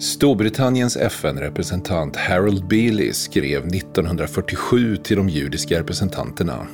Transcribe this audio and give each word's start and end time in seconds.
Storbritanniens 0.00 0.96
FN-representant 0.96 2.16
Harold 2.16 2.68
Bealey 2.68 3.12
skrev 3.12 3.66
1947 3.66 4.96
till 4.96 5.16
de 5.16 5.28
judiska 5.28 5.78
representanterna. 5.78 6.66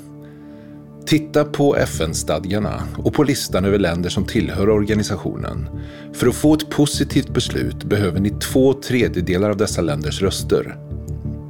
Titta 1.07 1.45
på 1.45 1.77
FN-stadgarna 1.77 2.83
och 2.97 3.15
på 3.15 3.23
listan 3.23 3.65
över 3.65 3.79
länder 3.79 4.11
som 4.11 4.25
tillhör 4.25 4.69
organisationen. 4.69 5.69
För 6.13 6.27
att 6.27 6.35
få 6.35 6.55
ett 6.55 6.71
positivt 6.71 7.29
beslut 7.29 7.85
behöver 7.85 8.21
ni 8.21 8.31
två 8.31 8.73
tredjedelar 8.73 9.51
av 9.51 9.57
dessa 9.57 9.83
länders 9.83 10.23
röster. 10.23 10.77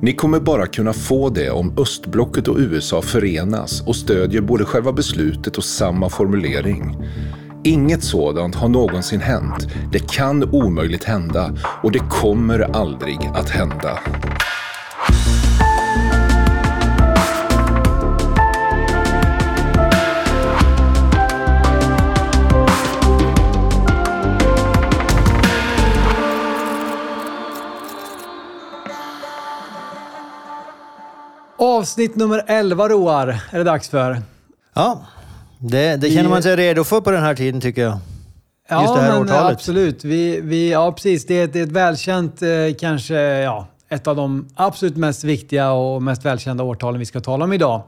Ni 0.03 0.13
kommer 0.13 0.41
bara 0.41 0.67
kunna 0.67 0.93
få 0.93 1.29
det 1.29 1.51
om 1.51 1.79
östblocket 1.79 2.49
och 2.49 2.57
USA 2.59 3.03
förenas 3.03 3.81
och 3.87 3.97
stödjer 3.97 4.41
både 4.41 4.65
själva 4.65 4.93
beslutet 4.93 5.57
och 5.59 5.65
samma 5.65 6.09
formulering. 6.11 6.97
Inget 7.67 8.05
sådant 8.05 8.55
har 8.55 8.69
någonsin 8.69 9.21
hänt. 9.21 9.69
Det 9.93 10.13
kan 10.13 10.55
omöjligt 10.55 11.05
hända 11.05 11.53
och 11.83 11.93
det 11.93 11.99
kommer 11.99 12.61
aldrig 12.61 13.31
att 13.35 13.51
hända. 13.51 13.99
Avsnitt 31.59 32.17
nummer 32.17 32.45
11 32.47 32.89
Roar, 32.89 33.29
är 33.51 33.59
det 33.59 33.65
dags 33.65 33.89
för. 33.89 34.23
Ja, 34.75 35.07
det, 35.71 35.97
det 35.97 36.11
känner 36.11 36.31
man 36.31 36.43
sig 36.43 36.57
redo 36.57 36.85
för 36.85 37.01
på 37.01 37.11
den 37.11 37.23
här 37.23 37.35
tiden 37.35 37.61
tycker 37.61 37.83
jag. 37.83 37.99
Ja, 38.69 38.83
Just 38.83 38.95
det 38.95 39.01
här 39.01 39.13
men 39.13 39.23
årtalet. 39.23 39.53
absolut. 39.53 40.05
Vi, 40.05 40.41
vi, 40.41 40.71
ja, 40.71 40.93
precis. 40.93 41.27
Det 41.27 41.35
är 41.35 41.45
ett, 41.45 41.53
det 41.53 41.59
är 41.61 41.65
ett 41.65 41.73
välkänt, 41.73 42.43
eh, 42.43 42.49
kanske 42.81 43.15
ja, 43.21 43.69
ett 43.89 44.07
av 44.07 44.17
de 44.17 44.49
absolut 44.55 44.97
mest 44.97 45.25
viktiga 45.25 45.73
och 45.73 46.03
mest 46.03 46.25
välkända 46.25 46.65
årtalen 46.65 46.99
vi 46.99 47.07
ska 47.07 47.21
tala 47.21 47.45
om 47.45 47.53
idag. 47.53 47.83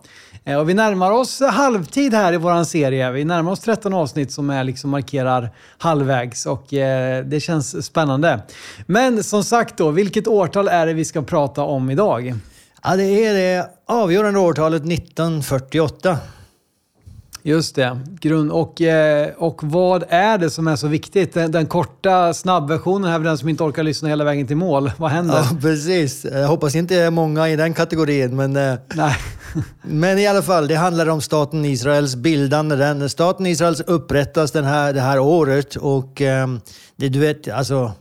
Eh, 0.44 0.58
och 0.58 0.68
vi 0.68 0.74
närmar 0.74 1.10
oss 1.10 1.40
halvtid 1.40 2.14
här 2.14 2.32
i 2.32 2.36
vår 2.36 2.64
serie. 2.64 3.10
Vi 3.10 3.24
närmar 3.24 3.52
oss 3.52 3.60
13 3.60 3.94
avsnitt 3.94 4.32
som 4.32 4.50
är 4.50 4.64
liksom 4.64 4.90
markerar 4.90 5.50
halvvägs 5.78 6.46
och 6.46 6.74
eh, 6.74 7.24
det 7.24 7.40
känns 7.40 7.86
spännande. 7.86 8.40
Men 8.86 9.22
som 9.22 9.44
sagt 9.44 9.76
då, 9.76 9.90
vilket 9.90 10.26
årtal 10.26 10.68
är 10.68 10.86
det 10.86 10.92
vi 10.92 11.04
ska 11.04 11.22
prata 11.22 11.62
om 11.62 11.90
idag? 11.90 12.34
Ja, 12.82 12.96
det 12.96 13.04
är 13.26 13.34
det 13.34 13.70
avgörande 13.86 14.40
årtalet 14.40 14.82
1948. 14.82 16.18
Just 17.46 17.74
det. 17.74 17.98
Grund 18.20 18.50
och, 18.52 18.80
eh, 18.82 19.28
och 19.38 19.60
vad 19.64 20.04
är 20.08 20.38
det 20.38 20.50
som 20.50 20.68
är 20.68 20.76
så 20.76 20.88
viktigt? 20.88 21.34
Den, 21.34 21.52
den 21.52 21.66
korta 21.66 22.34
snabbversionen 22.34 23.10
här 23.10 23.18
för 23.18 23.24
den 23.24 23.38
som 23.38 23.48
inte 23.48 23.62
orkar 23.62 23.82
lyssna 23.82 24.08
hela 24.08 24.24
vägen 24.24 24.46
till 24.46 24.56
mål. 24.56 24.90
Vad 24.96 25.10
händer? 25.10 25.34
Ja, 25.34 25.56
precis. 25.60 26.24
Jag 26.32 26.48
hoppas 26.48 26.74
inte 26.74 26.94
det 26.94 27.00
är 27.00 27.10
många 27.10 27.48
i 27.48 27.56
den 27.56 27.74
kategorin, 27.74 28.36
men, 28.36 28.56
eh, 28.56 28.74
Nej. 28.94 29.16
men 29.82 30.18
i 30.18 30.26
alla 30.26 30.42
fall, 30.42 30.68
det 30.68 30.74
handlar 30.74 31.08
om 31.08 31.20
staten 31.20 31.64
Israels 31.64 32.16
bildande. 32.16 32.76
Den, 32.76 33.10
staten 33.10 33.46
Israels 33.46 33.80
upprättas 33.80 34.50
den 34.52 34.64
här, 34.64 34.92
det 34.92 35.00
här 35.00 35.18
året 35.18 35.76
och 35.76 36.22
eh, 36.22 36.46
det, 36.96 37.08
du 37.08 37.18
vet, 37.18 37.48
alltså, 37.48 37.92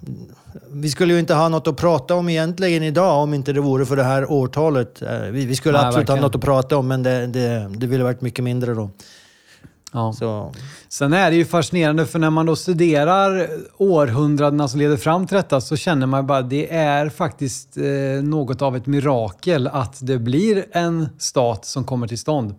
vi 0.71 0.89
skulle 0.89 1.13
ju 1.13 1.19
inte 1.19 1.33
ha 1.33 1.49
något 1.49 1.67
att 1.67 1.77
prata 1.77 2.15
om 2.15 2.29
egentligen 2.29 2.83
idag 2.83 3.23
om 3.23 3.33
inte 3.33 3.53
det 3.53 3.61
vore 3.61 3.85
för 3.85 3.95
det 3.95 4.03
här 4.03 4.31
årtalet. 4.31 5.01
Eh, 5.01 5.19
Vi, 5.19 5.45
vi 5.45 5.55
skulle 5.55 5.77
Nej, 5.77 5.87
absolut 5.87 6.09
verkligen. 6.09 6.19
ha 6.19 6.27
något 6.27 6.35
att 6.35 6.41
prata 6.41 6.77
om, 6.77 6.87
men 6.87 7.03
det, 7.03 7.27
det, 7.27 7.71
det 7.77 7.87
ville 7.87 8.03
varit 8.03 8.21
mycket 8.21 8.43
mindre 8.43 8.73
då. 8.73 8.89
Ja. 9.95 10.13
Så, 10.13 10.53
Sen 10.89 11.13
är 11.13 11.31
det 11.31 11.37
ju 11.37 11.45
fascinerande 11.45 12.05
för 12.05 12.19
när 12.19 12.29
man 12.29 12.45
då 12.45 12.55
studerar 12.55 13.47
århundradena 13.77 14.67
som 14.67 14.79
leder 14.79 14.97
fram 14.97 15.27
till 15.27 15.37
detta 15.37 15.61
så 15.61 15.75
känner 15.75 16.07
man 16.07 16.27
bara 16.27 16.37
att 16.37 16.49
det 16.49 16.73
är 16.73 17.09
faktiskt 17.09 17.77
eh, 17.77 18.23
något 18.23 18.61
av 18.61 18.75
ett 18.75 18.85
mirakel 18.85 19.67
att 19.67 19.97
det 20.01 20.19
blir 20.19 20.65
en 20.71 21.09
stat 21.17 21.65
som 21.65 21.83
kommer 21.83 22.07
till 22.07 22.17
stånd. 22.17 22.55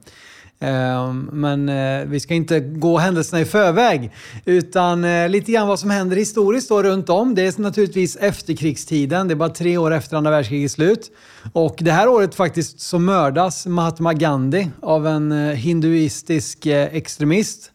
Ehm, 0.60 1.30
men 1.32 1.68
eh, 1.68 2.06
vi 2.06 2.20
ska 2.20 2.34
inte 2.34 2.60
gå 2.60 2.98
händelserna 2.98 3.40
i 3.40 3.44
förväg 3.44 4.10
utan 4.44 5.04
eh, 5.04 5.28
lite 5.28 5.52
grann 5.52 5.68
vad 5.68 5.80
som 5.80 5.90
händer 5.90 6.16
historiskt 6.16 6.68
då 6.68 6.82
runt 6.82 7.08
om. 7.08 7.34
Det 7.34 7.42
är 7.42 7.60
naturligtvis 7.60 8.16
efterkrigstiden. 8.16 9.28
Det 9.28 9.34
är 9.34 9.36
bara 9.36 9.48
tre 9.48 9.78
år 9.78 9.92
efter 9.92 10.16
andra 10.16 10.30
världskrigets 10.30 10.74
slut. 10.74 11.10
Och 11.52 11.76
det 11.80 11.92
här 11.92 12.08
året 12.08 12.34
faktiskt 12.34 12.80
så 12.80 12.98
mördas 12.98 13.66
Mahatma 13.66 14.14
Gandhi 14.14 14.70
av 14.82 15.06
en 15.06 15.32
eh, 15.32 15.54
hinduistisk 15.54 16.66
extremist. 16.66 17.72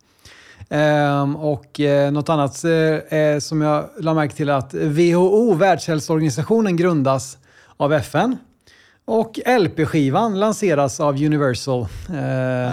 Ehm, 0.70 1.36
och 1.36 1.80
något 2.12 2.30
annat 2.30 2.56
som 3.40 3.62
jag 3.62 3.90
la 4.00 4.14
märke 4.14 4.36
till 4.36 4.50
är 4.50 4.54
att 4.54 4.74
WHO, 4.74 5.54
Världshälsoorganisationen, 5.54 6.78
grundas 6.78 7.38
av 7.78 7.94
FN. 7.94 8.38
Och 9.06 9.40
LP-skivan 9.60 10.40
lanseras 10.40 11.00
av 11.00 11.16
Universal. 11.16 11.88
Eh, 12.10 12.18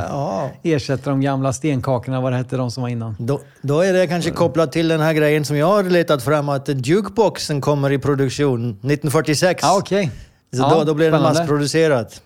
ja. 0.09 0.51
Ersätter 0.63 1.11
de 1.11 1.21
gamla 1.21 1.53
stenkakorna, 1.53 2.21
vad 2.21 2.33
det 2.33 2.37
hette 2.37 2.57
de 2.57 2.71
som 2.71 2.83
var 2.83 2.89
innan. 2.89 3.17
Då, 3.19 3.41
då 3.63 3.81
är 3.81 3.93
det 3.93 4.07
kanske 4.07 4.31
kopplat 4.31 4.73
till 4.73 4.89
den 4.89 5.01
här 5.01 5.13
grejen 5.13 5.45
som 5.45 5.57
jag 5.57 5.67
har 5.67 5.83
letat 5.83 6.23
fram, 6.23 6.49
att 6.49 6.69
jukeboxen 6.69 7.61
kommer 7.61 7.93
i 7.93 7.99
produktion 7.99 8.71
1946. 8.71 9.61
Ja, 9.63 9.79
okej. 9.79 10.11
Så 10.53 10.59
Ja, 10.59 10.75
då, 10.75 10.85
då 10.85 10.95
blir 10.95 11.11
den 11.11 11.23
massproducerat. 11.23 12.23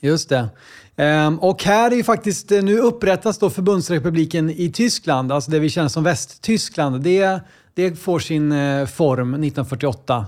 Just 0.00 0.28
det. 0.28 0.48
Ehm, 0.96 1.38
och 1.38 1.64
här 1.64 1.90
är 1.90 1.96
ju 1.96 2.04
faktiskt, 2.04 2.52
eh, 2.52 2.62
nu 2.62 2.78
upprättas 2.78 3.38
då 3.38 3.50
förbundsrepubliken 3.50 4.50
i 4.50 4.72
Tyskland, 4.72 5.32
alltså 5.32 5.50
det 5.50 5.58
vi 5.58 5.70
känner 5.70 5.88
som 5.88 6.04
Västtyskland. 6.04 7.02
Det, 7.02 7.40
det 7.74 7.94
får 7.94 8.18
sin 8.18 8.52
eh, 8.52 8.86
form 8.86 9.34
1948. 9.34 10.26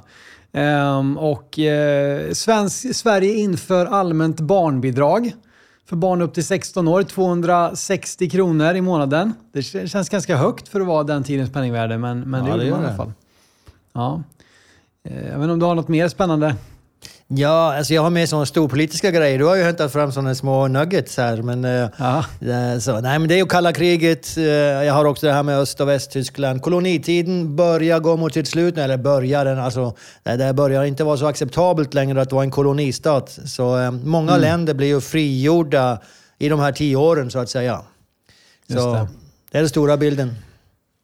Ehm, 0.52 1.18
och 1.18 1.58
eh, 1.58 2.32
svensk, 2.32 2.94
Sverige 2.96 3.34
inför 3.34 3.86
allmänt 3.86 4.40
barnbidrag 4.40 5.32
för 5.88 5.96
barn 5.96 6.22
upp 6.22 6.34
till 6.34 6.44
16 6.44 6.88
år, 6.88 7.02
260 7.02 8.30
kronor 8.30 8.74
i 8.74 8.80
månaden. 8.80 9.32
Det 9.52 9.62
känns 9.62 10.08
ganska 10.08 10.36
högt 10.36 10.68
för 10.68 10.80
att 10.80 10.86
vara 10.86 11.04
den 11.04 11.24
tidens 11.24 11.50
penningvärde, 11.52 11.98
men, 11.98 12.20
men 12.20 12.44
det 12.44 12.50
Ja, 12.50 12.54
gjorde 12.56 12.64
det 12.64 12.70
man 12.70 12.80
i 12.80 12.82
alla 12.84 12.90
det. 12.90 12.96
fall. 12.96 13.12
Ja. 13.92 14.22
Eh, 15.04 15.16
Jag 15.28 15.38
vet 15.38 15.42
inte 15.42 15.52
om 15.52 15.58
du 15.58 15.66
har 15.66 15.74
något 15.74 15.88
mer 15.88 16.08
spännande? 16.08 16.54
Ja, 17.30 17.76
alltså 17.76 17.94
jag 17.94 18.02
har 18.02 18.10
med 18.10 18.28
sådana 18.28 18.46
storpolitiska 18.46 19.10
grejer. 19.10 19.38
Du 19.38 19.44
har 19.44 19.56
ju 19.56 19.62
hämtat 19.62 19.92
fram 19.92 20.12
sådana 20.12 20.34
små 20.34 20.68
nuggets 20.68 21.16
här. 21.16 21.42
Men, 21.42 21.64
eh, 21.64 21.88
Ja. 21.98 22.18
eh, 22.40 22.78
så, 22.80 23.00
nej, 23.00 23.18
men 23.18 23.28
det 23.28 23.34
är 23.34 23.38
ju 23.38 23.46
kalla 23.46 23.72
kriget. 23.72 24.36
Eh, 24.36 24.44
Jag 24.44 24.94
har 24.94 25.04
också 25.04 25.26
det 25.26 25.32
här 25.32 25.42
med 25.42 25.58
Öst 25.58 25.80
och 25.80 25.88
Västtyskland. 25.88 26.62
Kolonitiden 26.62 27.56
börjar 27.56 28.00
gå 28.00 28.16
mot 28.16 28.34
sitt 28.34 28.48
slut. 28.48 28.76
nu, 28.76 28.82
Eller 28.82 28.96
börjar 28.96 29.44
den, 29.44 29.58
alltså. 29.58 29.94
Det 30.22 30.52
börjar 30.54 30.84
inte 30.84 31.04
vara 31.04 31.16
så 31.16 31.26
acceptabelt 31.26 31.94
längre 31.94 32.22
att 32.22 32.32
vara 32.32 32.42
en 32.42 32.50
kolonistat. 32.50 33.38
Så 33.46 33.78
eh, 33.78 33.90
många 33.90 34.32
Mm. 34.32 34.40
länder 34.42 34.74
blir 34.74 34.88
ju 34.88 35.00
frigjorda 35.00 35.98
i 36.38 36.48
de 36.48 36.60
här 36.60 36.72
tio 36.72 36.96
åren 36.96 37.30
så 37.30 37.38
att 37.38 37.50
säga. 37.50 37.80
Så, 38.72 38.92
det. 38.94 39.08
det 39.52 39.58
är 39.58 39.62
den 39.62 39.68
stora 39.68 39.96
bilden. 39.96 40.34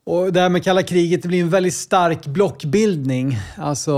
Och 0.06 0.32
det 0.32 0.40
här 0.40 0.48
med 0.48 0.64
kalla 0.64 0.82
kriget, 0.82 1.22
det 1.22 1.28
blir 1.28 1.40
en 1.40 1.50
väldigt 1.50 1.74
stark 1.74 2.26
blockbildning. 2.26 3.38
Alltså, 3.56 3.92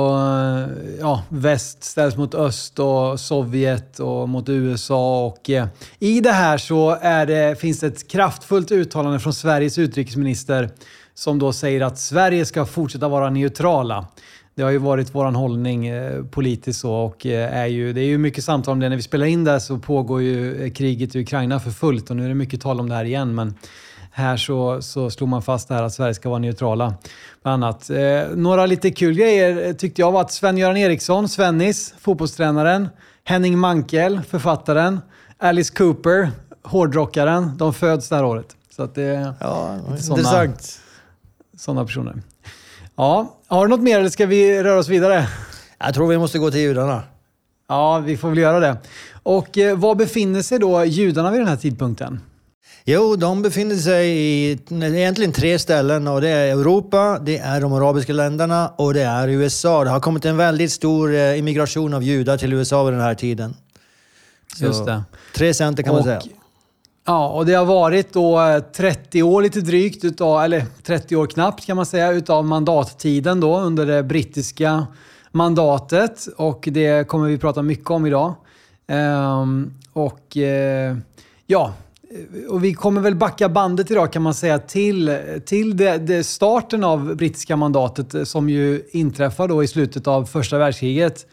ja, 1.00 1.22
väst 1.28 1.84
ställs 1.84 2.16
mot 2.16 2.34
öst 2.34 2.78
och 2.78 3.20
Sovjet 3.20 4.00
och 4.00 4.28
mot 4.28 4.48
USA. 4.48 5.26
Och, 5.26 5.50
eh, 5.50 5.66
I 5.98 6.20
det 6.20 6.32
här 6.32 6.58
så 6.58 6.98
är 7.00 7.26
det, 7.26 7.60
finns 7.60 7.80
det 7.80 7.86
ett 7.86 8.08
kraftfullt 8.08 8.72
uttalande 8.72 9.20
från 9.20 9.34
Sveriges 9.34 9.78
utrikesminister 9.78 10.70
som 11.14 11.38
då 11.38 11.52
säger 11.52 11.80
att 11.80 11.98
Sverige 11.98 12.44
ska 12.44 12.66
fortsätta 12.66 13.08
vara 13.08 13.30
neutrala. 13.30 14.06
Det 14.54 14.62
har 14.62 14.70
ju 14.70 14.78
varit 14.78 15.14
vår 15.14 15.24
hållning 15.24 15.86
eh, 15.86 16.24
politiskt 16.24 16.80
så 16.80 16.92
och 16.92 17.26
eh, 17.26 17.56
är 17.56 17.66
ju, 17.66 17.92
det 17.92 18.00
är 18.00 18.06
ju 18.06 18.18
mycket 18.18 18.44
samtal 18.44 18.72
om 18.72 18.80
det. 18.80 18.88
När 18.88 18.96
vi 18.96 19.02
spelar 19.02 19.26
in 19.26 19.44
det 19.44 19.60
så 19.60 19.78
pågår 19.78 20.22
ju 20.22 20.64
eh, 20.64 20.70
kriget 20.70 21.16
i 21.16 21.20
Ukraina 21.20 21.60
för 21.60 21.70
fullt 21.70 22.10
och 22.10 22.16
nu 22.16 22.24
är 22.24 22.28
det 22.28 22.34
mycket 22.34 22.60
tal 22.60 22.80
om 22.80 22.88
det 22.88 22.94
här 22.94 23.04
igen. 23.04 23.34
Men 23.34 23.54
här 24.16 24.36
så, 24.36 24.82
så 24.82 25.10
slog 25.10 25.28
man 25.28 25.42
fast 25.42 25.68
det 25.68 25.74
här 25.74 25.82
att 25.82 25.92
Sverige 25.94 26.14
ska 26.14 26.28
vara 26.28 26.38
neutrala. 26.38 26.94
Bland 27.42 27.64
annat. 27.64 27.90
Eh, 27.90 28.28
några 28.36 28.66
lite 28.66 28.90
kul 28.90 29.14
grejer 29.14 29.66
eh, 29.68 29.72
tyckte 29.72 30.00
jag 30.00 30.12
var 30.12 30.20
att 30.20 30.32
Sven-Göran 30.32 30.76
Eriksson, 30.76 31.28
Svennis, 31.28 31.94
fotbollstränaren, 32.00 32.88
Henning 33.24 33.58
Mankell, 33.58 34.20
författaren, 34.28 35.00
Alice 35.38 35.74
Cooper, 35.74 36.30
hårdrockaren, 36.62 37.56
de 37.56 37.74
föds 37.74 38.08
det 38.08 38.16
här 38.16 38.24
året. 38.24 38.56
Så 38.76 38.82
att 38.82 38.94
det 38.94 39.02
är 39.02 39.34
Ja, 39.40 39.76
intressant. 39.90 40.80
sådana 41.56 41.84
personer. 41.84 42.22
Ja, 42.96 43.36
har 43.46 43.66
du 43.66 43.70
något 43.70 43.80
mer 43.82 43.98
eller 44.00 44.10
ska 44.10 44.26
vi 44.26 44.62
röra 44.62 44.78
oss 44.78 44.88
vidare? 44.88 45.28
Jag 45.78 45.94
tror 45.94 46.08
vi 46.08 46.18
måste 46.18 46.38
gå 46.38 46.50
till 46.50 46.60
judarna. 46.60 47.02
Ja, 47.68 47.98
vi 47.98 48.16
får 48.16 48.28
väl 48.28 48.38
göra 48.38 48.60
det. 48.60 48.76
Och 49.22 49.58
eh, 49.58 49.76
var 49.78 49.94
befinner 49.94 50.42
sig 50.42 50.58
då 50.58 50.84
judarna 50.84 51.30
vid 51.30 51.40
den 51.40 51.48
här 51.48 51.56
tidpunkten? 51.56 52.20
Jo, 52.88 53.16
de 53.16 53.42
befinner 53.42 53.76
sig 53.76 54.08
i 54.08 54.58
egentligen 54.70 55.32
tre 55.32 55.58
ställen 55.58 56.08
och 56.08 56.20
det 56.20 56.28
är 56.28 56.46
Europa, 56.58 57.18
det 57.22 57.38
är 57.38 57.60
de 57.60 57.72
arabiska 57.72 58.12
länderna 58.12 58.68
och 58.76 58.94
det 58.94 59.02
är 59.02 59.28
USA. 59.28 59.84
Det 59.84 59.90
har 59.90 60.00
kommit 60.00 60.24
en 60.24 60.36
väldigt 60.36 60.72
stor 60.72 61.14
eh, 61.14 61.38
immigration 61.38 61.94
av 61.94 62.02
judar 62.02 62.36
till 62.36 62.52
USA 62.52 62.84
vid 62.84 62.92
den 62.94 63.00
här 63.00 63.14
tiden. 63.14 63.54
Så 64.58 64.64
Just 64.64 64.86
det. 64.86 65.02
Tre 65.34 65.54
center 65.54 65.82
kan 65.82 65.92
man 65.92 65.98
Och- 66.00 66.06
säga. 66.06 66.20
Ja, 67.06 67.28
och 67.28 67.46
det 67.46 67.54
har 67.54 67.64
varit 67.64 68.12
då 68.12 68.60
30 68.76 69.22
år 69.22 69.42
lite 69.42 69.60
drygt, 69.60 70.04
utav, 70.04 70.44
eller 70.44 70.64
30 70.82 71.16
år 71.16 71.26
knappt 71.26 71.66
kan 71.66 71.76
man 71.76 71.86
säga, 71.86 72.12
utav 72.12 72.44
mandattiden 72.44 73.40
då 73.40 73.58
under 73.58 73.86
det 73.86 74.02
brittiska 74.02 74.86
mandatet. 75.32 76.26
Och 76.36 76.68
det 76.72 77.08
kommer 77.08 77.28
vi 77.28 77.38
prata 77.38 77.62
mycket 77.62 77.90
om 77.90 78.06
idag. 78.06 78.34
Ehm, 78.86 79.72
och 79.92 80.36
eh, 80.36 80.96
ja, 81.46 81.72
och 82.48 82.64
vi 82.64 82.74
kommer 82.74 83.00
väl 83.00 83.14
backa 83.14 83.48
bandet 83.48 83.90
idag 83.90 84.12
kan 84.12 84.22
man 84.22 84.34
säga 84.34 84.58
till, 84.58 85.18
till 85.44 85.76
det, 85.76 85.98
det 85.98 86.24
starten 86.24 86.84
av 86.84 87.16
brittiska 87.16 87.56
mandatet 87.56 88.14
eh, 88.14 88.24
som 88.24 88.48
ju 88.48 88.82
inträffar 88.90 89.48
då 89.48 89.64
i 89.64 89.68
slutet 89.68 90.06
av 90.06 90.24
första 90.24 90.58
världskriget. 90.58 91.26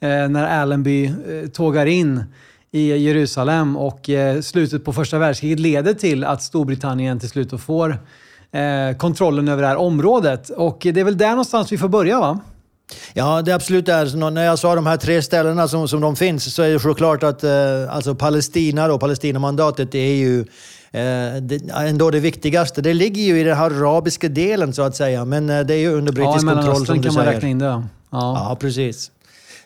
Eh, 0.00 0.28
när 0.28 0.60
Allenby 0.60 1.06
eh, 1.06 1.48
tågar 1.52 1.86
in 1.86 2.24
i 2.70 2.96
Jerusalem 2.96 3.76
och 3.76 4.10
eh, 4.10 4.40
slutet 4.40 4.84
på 4.84 4.92
första 4.92 5.18
världskriget 5.18 5.60
leder 5.60 5.94
till 5.94 6.24
att 6.24 6.42
Storbritannien 6.42 7.20
till 7.20 7.28
slut 7.28 7.60
får 7.60 7.98
eh, 8.52 8.96
kontrollen 8.96 9.48
över 9.48 9.62
det 9.62 9.68
här 9.68 9.76
området. 9.76 10.50
Och 10.50 10.78
det 10.80 11.00
är 11.00 11.04
väl 11.04 11.18
där 11.18 11.30
någonstans 11.30 11.72
vi 11.72 11.78
får 11.78 11.88
börja 11.88 12.20
va? 12.20 12.40
Ja, 13.12 13.42
det 13.42 13.52
absolut 13.52 13.88
är. 13.88 14.30
När 14.30 14.44
jag 14.44 14.58
sa 14.58 14.74
de 14.74 14.86
här 14.86 14.96
tre 14.96 15.22
ställena 15.22 15.68
som, 15.68 15.88
som 15.88 16.00
de 16.00 16.16
finns 16.16 16.54
så 16.54 16.62
är 16.62 16.70
det 16.70 16.80
såklart 16.80 17.22
att 17.22 17.44
eh, 17.44 17.50
alltså 17.90 18.14
Palestina 18.14 18.92
och 18.92 19.00
Palestinamandatet 19.00 19.94
är 19.94 20.14
ju 20.14 20.40
eh, 20.40 21.42
det, 21.42 21.70
ändå 21.74 22.10
det 22.10 22.20
viktigaste. 22.20 22.82
Det 22.82 22.94
ligger 22.94 23.22
ju 23.22 23.40
i 23.40 23.44
den 23.44 23.58
arabiska 23.58 24.28
delen 24.28 24.72
så 24.72 24.82
att 24.82 24.96
säga, 24.96 25.24
men 25.24 25.50
eh, 25.50 25.60
det 25.60 25.74
är 25.74 25.78
ju 25.78 25.92
under 25.92 26.12
brittisk 26.12 26.46
ja, 26.46 26.54
kontroll 26.54 26.86
som 26.86 26.96
du 26.96 27.02
kan 27.02 27.12
säger. 27.12 27.26
man 27.26 27.34
räkna 27.34 27.48
in 27.48 27.58
det. 27.58 27.66
Ja, 27.66 27.82
ja 28.10 28.56
precis. 28.60 29.10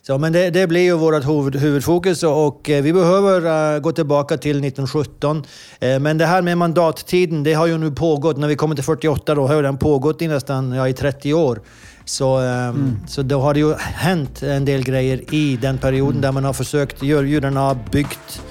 Så, 0.06 0.18
men 0.18 0.32
det, 0.32 0.50
det, 0.50 0.66
blir 0.66 0.80
ju 0.80 0.96
vårt 0.96 1.28
huvud, 1.28 1.56
huvudfokus 1.56 2.22
och 2.22 2.70
eh, 2.70 2.82
vi 2.82 2.92
behöver 2.92 3.74
uh, 3.74 3.80
gå 3.80 3.92
tillbaka 3.92 4.36
till 4.36 4.64
1917. 4.64 5.36
Uh, 5.36 5.98
men 5.98 6.18
det 6.18 6.26
här 6.26 6.42
med 6.42 6.58
mandattiden, 6.58 7.42
det 7.42 7.54
har 7.54 7.66
ju 7.66 7.78
nu 7.78 7.90
pågått, 7.90 8.36
när 8.36 8.48
vi 8.48 8.56
kommer 8.56 8.74
till 8.74 8.84
48 8.84 9.34
då 9.34 9.46
har 9.46 9.62
den 9.62 9.78
pågått 9.78 10.22
i 10.22 10.28
nästan 10.28 10.72
ja, 10.72 10.88
i 10.88 10.92
30 10.92 11.34
år. 11.34 11.60
Så, 12.04 12.38
um, 12.38 12.44
mm. 12.44 12.96
så 13.06 13.22
då 13.22 13.40
har 13.40 13.54
det 13.54 13.60
ju 13.60 13.74
hänt 13.78 14.42
en 14.42 14.64
del 14.64 14.84
grejer 14.84 15.34
i 15.34 15.56
den 15.56 15.78
perioden 15.78 16.10
mm. 16.10 16.22
där 16.22 16.32
man 16.32 16.44
har 16.44 16.52
försökt, 16.52 17.02
judarna 17.02 17.60
har 17.60 17.78
byggt 17.92 18.42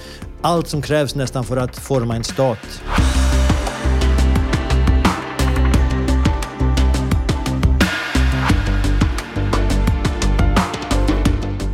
allt 0.41 0.67
som 0.67 0.81
krävs 0.81 1.15
nästan 1.15 1.43
för 1.43 1.57
att 1.57 1.77
forma 1.77 2.15
en 2.15 2.23
stat. 2.23 2.81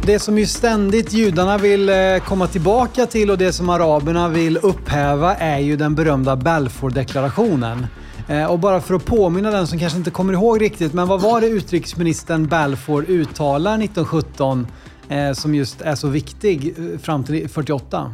Det 0.08 0.20
som 0.20 0.38
ju 0.38 0.46
ständigt 0.46 1.14
judarna 1.14 1.58
vill 1.58 1.90
eh, 1.90 1.96
komma 2.26 2.48
tillbaka 2.48 3.06
till 3.06 3.32
och 3.32 3.38
det 3.38 3.54
som 3.54 3.70
araberna 3.70 4.30
vill 4.30 4.58
upphäva 4.58 5.36
är 5.36 5.60
ju 5.60 5.76
den 5.76 5.96
berömda 5.96 6.36
Balfour-deklarationen. 6.36 7.88
Eh, 8.28 8.46
och 8.46 8.60
bara 8.60 8.82
för 8.82 8.94
att 8.94 9.06
påminna 9.06 9.52
den 9.52 9.68
som 9.68 9.80
kanske 9.80 9.98
inte 9.98 10.12
kommer 10.12 10.34
ihåg 10.34 10.62
riktigt, 10.62 10.94
men 10.94 11.08
vad 11.08 11.22
var 11.22 11.42
det 11.42 11.48
utrikesministern 11.48 12.48
Balfour 12.48 13.06
uttalar 13.08 13.74
1917 13.74 14.68
eh, 15.10 15.34
som 15.34 15.56
just 15.56 15.82
är 15.82 15.96
så 15.96 16.08
viktig 16.08 16.76
eh, 16.78 17.00
fram 17.00 17.24
till 17.24 17.50
48? 17.50 18.14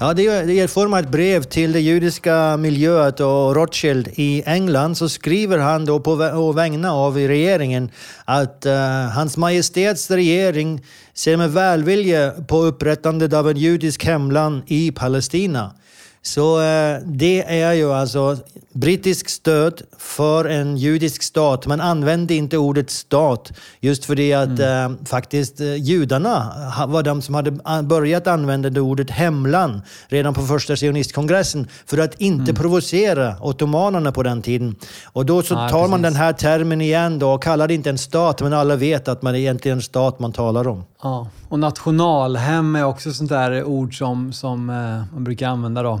Ja, 0.00 0.14
det 0.14 0.26
är, 0.26 0.50
i 0.50 0.68
form 0.68 0.92
av 0.92 0.98
ett 0.98 1.10
brev 1.10 1.42
till 1.42 1.72
det 1.72 1.80
judiska 1.80 2.56
miljöet 2.56 3.20
och 3.20 3.56
Rothschild 3.56 4.08
i 4.14 4.42
England 4.46 4.96
så 4.96 5.08
skriver 5.08 5.58
han 5.58 5.84
då 5.84 6.00
på 6.00 6.52
vägnar 6.52 7.06
av 7.06 7.16
regeringen 7.16 7.90
att 8.24 8.66
uh, 8.66 8.72
Hans 9.14 9.36
Majestäts 9.36 10.10
regering 10.10 10.84
ser 11.14 11.36
med 11.36 11.52
välvilja 11.52 12.30
på 12.30 12.62
upprättandet 12.62 13.32
av 13.32 13.50
en 13.50 13.56
judisk 13.56 14.04
hemland 14.04 14.62
i 14.66 14.92
Palestina. 14.92 15.72
Så 16.28 16.60
eh, 16.60 16.98
det 17.04 17.62
är 17.62 17.72
ju 17.72 17.92
alltså 17.92 18.36
brittisk 18.72 19.28
stöd 19.28 19.82
för 19.98 20.44
en 20.44 20.76
judisk 20.76 21.22
stat. 21.22 21.66
Man 21.66 21.80
använde 21.80 22.34
inte 22.34 22.58
ordet 22.58 22.90
stat 22.90 23.52
just 23.80 24.04
för 24.04 24.16
det 24.16 24.34
att 24.34 24.58
mm. 24.58 24.92
eh, 24.92 25.06
faktiskt 25.06 25.60
eh, 25.60 25.74
judarna 25.74 26.52
var 26.88 27.02
de 27.02 27.22
som 27.22 27.34
hade 27.34 27.50
börjat 27.82 28.26
använda 28.26 28.70
det 28.70 28.80
ordet 28.80 29.10
hemland 29.10 29.80
redan 30.08 30.34
på 30.34 30.42
första 30.42 30.76
sionistkongressen 30.76 31.68
för 31.86 31.98
att 31.98 32.20
inte 32.20 32.50
mm. 32.50 32.54
provocera 32.54 33.36
ottomanerna 33.40 34.12
på 34.12 34.22
den 34.22 34.42
tiden. 34.42 34.74
Och 35.04 35.26
då 35.26 35.42
så 35.42 35.54
ja, 35.54 35.68
tar 35.68 35.78
precis. 35.78 35.90
man 35.90 36.02
den 36.02 36.16
här 36.16 36.32
termen 36.32 36.80
igen 36.80 37.18
då 37.18 37.32
och 37.32 37.42
kallar 37.42 37.68
det 37.68 37.74
inte 37.74 37.90
en 37.90 37.98
stat, 37.98 38.40
men 38.40 38.52
alla 38.52 38.76
vet 38.76 39.08
att 39.08 39.22
man 39.22 39.34
är 39.34 39.38
egentligen 39.38 39.78
en 39.78 39.82
stat 39.82 40.18
man 40.18 40.32
talar 40.32 40.68
om. 40.68 40.84
Ja, 41.02 41.28
och 41.48 41.58
nationalhem 41.58 42.76
är 42.76 42.84
också 42.84 43.12
sånt 43.12 43.30
där 43.30 43.64
ord 43.64 43.98
som, 43.98 44.32
som 44.32 44.70
eh, 44.70 45.14
man 45.14 45.24
brukar 45.24 45.48
använda 45.48 45.82
då. 45.82 46.00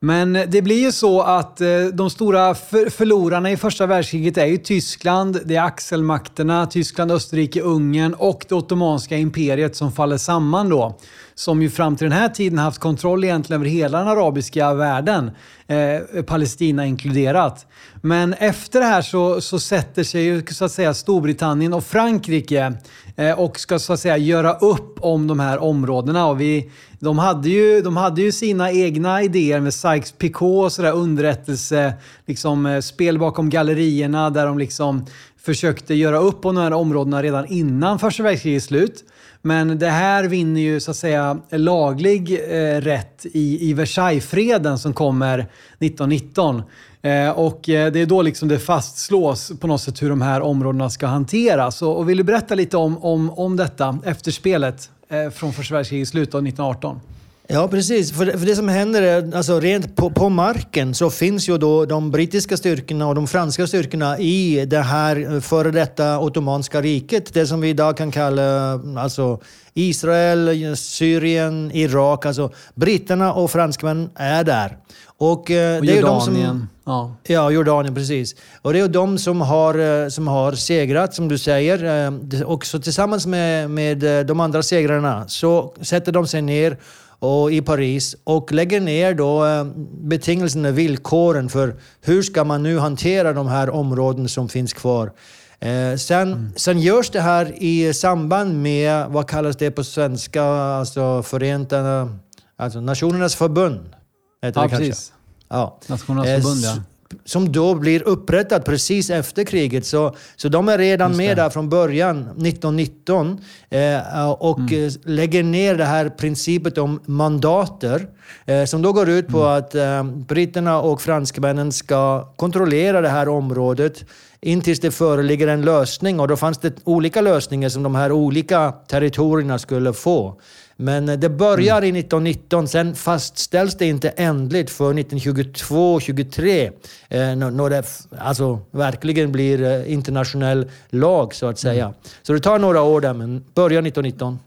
Men 0.00 0.32
det 0.32 0.62
blir 0.62 0.80
ju 0.80 0.92
så 0.92 1.22
att 1.22 1.60
eh, 1.60 1.68
de 1.92 2.10
stora 2.10 2.54
förlorarna 2.90 3.50
i 3.50 3.56
första 3.56 3.86
världskriget 3.86 4.38
är 4.38 4.46
ju 4.46 4.56
Tyskland, 4.56 5.40
det 5.44 5.56
är 5.56 5.62
axelmakterna, 5.62 6.66
Tyskland, 6.66 7.12
Österrike, 7.12 7.60
Ungern 7.60 8.14
och 8.14 8.46
det 8.48 8.54
ottomanska 8.54 9.16
imperiet 9.16 9.76
som 9.76 9.92
faller 9.92 10.16
samman 10.16 10.68
då. 10.68 10.98
Som 11.38 11.62
ju 11.62 11.70
fram 11.70 11.96
till 11.96 12.04
den 12.04 12.18
här 12.18 12.28
tiden 12.28 12.58
haft 12.58 12.78
kontroll 12.78 13.24
egentligen 13.24 13.60
över 13.62 13.70
hela 13.70 13.98
den 13.98 14.08
arabiska 14.08 14.74
världen, 14.74 15.30
eh, 15.66 16.22
Palestina 16.22 16.86
inkluderat. 16.86 17.66
Men 18.02 18.32
efter 18.34 18.80
det 18.80 18.86
här 18.86 19.02
så, 19.02 19.40
så 19.40 19.58
sätter 19.58 20.04
sig 20.04 20.22
ju 20.22 20.42
så 20.50 20.64
att 20.64 20.72
säga 20.72 20.94
Storbritannien 20.94 21.72
och 21.72 21.84
Frankrike 21.84 22.72
eh, 23.16 23.40
och 23.40 23.60
ska 23.60 23.78
så 23.78 23.92
att 23.92 24.00
säga 24.00 24.16
göra 24.16 24.54
upp 24.54 24.98
om 25.00 25.26
de 25.26 25.40
här 25.40 25.58
områdena. 25.58 26.26
Och 26.26 26.40
vi, 26.40 26.70
de, 26.98 27.18
hade 27.18 27.48
ju, 27.48 27.80
de 27.80 27.96
hade 27.96 28.22
ju 28.22 28.32
sina 28.32 28.72
egna 28.72 29.22
idéer 29.22 29.60
med 29.60 29.72
Sykes-Picot 29.72 30.64
och 30.64 30.72
sådär 30.72 30.92
underrättelse, 30.92 31.92
liksom 32.26 32.66
eh, 32.66 32.80
spel 32.80 33.18
bakom 33.18 33.50
gallerierna 33.50 34.30
där 34.30 34.46
de 34.46 34.58
liksom 34.58 35.06
försökte 35.40 35.94
göra 35.94 36.18
upp 36.18 36.44
om 36.46 36.54
de 36.54 36.60
här 36.60 36.72
områdena 36.72 37.22
redan 37.22 37.46
innan 37.46 37.98
första 37.98 38.22
världskrigets 38.22 38.66
slut. 38.66 39.04
Men 39.48 39.78
det 39.78 39.88
här 39.88 40.24
vinner 40.24 40.60
ju 40.60 40.80
så 40.80 40.90
att 40.90 40.96
säga 40.96 41.38
laglig 41.50 42.32
eh, 42.32 42.80
rätt 42.80 43.26
i, 43.32 43.70
i 43.70 43.72
Versaillesfreden 43.72 44.78
som 44.78 44.92
kommer 44.92 45.38
1919. 45.38 46.62
Eh, 47.02 47.30
och 47.30 47.68
eh, 47.68 47.92
det 47.92 48.00
är 48.00 48.06
då 48.06 48.22
liksom 48.22 48.48
det 48.48 48.58
fastslås 48.58 49.52
på 49.60 49.66
något 49.66 49.80
sätt 49.80 50.02
hur 50.02 50.10
de 50.10 50.22
här 50.22 50.40
områdena 50.40 50.90
ska 50.90 51.06
hanteras. 51.06 51.82
Och, 51.82 51.98
och 51.98 52.08
vill 52.08 52.16
du 52.16 52.24
berätta 52.24 52.54
lite 52.54 52.76
om, 52.76 53.04
om, 53.04 53.30
om 53.30 53.56
detta 53.56 53.98
efterspelet 54.04 54.90
eh, 55.08 55.30
från 55.30 55.52
första 55.52 55.74
världskrigets 55.74 56.10
slut 56.10 56.28
1918? 56.28 57.00
Ja, 57.50 57.68
precis. 57.68 58.12
För 58.12 58.26
det, 58.26 58.38
för 58.38 58.46
det 58.46 58.56
som 58.56 58.68
händer 58.68 59.02
är, 59.02 59.36
alltså 59.36 59.60
rent 59.60 59.96
på, 59.96 60.10
på, 60.10 60.28
marken 60.28 60.94
så 60.94 61.10
finns 61.10 61.48
ju 61.48 61.58
då 61.58 61.84
de 61.84 62.10
brittiska 62.10 62.56
styrkorna 62.56 63.06
och 63.06 63.14
de 63.14 63.26
franska 63.26 63.66
styrkorna 63.66 64.18
i 64.18 64.64
det 64.66 64.80
här 64.80 65.40
före 65.40 65.70
detta 65.70 66.18
ottomanska 66.18 66.80
riket. 66.80 67.34
Det 67.34 67.46
som 67.46 67.60
vi 67.60 67.68
idag 67.68 67.96
kan 67.96 68.10
kalla 68.10 68.72
alltså 68.96 69.40
Israel, 69.74 70.76
Syrien, 70.76 71.70
Irak. 71.74 72.26
Alltså 72.26 72.52
britterna 72.74 73.32
och 73.32 73.50
fransmännen 73.50 74.10
är 74.14 74.44
där. 74.44 74.76
Och, 75.18 75.50
eh, 75.50 75.78
och 75.78 75.86
det 75.86 75.92
är 75.92 76.00
Jordanien. 76.00 76.04
De 76.04 76.20
som, 76.20 76.68
ja. 76.84 77.16
ja, 77.22 77.50
Jordanien 77.50 77.94
precis. 77.94 78.34
Och 78.62 78.72
det 78.72 78.80
är 78.80 78.88
de 78.88 79.18
som 79.18 79.40
har, 79.40 80.02
eh, 80.04 80.08
som 80.08 80.28
har 80.28 80.52
segrat, 80.52 81.14
som 81.14 81.28
du 81.28 81.38
säger. 81.38 82.06
Eh, 82.06 82.42
och 82.42 82.66
så 82.66 82.78
tillsammans 82.78 83.26
med, 83.26 83.70
med 83.70 84.26
de 84.26 84.40
andra 84.40 84.62
segrarna 84.62 85.28
så 85.28 85.74
sätter 85.80 86.12
de 86.12 86.26
sig 86.26 86.42
ner 86.42 86.76
och 87.18 87.52
i 87.52 87.62
Paris 87.62 88.16
och 88.24 88.52
lägger 88.52 88.80
ner 88.80 89.14
då 89.14 89.44
betingelserna, 89.90 90.70
villkoren 90.70 91.48
för 91.48 91.76
hur 92.00 92.22
ska 92.22 92.44
man 92.44 92.62
nu 92.62 92.78
hantera 92.78 93.32
de 93.32 93.46
här 93.48 93.70
områden 93.70 94.28
som 94.28 94.48
finns 94.48 94.72
kvar. 94.72 95.12
Eh, 95.60 95.96
sen, 95.96 96.32
mm. 96.32 96.52
sen 96.56 96.80
görs 96.80 97.10
det 97.10 97.20
här 97.20 97.62
i 97.62 97.94
samband 97.94 98.62
med, 98.62 99.06
vad 99.08 99.28
kallas 99.28 99.56
det 99.56 99.70
på 99.70 99.84
svenska, 99.84 100.42
alltså 100.42 101.22
Förenta 101.22 102.08
alltså 102.56 102.80
Nationernas 102.80 103.34
förbund. 103.34 103.94
Heter 104.42 104.60
ja, 104.60 104.68
det 104.68 104.76
precis. 104.76 104.86
Kanske. 104.88 105.12
Ja. 105.48 105.78
Nationernas 105.86 106.26
förbund, 106.26 106.60
ja. 106.64 106.82
Som 107.24 107.52
då 107.52 107.74
blir 107.74 108.02
upprättat 108.08 108.64
precis 108.64 109.10
efter 109.10 109.44
kriget. 109.44 109.86
Så, 109.86 110.14
så 110.36 110.48
de 110.48 110.68
är 110.68 110.78
redan 110.78 111.16
med 111.16 111.36
där 111.36 111.50
från 111.50 111.68
början, 111.68 112.18
1919, 112.18 113.40
eh, 113.70 114.30
och 114.30 114.58
mm. 114.58 114.90
Lägger 115.04 115.42
ner 115.42 115.74
det 115.74 115.84
här 115.84 116.08
principet 116.08 116.78
om 116.78 117.00
mandater. 117.04 118.06
Eh, 118.46 118.64
som 118.64 118.82
då 118.82 118.92
går 118.92 119.08
ut 119.08 119.28
på 119.28 119.42
mm. 119.42 119.58
att 119.58 119.74
eh, 119.74 120.04
britterna 120.04 120.80
och 120.80 121.02
franskmännen 121.02 121.72
ska 121.72 122.32
kontrollera 122.36 123.00
det 123.00 123.08
här 123.08 123.28
området 123.28 124.04
in 124.40 124.60
tills 124.60 124.80
det 124.80 124.90
föreligger 124.90 125.48
en 125.48 125.62
lösning. 125.62 126.20
Och 126.20 126.28
då 126.28 126.36
fanns 126.36 126.58
det 126.58 126.72
olika 126.84 127.20
lösningar 127.20 127.68
som 127.68 127.82
de 127.82 127.94
här 127.94 128.12
olika 128.12 128.72
territorierna 128.72 129.58
skulle 129.58 129.92
få. 129.92 130.40
Men 130.80 131.08
eh, 131.08 131.18
det 131.18 131.28
börjar 131.28 131.78
mm. 131.82 131.96
i 131.96 132.00
1919, 132.00 132.68
sen 132.68 132.94
fastställs 132.94 133.76
det 133.76 133.86
inte 133.86 134.08
ändligt 134.08 134.70
för 134.70 134.92
1922-23. 134.92 136.64
Eh, 137.08 137.18
när 137.36 137.70
det 137.70 137.84
alltså, 138.18 138.60
verkligen 138.70 139.32
blir 139.32 139.62
eh, 139.62 139.92
internationell 139.92 140.70
lag, 140.90 141.34
så 141.34 141.46
att 141.46 141.58
säga. 141.58 141.84
Mm. 141.84 141.96
Så 142.22 142.32
det 142.32 142.40
tar 142.40 142.58
några 142.58 142.82
år 142.82 143.00
där, 143.00 143.14
men 143.14 143.44
börjar 143.54 143.82
1919. 143.82 144.38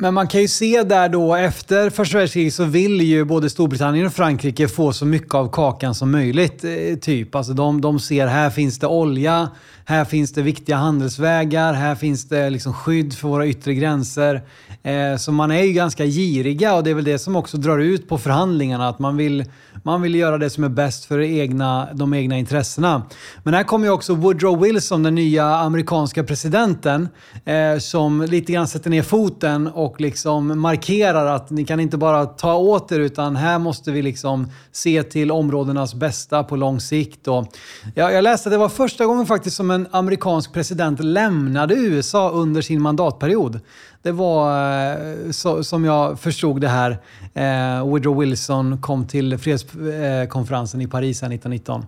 Men 0.00 0.14
man 0.14 0.28
kan 0.28 0.40
ju 0.40 0.48
se 0.48 0.82
där 0.82 1.08
då, 1.08 1.34
efter 1.34 1.90
första 1.90 2.18
världskriget 2.18 2.54
så 2.54 2.64
vill 2.64 3.00
ju 3.00 3.24
både 3.24 3.50
Storbritannien 3.50 4.06
och 4.06 4.12
Frankrike 4.12 4.68
få 4.68 4.92
så 4.92 5.06
mycket 5.06 5.34
av 5.34 5.48
kakan 5.48 5.94
som 5.94 6.10
möjligt. 6.10 6.64
Typ. 7.00 7.34
Alltså 7.34 7.52
de, 7.52 7.80
de 7.80 8.00
ser, 8.00 8.26
här 8.26 8.50
finns 8.50 8.78
det 8.78 8.86
olja, 8.86 9.48
här 9.84 10.04
finns 10.04 10.32
det 10.32 10.42
viktiga 10.42 10.76
handelsvägar, 10.76 11.72
här 11.72 11.94
finns 11.94 12.28
det 12.28 12.50
liksom 12.50 12.72
skydd 12.72 13.14
för 13.14 13.28
våra 13.28 13.46
yttre 13.46 13.74
gränser. 13.74 14.42
Eh, 14.82 15.16
så 15.16 15.32
man 15.32 15.50
är 15.50 15.62
ju 15.62 15.72
ganska 15.72 16.04
giriga 16.04 16.74
och 16.74 16.84
det 16.84 16.90
är 16.90 16.94
väl 16.94 17.04
det 17.04 17.18
som 17.18 17.36
också 17.36 17.56
drar 17.56 17.78
ut 17.78 18.08
på 18.08 18.18
förhandlingarna. 18.18 18.88
Att 18.88 18.98
man 18.98 19.16
vill, 19.16 19.44
man 19.82 20.02
vill 20.02 20.14
göra 20.14 20.38
det 20.38 20.50
som 20.50 20.64
är 20.64 20.68
bäst 20.68 21.04
för 21.04 21.20
egna, 21.20 21.88
de 21.94 22.14
egna 22.14 22.38
intressena. 22.38 23.02
Men 23.42 23.54
här 23.54 23.62
kommer 23.62 23.86
ju 23.86 23.92
också 23.92 24.14
Woodrow 24.14 24.60
Wilson, 24.60 25.02
den 25.02 25.14
nya 25.14 25.44
amerikanska 25.44 26.24
presidenten, 26.24 27.08
eh, 27.44 27.78
som 27.78 28.22
lite 28.22 28.52
grann 28.52 28.68
sätter 28.68 28.90
ner 28.90 29.02
foten 29.02 29.66
och 29.66 30.00
liksom 30.00 30.60
markerar 30.60 31.26
att 31.26 31.50
ni 31.50 31.64
kan 31.64 31.80
inte 31.80 31.96
bara 31.96 32.26
ta 32.26 32.54
åt 32.54 32.92
er 32.92 33.00
utan 33.00 33.36
här 33.36 33.58
måste 33.58 33.92
vi 33.92 34.02
liksom 34.02 34.50
se 34.72 35.02
till 35.02 35.30
områdenas 35.30 35.94
bästa 35.94 36.44
på 36.44 36.56
lång 36.56 36.80
sikt. 36.80 37.28
Och 37.28 37.46
jag, 37.94 38.12
jag 38.12 38.24
läste 38.24 38.48
att 38.48 38.52
det 38.52 38.58
var 38.58 38.68
första 38.68 39.06
gången 39.06 39.26
faktiskt 39.26 39.56
som 39.56 39.70
en 39.70 39.86
amerikansk 39.90 40.52
president 40.52 41.00
lämnade 41.00 41.74
USA 41.74 42.30
under 42.30 42.62
sin 42.62 42.82
mandatperiod. 42.82 43.60
Det 44.08 44.12
var, 44.12 44.92
eh, 44.92 45.30
så, 45.30 45.64
som 45.64 45.84
jag 45.84 46.20
förstod 46.20 46.60
det 46.60 46.68
här, 46.68 46.98
eh, 47.34 47.86
Woodrow 47.86 48.18
Wilson 48.18 48.80
kom 48.80 49.06
till 49.06 49.38
fredskonferensen 49.38 50.80
i 50.80 50.86
Paris 50.86 51.22
1919. 51.22 51.86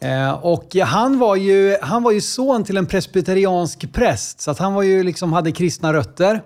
Eh, 0.00 0.30
och 0.30 0.76
han 0.76 1.18
var, 1.18 1.36
ju, 1.36 1.76
han 1.82 2.02
var 2.02 2.12
ju 2.12 2.20
son 2.20 2.64
till 2.64 2.76
en 2.76 2.86
presbyteriansk 2.86 3.92
präst, 3.92 4.40
så 4.40 4.50
att 4.50 4.58
han 4.58 4.74
var 4.74 4.82
ju 4.82 5.02
liksom, 5.02 5.32
hade 5.32 5.52
kristna 5.52 5.92
rötter. 5.92 6.40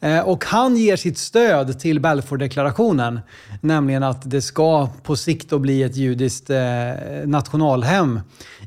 Eh, 0.00 0.20
och 0.20 0.44
han 0.44 0.76
ger 0.76 0.96
sitt 0.96 1.18
stöd 1.18 1.78
till 1.78 2.00
Balfour-deklarationen, 2.00 3.20
nämligen 3.60 4.02
att 4.02 4.30
det 4.30 4.42
ska 4.42 4.88
på 5.02 5.16
sikt 5.16 5.50
då 5.50 5.58
bli 5.58 5.82
ett 5.82 5.96
judiskt 5.96 6.50
eh, 6.50 6.58
nationalhem 7.24 8.20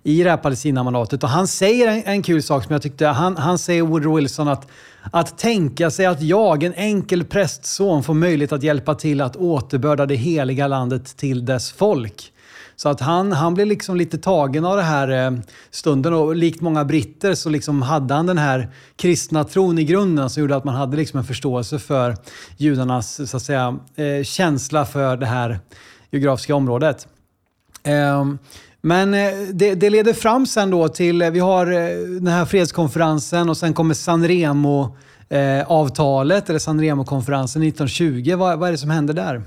i 0.04 0.24
det 0.24 0.30
här 0.30 0.38
Palestinamandatet. 0.38 1.24
Och 1.24 1.30
han 1.30 1.48
säger 1.48 1.88
en, 1.88 2.04
en 2.06 2.24
kul 2.24 2.44
sak 2.44 2.64
som 2.64 2.74
jag 2.74 2.82
tyckte, 2.82 3.08
han, 3.08 3.38
han 3.38 3.58
säger 3.58 3.82
Woodrow 3.82 4.16
Wilson 4.16 4.48
att 4.48 4.68
att 5.12 5.38
tänka 5.38 5.92
sig 5.92 6.06
att 6.06 6.22
jag, 6.22 6.64
en 6.64 6.74
enkel 6.74 7.24
prästson, 7.24 8.04
får 8.04 8.14
möjlighet 8.14 8.52
att 8.52 8.64
hjälpa 8.64 8.96
till 8.96 9.22
att 9.22 9.36
återbörda 9.36 10.06
det 10.06 10.16
heliga 10.16 10.68
landet 10.68 11.18
till 11.18 11.46
dess 11.46 11.72
folk. 11.72 12.32
Så 12.76 12.90
att 12.90 13.00
han, 13.00 13.32
han 13.32 13.54
blev 13.54 13.68
liksom 13.68 13.96
lite 13.96 14.18
tagen 14.18 14.66
av 14.66 14.78
den 14.78 14.86
här 14.86 15.26
eh, 15.26 15.40
stunden 15.72 16.14
och 16.14 16.36
likt 16.36 16.62
många 16.62 16.86
britter 16.86 17.34
så 17.34 17.50
liksom 17.50 17.82
hade 17.82 18.14
han 18.14 18.26
den 18.26 18.38
här 18.38 18.70
kristna 18.96 19.44
tron 19.44 19.80
i 19.80 19.84
grunden 19.84 20.30
som 20.30 20.42
gjorde 20.42 20.56
att 20.56 20.64
man 20.64 20.76
hade 20.76 20.98
liksom 20.98 21.20
en 21.20 21.26
förståelse 21.26 21.80
för 21.80 22.18
judarnas 22.58 23.30
så 23.30 23.38
att 23.38 23.44
säga, 23.44 23.80
eh, 23.96 24.24
känsla 24.24 24.86
för 24.86 25.18
det 25.18 25.26
här 25.26 25.60
geografiska 26.12 26.56
området. 26.56 27.08
Ehm, 27.84 28.38
men 28.82 29.14
eh, 29.14 29.32
det, 29.54 29.76
det, 29.76 29.90
leder 29.90 30.14
fram 30.14 30.46
sen 30.46 30.70
då 30.70 30.88
till, 30.88 31.22
eh, 31.22 31.30
vi 31.30 31.40
har 31.40 31.68
eh, 31.72 31.98
den 32.00 32.28
här 32.28 32.46
fredskonferensen 32.46 33.50
och 33.50 33.58
sen 33.58 33.74
kommer 33.74 33.94
Sanremo 33.94 34.96
avtalet 35.66 36.50
eller 36.50 36.60
Sanremo-konferensen 36.60 37.64
1920. 37.64 38.36
Vad, 38.36 38.60
vad 38.60 38.68
är 38.68 38.72
det 38.72 38.78
som 38.78 38.90
händer 38.90 39.14
där? 39.14 39.44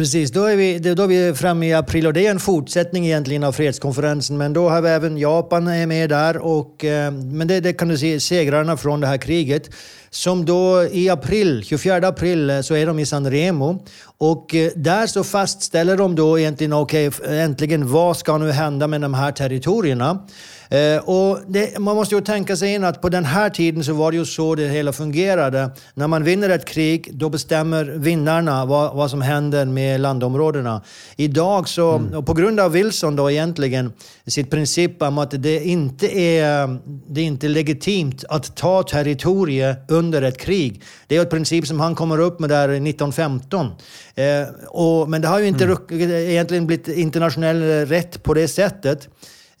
Precis, 0.00 0.30
då 0.30 0.44
är, 0.44 0.56
vi, 0.56 0.78
då 0.78 1.02
är 1.02 1.06
vi 1.06 1.34
framme 1.34 1.66
i 1.66 1.74
april 1.74 2.06
och 2.06 2.12
det 2.12 2.26
är 2.26 2.30
en 2.30 2.40
fortsättning 2.40 3.06
egentligen 3.06 3.44
av 3.44 3.52
fredskonferensen. 3.52 4.36
Men 4.36 4.52
då 4.52 4.68
har 4.68 4.82
vi 4.82 4.88
även 4.88 5.18
Japan 5.18 5.68
är 5.68 5.86
med 5.86 6.08
där. 6.08 6.36
Och, 6.36 6.84
eh, 6.84 7.12
men 7.12 7.48
det, 7.48 7.60
det 7.60 7.72
kan 7.72 7.88
du 7.88 7.98
se, 7.98 8.20
segrarna 8.20 8.76
från 8.76 9.00
det 9.00 9.06
här 9.06 9.16
kriget. 9.16 9.70
Som 10.10 10.44
då 10.44 10.84
i 10.92 11.08
april, 11.08 11.64
24 11.64 12.08
april, 12.08 12.50
eh, 12.50 12.60
så 12.60 12.74
är 12.74 12.86
de 12.86 12.98
i 12.98 13.06
San 13.06 13.30
Remo. 13.30 13.84
Och 14.18 14.54
eh, 14.54 14.70
där 14.76 15.06
så 15.06 15.24
fastställer 15.24 15.96
de 15.96 16.14
då 16.14 16.38
egentligen, 16.38 16.72
okej, 16.72 17.08
okay, 17.08 17.38
äntligen, 17.38 17.88
vad 17.88 18.16
ska 18.16 18.38
nu 18.38 18.50
hända 18.50 18.86
med 18.86 19.00
de 19.00 19.14
här 19.14 19.32
territorierna? 19.32 20.26
Eh, 20.70 20.98
och 21.04 21.38
det, 21.46 21.78
man 21.78 21.96
måste 21.96 22.14
ju 22.14 22.20
tänka 22.20 22.56
sig 22.56 22.74
in 22.74 22.84
att 22.84 23.02
på 23.02 23.08
den 23.08 23.24
här 23.24 23.50
tiden 23.50 23.84
så 23.84 23.92
var 23.92 24.10
det 24.10 24.16
ju 24.16 24.24
så 24.24 24.54
det 24.54 24.68
hela 24.68 24.92
fungerade. 24.92 25.70
När 25.94 26.06
man 26.06 26.24
vinner 26.24 26.50
ett 26.50 26.64
krig, 26.64 27.10
då 27.12 27.28
bestämmer 27.28 27.84
vinnarna 27.84 28.64
vad, 28.66 28.96
vad 28.96 29.10
som 29.10 29.22
händer 29.22 29.64
med 29.64 30.00
landområdena. 30.00 30.82
Idag 31.16 31.68
så, 31.68 31.92
mm. 31.92 32.24
på 32.24 32.34
grund 32.34 32.60
av 32.60 32.72
Wilson 32.72 33.16
då 33.16 33.30
egentligen, 33.30 33.92
sitt 34.26 34.50
princip 34.50 35.02
om 35.02 35.18
att 35.18 35.42
det 35.42 35.64
inte 35.64 36.18
är, 36.18 36.78
det 37.08 37.20
är 37.20 37.24
inte 37.24 37.48
legitimt 37.48 38.24
att 38.28 38.56
ta 38.56 38.82
territorier 38.82 39.76
under 39.88 40.22
ett 40.22 40.38
krig. 40.38 40.82
Det 41.06 41.16
är 41.16 41.22
ett 41.22 41.30
princip 41.30 41.66
som 41.66 41.80
han 41.80 41.94
kommer 41.94 42.18
upp 42.18 42.40
med 42.40 42.50
där 42.50 42.68
1915. 42.68 43.66
Eh, 44.14 44.24
och, 44.68 45.08
men 45.08 45.20
det 45.20 45.28
har 45.28 45.38
ju 45.38 45.46
inte 45.46 45.64
mm. 45.64 46.10
egentligen 46.10 46.66
blivit 46.66 46.88
internationell 46.88 47.62
rätt 47.86 48.22
på 48.22 48.34
det 48.34 48.48
sättet. 48.48 49.08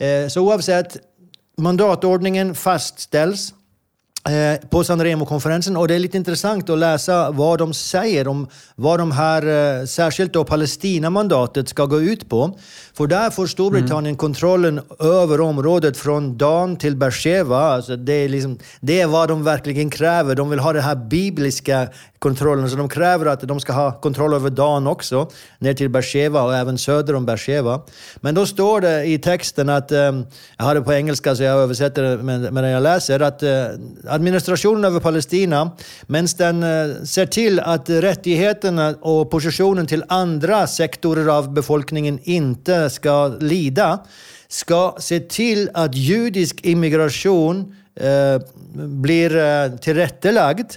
Eh, 0.00 0.28
så 0.28 0.40
oavsett, 0.40 0.96
mandatordningen 1.56 2.54
fastställs 2.54 3.54
på 4.70 4.84
Sanremo-konferensen 4.84 5.76
och 5.76 5.88
det 5.88 5.94
är 5.94 5.98
lite 5.98 6.16
intressant 6.16 6.70
att 6.70 6.78
läsa 6.78 7.30
vad 7.30 7.58
de 7.58 7.74
säger 7.74 8.28
om 8.28 8.46
vad 8.74 8.98
de 8.98 9.12
här, 9.12 9.46
eh, 9.80 9.84
särskilt 9.86 10.32
då 10.32 10.44
Palestina-mandatet 10.44 11.68
ska 11.68 11.86
gå 11.86 12.00
ut 12.00 12.28
på. 12.28 12.58
För 12.94 13.06
där 13.06 13.30
får 13.30 13.46
Storbritannien 13.46 14.06
mm. 14.06 14.16
kontrollen 14.16 14.80
över 14.98 15.40
området 15.40 15.96
från 15.96 16.38
Dan 16.38 16.76
till 16.76 16.96
Beersheva. 16.96 17.58
Alltså 17.58 17.96
det, 17.96 18.12
är 18.12 18.28
liksom, 18.28 18.58
det 18.80 19.00
är 19.00 19.06
vad 19.06 19.28
de 19.28 19.44
verkligen 19.44 19.90
kräver. 19.90 20.34
De 20.34 20.50
vill 20.50 20.58
ha 20.58 20.72
den 20.72 20.82
här 20.82 20.94
bibliska 20.94 21.88
kontrollen. 22.18 22.70
Så 22.70 22.76
de 22.76 22.88
kräver 22.88 23.26
att 23.26 23.40
de 23.40 23.60
ska 23.60 23.72
ha 23.72 24.00
kontroll 24.00 24.34
över 24.34 24.50
Dan 24.50 24.86
också, 24.86 25.30
ner 25.58 25.74
till 25.74 25.88
Beersheva 25.88 26.42
och 26.42 26.54
även 26.54 26.78
söder 26.78 27.14
om 27.14 27.26
Beersheva. 27.26 27.80
Men 28.20 28.34
då 28.34 28.46
står 28.46 28.80
det 28.80 29.04
i 29.04 29.18
texten 29.18 29.68
att, 29.68 29.92
um, 29.92 30.26
jag 30.56 30.64
har 30.64 30.74
det 30.74 30.80
på 30.80 30.92
engelska 30.92 31.36
så 31.36 31.42
jag 31.42 31.58
översätter 31.58 32.02
det 32.02 32.22
medan 32.50 32.70
jag 32.70 32.82
läser, 32.82 33.20
att 33.20 33.42
administrationen 34.10 34.84
över 34.84 35.00
Palestina, 35.00 35.70
medan 36.06 36.28
den 36.38 36.62
eh, 36.62 37.02
ser 37.04 37.26
till 37.26 37.60
att 37.60 37.90
rättigheterna 37.90 38.94
och 39.00 39.30
positionen 39.30 39.86
till 39.86 40.04
andra 40.08 40.66
sektorer 40.66 41.28
av 41.28 41.54
befolkningen 41.54 42.18
inte 42.22 42.90
ska 42.90 43.26
lida, 43.40 43.98
ska 44.48 44.96
se 44.98 45.20
till 45.20 45.70
att 45.74 45.94
judisk 45.94 46.60
immigration 46.62 47.74
eh, 48.00 48.40
blir 48.74 49.36
eh, 49.36 49.76
tillrättalagd 49.76 50.72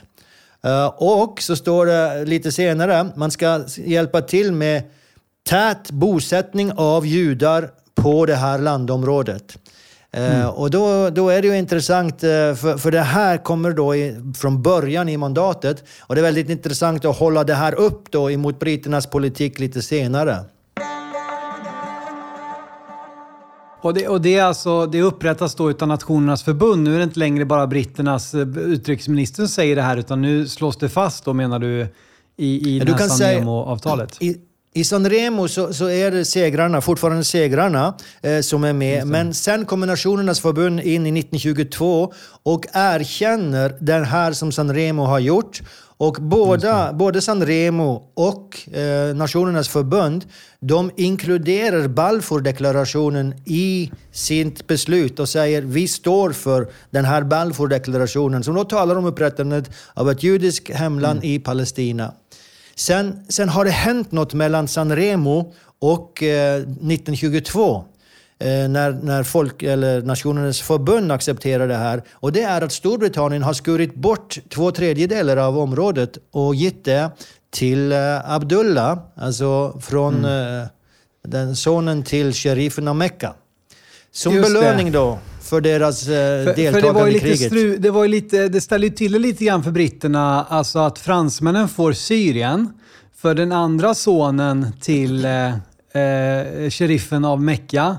Eh, 0.65 0.85
och 0.85 1.41
så 1.41 1.55
står 1.55 1.85
det 1.85 2.25
lite 2.25 2.51
senare, 2.51 3.09
man 3.15 3.31
ska 3.31 3.63
hjälpa 3.75 4.21
till 4.21 4.51
med 4.51 4.83
tät 5.49 5.91
bosättning 5.91 6.71
av 6.71 7.05
judar 7.05 7.69
på 7.95 8.25
det 8.25 8.35
här 8.35 8.57
landområdet. 8.59 9.57
Eh, 10.13 10.35
mm. 10.35 10.49
Och 10.49 10.71
då, 10.71 11.09
då 11.09 11.29
är 11.29 11.41
det 11.41 11.47
ju 11.47 11.57
intressant, 11.57 12.23
eh, 12.23 12.29
för, 12.29 12.77
för 12.77 12.91
det 12.91 13.01
här 13.01 13.37
kommer 13.37 13.71
då 13.71 13.95
i, 13.95 14.15
från 14.37 14.61
början 14.61 15.09
i 15.09 15.17
mandatet. 15.17 15.83
Och 16.01 16.15
det 16.15 16.21
är 16.21 16.23
väldigt 16.23 16.49
intressant 16.49 17.05
att 17.05 17.17
hålla 17.17 17.43
det 17.43 17.53
här 17.53 17.73
upp 17.75 18.11
då 18.11 18.31
emot 18.31 18.59
britternas 18.59 19.07
politik 19.07 19.59
lite 19.59 19.81
senare. 19.81 20.37
Och 23.81 23.93
det, 23.93 24.07
och 24.07 24.21
det, 24.21 24.37
är 24.37 24.43
alltså, 24.43 24.85
det 24.85 25.01
upprättas 25.01 25.55
då 25.55 25.69
utav 25.69 25.87
Nationernas 25.87 26.43
förbund. 26.43 26.83
Nu 26.83 26.93
är 26.93 26.97
det 26.97 27.03
inte 27.03 27.19
längre 27.19 27.45
bara 27.45 27.67
britternas 27.67 28.33
eh, 28.33 28.47
utrikesminister 28.57 29.35
som 29.35 29.47
säger 29.47 29.75
det 29.75 29.81
här, 29.81 29.97
utan 29.97 30.21
nu 30.21 30.47
slås 30.47 30.77
det 30.77 30.89
fast 30.89 31.25
då 31.25 31.33
menar 31.33 31.59
du 31.59 31.87
i, 32.37 32.69
i 32.69 32.77
ja, 32.77 32.85
det 32.85 32.93
här 32.93 33.07
Sanremo-avtalet? 33.07 34.17
I, 34.21 34.37
i 34.73 34.83
Sanremo 34.83 35.47
så, 35.47 35.73
så, 35.73 35.89
är 35.89 36.11
det 36.11 36.25
segrarna, 36.25 36.81
fortfarande 36.81 37.23
segrarna 37.23 37.93
eh, 38.21 38.41
som 38.41 38.63
är 38.63 38.73
med. 38.73 39.07
Men 39.07 39.33
sen 39.33 39.65
kommer 39.65 39.87
Nationernas 39.87 40.39
förbund 40.39 40.79
in 40.79 41.05
i 41.05 41.19
1922 41.19 42.13
och 42.43 42.65
erkänner 42.73 43.75
det 43.79 43.93
här 43.93 44.31
som 44.31 44.51
Sanremo 44.51 45.03
har 45.03 45.19
gjort 45.19 45.61
och 45.97 46.17
båda, 46.21 46.93
både 46.93 47.21
Sanremo 47.21 48.03
och 48.13 48.69
eh, 48.77 49.15
Nationernas 49.15 49.69
förbund, 49.69 50.25
de 50.59 50.91
inkluderar 50.95 51.87
Balfour-deklarationen 51.87 53.33
i 53.45 53.91
sitt 54.11 54.67
beslut 54.67 55.19
och 55.19 55.29
säger 55.29 55.61
vi 55.61 55.87
står 55.87 56.31
för 56.31 56.67
den 56.89 57.05
här 57.05 57.23
Balfour-deklarationen 57.23 58.43
som 58.43 58.55
då 58.55 58.63
talar 58.63 58.95
om 58.95 59.05
upprättandet 59.05 59.71
av 59.93 60.11
ett 60.11 60.23
judiskt 60.23 60.69
hemland 60.69 61.19
mm. 61.19 61.29
i 61.29 61.39
Palestina. 61.39 62.13
Sen, 62.75 63.25
sen 63.29 63.49
har 63.49 63.65
det 63.65 63.71
hänt 63.71 64.11
något 64.11 64.33
mellan 64.33 64.67
Sanremo 64.67 65.53
och 65.79 66.23
eh, 66.23 66.55
1922 66.55 67.75
eh, 68.39 68.47
när, 68.47 68.91
när 68.91 69.23
folk, 69.23 69.63
eller 69.63 70.01
Nationernas 70.01 70.61
förbund 70.61 71.11
accepterar 71.11 71.67
det 71.67 71.75
här. 71.75 72.03
Och 72.11 72.31
det 72.31 72.41
är 72.41 72.61
att 72.61 72.71
Storbritannien 72.71 73.43
har 73.43 73.53
skurit 73.53 73.95
bort 73.95 74.39
två 74.49 74.71
tredjedelar 74.71 75.37
av 75.37 75.57
området 75.59 76.17
och 76.31 76.55
gett 76.55 76.85
det 76.85 77.09
till 77.49 77.91
eh, 77.91 78.31
Abdullah, 78.31 78.99
alltså 79.15 79.79
från 79.81 80.15
mm. 80.25 80.61
eh, 80.61 80.67
den 81.27 81.55
sonen 81.55 82.03
till 82.03 82.33
sheriffen 82.33 82.87
av 82.87 82.95
Mecka. 82.95 83.33
Som 84.11 84.35
Just 84.35 84.53
belöning 84.53 84.91
det. 84.91 84.97
då 84.97 85.19
för 85.43 85.61
deras 85.61 86.01
eh, 86.01 86.07
För, 86.07 86.55
deltagande 86.55 86.81
för 86.81 86.87
det 86.87 86.93
var 86.93 87.07
ju 87.07 87.11
i 87.11 87.13
lite 87.13 87.25
kriget. 87.25 87.47
stru, 87.47 87.77
det, 87.77 87.91
var 87.91 88.07
lite, 88.07 88.47
det 88.47 88.61
ställde 88.61 88.87
ju 88.87 88.93
till 88.93 89.11
det 89.11 89.19
lite 89.19 89.45
grann 89.45 89.63
för 89.63 89.71
britterna, 89.71 90.43
alltså 90.43 90.79
att 90.79 90.99
fransmännen 90.99 91.67
får 91.67 91.93
Syrien. 91.93 92.73
För 93.17 93.35
den 93.35 93.51
andra 93.51 93.93
sonen 93.95 94.67
till 94.81 95.25
eh, 95.25 95.47
eh, 96.03 96.69
sheriffen 96.69 97.25
av 97.25 97.41
Mecka, 97.41 97.97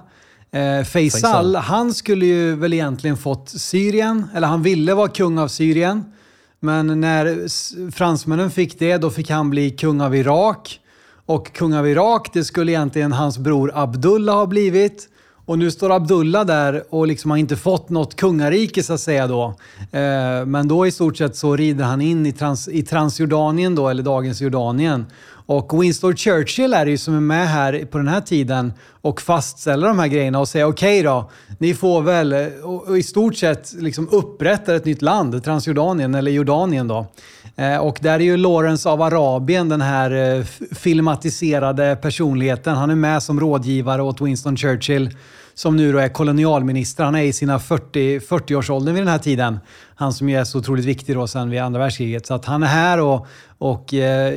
eh, 0.53 0.85
Faisal, 0.85 1.57
han 1.57 1.95
skulle 1.95 2.27
ju 2.27 2.55
väl 2.57 2.73
egentligen 2.73 3.17
fått 3.17 3.49
Syrien, 3.49 4.27
eller 4.35 4.47
han 4.47 4.63
ville 4.63 4.95
vara 4.95 5.09
kung 5.09 5.39
av 5.39 5.49
Syrien. 5.49 6.05
Men 6.61 7.01
när 7.01 7.49
fransmännen 7.91 8.51
fick 8.51 8.79
det, 8.79 8.97
då 8.97 9.11
fick 9.11 9.31
han 9.31 9.51
bli 9.51 9.71
kung 9.71 10.01
av 10.01 10.17
Irak. 10.17 10.81
Och 11.27 11.53
kung 11.53 11.75
av 11.75 11.89
Irak, 11.89 12.31
det 12.33 12.45
skulle 12.45 12.73
egentligen 12.73 13.13
hans 13.13 13.39
bror 13.39 13.73
Abdullah 13.75 14.37
ha 14.37 14.47
blivit. 14.47 15.09
Och 15.47 15.59
nu 15.59 15.71
står 15.71 15.93
Abdullah 15.93 16.47
där 16.47 16.85
och 16.91 17.07
liksom 17.07 17.31
har 17.31 17.39
inte 17.39 17.57
fått 17.57 17.89
något 17.89 18.17
kungarike 18.17 18.83
så 18.83 18.93
att 18.93 19.01
säga 19.01 19.27
då. 19.27 19.55
Eh, 19.93 20.47
men 20.47 20.69
då 20.69 20.87
i 20.87 20.91
stort 20.91 21.17
sett 21.17 21.37
så 21.37 21.57
rider 21.57 21.85
han 21.85 22.01
in 22.01 22.27
i, 22.27 22.33
trans, 22.33 22.69
i 22.69 22.83
Transjordanien 22.83 23.75
då, 23.75 23.89
eller 23.89 24.03
dagens 24.03 24.41
Jordanien. 24.41 25.07
Och 25.47 25.83
Winston 25.83 26.17
Churchill 26.17 26.75
är 26.75 26.85
det 26.85 26.91
ju 26.91 26.99
som 26.99 27.15
är 27.15 27.21
med 27.21 27.49
här 27.49 27.85
på 27.91 27.99
den 27.99 28.09
här 28.09 28.21
tiden 28.21 28.73
och 29.01 29.21
fastställer 29.21 29.89
de 29.89 29.99
här 29.99 30.07
grejerna 30.07 30.41
och 30.41 30.49
säger 30.49 30.67
okej 30.67 31.03
då, 31.03 31.31
ni 31.59 31.75
får 31.75 32.03
väl 32.03 32.33
eh, 32.33 32.47
och, 32.63 32.89
och 32.89 32.99
i 32.99 33.03
stort 33.03 33.37
sett 33.37 33.73
liksom 33.73 34.09
upprätta 34.13 34.75
ett 34.75 34.85
nytt 34.85 35.03
land, 35.03 35.45
Transjordanien 35.45 36.15
eller 36.15 36.31
Jordanien 36.31 36.89
då. 36.89 37.07
Eh, 37.57 37.77
och 37.77 37.99
där 38.01 38.13
är 38.13 38.25
ju 38.25 38.37
Lawrence 38.37 38.89
av 38.89 39.03
Arabien, 39.03 39.69
den 39.69 39.81
här 39.81 40.37
eh, 40.39 40.45
filmatiserade 40.75 41.97
personligheten. 42.03 42.77
Han 42.77 42.91
är 42.91 42.95
med 42.95 43.23
som 43.23 43.41
rådgivare 43.41 44.03
åt 44.03 44.21
Winston 44.21 44.57
Churchill 44.57 45.11
som 45.55 45.77
nu 45.77 45.93
då 45.93 45.99
är 45.99 46.09
kolonialminister. 46.09 47.05
Han 47.05 47.15
är 47.15 47.23
i 47.23 47.33
sina 47.33 47.59
40 47.59 48.19
40-årsåldern 48.19 48.95
vid 48.95 49.03
den 49.03 49.13
här 49.13 49.19
tiden. 49.19 49.59
Han 49.95 50.13
som 50.13 50.29
ju 50.29 50.37
är 50.37 50.45
så 50.45 50.59
otroligt 50.59 50.85
viktig 50.85 51.17
då 51.17 51.27
sen 51.27 51.51
vid 51.51 51.61
andra 51.61 51.81
världskriget. 51.81 52.27
Så 52.27 52.35
att 52.35 52.45
han 52.45 52.63
är 52.63 52.67
här 52.67 53.01
och, 53.01 53.27
och 53.59 53.95
eh, 53.95 54.35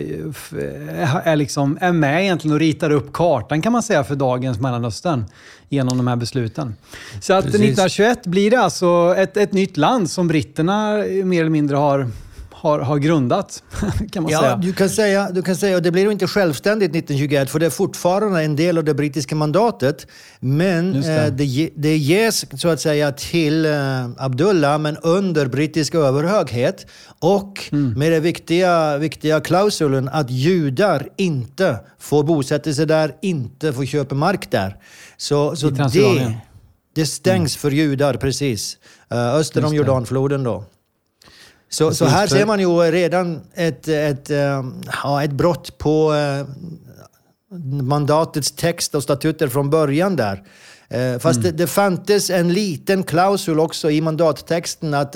är, 1.23 1.35
liksom, 1.35 1.77
är 1.81 1.91
med 1.91 2.23
egentligen 2.23 2.53
och 2.53 2.59
ritar 2.59 2.91
upp 2.91 3.13
kartan 3.13 3.61
kan 3.61 3.71
man 3.71 3.83
säga 3.83 4.03
för 4.03 4.15
dagens 4.15 4.59
Mellanöstern 4.59 5.25
genom 5.69 5.97
de 5.97 6.07
här 6.07 6.15
besluten. 6.15 6.75
Så 7.21 7.33
att 7.33 7.45
Precis. 7.45 7.61
1921 7.61 8.25
blir 8.25 8.51
det 8.51 8.59
alltså 8.59 9.15
ett, 9.17 9.37
ett 9.37 9.53
nytt 9.53 9.77
land 9.77 10.09
som 10.09 10.27
britterna 10.27 10.93
mer 11.23 11.41
eller 11.41 11.49
mindre 11.49 11.77
har, 11.77 12.11
har, 12.57 12.79
har 12.79 12.97
grundat, 12.97 13.63
kan 14.11 14.23
man 14.23 14.31
Ja, 14.31 14.39
säga. 14.39 14.55
du 14.57 14.73
kan 14.73 14.89
säga, 14.89 15.29
du 15.31 15.41
kan 15.41 15.55
säga, 15.55 15.75
och 15.75 15.81
det 15.81 15.91
blir 15.91 16.03
ju 16.03 16.11
inte 16.11 16.27
självständigt 16.27 16.89
1921 16.95 17.49
för 17.49 17.59
det 17.59 17.65
är 17.65 17.69
fortfarande 17.69 18.41
en 18.43 18.55
del 18.55 18.77
av 18.77 18.83
det 18.83 18.93
brittiska 18.93 19.35
mandatet. 19.35 20.07
Men 20.39 21.01
det. 21.01 21.25
Eh, 21.25 21.33
det, 21.33 21.69
det 21.75 21.97
ges 21.97 22.61
så 22.61 22.69
att 22.69 22.81
säga 22.81 23.11
till 23.11 23.65
eh, 23.65 23.71
Abdullah 24.17 24.79
men 24.79 24.97
under 24.97 25.45
brittisk 25.45 25.95
överhöghet. 25.95 26.85
Och 27.19 27.69
Mm. 27.71 27.93
med 27.99 28.11
den 28.11 28.23
viktiga, 28.23 28.97
viktiga 28.97 29.39
klausulen 29.41 30.09
att 30.09 30.29
judar 30.31 31.07
inte 31.17 31.79
får 31.99 32.23
bosätta 32.23 32.73
sig 32.73 32.85
där, 32.85 33.15
inte 33.21 33.73
får 33.73 33.85
köpa 33.85 34.15
mark 34.15 34.51
där. 34.51 34.75
Så, 35.17 35.55
så 35.55 35.69
det, 35.69 36.33
det 36.95 37.05
stängs 37.05 37.57
för 37.57 37.71
judar 37.71 38.13
precis. 38.13 38.77
Uh, 39.13 39.17
öster 39.19 39.65
om 39.65 39.73
Just. 39.73 39.87
Jordanfloden 39.87 40.43
då. 40.43 40.63
Så, 41.69 41.93
så 41.93 42.05
här 42.05 42.27
ser 42.27 42.45
man 42.45 42.59
ju 42.59 42.67
redan 42.91 43.41
ett, 43.53 43.87
ett, 43.87 44.29
eh, 44.29 44.63
ja, 45.03 45.23
ett 45.23 45.31
brott 45.31 45.77
på 45.77 46.13
eh, 46.13 46.45
mandatets 47.81 48.51
text 48.51 48.95
och 48.95 49.03
statuter 49.03 49.47
från 49.47 49.69
början 49.69 50.15
där. 50.15 50.43
Eh, 50.89 51.19
Fast 51.19 51.43
det, 51.43 51.51
det 51.51 51.67
fanns 51.67 52.29
en 52.29 52.53
liten 52.53 53.03
klausul 53.03 53.59
också 53.59 53.91
i 53.91 54.01
mandattexten 54.01 54.93
att 54.93 55.15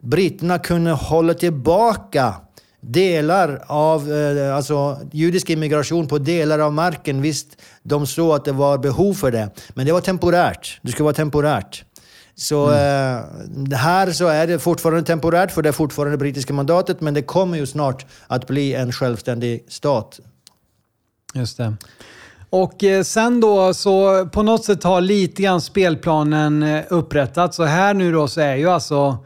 britterna 0.00 0.58
kunde 0.58 0.90
hålla 0.90 1.34
tillbaka 1.34 2.34
delar 2.80 3.64
av 3.66 4.08
alltså 4.54 5.00
judisk 5.12 5.50
immigration 5.50 6.06
på 6.06 6.18
delar 6.18 6.58
av 6.58 6.72
marken. 6.72 7.22
Visst, 7.22 7.48
de 7.82 8.06
såg 8.06 8.32
att 8.32 8.44
det 8.44 8.52
var 8.52 8.78
behov 8.78 9.14
för 9.14 9.30
det. 9.30 9.50
Men 9.74 9.86
det 9.86 9.92
var 9.92 10.00
temporärt. 10.00 10.80
Det 10.82 10.92
skulle 10.92 11.04
vara 11.04 11.14
temporärt. 11.14 11.84
Så 12.42 12.72
eh, 12.72 13.20
det 13.48 13.76
här 13.76 14.12
så 14.12 14.26
är 14.26 14.46
det 14.46 14.58
fortfarande 14.58 15.02
temporärt 15.02 15.50
för 15.50 15.62
det 15.62 15.68
är 15.68 15.72
fortfarande 15.72 16.12
det 16.12 16.18
brittiska 16.18 16.52
mandatet 16.52 17.00
men 17.00 17.14
det 17.14 17.22
kommer 17.22 17.58
ju 17.58 17.66
snart 17.66 18.06
att 18.26 18.46
bli 18.46 18.74
en 18.74 18.92
självständig 18.92 19.64
stat. 19.68 20.20
Just 21.34 21.56
det. 21.56 21.74
Och 22.50 22.84
eh, 22.84 23.02
sen 23.02 23.40
då 23.40 23.74
så 23.74 24.26
på 24.26 24.42
något 24.42 24.64
sätt 24.64 24.82
har 24.82 25.00
lite 25.00 25.42
grann 25.42 25.60
spelplanen 25.60 26.62
eh, 26.62 26.84
upprättats. 26.88 27.56
Så 27.56 27.64
här 27.64 27.94
nu 27.94 28.12
då 28.12 28.28
så 28.28 28.40
är 28.40 28.56
ju 28.56 28.68
alltså 28.68 29.18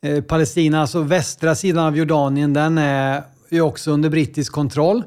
eh, 0.00 0.22
Palestina, 0.22 0.80
alltså 0.80 1.00
västra 1.00 1.54
sidan 1.54 1.86
av 1.86 1.96
Jordanien, 1.96 2.52
den 2.52 2.78
är 2.78 3.22
ju 3.50 3.60
också 3.60 3.90
under 3.90 4.10
brittisk 4.10 4.52
kontroll. 4.52 5.02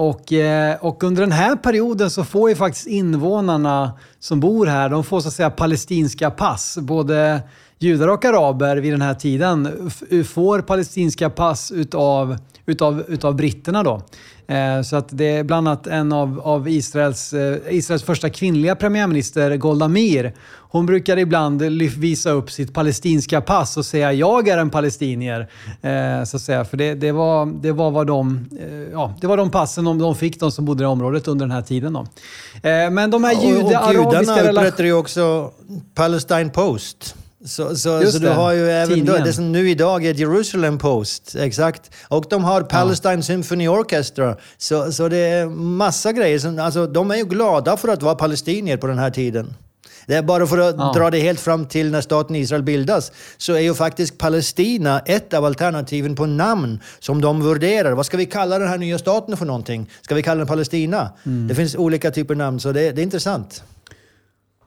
Och, 0.00 0.32
eh, 0.32 0.76
och 0.80 1.04
under 1.04 1.22
den 1.22 1.32
här 1.32 1.56
perioden 1.56 2.10
så 2.10 2.24
får 2.24 2.50
ju 2.50 2.56
faktiskt 2.56 2.86
invånarna 2.86 3.92
som 4.18 4.40
bor 4.40 4.66
här, 4.66 4.88
de 4.88 5.04
får 5.04 5.20
så 5.20 5.28
att 5.28 5.34
säga 5.34 5.50
palestinska 5.50 6.30
pass. 6.30 6.78
Både 6.80 7.40
judar 7.78 8.08
och 8.08 8.24
araber 8.24 8.76
vid 8.76 8.92
den 8.92 9.02
här 9.02 9.14
tiden 9.14 9.90
får 10.24 10.60
palestinska 10.60 11.30
pass 11.30 11.72
utav, 11.72 12.38
utav, 12.70 13.04
utav 13.08 13.34
britterna 13.36 13.82
då. 13.82 14.02
Eh, 14.46 14.82
Så 14.82 14.96
att 14.96 15.08
det 15.10 15.36
är 15.36 15.44
bland 15.44 15.68
annat 15.68 15.86
en 15.86 16.12
av, 16.12 16.40
av 16.44 16.68
Israels, 16.68 17.32
eh, 17.32 17.56
Israels 17.70 18.02
första 18.02 18.30
kvinnliga 18.30 18.76
premiärminister, 18.76 19.56
Golda 19.56 19.88
Meir. 19.88 20.32
Hon 20.72 20.86
brukar 20.86 21.16
ibland 21.16 21.62
visa 21.62 22.30
upp 22.30 22.50
sitt 22.50 22.74
palestinska 22.74 23.40
pass 23.40 23.76
och 23.76 23.84
säga 23.86 24.12
jag 24.12 24.48
är 24.48 24.58
en 24.58 24.70
palestinier. 24.70 25.48
Eh, 25.82 26.24
Så 26.24 26.36
att 26.36 26.42
säga. 26.42 26.64
För 26.64 26.76
det, 26.76 26.94
det, 26.94 27.12
var, 27.12 27.46
det, 27.62 27.72
var 27.72 27.90
vad 27.90 28.06
de, 28.06 28.48
eh, 28.60 28.92
ja, 28.92 29.14
det 29.20 29.26
var 29.26 29.36
de 29.36 29.50
passen 29.50 29.84
de, 29.84 29.98
de 29.98 30.14
fick, 30.14 30.40
de 30.40 30.52
som 30.52 30.64
bodde 30.64 30.82
i 30.84 30.86
området 30.86 31.28
under 31.28 31.46
den 31.46 31.54
här 31.54 31.62
tiden. 31.62 31.92
Då. 31.92 32.00
Eh, 32.68 32.90
Men 32.90 33.10
de 33.10 33.24
här 33.24 33.36
Och, 33.36 33.42
och 33.44 33.48
jude-arabiska 33.50 34.34
judarna 34.34 34.50
upprättar 34.50 34.84
ju 34.84 34.92
också 34.92 35.50
Palestine 35.94 36.50
Post. 36.50 37.14
Så, 37.44 37.76
så, 37.76 38.00
Just 38.00 38.12
så 38.12 38.18
du 38.18 38.26
det, 38.26 38.34
har 38.34 38.52
ju 38.52 38.70
även 38.70 39.04
då, 39.04 39.12
det 39.16 39.32
som 39.32 39.52
nu 39.52 39.70
idag 39.70 40.04
är 40.04 40.14
Jerusalem 40.14 40.78
Post. 40.78 41.36
Exakt. 41.38 41.90
Och 42.08 42.24
de 42.30 42.44
har 42.44 42.62
Palestine 42.62 43.22
Symphony 43.22 43.68
Orchestra. 43.68 44.36
Så, 44.58 44.92
så 44.92 45.08
det 45.08 45.16
är 45.16 45.46
massa 45.48 46.12
grejer. 46.12 46.38
Som, 46.38 46.58
alltså, 46.58 46.86
de 46.86 47.10
är 47.10 47.16
ju 47.16 47.24
glada 47.24 47.76
för 47.76 47.88
att 47.88 48.02
vara 48.02 48.14
palestinier 48.14 48.76
på 48.76 48.86
den 48.86 48.98
här 48.98 49.10
tiden. 49.10 49.54
Det 50.06 50.14
är 50.16 50.22
bara 50.22 50.46
för 50.46 50.58
att 50.58 50.74
Ja. 50.78 50.92
dra 50.96 51.10
det 51.10 51.18
helt 51.18 51.40
fram 51.40 51.66
till 51.66 51.90
när 51.90 52.00
staten 52.00 52.36
Israel 52.36 52.62
bildas 52.62 53.12
så 53.36 53.52
är 53.52 53.60
ju 53.60 53.74
faktiskt 53.74 54.18
Palestina 54.18 55.00
ett 55.00 55.34
av 55.34 55.44
alternativen 55.44 56.16
på 56.16 56.26
namn 56.26 56.80
som 56.98 57.20
de 57.20 57.48
värderar. 57.48 57.92
Vad 57.92 58.06
ska 58.06 58.16
vi 58.16 58.26
kalla 58.26 58.58
den 58.58 58.68
här 58.68 58.78
nya 58.78 58.98
staten 58.98 59.36
för 59.36 59.46
någonting? 59.46 59.90
Ska 60.02 60.14
vi 60.14 60.22
kalla 60.22 60.38
den 60.38 60.46
Palestina? 60.46 61.10
Mm. 61.26 61.48
Det 61.48 61.54
finns 61.54 61.76
olika 61.76 62.10
typer 62.10 62.34
av 62.34 62.38
namn 62.38 62.60
så 62.60 62.72
det, 62.72 62.90
det 62.92 63.00
är 63.00 63.02
intressant. 63.02 63.62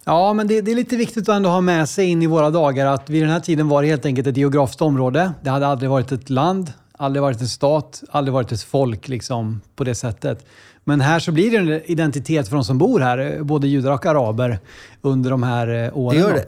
Ja, 0.06 0.34
men 0.34 0.48
det, 0.48 0.62
det 0.62 0.72
är 0.72 0.76
lite 0.76 0.96
viktigt 0.96 1.30
att 1.30 1.36
ändå 1.36 1.50
ha 1.50 1.62
med 1.62 1.90
sig 1.90 2.06
in 2.06 2.22
i 2.22 2.28
våra 2.28 2.50
dagar 2.50 2.86
att 2.86 3.10
vid 3.10 3.24
den 3.24 3.30
här 3.30 3.40
tiden 3.40 3.70
var 3.70 3.82
det 3.82 3.88
helt 3.88 4.06
enkelt 4.06 4.28
ett 4.28 4.38
geografiskt 4.38 4.82
område. 4.82 5.32
Det 5.42 5.50
hade 5.50 5.68
aldrig 5.68 5.90
varit 5.90 6.12
ett 6.12 6.30
land, 6.30 6.74
aldrig 6.98 7.22
varit 7.22 7.42
en 7.42 7.48
stat, 7.48 8.04
aldrig 8.12 8.34
varit 8.34 8.52
ett 8.52 8.64
folk 8.64 9.08
liksom 9.08 9.62
på 9.76 9.84
det 9.84 9.96
sättet. 9.96 10.46
Men 10.84 11.02
här 11.02 11.20
så 11.20 11.32
blir 11.32 11.52
det 11.52 11.58
en 11.58 11.82
identitet 11.86 12.48
för 12.48 12.56
de 12.56 12.64
som 12.64 12.78
bor 12.78 13.00
här, 13.00 13.18
eh, 13.18 13.44
både 13.44 13.68
judar 13.68 13.92
och 13.92 14.06
araber, 14.06 14.60
under 15.02 15.30
de 15.30 15.44
här 15.44 15.68
eh, 15.68 15.98
åren. 15.98 16.18
Det 16.18 16.28
gör 16.28 16.34
det. 16.34 16.46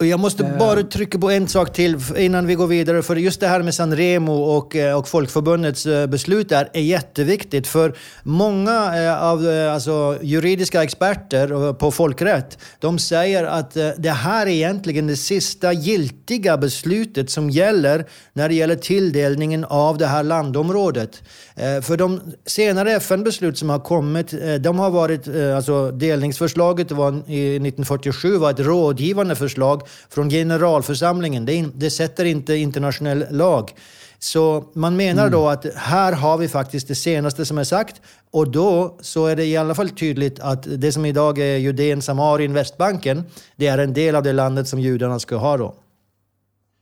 Och 0.00 0.06
jag 0.06 0.20
måste 0.20 0.44
bara 0.58 0.82
trycka 0.82 1.18
på 1.18 1.30
en 1.30 1.48
sak 1.48 1.72
till 1.72 1.96
innan 2.16 2.46
vi 2.46 2.54
går 2.54 2.66
vidare. 2.66 3.02
För 3.02 3.16
just 3.16 3.40
det 3.40 3.46
här 3.46 3.62
med 3.62 3.74
Sanremo 3.74 4.32
och, 4.32 4.76
eh, 4.76 4.98
och 4.98 5.08
Folkförbundets 5.08 5.86
eh, 5.86 6.06
beslut 6.06 6.48
där 6.48 6.70
är 6.72 6.80
jätteviktigt. 6.80 7.66
För 7.66 7.96
många 8.22 9.04
eh, 9.04 9.22
av 9.22 9.46
alltså, 9.74 10.18
juridiska 10.22 10.82
experter 10.82 11.72
på 11.72 11.90
folkrätt, 11.90 12.58
de 12.78 12.98
säger 12.98 13.44
att 13.44 13.76
det 13.96 14.10
här 14.10 14.46
är 14.46 14.50
egentligen 14.50 15.06
det 15.06 15.16
sista 15.16 15.72
giltiga 15.72 16.56
beslutet 16.56 17.30
som 17.30 17.50
gäller 17.50 18.06
när 18.32 18.48
det 18.48 18.54
gäller 18.54 18.76
tilldelningen 18.76 19.64
av 19.64 19.98
det 19.98 20.06
här 20.06 20.22
landområdet. 20.22 21.22
Eh, 21.58 21.80
För 21.80 21.96
de 21.96 22.20
senare 22.46 22.92
FN-beslut 22.92 23.58
som 23.58 23.70
har 23.70 23.78
kommit, 23.78 24.32
eh, 24.32 24.54
de 24.54 24.78
har 24.78 24.90
varit, 24.90 25.28
eh, 25.28 25.56
alltså 25.56 25.90
delningsförslaget 25.90 26.90
var 26.90 27.12
i 27.30 27.58
1947 27.58 28.38
var 28.38 28.50
ett 28.50 28.60
rådgivande 28.60 29.36
förslag 29.36 29.82
från 30.10 30.30
generalförsamlingen. 30.30 31.46
Det, 31.46 31.54
in, 31.54 31.72
det 31.74 31.90
sätter 31.90 32.24
inte 32.24 32.54
internationell 32.54 33.24
lag. 33.30 33.74
Så 34.18 34.64
man 34.72 34.96
menar 34.96 35.30
då 35.30 35.48
att 35.48 35.66
här 35.76 36.12
har 36.12 36.38
vi 36.38 36.48
faktiskt 36.48 36.88
det 36.88 36.94
senaste 36.94 37.44
som 37.44 37.58
är 37.58 37.64
sagt 37.64 38.00
och 38.30 38.50
då 38.50 38.96
så 39.00 39.26
är 39.26 39.36
det 39.36 39.44
i 39.44 39.56
alla 39.56 39.74
fall 39.74 39.88
tydligt 39.88 40.40
att 40.40 40.66
det 40.80 40.92
som 40.92 41.04
idag 41.04 41.38
är 41.38 41.56
Judeen, 41.56 42.02
Samarien, 42.02 42.52
Västbanken, 42.52 43.24
det 43.56 43.66
är 43.66 43.78
en 43.78 43.92
del 43.92 44.16
av 44.16 44.22
det 44.22 44.32
landet 44.32 44.68
som 44.68 44.80
judarna 44.80 45.18
ska 45.18 45.36
ha 45.36 45.56
då. 45.56 45.74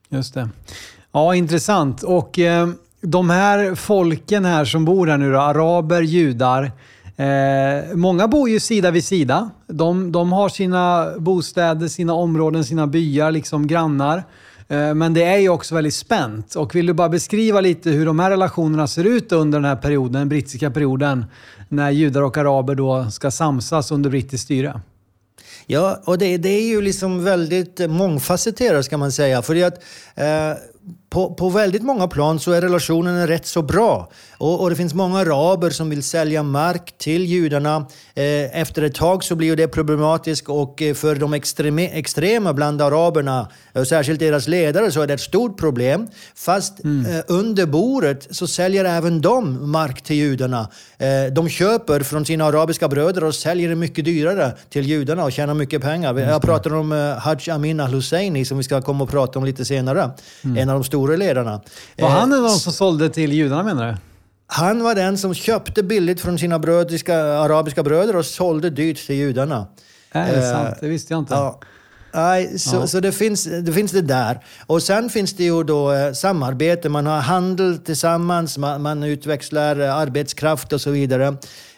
Just 0.08 0.34
det. 0.34 0.48
Ja, 1.12 1.34
intressant. 1.34 2.02
Och 2.02 2.38
eh, 2.38 2.68
de 3.10 3.30
här 3.30 3.74
folken 3.74 4.44
här 4.44 4.64
som 4.64 4.84
bor 4.84 5.06
här 5.06 5.18
nu 5.18 5.32
då, 5.32 5.40
araber, 5.40 6.02
judar, 6.02 6.72
Eh, 7.18 7.94
många 7.94 8.28
bor 8.28 8.48
ju 8.48 8.60
sida 8.60 8.90
vid 8.90 9.04
sida. 9.04 9.50
De, 9.66 10.12
de 10.12 10.32
har 10.32 10.48
sina 10.48 11.12
bostäder, 11.18 11.88
sina 11.88 12.14
områden, 12.14 12.64
sina 12.64 12.86
byar, 12.86 13.30
liksom 13.30 13.66
grannar. 13.66 14.24
Eh, 14.68 14.94
men 14.94 15.14
det 15.14 15.22
är 15.22 15.36
ju 15.36 15.48
också 15.48 15.74
väldigt 15.74 15.94
spänt. 15.94 16.54
Och 16.54 16.74
vill 16.74 16.86
du 16.86 16.92
bara 16.92 17.08
beskriva 17.08 17.60
lite 17.60 17.90
hur 17.90 18.06
de 18.06 18.18
här 18.18 18.30
relationerna 18.30 18.86
ser 18.86 19.04
ut 19.04 19.32
under 19.32 19.58
den 19.58 19.64
här 19.64 19.76
perioden, 19.76 20.12
den 20.12 20.28
brittiska 20.28 20.70
perioden, 20.70 21.24
när 21.68 21.90
judar 21.90 22.22
och 22.22 22.36
araber 22.36 22.74
då 22.74 23.10
ska 23.10 23.30
samsas 23.30 23.90
under 23.90 24.10
brittiskt 24.10 24.44
styre? 24.44 24.80
Ja, 25.66 26.00
och 26.04 26.18
det, 26.18 26.36
det, 26.36 26.48
är 26.48 26.68
ju 26.68 26.80
liksom 26.82 27.24
väldigt 27.24 27.90
mångfacetterat 27.90 28.84
ska 28.84 28.96
man 28.98 29.12
säga. 29.12 29.42
För 29.42 29.66
att 29.66 29.74
eh, 30.14 30.58
på, 31.16 31.34
på 31.34 31.48
väldigt 31.48 31.82
många 31.82 32.08
plan 32.08 32.40
så 32.40 32.52
är 32.52 32.60
relationen 32.60 33.26
rätt 33.26 33.46
så 33.46 33.62
bra. 33.62 34.10
Och, 34.38 34.60
och, 34.60 34.70
det 34.70 34.76
finns 34.76 34.94
många 34.94 35.18
araber 35.18 35.70
som 35.70 35.90
vill 35.90 36.02
sälja 36.02 36.42
mark 36.42 36.98
till 36.98 37.24
judarna. 37.24 37.86
Eh, 38.14 38.60
efter 38.60 38.82
ett 38.82 38.94
tag 38.94 39.24
så 39.24 39.34
blir 39.34 39.56
det 39.56 39.68
problematiskt 39.68 40.48
och 40.48 40.82
eh, 40.82 40.94
för 40.94 41.14
de 41.14 41.34
extreme, 41.34 41.88
extrema 41.88 42.52
bland 42.52 42.82
araberna, 42.82 43.48
och 43.72 43.86
särskilt 43.86 44.20
deras 44.20 44.48
ledare, 44.48 44.92
så 44.92 45.00
är 45.00 45.06
det 45.06 45.14
ett 45.14 45.20
stort 45.20 45.58
problem. 45.58 46.08
Fast 46.34 46.84
mm. 46.84 47.06
eh, 47.06 47.24
under 47.28 47.66
bordet 47.66 48.26
så 48.30 48.46
säljer 48.46 48.84
även 48.84 49.20
de 49.20 49.70
mark 49.70 50.02
till 50.02 50.16
judarna. 50.16 50.68
Eh, 50.98 51.32
de 51.32 51.48
köper 51.48 52.00
från 52.00 52.24
sina 52.24 52.44
arabiska 52.44 52.88
bröder 52.88 53.24
och 53.24 53.34
säljer 53.34 53.68
det 53.68 53.74
mycket 53.74 54.04
dyrare 54.04 54.52
till 54.70 54.86
judarna 54.86 55.24
och 55.24 55.32
tjänar 55.32 55.54
mycket 55.54 55.82
pengar. 55.82 56.18
Jag 56.18 56.42
pratar 56.42 56.74
om 56.74 56.92
eh, 56.92 56.98
Haj 56.98 57.50
Amin 57.50 57.80
al-Husseini 57.80 58.44
som 58.44 58.58
vi 58.58 58.64
ska 58.64 58.82
komma 58.82 59.04
och 59.04 59.10
prata 59.10 59.38
om 59.38 59.44
lite 59.44 59.64
senare. 59.64 60.10
Mm. 60.44 60.56
En 60.56 60.68
av 60.68 60.74
de 60.74 60.84
stora 60.84 61.05
ledarna. 61.14 61.60
Var 61.98 62.08
han 62.08 62.32
en 62.32 62.38
av 62.38 62.44
de 62.44 62.58
som 62.58 62.72
sålde 62.72 63.10
till 63.10 63.32
judarna 63.32 63.62
menar 63.62 63.86
du? 63.86 63.96
Han 64.46 64.82
var 64.82 64.94
den 64.94 65.18
som 65.18 65.34
köpte 65.34 65.82
billigt 65.82 66.20
från 66.20 66.38
sina 66.38 66.58
brödiska, 66.58 67.16
arabiska 67.24 67.82
bröder 67.82 68.16
och 68.16 68.26
sålde 68.26 68.70
dyrt 68.70 69.06
till 69.06 69.16
judarna. 69.16 69.66
Är 70.12 70.32
det 70.32 70.46
eh, 70.46 70.52
sant? 70.52 70.76
Det 70.80 70.88
visste 70.88 71.14
jag 71.14 71.18
inte. 71.20 71.34
Ja. 71.34 71.60
Nej, 72.14 72.58
så, 72.58 72.76
ja. 72.76 72.86
så 72.86 73.00
det, 73.00 73.12
finns, 73.12 73.44
det 73.44 73.72
finns 73.72 73.92
det 73.92 74.02
där. 74.02 74.44
Och 74.66 74.82
sen 74.82 75.10
finns 75.10 75.32
det 75.32 75.44
ju 75.44 75.62
då 75.64 75.92
eh, 75.92 76.12
samarbete. 76.12 76.88
Man 76.88 77.06
har 77.06 77.20
handel 77.20 77.78
tillsammans, 77.78 78.58
man, 78.58 78.82
man 78.82 79.02
utväxlar 79.02 79.80
eh, 79.80 79.94
arbetskraft 79.94 80.72
och 80.72 80.80
så 80.80 80.90
vidare. 80.90 81.36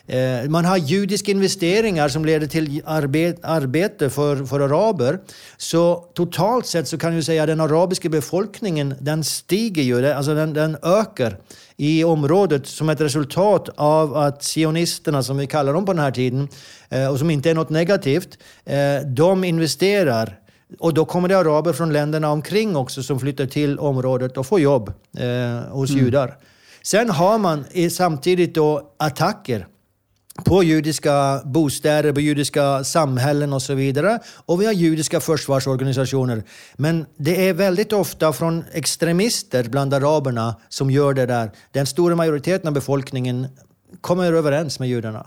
Eh, 0.08 0.48
man 0.48 0.64
har 0.64 0.76
judiska 0.76 1.30
investeringar 1.30 2.08
som 2.08 2.24
leder 2.24 2.46
till 2.46 2.82
arbete 2.84 4.10
för, 4.10 4.44
för 4.44 4.60
araber. 4.60 5.18
Så 5.56 6.04
totalt 6.14 6.66
sett 6.66 6.88
så 6.88 6.98
kan 6.98 7.14
jag 7.14 7.24
säga 7.24 7.42
att 7.42 7.48
den 7.48 7.60
arabiska 7.60 8.08
befolkningen 8.08 8.94
den 9.00 9.24
stiger 9.24 9.82
ju, 9.82 10.06
alltså 10.06 10.34
den, 10.34 10.52
den 10.52 10.76
ökar 10.82 11.36
i 11.76 12.04
området 12.04 12.66
som 12.66 12.88
ett 12.88 13.00
resultat 13.00 13.68
av 13.76 14.16
att 14.16 14.44
sionisterna, 14.44 15.22
som 15.22 15.36
vi 15.36 15.46
kallar 15.46 15.72
dem 15.72 15.84
på 15.84 15.92
den 15.92 16.02
här 16.02 16.10
tiden, 16.10 16.48
eh, 16.88 17.08
och 17.08 17.18
som 17.18 17.30
inte 17.30 17.50
är 17.50 17.54
något 17.54 17.70
negativt, 17.70 18.38
eh, 18.64 19.06
de 19.06 19.44
investerar 19.44 20.38
och 20.78 20.94
då 20.94 21.04
kommer 21.04 21.28
det 21.28 21.38
araber 21.38 21.72
från 21.72 21.92
länderna 21.92 22.30
omkring 22.30 22.76
också 22.76 23.02
som 23.02 23.20
flyttar 23.20 23.46
till 23.46 23.78
området 23.78 24.36
och 24.36 24.46
får 24.46 24.60
jobb 24.60 24.92
eh, 25.18 25.72
hos 25.72 25.90
mm. 25.90 26.04
judar. 26.04 26.36
Sen 26.82 27.10
har 27.10 27.38
man 27.38 27.64
samtidigt 27.90 28.54
då 28.54 28.94
attacker 28.98 29.66
på 30.44 30.62
judiska 30.62 31.40
bostäder, 31.44 32.12
på 32.12 32.20
judiska 32.20 32.84
samhällen 32.84 33.52
och 33.52 33.62
så 33.62 33.74
vidare. 33.74 34.18
Och 34.46 34.60
vi 34.60 34.66
har 34.66 34.72
judiska 34.72 35.20
försvarsorganisationer. 35.20 36.42
Men 36.76 37.06
det 37.16 37.48
är 37.48 37.54
väldigt 37.54 37.92
ofta 37.92 38.32
från 38.32 38.64
extremister 38.72 39.64
bland 39.64 39.94
araberna 39.94 40.56
som 40.68 40.90
gör 40.90 41.14
det 41.14 41.26
där. 41.26 41.50
Den 41.72 41.86
stora 41.86 42.16
majoriteten 42.16 42.68
av 42.68 42.74
befolkningen 42.74 43.46
kommer 44.00 44.32
överens 44.32 44.78
med 44.78 44.88
judarna. 44.88 45.26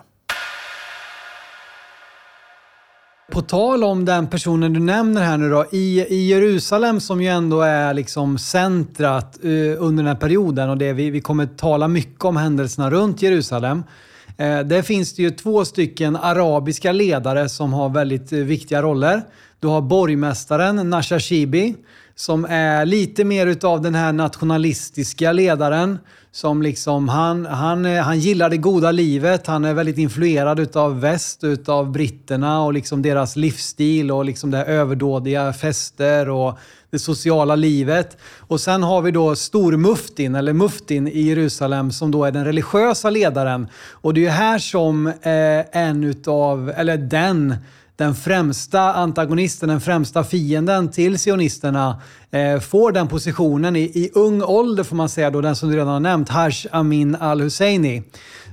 På 3.31 3.41
tal 3.41 3.83
om 3.83 4.05
den 4.05 4.27
personen 4.27 4.73
du 4.73 4.79
nämner 4.79 5.21
här 5.21 5.37
nu 5.37 5.49
då, 5.49 5.65
i, 5.71 6.05
i 6.09 6.29
Jerusalem 6.29 6.99
som 6.99 7.21
ju 7.21 7.27
ändå 7.27 7.61
är 7.61 7.93
liksom 7.93 8.37
centrat 8.37 9.39
uh, 9.45 9.75
under 9.79 10.03
den 10.03 10.07
här 10.07 10.19
perioden 10.19 10.69
och 10.69 10.77
det 10.77 10.93
vi, 10.93 11.09
vi 11.09 11.21
kommer 11.21 11.45
tala 11.45 11.87
mycket 11.87 12.25
om 12.25 12.37
händelserna 12.37 12.91
runt 12.91 13.21
Jerusalem. 13.21 13.83
Eh, 14.41 14.59
där 14.59 14.81
finns 14.81 15.13
det 15.13 15.23
ju 15.23 15.29
två 15.29 15.65
stycken 15.65 16.15
arabiska 16.15 16.91
ledare 16.91 17.49
som 17.49 17.73
har 17.73 17.89
väldigt 17.89 18.33
eh, 18.33 18.39
viktiga 18.39 18.81
roller. 18.81 19.21
Du 19.59 19.67
har 19.67 19.81
borgmästaren 19.81 20.89
Nasha 20.89 21.19
Shibi 21.19 21.75
som 22.15 22.45
är 22.45 22.85
lite 22.85 23.23
mer 23.23 23.47
utav 23.47 23.81
den 23.81 23.95
här 23.95 24.13
nationalistiska 24.13 25.31
ledaren. 25.31 25.99
Som 26.31 26.61
liksom, 26.61 27.09
han, 27.09 27.45
han, 27.45 27.85
eh, 27.85 28.01
han 28.03 28.19
gillar 28.19 28.49
det 28.49 28.57
goda 28.57 28.91
livet. 28.91 29.47
Han 29.47 29.65
är 29.65 29.73
väldigt 29.73 29.97
influerad 29.97 30.59
utav 30.59 30.99
väst, 30.99 31.43
utav 31.43 31.91
britterna 31.91 32.63
och 32.63 32.73
liksom 32.73 33.01
deras 33.01 33.35
livsstil 33.35 34.11
och 34.11 34.25
liksom 34.25 34.51
det 34.51 34.57
här 34.57 34.65
överdådiga 34.65 35.53
fester 35.53 36.29
och 36.29 36.57
det 36.91 36.99
sociala 36.99 37.55
livet. 37.55 38.17
Och 38.39 38.59
sen 38.59 38.83
har 38.83 39.01
vi 39.01 39.11
då 39.11 39.35
stormuftin, 39.35 40.35
eller 40.35 40.53
muftin 40.53 41.07
i 41.07 41.21
Jerusalem, 41.21 41.91
som 41.91 42.11
då 42.11 42.25
är 42.25 42.31
den 42.31 42.45
religiösa 42.45 43.09
ledaren. 43.09 43.67
Och 43.91 44.13
det 44.13 44.19
är 44.19 44.23
ju 44.23 44.29
här 44.29 44.59
som 44.59 45.07
eh, 45.07 45.81
en 45.81 46.03
utav, 46.03 46.73
eller 46.75 46.97
den, 46.97 47.55
den 47.95 48.15
främsta 48.15 48.93
antagonisten, 48.93 49.69
den 49.69 49.81
främsta 49.81 50.23
fienden 50.23 50.91
till 50.91 51.19
sionisterna 51.19 52.01
eh, 52.31 52.59
får 52.59 52.91
den 52.91 53.07
positionen 53.07 53.75
i, 53.75 53.81
i 53.81 54.09
ung 54.13 54.41
ålder 54.41 54.83
får 54.83 54.95
man 54.95 55.09
säga 55.09 55.29
då, 55.29 55.41
den 55.41 55.55
som 55.55 55.69
du 55.69 55.75
redan 55.75 55.87
har 55.87 55.99
nämnt, 55.99 56.29
Hash 56.29 56.67
Amin 56.71 57.15
al-Husseini. 57.15 58.03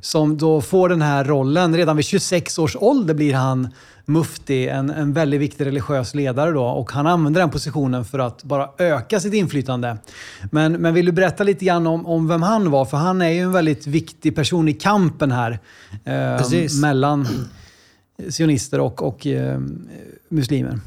Som 0.01 0.39
då 0.39 0.61
får 0.61 0.89
den 0.89 1.03
här 1.03 1.25
rollen. 1.25 1.77
Redan 1.77 1.97
vid 1.97 2.05
26 2.05 2.59
års 2.59 2.77
ålder 2.77 3.15
blir 3.15 3.35
han 3.35 3.69
mufti, 4.09 4.69
en, 4.69 4.91
en 4.91 5.13
väldigt 5.13 5.41
viktig 5.41 5.67
religiös 5.67 6.15
ledare 6.15 6.51
då. 6.51 6.65
Och 6.65 6.93
han 6.93 7.07
använder 7.07 7.41
den 7.41 7.51
positionen 7.51 8.05
för 8.05 8.19
att 8.19 8.45
bara 8.45 8.69
öka 8.79 9.21
sitt 9.21 9.35
inflytande. 9.35 9.99
Men, 10.51 10.73
men 10.73 10.95
vill 10.95 11.07
du 11.07 11.13
berätta 11.13 11.45
lite 11.45 11.65
grann 11.65 11.87
om, 11.87 12.07
om 12.07 12.29
vem 12.29 12.43
han 12.43 12.71
var? 12.71 12.85
För 12.85 12.97
han 12.97 13.23
är 13.23 13.31
ju 13.31 13.41
en 13.41 13.53
väldigt 13.53 13.87
viktig 13.87 14.37
person 14.37 14.69
i 14.69 14.73
kampen 14.73 15.33
här. 15.33 15.59
Eh, 16.05 16.81
mellan 16.81 17.27
sionister 18.29 18.81
och, 18.81 19.03
och 19.03 19.27
eh, 19.27 19.61
muslimer. 20.29 20.81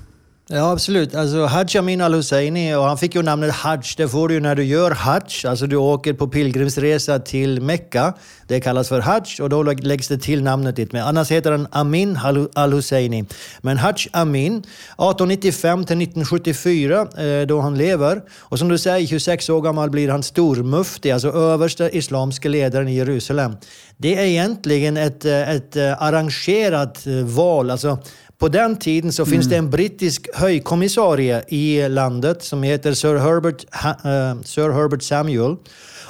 Ja, 0.54 0.72
absolut. 0.72 1.16
Alltså, 1.16 1.46
Haj 1.46 1.78
Amin 1.78 2.02
al-Husseini, 2.02 2.76
och 2.76 2.84
han 2.84 2.98
fick 2.98 3.16
ju 3.16 3.22
namnet 3.24 3.52
Hajj. 3.52 3.82
Det 3.98 4.08
får 4.08 4.28
du 4.28 4.40
när 4.40 4.56
du 4.56 4.64
gör 4.64 4.92
Hajj, 4.92 5.48
alltså 5.48 5.68
du 5.68 5.76
åker 5.76 6.14
på 6.14 6.28
pilgrimsresa 6.28 7.20
till 7.20 7.62
Mekka. 7.62 8.14
Det 8.48 8.60
kallas 8.60 8.90
för 8.90 9.00
Hajj 9.00 9.42
och 9.42 9.50
då 9.50 9.64
läggs 9.64 10.08
det 10.08 10.18
till 10.18 10.44
namnet 10.44 10.76
dit. 10.76 10.92
Men 10.92 11.04
annars 11.04 11.32
heter 11.32 11.52
han 11.52 11.68
Amin 11.72 12.20
al-Husseini. 12.54 13.26
Men 13.62 13.78
Hajj 13.78 14.08
Amin, 14.14 14.58
1895 14.58 15.86
till 15.86 15.98
1974, 15.98 17.02
eh, 17.02 17.48
då 17.48 17.62
han 17.62 17.78
lever. 17.78 18.22
Och 18.40 18.60
som 18.60 18.68
du 18.68 18.78
säger, 18.78 19.08
26 19.08 19.50
år 19.50 19.62
gammal 19.62 19.90
blir 19.90 20.10
han 20.10 20.24
stormufti, 20.24 21.12
alltså 21.12 21.30
överste 21.32 21.90
islamske 21.94 22.50
ledaren 22.50 22.88
i 22.88 22.96
Jerusalem. 22.96 23.56
Det 23.98 24.16
är 24.16 24.26
egentligen 24.26 24.98
ett, 24.98 25.26
eh, 25.26 25.50
ett 25.50 25.76
eh, 25.76 26.04
arrangerat 26.04 27.08
eh, 27.08 27.14
val. 27.14 27.70
Alltså, 27.72 28.00
på 28.42 28.48
den 28.48 28.76
tiden 28.76 29.14
så 29.14 29.26
finns 29.26 29.48
det 29.50 29.58
en 29.58 29.70
brittisk 29.70 30.28
höjkommissarie 30.34 31.44
i 31.48 31.90
landet 31.90 32.44
som 32.44 32.64
heter 32.64 32.94
Sir 32.94 33.20
Herbert, 33.22 33.66
uh, 33.66 34.42
Sir 34.44 34.72
Herbert 34.74 35.04
Samuel. 35.04 35.56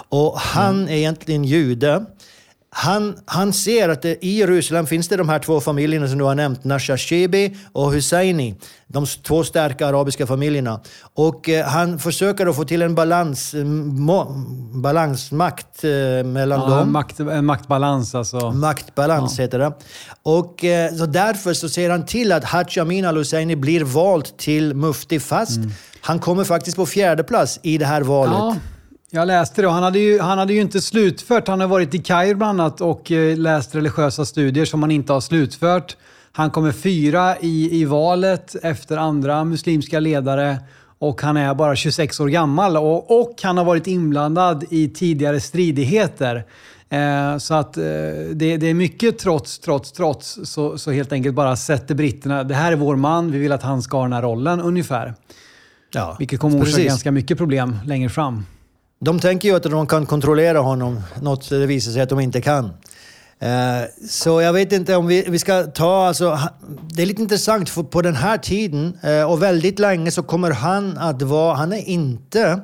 Och 0.10 0.40
han 0.40 0.76
mm. 0.76 0.90
är 0.90 0.96
egentligen 0.96 1.44
jude. 1.44 2.06
Han, 2.74 3.16
han 3.26 3.54
ser 3.54 3.90
att 3.90 4.02
det, 4.02 4.26
i 4.26 4.38
Jerusalem 4.38 4.88
finns 4.88 5.08
det 5.08 5.18
de 5.18 5.30
här 5.30 5.40
två 5.40 5.62
familjerna 5.62 6.08
som 6.08 6.18
du 6.18 6.24
har 6.24 6.36
nämnt, 6.36 6.64
Nashashibi 6.64 7.58
och 7.72 7.92
Husseini. 7.94 8.56
De 8.88 9.06
två 9.06 9.44
starka 9.44 9.88
arabiska 9.88 10.28
familjerna. 10.28 10.80
Och 11.14 11.50
eh, 11.50 11.66
han 11.66 12.00
försöker 12.00 12.48
att 12.48 12.56
få 12.56 12.64
till 12.64 12.82
en 12.82 12.96
balans, 12.96 13.54
mo, 13.54 14.26
balansmakt 14.74 15.84
eh, 15.84 15.90
mellan 16.26 16.60
ja, 16.60 16.76
dem. 16.76 16.92
Makt, 16.92 17.20
maktbalans 17.42 18.16
alltså. 18.16 18.52
Maktbalans 18.52 19.38
ja. 19.38 19.44
heter 19.44 19.60
det. 19.60 19.74
Och 20.24 20.66
eh, 20.66 20.96
så 20.96 21.06
därför 21.06 21.54
så 21.54 21.70
ser 21.70 21.90
han 21.90 22.06
till 22.06 22.32
att 22.32 22.44
Haj 22.44 22.80
Amin 22.80 23.06
al-Husseini 23.06 23.56
blir 23.56 23.84
vald 23.84 24.38
till 24.38 24.74
mufti 24.74 25.20
fast 25.20 25.58
mm. 25.58 25.72
han 26.02 26.20
kommer 26.20 26.44
faktiskt 26.44 26.78
på 26.78 26.86
fjärde 26.86 27.24
plats 27.24 27.60
i 27.64 27.78
det 27.78 27.86
här 27.86 28.02
valet. 28.02 28.34
Ja. 28.34 28.56
Jag 29.14 29.28
läste 29.28 29.62
det 29.62 29.68
och 29.68 29.74
han 29.74 29.84
hade, 29.84 30.00
ju, 30.00 30.20
han 30.20 30.38
hade 30.38 30.54
ju 30.54 30.62
inte 30.62 30.82
slutfört. 30.82 31.48
Han 31.48 31.60
har 31.60 31.68
varit 31.68 31.94
i 31.96 31.98
Kairo 31.98 32.38
bland 32.38 32.62
annat 32.62 32.82
och 32.82 33.12
eh, 33.12 33.38
läst 33.38 33.76
religiösa 33.76 34.26
studier 34.26 34.66
som 34.66 34.82
han 34.82 34.92
inte 34.92 35.14
har 35.14 35.22
slutfört. 35.22 35.98
Han 36.32 36.52
kommer 36.52 36.72
fyra 36.72 37.38
i, 37.40 37.82
i 37.82 37.86
valet 37.86 38.56
efter 38.64 38.98
andra 38.98 39.44
muslimska 39.44 40.00
ledare 40.00 40.58
och 41.00 41.22
han 41.22 41.38
är 41.38 41.54
bara 41.54 41.76
26 41.76 42.20
år 42.20 42.28
gammal 42.28 42.78
och, 42.78 43.22
och 43.22 43.36
han 43.44 43.58
har 43.58 43.66
varit 43.66 43.88
inblandad 43.88 44.66
i 44.70 44.90
tidigare 44.90 45.40
stridigheter. 45.40 46.46
Eh, 46.90 47.38
så 47.38 47.54
att 47.54 47.78
eh, 47.78 47.84
det, 48.34 48.58
det, 48.58 48.68
är 48.68 48.74
mycket 48.74 49.20
trots, 49.20 49.60
trots, 49.60 49.92
trots. 49.92 50.40
Så, 50.44 50.78
så 50.78 50.92
helt 50.92 51.12
enkelt 51.12 51.36
bara 51.36 51.56
sätter 51.56 51.96
britterna, 51.96 52.44
det 52.44 52.56
här 52.56 52.72
är 52.72 52.76
vår 52.76 52.96
man, 52.96 53.32
vi 53.32 53.40
vill 53.40 53.52
att 53.52 53.64
han 53.64 53.82
ska 53.82 53.98
ha 53.98 54.04
den 54.04 54.14
här 54.14 54.22
rollen 54.22 54.62
ungefär. 54.62 55.14
Ja, 55.94 56.16
Vilket 56.20 56.40
kommer 56.40 56.62
orsaka 56.62 56.84
ganska 56.84 57.12
mycket 57.12 57.38
problem 57.38 57.78
längre 57.86 58.10
fram. 58.10 58.46
De 59.04 59.20
tänker 59.20 59.50
ju 59.50 59.56
att 59.56 59.64
de 59.64 59.88
kan 59.88 60.06
kontrollera 60.06 60.60
honom, 60.60 61.02
något 61.22 61.50
det 61.50 61.66
visar 61.66 61.92
sig 61.92 62.02
att 62.02 62.10
de 62.10 62.20
inte 62.20 62.42
kan. 62.42 62.66
Eh, 63.40 64.08
så 64.10 64.42
jag 64.42 64.54
vet 64.54 64.72
inte 64.72 64.96
om 64.96 65.08
vi, 65.08 65.26
vi 65.28 65.40
ska 65.40 65.64
ta, 65.64 66.08
alltså, 66.08 66.40
det 66.94 67.02
är 67.02 67.06
lite 67.06 67.22
intressant 67.22 67.70
för 67.70 67.84
på 67.84 68.02
den 68.02 68.16
här 68.16 68.38
tiden 68.38 68.98
eh, 69.04 69.32
och 69.32 69.44
väldigt 69.44 69.80
länge 69.80 70.12
så 70.12 70.24
kommer 70.24 70.52
han 70.52 70.98
att 70.98 71.22
vara, 71.22 71.56
han 71.56 71.74
är 71.74 71.90
inte 71.90 72.62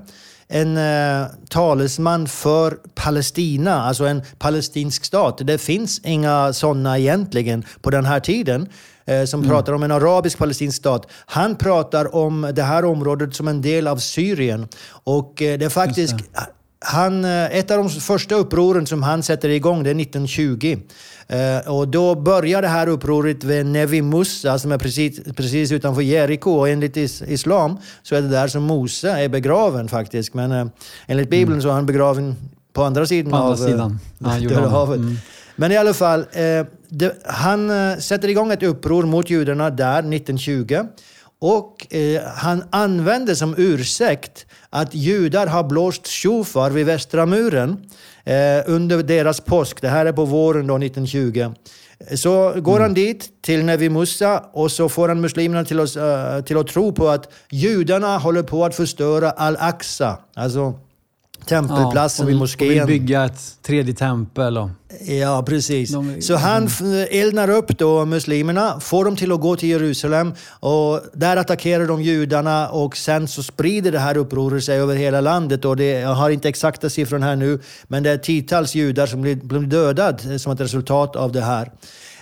en 0.48 0.78
eh, 0.78 1.28
talesman 1.50 2.28
för 2.28 2.78
Palestina, 2.96 3.82
alltså 3.82 4.06
en 4.06 4.22
palestinsk 4.38 5.06
stat. 5.06 5.42
Det 5.44 5.58
finns 5.58 6.02
inga 6.04 6.54
sådana 6.54 7.00
egentligen 7.00 7.66
på 7.82 7.90
den 7.90 8.06
här 8.06 8.20
tiden 8.20 8.70
eh, 9.08 9.24
som 9.26 9.40
mm. 9.40 9.50
pratar 9.50 9.74
om 9.74 9.84
en 9.84 9.92
arabisk 9.92 10.38
palestinsk 10.38 10.78
stat. 10.78 11.08
Han 11.26 11.56
pratar 11.56 12.16
om 12.16 12.52
det 12.56 12.64
här 12.64 12.86
området 12.86 13.36
som 13.36 13.48
en 13.48 13.62
del 13.62 13.88
av 13.88 13.98
Syrien. 13.98 14.68
Och 14.90 15.42
eh, 15.42 15.60
det 15.60 15.66
är 15.66 15.70
faktiskt 15.70 16.16
han, 16.80 17.26
eh, 17.26 17.46
ett 17.46 17.72
av 17.72 17.78
de 17.78 17.90
första 17.90 18.36
upproren 18.36 18.88
som 18.88 19.04
han 19.04 19.24
sätter 19.24 19.50
igång 19.50 19.84
det 19.84 19.90
är 19.90 20.02
1920. 20.02 20.78
Eh, 21.28 21.72
och 21.72 21.88
då 21.88 22.16
börjar 22.16 22.62
det 22.62 22.68
här 22.68 22.88
upproret 22.88 23.44
vid 23.44 23.66
Nevi 23.66 24.02
Musa 24.02 24.60
som 24.60 24.72
är 24.72 24.78
precis, 24.78 25.24
precis 25.36 25.72
utanför 25.72 26.02
Jeriko. 26.02 26.52
Och 26.52 26.70
enligt 26.70 26.98
is, 26.98 27.22
islam 27.22 27.78
så 28.04 28.16
är 28.16 28.22
det 28.22 28.28
där 28.28 28.48
som 28.48 28.64
Mose 28.64 29.10
är 29.10 29.30
begraven 29.30 29.88
faktiskt. 29.88 30.34
Men 30.34 30.52
eh, 30.52 30.68
enligt 31.08 31.30
Bibeln 31.30 31.52
mm. 31.52 31.62
så 31.62 31.70
är 31.70 31.74
han 31.74 31.86
begraven 31.86 32.36
på 32.74 32.84
andra 32.84 33.06
sidan 33.06 33.32
på 33.32 33.38
andra 33.38 33.52
av 33.52 33.56
sidan. 33.56 34.00
Ja, 34.18 34.40
Döda 34.40 34.70
havet. 34.70 34.98
Mm. 34.98 35.18
Men 35.60 35.72
i 35.72 35.78
alla 35.78 35.94
fall, 35.94 36.20
eh, 36.20 36.66
det, 36.90 37.16
han 37.26 37.70
eh, 37.70 37.98
sätter 37.98 38.28
igång 38.28 38.52
ett 38.52 38.64
uppror 38.64 39.04
mot 39.04 39.30
judarna 39.30 39.70
där 39.70 40.00
1920. 40.00 40.78
Och 41.40 41.94
eh, 41.94 42.22
han 42.24 42.64
använder 42.70 43.36
som 43.36 43.56
ursäkt 43.58 44.46
att 44.70 44.96
judar 44.96 45.48
har 45.48 45.64
blåst 45.64 46.08
shofar 46.08 46.70
vid 46.70 46.86
västra 46.86 47.26
muren 47.26 47.78
eh, 48.24 48.64
under 48.66 49.04
deras 49.04 49.40
påsk. 49.40 49.82
Det 49.82 49.90
här 49.90 50.06
är 50.06 50.14
på 50.14 50.26
våren 50.26 50.68
då, 50.68 50.76
1920. 50.76 51.54
Så 52.16 52.54
går 52.62 52.76
mm. 52.76 52.82
han 52.82 52.94
dit 52.94 53.30
till 53.42 53.66
Nevi 53.66 53.90
Musa 53.90 54.44
och 54.54 54.72
så 54.72 54.90
får 54.90 55.08
han 55.08 55.22
muslimerna 55.22 55.66
till 55.66 55.80
att, 55.80 55.98
uh, 55.98 56.42
till 56.42 56.58
att 56.58 56.68
tro 56.68 56.94
på 56.94 57.10
att 57.10 57.30
judarna 57.52 58.18
håller 58.18 58.44
på 58.44 58.66
att 58.66 58.76
förstöra 58.76 59.32
Al-Aqsa. 59.32 60.18
Alltså 60.36 60.74
tempelplatsen, 61.48 62.24
ja, 62.24 62.28
vill, 62.28 62.38
moskén. 62.38 62.68
Och 62.68 62.90
vill 62.90 63.00
bygga 63.00 63.26
ett 63.26 63.42
tredje 63.62 63.94
tempel. 63.94 64.58
Och... 64.58 64.70
Ja, 65.06 65.44
precis. 65.48 65.92
De, 65.92 66.22
så 66.22 66.36
han 66.36 66.70
eldar 67.10 67.50
upp 67.50 67.78
då 67.78 68.06
muslimerna, 68.06 68.80
får 68.80 69.06
dem 69.06 69.16
till 69.16 69.32
att 69.32 69.40
gå 69.40 69.56
till 69.56 69.70
Jerusalem 69.70 70.34
och 70.50 71.02
där 71.14 71.38
attackerar 71.38 71.88
de 71.88 72.02
judarna 72.02 72.70
och 72.70 72.98
sen 72.98 73.28
så 73.28 73.44
sprider 73.44 73.92
det 73.92 74.00
här 74.00 74.18
upproret 74.18 74.64
sig 74.64 74.80
över 74.80 74.96
hela 74.96 75.22
landet. 75.22 75.66
Och 75.66 75.78
det, 75.78 75.92
jag 75.92 76.16
har 76.16 76.30
inte 76.30 76.50
exakta 76.50 76.90
siffror 76.90 77.20
här 77.20 77.36
nu, 77.36 77.60
men 77.88 78.04
det 78.04 78.10
är 78.10 78.18
tiotals 78.18 78.76
judar 78.76 79.06
som 79.06 79.22
blir, 79.22 79.36
blir 79.36 79.60
dödade 79.60 80.40
som 80.40 80.52
ett 80.52 80.60
resultat 80.60 81.16
av 81.16 81.32
det 81.32 81.42
här. 81.42 81.72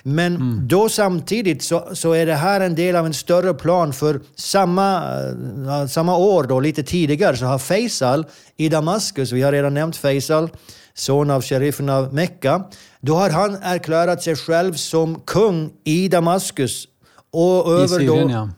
Men 0.07 0.35
mm. 0.35 0.67
då 0.67 0.89
samtidigt 0.89 1.63
så, 1.63 1.89
så 1.93 2.11
är 2.11 2.25
det 2.25 2.35
här 2.35 2.61
en 2.61 2.75
del 2.75 2.95
av 2.95 3.05
en 3.05 3.13
större 3.13 3.53
plan 3.53 3.93
för 3.93 4.21
samma, 4.35 5.19
uh, 5.21 5.87
samma 5.87 6.17
år, 6.17 6.43
då, 6.43 6.59
lite 6.59 6.83
tidigare, 6.83 7.37
så 7.37 7.45
har 7.45 7.59
Faisal 7.59 8.25
i 8.57 8.69
Damaskus, 8.69 9.31
vi 9.31 9.41
har 9.41 9.51
redan 9.51 9.73
nämnt 9.73 9.95
Faisal, 9.95 10.49
son 10.93 11.31
av 11.31 11.41
sheriffen 11.41 11.89
av 11.89 12.13
Mekka, 12.13 12.63
då 13.01 13.15
har 13.15 13.29
han 13.29 13.57
erklärat 13.63 14.23
sig 14.23 14.35
själv 14.35 14.73
som 14.73 15.19
kung 15.19 15.71
i 15.83 16.07
Damaskus. 16.07 16.87
Och 17.33 17.71
över 17.71 17.85
I 17.85 17.87
Syrien, 17.87 18.27
då, 18.27 18.33
ja. 18.33 18.49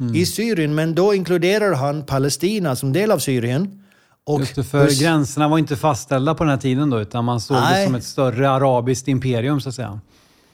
Mm. 0.00 0.14
I 0.14 0.26
Syrien, 0.26 0.74
men 0.74 0.94
då 0.94 1.14
inkluderar 1.14 1.74
han 1.74 2.06
Palestina 2.06 2.76
som 2.76 2.92
del 2.92 3.10
av 3.10 3.18
Syrien. 3.18 3.82
Och 4.24 4.40
Just 4.40 4.54
det, 4.54 4.64
för 4.64 5.00
gränserna 5.00 5.48
var 5.48 5.58
inte 5.58 5.76
fastställda 5.76 6.34
på 6.34 6.44
den 6.44 6.50
här 6.50 6.58
tiden 6.58 6.90
då, 6.90 7.00
utan 7.00 7.24
man 7.24 7.40
såg 7.40 7.56
Nej. 7.56 7.80
det 7.80 7.86
som 7.86 7.94
ett 7.94 8.04
större 8.04 8.50
arabiskt 8.50 9.08
imperium 9.08 9.60
så 9.60 9.68
att 9.68 9.74
säga. 9.74 10.00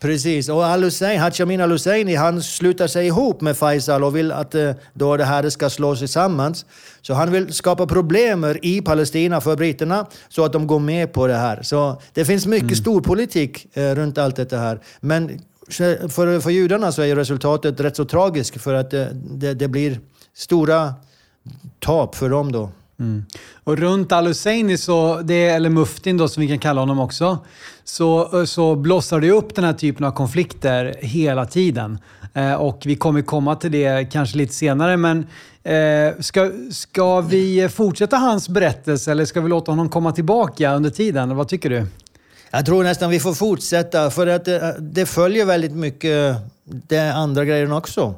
Precis, 0.01 0.49
och 0.49 0.67
al-Hussein, 0.67 1.21
Hachamin 1.21 1.61
al-Husseini, 1.61 2.15
han 2.15 2.43
slutar 2.43 2.87
sig 2.87 3.07
ihop 3.07 3.41
med 3.41 3.57
Faisal 3.57 4.05
och 4.05 4.17
vill 4.17 4.33
att 4.33 4.55
eh, 4.55 4.73
då 4.95 5.17
det 5.17 5.25
här 5.25 5.51
ska 5.51 5.71
slås 5.71 5.99
tillsammans. 5.99 6.67
Så 7.03 7.15
han 7.15 7.33
vill 7.33 7.53
skapa 7.53 7.87
problem 7.87 8.47
i 8.63 8.81
Palestina 8.83 9.41
för 9.41 9.57
britterna 9.57 10.07
så 10.29 10.45
att 10.45 10.53
de 10.53 10.67
går 10.67 10.79
med 10.79 11.13
på 11.13 11.27
det 11.27 11.37
här. 11.37 11.63
Så 11.63 12.01
det 12.13 12.25
finns 12.25 12.47
mycket 12.47 12.63
mm. 12.63 12.77
storpolitik 12.77 13.77
eh, 13.77 13.95
runt 13.95 14.19
allt 14.19 14.51
det 14.51 14.59
här. 14.59 14.81
Men 15.01 15.41
för, 16.09 16.41
för 16.41 16.51
judarna 16.51 16.93
så 16.93 17.03
är 17.03 17.17
resultatet 17.17 17.81
rätt 17.81 17.97
så 17.97 18.05
tragiskt 18.05 18.61
för 18.61 18.75
att 18.75 18.91
det, 18.91 19.03
eh, 19.03 19.15
det, 19.15 19.55
det 19.55 19.69
blir 19.69 20.01
stora 20.35 20.95
tap 21.81 22.15
för 22.15 22.29
dem 22.29 22.53
då. 22.53 22.71
Mm. 23.01 23.25
Och 23.65 23.79
runt 23.79 24.13
al-Husseini, 24.13 24.73
eller 24.73 25.69
Muftin 25.69 26.17
då 26.17 26.29
som 26.29 26.41
vi 26.41 26.49
kan 26.49 26.59
kalla 26.59 26.81
honom 26.81 27.01
också, 27.01 27.39
så, 27.85 28.47
så 28.47 28.77
blossar 28.77 29.21
det 29.21 29.31
upp 29.31 29.55
den 29.55 29.65
här 29.65 29.73
typen 29.73 30.07
av 30.07 30.11
konflikter 30.11 30.95
hela 31.01 31.47
tiden. 31.47 31.99
Eh, 32.35 32.55
och 32.55 32.83
vi 32.85 32.97
kommer 32.97 33.23
komma 33.23 33.57
till 33.57 33.73
det 33.73 34.13
kanske 34.13 34.39
lite 34.39 34.55
senare, 34.55 34.97
men 34.97 35.27
eh, 35.63 36.21
ska, 36.21 36.51
ska 36.71 37.21
vi 37.21 37.69
fortsätta 37.69 38.17
hans 38.17 38.49
berättelse 38.49 39.11
eller 39.11 39.25
ska 39.25 39.41
vi 39.41 39.49
låta 39.49 39.73
honom 39.73 39.89
komma 39.89 40.13
tillbaka 40.13 40.75
under 40.75 40.91
tiden? 40.91 41.37
Vad 41.37 41.49
tycker 41.49 41.71
du? 41.71 41.87
Jag 42.51 42.67
tror 42.67 42.85
nästan 42.85 43.11
vi 43.11 43.21
får 43.21 43.35
fortsätta, 43.35 44.11
för 44.11 44.27
att 44.27 44.45
det, 44.45 44.77
det 44.79 45.07
följer 45.07 45.45
väldigt 45.45 45.73
mycket 45.73 46.31
eh, 46.31 46.37
de 46.65 47.11
andra 47.11 47.45
grejerna 47.45 47.77
också. 47.77 48.15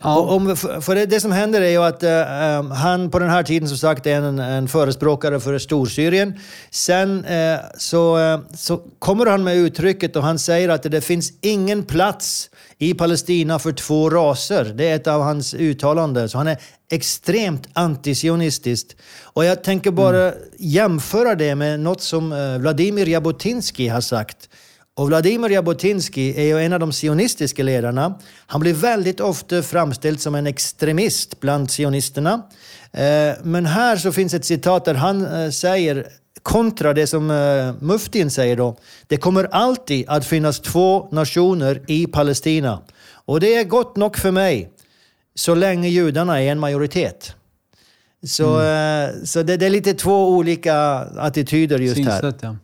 Ja. 0.00 0.18
Om, 0.18 0.56
för 0.56 0.94
det, 0.94 1.06
det, 1.06 1.20
som 1.20 1.32
händer 1.32 1.60
är 1.60 1.68
ju 1.68 1.82
att 1.82 2.02
uh, 2.02 2.72
han 2.72 3.10
på 3.10 3.18
den 3.18 3.30
här 3.30 3.42
tiden 3.42 3.68
som 3.68 3.78
sagt 3.78 4.06
är 4.06 4.14
en, 4.14 4.38
en 4.38 4.68
förespråkare 4.68 5.40
för 5.40 5.58
Storsyrien. 5.58 6.38
Sen 6.70 7.24
uh, 7.24 7.58
så, 7.78 8.18
uh, 8.18 8.40
så 8.54 8.76
kommer 8.98 9.26
han 9.26 9.44
med 9.44 9.56
uttrycket 9.56 10.16
och 10.16 10.22
han 10.22 10.38
säger 10.38 10.68
att 10.68 10.82
det 10.82 11.00
finns 11.00 11.32
ingen 11.40 11.82
plats 11.82 12.50
i 12.78 12.94
Palestina 12.94 13.58
för 13.58 13.72
två 13.72 14.10
raser. 14.10 14.64
Det 14.64 14.88
är 14.88 14.96
ett 14.96 15.06
av 15.06 15.22
hans 15.22 15.54
uttalanden. 15.54 16.28
Så 16.28 16.38
han 16.38 16.48
är 16.48 16.58
extremt 16.90 17.68
antisionistiskt. 17.72 18.96
Och 19.22 19.44
jag 19.44 19.64
tänker 19.64 19.90
bara 19.90 20.22
mm. 20.22 20.38
jämföra 20.58 21.34
det 21.34 21.54
med 21.54 21.80
något 21.80 22.00
som 22.00 22.56
Vladimir 22.60 23.08
Jabotinsky 23.08 23.88
har 23.88 24.00
sagt. 24.00 24.48
Och 24.96 25.08
Vladimir 25.08 25.50
Jabotinsky 25.50 26.34
är 26.36 26.42
ju 26.42 26.58
en 26.58 26.72
av 26.72 26.80
de 26.80 26.92
sionistiska 26.92 27.62
ledarna. 27.62 28.18
Han 28.46 28.60
blir 28.60 28.74
väldigt 28.74 29.20
ofta 29.20 29.62
framställd 29.62 30.20
som 30.20 30.34
en 30.34 30.46
extremist 30.46 31.40
bland 31.40 31.70
sionisterna. 31.70 32.42
Eh, 32.92 33.34
men 33.42 33.66
här 33.66 33.96
så 33.96 34.12
finns 34.12 34.34
ett 34.34 34.44
citat 34.44 34.84
där 34.84 34.94
han 34.94 35.26
eh, 35.26 35.50
säger 35.50 36.06
kontra 36.42 36.92
det 36.92 37.06
som 37.06 37.30
uh, 37.30 37.74
Muftin 37.80 38.30
säger 38.30 38.56
då. 38.56 38.76
Det 39.06 39.16
kommer 39.16 39.44
alltid 39.44 40.04
att 40.08 40.26
finnas 40.26 40.60
två 40.60 41.08
nationer 41.12 41.82
i 41.86 42.06
Palestina. 42.06 42.82
Och 43.24 43.40
det 43.40 43.54
är 43.54 43.64
gott 43.64 43.96
nog 43.96 44.16
för 44.16 44.30
mig, 44.30 44.70
så 45.34 45.54
länge 45.54 45.88
judarna 45.88 46.42
är 46.42 46.52
en 46.52 46.58
majoritet. 46.58 47.34
Så, 48.26 48.60
mm. 48.60 49.26
så 49.26 49.42
det, 49.42 49.56
det, 49.56 49.66
är 49.66 49.70
lite 49.70 49.94
två 49.94 50.28
olika 50.28 50.76
attityder 51.16 51.78
just 51.78 51.96
Synsätt, 51.96 52.22
här. 52.22 52.34
Ja. 52.40 52.56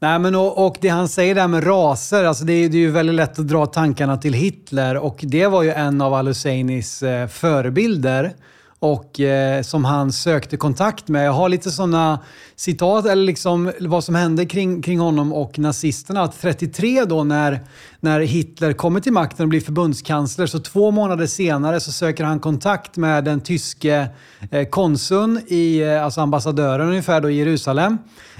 Nej, 0.00 0.18
men 0.18 0.34
och, 0.34 0.66
och, 0.66 0.76
det 0.80 0.88
han 0.88 1.08
säger 1.08 1.34
där 1.34 1.48
med 1.48 1.66
raser, 1.66 2.24
alltså 2.24 2.44
det, 2.44 2.52
är, 2.52 2.68
det 2.68 2.76
är 2.76 2.80
ju 2.80 2.90
väldigt 2.90 3.14
lätt 3.14 3.38
att 3.38 3.48
dra 3.48 3.66
tankarna 3.66 4.16
till 4.16 4.32
Hitler. 4.32 4.96
Och 4.96 5.20
det 5.22 5.46
var 5.46 5.62
ju 5.62 5.70
en 5.70 6.00
av 6.00 6.14
al-Husseinis 6.14 7.02
eh, 7.02 7.26
förebilder 7.26 8.34
och 8.80 9.20
eh, 9.20 9.62
som 9.62 9.84
han 9.84 10.12
sökte 10.12 10.56
kontakt 10.56 11.08
med. 11.08 11.26
Jag 11.26 11.32
har 11.32 11.48
lite 11.48 11.70
sådana 11.70 12.18
citat, 12.56 13.06
eller 13.06 13.22
liksom 13.22 13.72
vad 13.80 14.04
som 14.04 14.14
hände 14.14 14.46
kring, 14.46 14.82
kring 14.82 14.98
honom 15.00 15.32
och 15.32 15.58
nazisterna. 15.58 16.22
Att 16.22 16.40
33 16.40 17.04
då 17.04 17.24
när, 17.24 17.60
när 18.00 18.20
Hitler 18.20 18.72
kommer 18.72 19.00
till 19.00 19.12
makten 19.12 19.44
och 19.44 19.48
blir 19.48 19.60
förbundskansler, 19.60 20.46
så 20.46 20.58
två 20.58 20.90
månader 20.90 21.26
senare 21.26 21.80
så 21.80 21.92
söker 21.92 22.24
han 22.24 22.40
kontakt 22.40 22.96
med 22.96 23.24
den 23.24 23.40
tyske 23.40 24.08
eh, 24.50 24.68
konsuln, 24.68 25.40
i, 25.46 25.80
eh, 25.80 26.04
alltså 26.04 26.20
ambassadören 26.20 26.88
ungefär 26.88 27.20
då 27.20 27.30
i 27.30 27.36
Jerusalem. 27.36 27.98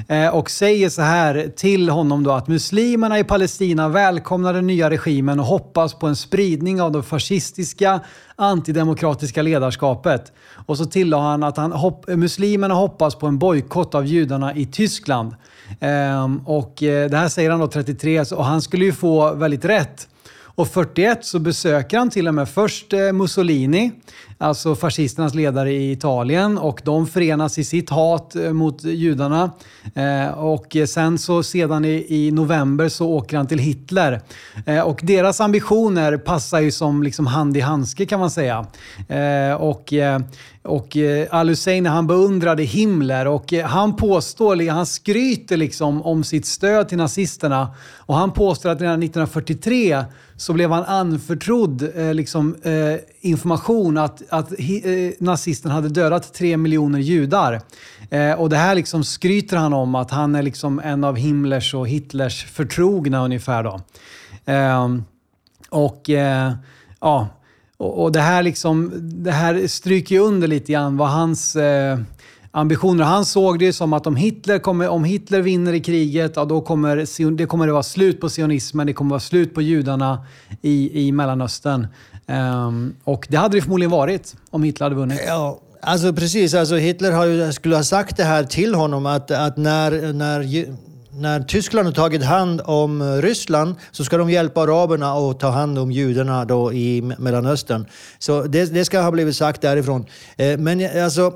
Eh, 0.08 0.28
och 0.28 0.50
säger 0.50 0.88
så 0.88 1.02
här 1.02 1.52
till 1.56 1.88
honom 1.88 2.24
då 2.24 2.30
att 2.30 2.48
muslimerna 2.48 3.18
i 3.18 3.24
Palestina 3.24 3.88
välkomnar 3.88 4.54
den 4.54 4.66
nya 4.66 4.90
regimen 4.90 5.40
och 5.40 5.46
hoppas 5.46 5.94
på 5.94 6.06
en 6.06 6.16
spridning 6.16 6.82
av 6.82 6.92
de 6.92 7.02
fascistiska 7.02 8.00
antidemokratiska 8.38 9.42
ledarskapet. 9.42 10.32
Och 10.66 10.78
så 10.78 10.84
tillade 10.84 11.22
han 11.22 11.42
att 11.42 11.56
han 11.56 11.72
hopp, 11.72 12.08
muslimerna 12.08 12.74
hoppas 12.74 13.14
på 13.14 13.26
en 13.26 13.38
bojkott 13.38 13.94
av 13.94 14.06
judarna 14.06 14.54
i 14.54 14.66
Tyskland. 14.66 15.34
Ehm, 15.80 16.40
och 16.44 16.82
eh, 16.82 17.10
det 17.10 17.16
här 17.16 17.28
säger 17.28 17.50
han 17.50 17.60
då 17.60 17.66
33 17.66 18.20
och 18.20 18.44
han 18.44 18.62
skulle 18.62 18.84
ju 18.84 18.92
få 18.92 19.34
väldigt 19.34 19.64
rätt. 19.64 20.08
Och 20.58 20.68
41 20.68 21.24
så 21.24 21.38
besöker 21.38 21.98
han 21.98 22.10
till 22.10 22.28
och 22.28 22.34
med 22.34 22.48
först 22.48 22.92
eh, 22.92 23.12
Mussolini, 23.12 23.92
alltså 24.38 24.74
fascisternas 24.74 25.34
ledare 25.34 25.72
i 25.72 25.92
Italien 25.92 26.58
och 26.58 26.80
de 26.84 27.06
förenas 27.06 27.58
i 27.58 27.64
sitt 27.64 27.90
hat 27.90 28.36
eh, 28.36 28.52
mot 28.52 28.84
judarna. 28.84 29.50
Eh, 29.94 30.28
och 30.28 30.76
sen 30.88 31.18
så 31.18 31.42
sedan 31.42 31.84
i, 31.84 32.30
november 32.32 32.88
så 32.88 33.08
åker 33.08 33.36
han 33.36 33.46
till 33.46 33.58
Hitler. 33.58 34.20
Och 34.84 35.00
deras 35.02 35.40
ambitioner 35.40 36.16
passar 36.16 36.60
ju 36.60 36.70
som 36.70 37.02
liksom 37.02 37.26
hand 37.26 37.56
i 37.56 37.60
handske 37.60 38.06
kan 38.06 38.20
man 38.20 38.30
säga. 38.30 38.66
Och 39.58 39.92
och 40.68 40.96
eh, 40.96 41.26
Al 41.30 41.48
Hussein 41.48 41.86
han 41.86 42.06
beundrade 42.06 42.62
Himmler 42.62 43.26
och 43.26 43.52
eh, 43.52 43.66
han 43.66 43.96
påstår, 43.96 44.70
han 44.70 44.86
skryter 44.86 45.56
liksom 45.56 46.02
om 46.02 46.24
sitt 46.24 46.46
stöd 46.46 46.88
till 46.88 46.98
nazisterna. 46.98 47.68
Och 47.96 48.14
han 48.14 48.32
påstår 48.32 48.70
att 48.70 48.80
redan 48.80 49.02
1943 49.02 50.04
så 50.36 50.52
blev 50.52 50.70
han 50.70 50.84
anförtrodd 50.84 51.88
eh, 51.96 52.14
liksom, 52.14 52.56
eh, 52.62 53.00
information 53.20 53.98
att, 53.98 54.22
att 54.28 54.52
eh, 54.52 54.56
nazisten 55.18 55.70
hade 55.70 55.88
dödat 55.88 56.34
tre 56.34 56.56
miljoner 56.56 56.98
judar. 56.98 57.60
Eh, 58.10 58.32
och 58.32 58.50
det 58.50 58.56
här 58.56 58.74
liksom 58.74 59.04
skryter 59.04 59.56
han 59.56 59.72
om 59.72 59.94
att 59.94 60.10
han 60.10 60.34
är 60.34 60.42
liksom 60.42 60.80
en 60.84 61.04
av 61.04 61.16
Himmlers 61.16 61.74
och 61.74 61.88
Hitlers 61.88 62.44
förtrogna 62.44 63.24
ungefär. 63.24 63.62
Då. 63.62 63.80
Ehm, 64.44 65.04
och 65.70 66.10
eh, 66.10 66.52
ja, 67.00 67.28
och, 67.78 68.02
och, 68.02 68.12
det, 68.12 68.20
här 68.20 68.42
liksom, 68.42 68.92
det 69.00 69.30
här 69.30 69.66
stryker 69.66 70.14
ju 70.14 70.20
under 70.20 70.48
lite 70.48 70.72
grann 70.72 70.96
vad 70.96 71.08
hans 71.08 71.56
eh, 71.56 71.98
ambitioner. 72.50 73.04
Han 73.04 73.24
såg 73.24 73.58
det 73.58 73.72
som 73.72 73.92
att 73.92 74.06
om 74.06 74.16
Hitler, 74.16 74.58
kommer, 74.58 74.88
om 74.88 75.04
Hitler 75.04 75.40
vinner 75.40 75.72
i 75.72 75.80
kriget, 75.80 76.32
ja, 76.36 76.44
då 76.44 76.60
kommer 76.60 77.30
det, 77.36 77.46
kommer 77.46 77.66
det 77.66 77.72
vara 77.72 77.82
slut 77.82 78.20
på 78.20 78.28
sionismen, 78.28 78.86
det 78.86 78.92
kommer 78.92 79.10
vara 79.10 79.20
slut 79.20 79.54
på 79.54 79.62
judarna 79.62 80.26
i, 80.62 81.06
i 81.06 81.12
Mellanöstern. 81.12 81.86
Um, 82.26 82.94
och 83.04 83.26
det 83.30 83.36
hade 83.36 83.56
det 83.56 83.62
förmodligen 83.62 83.90
varit 83.90 84.36
om 84.50 84.62
Hitler 84.62 84.84
hade 84.84 84.96
vunnit. 84.96 85.20
Ja. 85.26 85.60
Alltså 85.82 86.12
precis, 86.12 86.54
alltså 86.54 86.76
Hitler 86.76 87.12
har 87.12 87.24
ju, 87.24 87.52
skulle 87.52 87.76
ha 87.76 87.84
sagt 87.84 88.16
det 88.16 88.24
här 88.24 88.44
till 88.44 88.74
honom 88.74 89.06
att, 89.06 89.30
att 89.30 89.56
när, 89.56 90.12
när 90.12 90.40
när 91.20 91.40
Tyskland 91.40 91.86
har 91.86 91.92
tagit 91.92 92.24
hand 92.24 92.60
om 92.64 93.02
eh, 93.02 93.22
Ryssland 93.22 93.74
så 93.90 94.04
ska 94.04 94.16
de 94.16 94.30
hjälpa 94.30 94.60
araberna 94.60 95.12
att 95.12 95.40
ta 95.40 95.48
hand 95.48 95.78
om 95.78 95.92
judarna 95.92 96.44
då 96.44 96.72
i 96.72 97.02
Mellanöstern. 97.18 97.86
Så 98.18 98.42
det, 98.42 98.64
det 98.74 98.84
ska 98.84 99.00
ha 99.00 99.10
blivit 99.10 99.36
sagt 99.36 99.60
därifrån. 99.60 100.06
Eh, 100.36 100.58
men 100.58 101.02
alltså, 101.04 101.32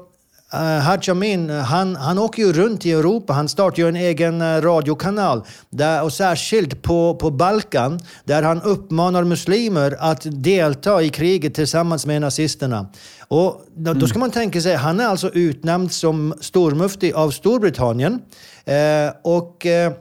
Uh, 0.54 0.58
Haj 0.60 1.10
Amin, 1.10 1.50
han, 1.50 1.96
han 1.96 2.18
åker 2.18 2.42
ju 2.42 2.52
runt 2.52 2.86
i 2.86 2.92
Europa. 2.92 3.32
Han 3.32 3.48
startar 3.48 3.82
ju 3.82 3.88
en 3.88 3.96
egen 3.96 4.62
radiokanal. 4.62 5.42
Där, 5.70 6.02
och 6.02 6.12
särskilt 6.12 6.82
på, 6.82 7.14
på 7.14 7.30
Balkan, 7.30 8.00
där 8.24 8.42
han 8.42 8.62
uppmanar 8.62 9.24
muslimer 9.24 9.96
att 9.98 10.26
delta 10.30 11.02
i 11.02 11.08
kriget 11.08 11.54
tillsammans 11.54 12.06
med 12.06 12.20
nazisterna. 12.20 12.86
Och 13.28 13.62
då, 13.74 13.94
då 13.94 14.06
ska 14.06 14.18
man 14.18 14.30
tänka 14.30 14.60
sig, 14.60 14.74
han 14.74 15.00
är 15.00 15.06
alltså 15.06 15.28
utnämnd 15.28 15.92
som 15.92 16.34
stormufti 16.40 17.12
av 17.12 17.30
Storbritannien. 17.30 18.20
Eh, 18.64 19.12
och... 19.22 19.66
Eh, 19.66 19.92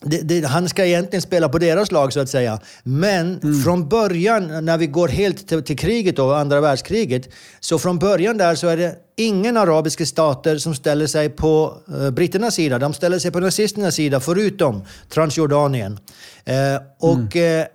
det, 0.00 0.18
det, 0.18 0.46
han 0.46 0.68
ska 0.68 0.84
egentligen 0.84 1.22
spela 1.22 1.48
på 1.48 1.58
deras 1.58 1.92
lag 1.92 2.12
så 2.12 2.20
att 2.20 2.28
säga. 2.28 2.60
Men 2.82 3.40
mm. 3.42 3.62
från 3.62 3.88
början, 3.88 4.64
när 4.64 4.78
vi 4.78 4.86
går 4.86 5.08
helt 5.08 5.48
till, 5.48 5.62
till 5.62 5.78
kriget 5.78 6.16
då, 6.16 6.32
andra 6.32 6.60
världskriget, 6.60 7.28
så 7.60 7.78
från 7.78 7.98
början 7.98 8.36
där 8.36 8.54
så 8.54 8.68
är 8.68 8.76
det 8.76 8.96
ingen 9.16 9.56
arabiska 9.56 10.06
stater 10.06 10.58
som 10.58 10.74
ställer 10.74 11.06
sig 11.06 11.28
på 11.28 11.74
uh, 11.90 12.10
britternas 12.10 12.54
sida. 12.54 12.78
De 12.78 12.94
ställer 12.94 13.18
sig 13.18 13.30
på 13.30 13.40
nazisternas 13.40 13.94
sida, 13.94 14.20
förutom 14.20 14.84
Transjordanien. 15.08 15.92
Uh, 15.92 16.82
och 16.98 17.36
mm. 17.36 17.66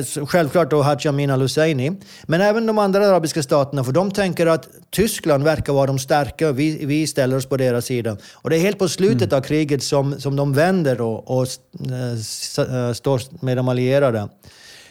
uh, 0.00 0.26
självklart 0.26 0.70
då 0.70 0.82
Haj 0.82 1.08
Amin 1.08 1.30
al-Husseini. 1.30 1.92
Men 2.26 2.40
även 2.40 2.66
de 2.66 2.78
andra 2.78 3.06
arabiska 3.08 3.42
staterna, 3.42 3.84
för 3.84 3.92
de 3.92 4.10
tänker 4.10 4.46
att 4.46 4.68
Tyskland 4.90 5.44
verkar 5.44 5.72
vara 5.72 5.86
de 5.86 5.98
starka 5.98 6.48
och 6.48 6.58
vi, 6.58 6.86
vi 6.86 7.06
ställer 7.06 7.36
oss 7.36 7.46
på 7.46 7.56
deras 7.56 7.84
sida. 7.84 8.16
Och 8.34 8.50
det 8.50 8.56
är 8.56 8.60
helt 8.60 8.78
på 8.78 8.88
slutet 8.88 9.32
mm. 9.32 9.38
av 9.38 9.42
kriget 9.42 9.82
som, 9.82 10.20
som 10.20 10.36
de 10.36 10.52
vänder 10.52 11.00
och, 11.00 11.40
och 11.40 11.48
står 12.96 13.44
med 13.44 13.56
de 13.56 13.68
allierade. 13.68 14.28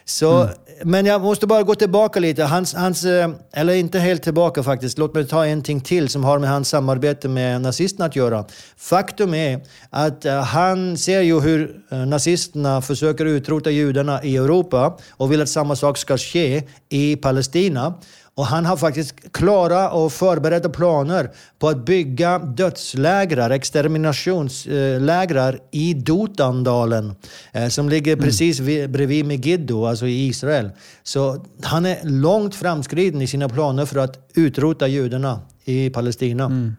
Så, 0.05 0.41
mm. 0.41 0.53
Men 0.83 1.05
jag 1.05 1.21
måste 1.21 1.47
bara 1.47 1.63
gå 1.63 1.75
tillbaka 1.75 2.19
lite. 2.19 2.43
Hans, 2.43 2.73
hans, 2.73 3.05
eh, 3.05 3.29
eller 3.53 3.73
inte 3.73 3.99
helt 3.99 4.23
tillbaka 4.23 4.63
faktiskt. 4.63 4.97
Låt 4.97 5.13
mig 5.13 5.27
ta 5.27 5.45
en 5.45 5.61
ting 5.61 5.81
till 5.81 6.09
som 6.09 6.23
har 6.23 6.39
med 6.39 6.49
hans 6.49 6.69
samarbete 6.69 7.27
med 7.27 7.61
nazisterna 7.61 8.05
att 8.05 8.15
göra. 8.15 8.45
Faktum 8.77 9.33
är 9.33 9.61
att 9.89 10.25
eh, 10.25 10.41
han 10.41 10.97
ser 10.97 11.21
ju 11.21 11.39
hur 11.39 11.75
eh, 11.91 11.97
nazisterna 11.97 12.81
försöker 12.81 13.25
utrota 13.25 13.69
judarna 13.69 14.23
i 14.23 14.37
Europa 14.37 14.97
och 15.11 15.31
vill 15.31 15.41
att 15.41 15.49
samma 15.49 15.75
sak 15.75 15.97
ska 15.97 16.17
ske 16.17 16.63
i 16.89 17.15
Palestina. 17.15 17.93
Och 18.35 18.45
han 18.45 18.65
har 18.65 18.77
faktiskt 18.77 19.15
klara 19.31 19.91
och 19.91 20.13
förberedda 20.13 20.69
planer 20.69 21.31
på 21.59 21.69
att 21.69 21.85
bygga 21.85 22.39
dödslägrar, 22.39 23.49
exterminationslägrar 23.49 25.59
i 25.71 25.93
Dotandalen 25.93 27.15
eh, 27.51 27.67
som 27.67 27.89
ligger 27.89 28.13
mm. 28.13 28.25
precis 28.25 28.59
bredvid 28.89 29.25
Megiddo, 29.25 29.85
alltså 29.85 30.07
i 30.07 30.27
Israel. 30.27 30.69
Så 31.03 31.45
han 31.63 31.85
är 31.85 31.97
långt 32.03 32.55
framskriden 32.55 33.21
i 33.21 33.27
sina 33.27 33.49
planer 33.49 33.85
för 33.85 33.99
att 33.99 34.29
utrota 34.35 34.87
judarna 34.87 35.39
i 35.65 35.89
Palestina. 35.89 36.45
Mm. 36.45 36.75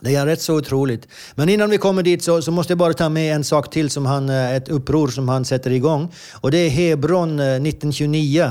Det 0.00 0.14
är 0.14 0.26
rätt 0.26 0.42
så 0.42 0.56
otroligt. 0.56 1.08
Men 1.34 1.48
innan 1.48 1.70
vi 1.70 1.78
kommer 1.78 2.02
dit 2.02 2.22
så, 2.22 2.42
så, 2.42 2.50
måste 2.50 2.70
jag 2.70 2.78
bara 2.78 2.92
ta 2.92 3.08
med 3.08 3.34
en 3.34 3.44
sak 3.44 3.70
till, 3.70 3.90
som 3.90 4.06
han, 4.06 4.28
eh, 4.28 4.54
ett 4.54 4.68
uppror 4.68 5.08
som 5.08 5.28
han 5.28 5.44
sätter 5.44 5.70
igång. 5.70 6.12
Och 6.32 6.50
det 6.50 6.58
är 6.58 6.70
Hebron 6.70 7.40
1929. 7.40 8.50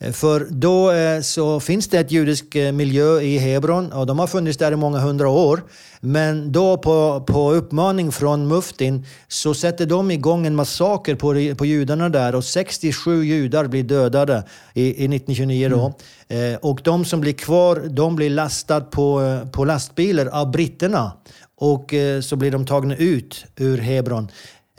Eh, 0.00 0.12
för 0.12 0.46
då 0.50 0.92
eh, 0.92 1.20
så 1.20 1.60
finns 1.60 1.88
det 1.88 1.98
ett 1.98 2.12
judisk 2.12 2.54
eh, 2.54 2.72
miljö 2.72 3.20
i 3.20 3.38
Hebron 3.38 3.92
och 3.92 4.06
de 4.06 4.18
har 4.18 4.26
funnits 4.26 4.58
där 4.58 4.72
i 4.72 4.76
många 4.76 4.98
hundra 4.98 5.28
år. 5.28 5.62
Men 6.00 6.52
då 6.52 6.78
på, 6.78 7.24
på 7.26 7.52
uppmaning 7.52 8.12
från 8.12 8.48
muftin 8.48 9.06
så 9.28 9.54
sätter 9.54 9.86
de 9.86 10.10
igång 10.10 10.46
en 10.46 10.54
massaker 10.54 11.14
på, 11.14 11.54
på 11.56 11.66
judarna 11.66 12.08
där 12.08 12.34
och 12.34 12.44
67 12.44 13.24
judar 13.24 13.66
blir 13.66 13.82
dödade 13.82 14.44
i, 14.74 14.82
i 14.82 14.88
1929 14.88 15.68
då. 15.68 15.92
Mm. 16.28 16.58
och 16.62 16.80
de 16.84 17.04
som 17.04 17.20
blir 17.20 17.32
kvar, 17.32 17.76
de 17.90 18.16
blir 18.16 18.30
lastade 18.30 18.84
på, 18.84 19.38
på 19.52 19.64
lastbilar 19.64 20.26
av 20.26 20.50
britterna 20.50 21.12
och 21.56 21.94
så 22.22 22.36
blir 22.36 22.50
de 22.50 22.66
tagna 22.66 22.96
ut 22.96 23.44
ur 23.56 23.78
Hebron. 23.78 24.28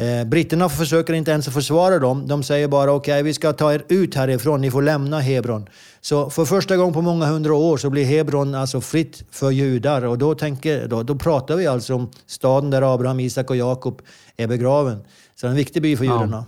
Eh, 0.02 0.26
britterna 0.26 0.70
försöker 0.70 1.14
inte 1.14 1.32
ens 1.32 1.50
försvara 1.50 2.00
dem. 2.00 2.28
De 2.28 2.44
säger 2.44 2.68
bara 2.68 2.92
okej, 2.92 3.14
okay, 3.14 3.24
vi 3.24 3.34
ska 3.34 3.54
ta 3.54 3.74
er 3.74 3.84
ut 3.88 4.16
härifrån, 4.16 4.62
ni 4.62 4.72
får 4.72 4.82
lämna 4.82 5.20
Hebron. 5.20 5.70
Så 6.02 6.30
för 6.30 6.46
första 6.46 6.78
gången 6.78 6.94
på 6.94 7.02
många 7.02 7.26
hundra 7.26 7.54
år 7.54 7.78
så 7.78 7.90
blir 7.90 8.06
Hebron 8.06 8.56
alltså 8.56 8.82
fritt 8.82 9.24
för 9.32 9.52
judar. 9.52 10.06
Och 10.06 10.18
då, 10.18 10.36
tänker, 10.36 10.88
då, 10.88 11.04
då 11.04 11.16
pratar 11.16 11.56
vi 11.56 11.68
alltså 11.68 11.96
om 11.96 12.10
staden 12.28 12.70
där 12.70 12.94
Abraham, 12.94 13.20
Isak 13.20 13.50
och 13.50 13.56
Jakob 13.56 14.02
är 14.38 14.48
begraven. 14.48 15.04
Så 15.36 15.48
en 15.48 15.56
viktig 15.56 15.82
by 15.82 15.98
för 15.98 16.06
ja. 16.06 16.14
judarna. 16.14 16.46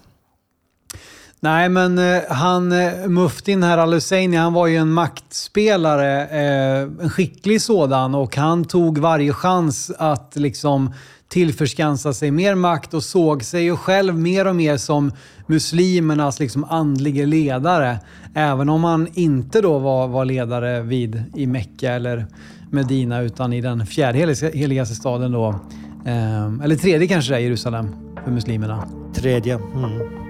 Nej, 1.40 1.70
men 1.70 1.98
eh, 1.98 2.22
han, 2.30 2.72
eh, 2.72 3.08
muftin 3.08 3.64
här, 3.64 3.78
al-Husseini, 3.78 4.38
han 4.38 4.54
var 4.54 4.68
ju 4.68 4.78
en 4.78 4.94
maktspelare. 4.94 6.28
Eh, 6.28 6.82
en 6.82 7.10
skicklig 7.10 7.62
sådan 7.62 8.16
och 8.16 8.36
han 8.36 8.66
tog 8.66 8.98
varje 8.98 9.34
chans 9.34 9.92
att 9.98 10.32
liksom 10.36 10.94
tillförskansa 11.34 12.14
sig 12.14 12.32
mer 12.32 12.56
makt 12.56 12.94
och 12.94 13.04
såg 13.04 13.44
sig 13.44 13.64
ju 13.64 13.76
själv 13.76 14.18
mer 14.18 14.48
och 14.48 14.56
mer 14.56 14.78
som 14.78 15.12
muslimernas 15.48 16.40
liksom 16.40 16.64
andlige 16.64 17.26
ledare. 17.26 18.00
Även 18.34 18.70
om 18.70 18.84
han 18.84 19.08
inte 19.14 19.62
då 19.62 19.80
var, 19.80 20.08
var 20.08 20.26
ledare 20.26 20.82
vid, 20.82 21.24
i 21.36 21.48
Mecka 21.48 21.92
eller 21.92 22.26
Medina 22.72 23.22
utan 23.22 23.54
i 23.54 23.62
den 23.62 23.86
fjärde 23.86 24.18
heligaste 24.54 24.96
staden 24.96 25.32
då. 25.32 25.50
Eh, 26.06 26.64
eller 26.64 26.76
tredje 26.76 27.08
kanske 27.08 27.34
det 27.34 27.38
är, 27.38 27.42
Jerusalem, 27.42 27.96
för 28.24 28.32
muslimerna. 28.32 28.88
Tredje. 29.14 29.56
Mm. 29.56 30.23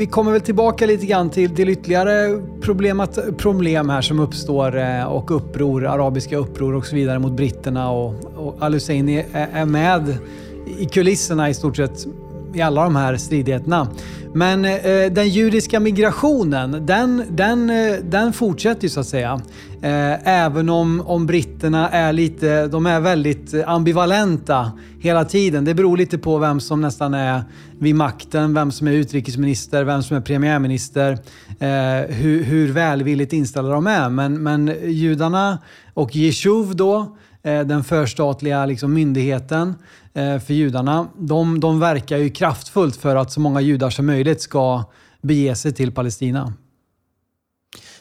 Vi 0.00 0.06
kommer 0.06 0.32
väl 0.32 0.40
tillbaka 0.40 0.86
lite 0.86 1.06
grann 1.06 1.30
till, 1.30 1.56
till 1.56 1.68
ytterligare 1.68 2.42
problemat, 2.60 3.18
problem 3.38 3.88
här 3.88 4.00
som 4.00 4.20
uppstår 4.20 4.78
eh, 4.78 5.04
och 5.04 5.30
uppror, 5.30 5.86
arabiska 5.86 6.36
uppror 6.36 6.74
och 6.74 6.86
så 6.86 6.96
vidare 6.96 7.18
mot 7.18 7.32
britterna 7.32 7.90
och, 7.90 8.14
och 8.36 8.56
al-Husseini 8.60 9.26
är, 9.32 9.48
är 9.52 9.64
med 9.64 10.18
i 10.78 10.84
kulisserna 10.84 11.50
i 11.50 11.54
stort 11.54 11.76
sett 11.76 12.06
i 12.54 12.60
alla 12.60 12.84
de 12.84 12.96
här 12.96 13.16
stridigheterna. 13.16 13.88
Men 14.34 14.64
eh, 14.64 15.12
den 15.12 15.28
judiska 15.28 15.80
migrationen, 15.80 16.86
den, 16.86 17.24
den, 17.30 17.70
eh, 17.70 17.96
den 18.02 18.32
fortsätter 18.32 18.82
ju 18.82 18.88
så 18.88 19.00
att 19.00 19.06
säga. 19.06 19.40
Eh, 19.82 20.28
även 20.28 20.68
om, 20.68 21.00
om 21.00 21.26
britterna 21.26 21.88
är 21.88 22.12
lite, 22.12 22.66
de 22.66 22.86
är 22.86 23.00
väldigt 23.00 23.54
ambivalenta 23.66 24.72
hela 25.00 25.24
tiden. 25.24 25.64
Det 25.64 25.74
beror 25.74 25.96
lite 25.96 26.18
på 26.18 26.38
vem 26.38 26.60
som 26.60 26.80
nästan 26.80 27.14
är 27.14 27.42
vid 27.78 27.94
makten, 27.94 28.54
vem 28.54 28.72
som 28.72 28.88
är 28.88 28.92
utrikesminister, 28.92 29.84
vem 29.84 30.02
som 30.02 30.16
är 30.16 30.20
premiärminister, 30.20 31.12
eh, 31.58 32.14
hur, 32.16 32.42
hur 32.42 32.72
välvilligt 32.72 33.32
inställda 33.32 33.70
de 33.70 33.86
är. 33.86 34.08
Men, 34.08 34.42
men 34.42 34.74
judarna 34.84 35.58
och 35.94 36.16
Jeshuv 36.16 36.76
då, 36.76 37.16
eh, 37.42 37.60
den 37.60 37.84
förstatliga 37.84 38.66
liksom, 38.66 38.94
myndigheten, 38.94 39.74
Eh, 40.14 40.38
för 40.38 40.54
judarna. 40.54 41.08
De, 41.18 41.60
de 41.60 41.80
verkar 41.80 42.16
ju 42.16 42.30
kraftfullt 42.30 42.96
för 42.96 43.16
att 43.16 43.32
så 43.32 43.40
många 43.40 43.60
judar 43.60 43.90
som 43.90 44.06
möjligt 44.06 44.40
ska 44.40 44.84
bege 45.22 45.54
sig 45.54 45.72
till 45.72 45.92
Palestina. 45.92 46.52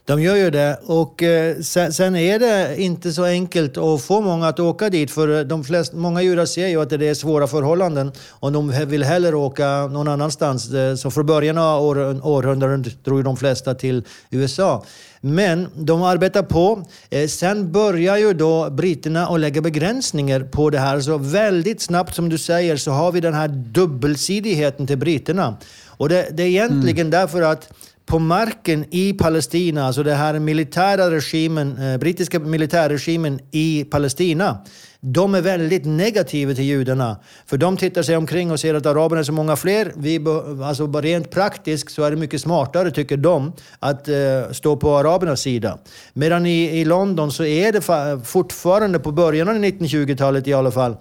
De 0.05 0.21
gör 0.21 0.35
ju 0.35 0.49
det. 0.49 0.79
Och 0.85 1.23
eh, 1.23 1.59
sen, 1.91 2.15
är 2.15 2.39
det 2.39 2.81
inte 2.81 3.13
så 3.13 3.23
enkelt 3.23 3.77
att 3.77 4.01
få 4.01 4.21
många 4.21 4.47
att 4.47 4.59
åka 4.59 4.89
dit. 4.89 5.11
För 5.11 5.43
de 5.43 5.63
flesta, 5.63 5.97
många 5.97 6.21
judar 6.21 6.45
ser 6.45 6.67
ju 6.67 6.81
att 6.81 6.89
det 6.89 7.07
är 7.07 7.13
svåra 7.13 7.47
förhållanden 7.47 8.11
och 8.29 8.51
de 8.51 8.85
vill 8.85 9.03
hellre 9.03 9.35
åka 9.35 9.87
någon 9.87 10.07
annanstans. 10.07 10.73
Eh, 10.73 10.95
så 10.95 11.11
från 11.11 11.25
början 11.25 11.57
av 11.57 11.83
år, 11.83 12.27
århundradet 12.27 13.05
drog 13.05 13.23
de 13.23 13.37
flesta 13.37 13.73
till 13.73 14.03
USA. 14.29 14.83
Men 15.21 15.67
de 15.75 16.03
arbetar 16.03 16.43
på. 16.43 16.83
Eh, 17.09 17.27
sen 17.27 17.71
börjar 17.71 18.17
ju 18.17 18.33
då 18.33 18.69
britterna 18.69 19.27
att 19.27 19.39
lägga 19.39 19.61
begränsningar 19.61 20.39
på 20.39 20.69
det 20.69 20.79
här. 20.79 20.99
Så 20.99 21.17
väldigt 21.17 21.81
snabbt, 21.81 22.15
som 22.15 22.29
du 22.29 22.37
säger, 22.37 22.77
så 22.77 22.91
har 22.91 23.11
vi 23.11 23.21
den 23.21 23.33
här 23.33 23.47
dubbelsidigheten 23.47 24.87
till 24.87 24.97
britterna. 24.97 25.57
Och 25.87 26.09
det, 26.09 26.27
det 26.31 26.43
är 26.43 26.47
egentligen 26.47 27.07
mm. 27.07 27.11
därför 27.11 27.41
att 27.41 27.69
på 28.09 28.19
marken 28.19 28.85
i 28.91 29.13
Palestina, 29.13 29.85
alltså 29.85 30.03
den 30.03 30.17
här 30.17 30.39
militära 30.39 31.11
regimen, 31.11 31.77
eh, 31.77 31.97
brittiska 31.97 32.39
militärregimen 32.39 33.39
i 33.51 33.83
Palestina, 33.83 34.57
de 34.99 35.35
är 35.35 35.41
väldigt 35.41 35.85
negativa 35.85 36.53
till 36.53 36.63
judarna. 36.63 37.17
För 37.45 37.57
de 37.57 37.77
tittar 37.77 38.03
sig 38.03 38.17
omkring 38.17 38.51
och 38.51 38.59
ser 38.59 38.73
att 38.73 38.85
araberna 38.85 39.19
är 39.19 39.23
så 39.23 39.31
många 39.31 39.55
fler. 39.55 39.93
Vi, 39.95 40.25
alltså 40.63 40.87
rent 40.87 41.31
praktiskt 41.31 41.91
så 41.91 42.03
är 42.03 42.11
det 42.11 42.17
mycket 42.17 42.41
smartare, 42.41 42.91
tycker 42.91 43.17
de, 43.17 43.53
att 43.79 44.07
eh, 44.07 44.15
stå 44.51 44.77
på 44.77 44.97
arabernas 44.97 45.41
sida. 45.41 45.77
Medan 46.13 46.45
i, 46.45 46.79
i 46.79 46.85
London 46.85 47.31
så 47.31 47.43
är 47.45 47.71
det 47.71 48.25
fortfarande, 48.25 48.99
på 48.99 49.11
början 49.11 49.49
av 49.49 49.55
1920-talet 49.55 50.47
i 50.47 50.53
alla 50.53 50.71
fall, 50.71 50.95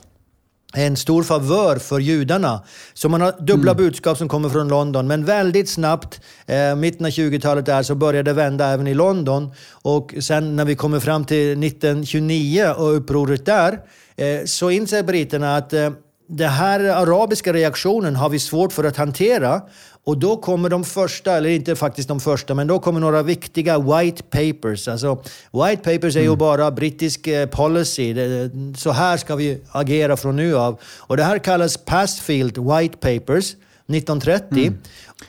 en 0.75 0.97
stor 0.97 1.23
favör 1.23 1.77
för 1.77 2.01
judarna. 2.01 2.63
Så 2.95 3.09
man 3.09 3.21
har 3.21 3.35
dubbla 3.39 3.71
mm. 3.71 3.85
budskap 3.85 4.19
som 4.19 4.29
kommer 4.29 4.49
från 4.49 4.69
London. 4.69 5.07
Men 5.07 5.25
väldigt 5.25 5.69
snabbt, 5.69 6.21
eh, 6.47 6.77
mitten 6.77 7.07
av 7.07 7.13
20-talet 7.13 7.67
där, 7.67 7.83
så 7.83 7.95
började 7.95 8.31
det 8.31 8.35
vända 8.35 8.67
även 8.67 8.87
i 8.87 8.95
London. 8.95 9.51
Och 9.71 10.15
sen 10.21 10.57
när 10.57 10.65
vi 10.65 10.75
kommer 10.75 11.01
fram 11.01 11.25
till 11.25 11.65
1929 11.65 12.75
och 12.77 12.97
upproret 12.97 13.47
där, 13.47 13.73
eh, 14.17 14.45
så 14.45 14.71
inser 14.71 15.03
britterna 15.03 15.57
att 15.57 15.73
eh, 15.73 15.91
den 16.29 16.49
här 16.49 16.81
arabiska 16.81 17.53
reaktionen 17.53 18.17
har 18.17 18.29
vi 18.29 18.39
svårt 18.39 18.73
för 18.73 18.85
att 18.85 18.97
hantera. 18.97 19.63
Och 20.05 20.19
då 20.19 20.37
kommer 20.37 20.69
de 20.69 20.85
första, 20.85 21.33
eller 21.33 21.51
inte 21.51 21.77
faktiskt 21.77 22.09
de 22.09 22.21
första, 22.21 22.55
men 22.55 22.67
då 22.67 22.79
kommer 22.79 23.01
några 23.01 23.23
viktiga 23.23 23.79
white 23.79 24.23
papers. 24.23 24.89
Alltså, 24.89 25.23
white 25.53 25.83
papers 25.83 26.17
är 26.17 26.21
ju 26.21 26.27
mm. 26.27 26.39
bara 26.39 26.71
brittisk 26.71 27.27
eh, 27.27 27.47
policy. 27.47 28.15
Så 28.77 28.91
här 28.91 29.17
ska 29.17 29.37
vi 29.37 29.61
agera 29.71 30.17
från 30.17 30.37
nu 30.37 30.57
av. 30.57 30.81
Och 30.99 31.17
det 31.17 31.23
här 31.23 31.39
kallas 31.39 31.77
Passfield 31.77 32.59
White 32.59 32.97
Papers 32.97 33.51
1930. 33.87 34.67
Mm. 34.67 34.79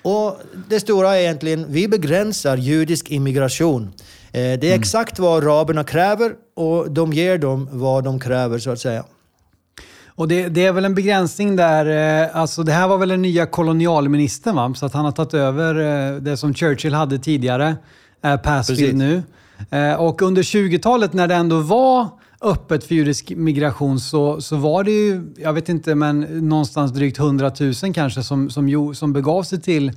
Och 0.02 0.39
det 0.70 0.80
stora 0.80 1.16
är 1.16 1.22
egentligen, 1.22 1.66
vi 1.70 1.88
begränsar 1.88 2.58
judisk 2.58 3.12
immigration. 3.12 3.84
Eh, 3.84 4.32
det 4.32 4.41
är 4.41 4.64
mm. 4.64 4.80
exakt 4.80 5.20
vad 5.20 5.43
araberna 5.43 5.84
kräver 5.84 6.34
och 6.56 6.91
de 6.91 7.14
ger 7.14 7.38
dem 7.38 7.70
vad 7.72 8.04
de 8.04 8.20
kräver 8.20 8.60
så 8.60 8.72
att 8.72 8.80
säga. 8.80 9.06
Och 10.20 10.28
det, 10.28 10.49
det, 10.49 10.65
är 10.65 10.72
väl 10.72 10.86
en 10.86 10.95
begränsning 10.95 11.55
där, 11.55 11.86
eh, 12.24 12.36
alltså 12.36 12.63
det 12.63 12.72
här 12.72 12.88
var 12.88 12.97
väl 12.97 13.09
den 13.09 13.22
nya 13.22 13.45
kolonialministern 13.45 14.55
va? 14.55 14.74
Så 14.76 14.86
att 14.86 14.93
han 14.93 15.05
har 15.05 15.11
tagit 15.11 15.34
över 15.34 15.76
eh, 15.76 16.15
det 16.15 16.38
som 16.38 16.53
Churchill 16.53 16.93
hade 16.93 17.20
tidigare, 17.20 17.76
är 18.22 18.38
Passfield 18.38 18.97
nu. 18.97 19.24
Eh, 19.70 19.93
och 19.93 20.22
under 20.22 20.41
20-talet 20.41 21.13
när 21.13 21.28
det 21.28 21.36
ändå 21.36 21.59
var 21.59 22.07
öppet 22.41 22.84
för 22.84 22.95
judisk 22.95 23.32
migration 23.36 23.99
så, 23.99 24.41
så 24.41 24.55
var 24.55 24.84
det 24.84 24.91
ju, 24.91 25.34
jag 25.38 25.53
vet 25.53 25.70
inte, 25.70 25.95
men 25.95 26.20
någonstans 26.49 26.91
drygt 26.91 27.20
100 27.20 27.51
000 27.59 27.93
kanske 27.93 28.24
som, 28.24 28.49
som, 28.49 28.95
som 28.95 29.13
begav 29.13 29.43
sig 29.43 29.61
till, 29.61 29.91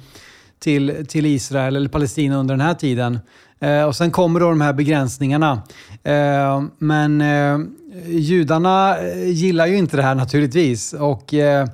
till, 0.59 1.07
till 1.09 1.27
Israel 1.27 1.77
eller 1.77 1.89
Palestina 1.89 2.37
under 2.37 2.55
den 2.55 2.67
här 2.67 2.75
tiden. 2.75 3.19
Eh, 3.63 3.85
och 3.85 3.97
sen 3.97 4.11
kommer 4.11 4.41
då 4.41 4.49
de 4.49 4.61
här 4.61 4.73
begränsningarna. 4.73 5.63
Eh, 6.03 6.63
men 6.79 7.21
eh, 7.21 7.59
judarna 8.07 8.99
eh, 8.99 9.31
gillar 9.31 9.67
ju 9.67 9.77
inte 9.77 9.97
det 9.97 10.03
här 10.03 10.15
naturligtvis. 10.15 10.93
Och 10.93 11.35
eh, 11.35 11.67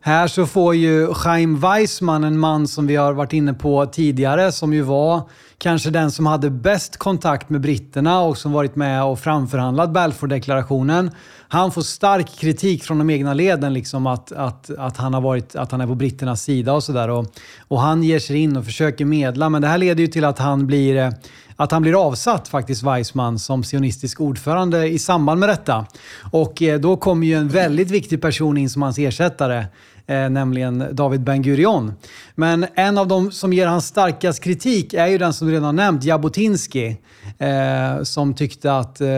här 0.00 0.28
så 0.28 0.46
får 0.46 0.74
ju 0.74 1.14
Chaim 1.14 1.60
Weissman, 1.60 2.24
en 2.24 2.38
man 2.38 2.68
som 2.68 2.86
vi 2.86 2.96
har 2.96 3.12
varit 3.12 3.32
inne 3.32 3.54
på 3.54 3.86
tidigare, 3.86 4.52
som 4.52 4.72
ju 4.72 4.82
var 4.82 5.22
kanske 5.58 5.90
den 5.90 6.10
som 6.10 6.26
hade 6.26 6.50
bäst 6.50 6.96
kontakt 6.96 7.50
med 7.50 7.60
britterna 7.60 8.20
och 8.20 8.38
som 8.38 8.52
varit 8.52 8.76
med 8.76 9.04
och 9.04 9.18
framförhandlat 9.18 9.90
Balfour-deklarationen. 9.90 11.10
Han 11.48 11.72
får 11.72 11.82
stark 11.82 12.38
kritik 12.38 12.84
från 12.84 12.98
de 12.98 13.10
egna 13.10 13.34
leden, 13.34 13.74
liksom 13.74 14.06
att, 14.06 14.32
att, 14.32 14.70
att, 14.78 14.96
han, 14.96 15.14
har 15.14 15.20
varit, 15.20 15.56
att 15.56 15.72
han 15.72 15.80
är 15.80 15.86
på 15.86 15.94
britternas 15.94 16.42
sida 16.42 16.72
och 16.72 16.84
sådär. 16.84 17.10
Och, 17.10 17.26
och 17.68 17.80
han 17.80 18.02
ger 18.02 18.18
sig 18.18 18.36
in 18.36 18.56
och 18.56 18.64
försöker 18.64 19.04
medla, 19.04 19.48
men 19.48 19.62
det 19.62 19.68
här 19.68 19.78
leder 19.78 20.00
ju 20.00 20.06
till 20.06 20.24
att 20.24 20.38
han 20.38 20.66
blir 20.66 20.96
eh, 20.96 21.10
att 21.56 21.72
han 21.72 21.82
blir 21.82 22.06
avsatt 22.06 22.48
faktiskt, 22.48 22.82
Weissman, 22.82 23.38
som 23.38 23.64
sionistisk 23.64 24.20
ordförande 24.20 24.88
i 24.88 24.98
samband 24.98 25.40
med 25.40 25.48
detta. 25.48 25.86
Och 26.30 26.62
eh, 26.62 26.80
då 26.80 26.96
kommer 26.96 27.26
ju 27.26 27.34
en 27.34 27.48
väldigt 27.48 27.90
viktig 27.90 28.22
person 28.22 28.56
in 28.58 28.70
som 28.70 28.82
hans 28.82 28.98
ersättare 28.98 29.66
eh, 30.06 30.30
nämligen 30.30 30.84
David 30.92 31.20
Ben 31.20 31.42
Gurion. 31.42 31.92
Men 32.34 32.66
en 32.74 32.98
av 32.98 33.08
de 33.08 33.32
som 33.32 33.52
ger 33.52 33.66
hans 33.66 33.86
starkast 33.86 34.42
kritik 34.42 34.94
är 34.94 35.06
ju 35.06 35.18
den 35.18 35.32
som 35.32 35.46
du 35.46 35.52
redan 35.52 35.64
har 35.64 35.72
nämnt, 35.72 36.04
Jabotinsky. 36.04 36.96
Eh, 37.38 38.02
som 38.02 38.34
tyckte 38.34 38.72
att, 38.72 39.00
eh, 39.00 39.08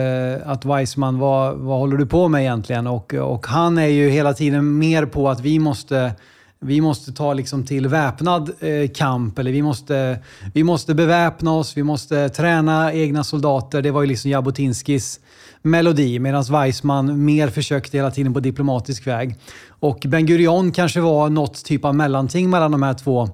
att 0.44 0.64
Weissman, 0.64 1.18
vad, 1.18 1.56
vad 1.56 1.78
håller 1.78 1.96
du 1.96 2.06
på 2.06 2.28
med 2.28 2.40
egentligen? 2.40 2.86
Och, 2.86 3.14
och 3.14 3.46
han 3.46 3.78
är 3.78 3.86
ju 3.86 4.08
hela 4.08 4.34
tiden 4.34 4.78
mer 4.78 5.06
på 5.06 5.28
att 5.28 5.40
vi 5.40 5.58
måste 5.58 6.12
vi 6.60 6.80
måste 6.80 7.12
ta 7.12 7.32
liksom 7.32 7.64
till 7.64 7.88
väpnad 7.88 8.50
eh, 8.60 8.90
kamp, 8.94 9.38
eller 9.38 9.52
vi 9.52 9.62
måste, 9.62 10.18
vi 10.54 10.64
måste 10.64 10.94
beväpna 10.94 11.52
oss, 11.52 11.76
vi 11.76 11.82
måste 11.82 12.28
träna 12.28 12.92
egna 12.92 13.24
soldater. 13.24 13.82
Det 13.82 13.90
var 13.90 14.00
ju 14.00 14.06
liksom 14.06 14.30
Jabotinskis 14.30 15.20
melodi, 15.62 16.18
medan 16.18 16.44
Weissman 16.50 17.24
mer 17.24 17.48
försökte 17.48 17.96
hela 17.96 18.10
tiden 18.10 18.34
på 18.34 18.40
diplomatisk 18.40 19.06
väg. 19.06 19.36
Och 19.68 20.04
Ben 20.08 20.26
Gurion 20.26 20.72
kanske 20.72 21.00
var 21.00 21.30
något 21.30 21.64
typ 21.64 21.84
av 21.84 21.94
mellanting 21.94 22.50
mellan 22.50 22.72
de 22.72 22.82
här 22.82 22.94
två, 22.94 23.28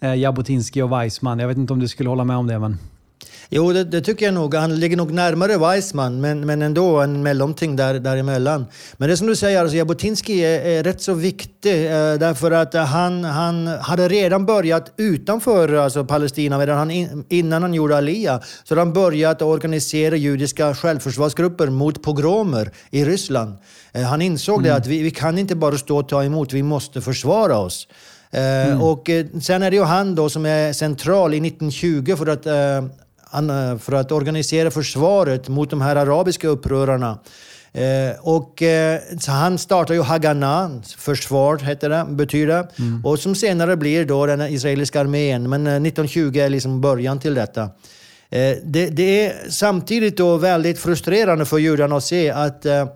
eh, 0.00 0.14
Jabotinsky 0.14 0.82
och 0.82 0.90
Weissman. 0.90 1.38
Jag 1.38 1.48
vet 1.48 1.56
inte 1.56 1.72
om 1.72 1.80
du 1.80 1.88
skulle 1.88 2.08
hålla 2.08 2.24
med 2.24 2.36
om 2.36 2.46
det, 2.46 2.58
men... 2.58 2.78
Jo, 3.52 3.72
det, 3.72 3.84
det, 3.84 4.00
tycker 4.00 4.24
jag 4.24 4.34
nog. 4.34 4.54
Han 4.54 4.80
ligger 4.80 4.96
nog 4.96 5.12
närmare 5.12 5.58
Weissman, 5.58 6.20
men, 6.20 6.46
men 6.46 6.62
ändå 6.62 7.00
en 7.00 7.22
mellanting 7.22 7.76
där, 7.76 7.94
däremellan. 7.94 8.66
Men 8.96 9.08
det 9.08 9.16
som 9.16 9.26
du 9.26 9.36
säger, 9.36 9.60
alltså, 9.60 9.76
Jabotinsky 9.76 10.40
är, 10.40 10.60
är 10.60 10.82
rätt 10.82 11.02
så 11.02 11.14
viktig 11.14 11.86
eh, 11.86 12.14
därför 12.14 12.50
att 12.50 12.74
han, 12.74 13.24
han 13.24 13.66
hade 13.66 14.08
redan 14.08 14.46
börjat 14.46 14.92
utanför 14.96 15.74
alltså, 15.74 16.04
Palestina, 16.04 16.58
medan 16.58 16.78
han 16.78 16.90
in, 16.90 17.24
innan 17.28 17.62
han 17.62 17.74
gjorde 17.74 17.96
Alia, 17.96 18.40
så 18.64 18.76
han 18.76 18.92
börjat 18.92 19.42
organisera 19.42 20.16
judiska 20.16 20.74
självförsvarsgrupper 20.74 21.66
mot 21.66 22.02
pogromer 22.02 22.70
i 22.90 23.04
Ryssland. 23.04 23.58
Eh, 23.92 24.02
han 24.02 24.22
insåg 24.22 24.58
mm. 24.58 24.68
det 24.68 24.76
att 24.76 24.86
vi, 24.86 25.02
vi 25.02 25.10
kan 25.10 25.38
inte 25.38 25.56
bara 25.56 25.78
stå 25.78 25.98
och 25.98 26.08
ta 26.08 26.24
emot, 26.24 26.52
vi 26.52 26.62
måste 26.62 27.00
försvara 27.00 27.58
oss. 27.58 27.88
Eh, 28.30 28.66
mm. 28.66 28.82
Och 28.82 29.10
eh, 29.10 29.26
sen 29.42 29.62
är 29.62 29.70
det 29.70 29.76
ju 29.76 29.82
han 29.82 30.14
då 30.14 30.28
som 30.28 30.46
är 30.46 30.72
central 30.72 31.34
i 31.34 31.36
1920 31.36 32.16
för 32.16 32.26
att 32.26 32.46
Eh, 32.46 32.84
för 33.80 33.92
att 33.92 34.12
organisera 34.12 34.70
försvaret 34.70 35.48
mot 35.48 35.70
de 35.70 35.80
här 35.80 35.96
arabiska 35.96 36.48
upprörarna. 36.48 37.18
Eh, 37.72 38.20
och, 38.20 38.62
eh, 38.62 39.00
så 39.20 39.30
han 39.30 39.58
startar 39.58 39.94
ju 39.94 40.02
Haganah, 40.02 40.70
försvar 40.98 41.58
heter 41.58 41.88
det, 41.88 42.06
betyder 42.08 42.68
mm. 42.78 43.06
Och 43.06 43.18
som 43.18 43.34
senare 43.34 43.76
blir 43.76 44.04
då 44.04 44.26
den 44.26 44.40
israeliska 44.40 45.00
armén. 45.00 45.50
Men 45.50 45.66
eh, 45.66 45.72
1920 45.72 46.38
är 46.38 46.48
liksom 46.48 46.80
början 46.80 47.18
till 47.18 47.34
detta. 47.34 47.62
Eh, 48.30 48.56
det, 48.64 48.86
det, 48.86 49.26
är 49.26 49.50
samtidigt 49.50 50.16
då 50.16 50.36
väldigt 50.36 50.78
frustrerande 50.78 51.44
för 51.44 51.58
judarna 51.58 51.96
att 51.96 52.04
se 52.04 52.30
att 52.30 52.66
eh, 52.66 52.86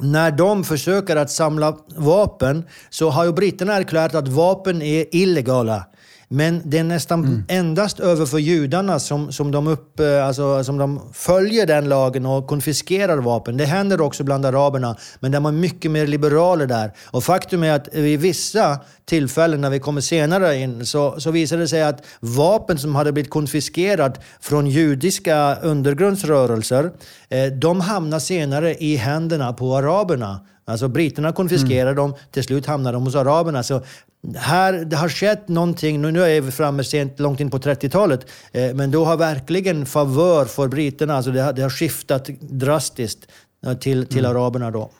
när 0.00 0.30
de 0.30 0.64
försöker 0.64 1.16
att 1.16 1.30
samla 1.30 1.76
vapen 1.96 2.64
så 2.90 3.10
har 3.10 3.24
ju 3.24 3.32
britterna 3.32 3.76
erklärat 3.76 4.14
att 4.14 4.28
vapen 4.28 4.82
är 4.82 5.14
illegala. 5.16 5.84
Men 6.28 6.62
det 6.64 6.78
är 6.78 6.84
nästan 6.84 7.24
mm. 7.24 7.44
endast 7.48 8.00
över 8.00 8.26
för 8.26 8.38
judarna 8.38 8.98
som, 9.00 9.32
som, 9.32 9.50
de 9.50 9.66
upp, 9.66 10.00
eh, 10.00 10.26
alltså, 10.26 10.64
som 10.64 10.78
de 10.78 11.00
följer 11.12 11.66
den 11.66 11.88
lagen 11.88 12.26
och 12.26 12.46
konfiskerar 12.46 13.18
vapen. 13.18 13.56
Det 13.56 13.64
händer 13.64 14.00
också 14.00 14.24
bland 14.24 14.46
araberna, 14.46 14.96
men 15.20 15.32
de 15.32 15.46
är 15.46 15.52
mycket 15.52 15.90
mer 15.90 16.06
liberaler 16.06 16.66
där. 16.66 16.92
Och 17.06 17.24
faktum 17.24 17.62
är 17.62 17.72
att 17.72 17.88
vid 17.94 18.20
vissa 18.20 18.78
tillfällen, 19.06 19.60
när 19.60 19.70
vi 19.70 19.78
kommer 19.78 20.00
senare 20.00 20.56
in, 20.56 20.86
så, 20.86 21.20
så 21.20 21.30
visar 21.30 21.56
det 21.56 21.68
sig 21.68 21.82
att 21.82 22.04
vapen 22.20 22.78
som 22.78 22.94
hade 22.94 23.12
blivit 23.12 23.30
konfiskerat 23.30 24.20
från 24.40 24.66
judiska 24.66 25.54
undergrundsrörelser, 25.62 26.90
eh, 27.28 27.46
de 27.46 27.80
hamnar 27.80 28.18
senare 28.18 28.74
i 28.74 28.96
händerna 28.96 29.52
på 29.52 29.76
araberna. 29.76 30.40
Alltså 30.64 30.88
britterna 30.88 31.32
konfiskerar 31.32 31.90
mm. 31.90 31.96
dem, 31.96 32.14
till 32.30 32.44
slut 32.44 32.66
hamnar 32.66 32.92
de 32.92 33.04
hos 33.04 33.14
araberna. 33.14 33.62
Så 33.62 33.82
här, 34.36 34.72
det 34.72 34.96
har 34.96 35.08
skett 35.08 35.48
någonting, 35.48 36.02
nu 36.02 36.22
är 36.22 36.40
vi 36.40 36.52
framme 36.52 36.84
sent, 36.84 37.20
långt 37.20 37.40
in 37.40 37.50
på 37.50 37.58
30-talet, 37.58 38.26
eh, 38.52 38.74
men 38.74 38.90
då 38.90 39.04
har 39.04 39.16
verkligen 39.16 39.86
favör 39.86 40.44
för 40.44 40.68
britterna, 40.68 41.16
alltså 41.16 41.30
det, 41.30 41.42
har, 41.42 41.52
det 41.52 41.62
har 41.62 41.70
skiftat 41.70 42.26
drastiskt 42.40 43.28
eh, 43.66 43.74
till, 43.74 44.06
till 44.06 44.24
mm. 44.24 44.36
araberna 44.36 44.70
då. 44.70 44.90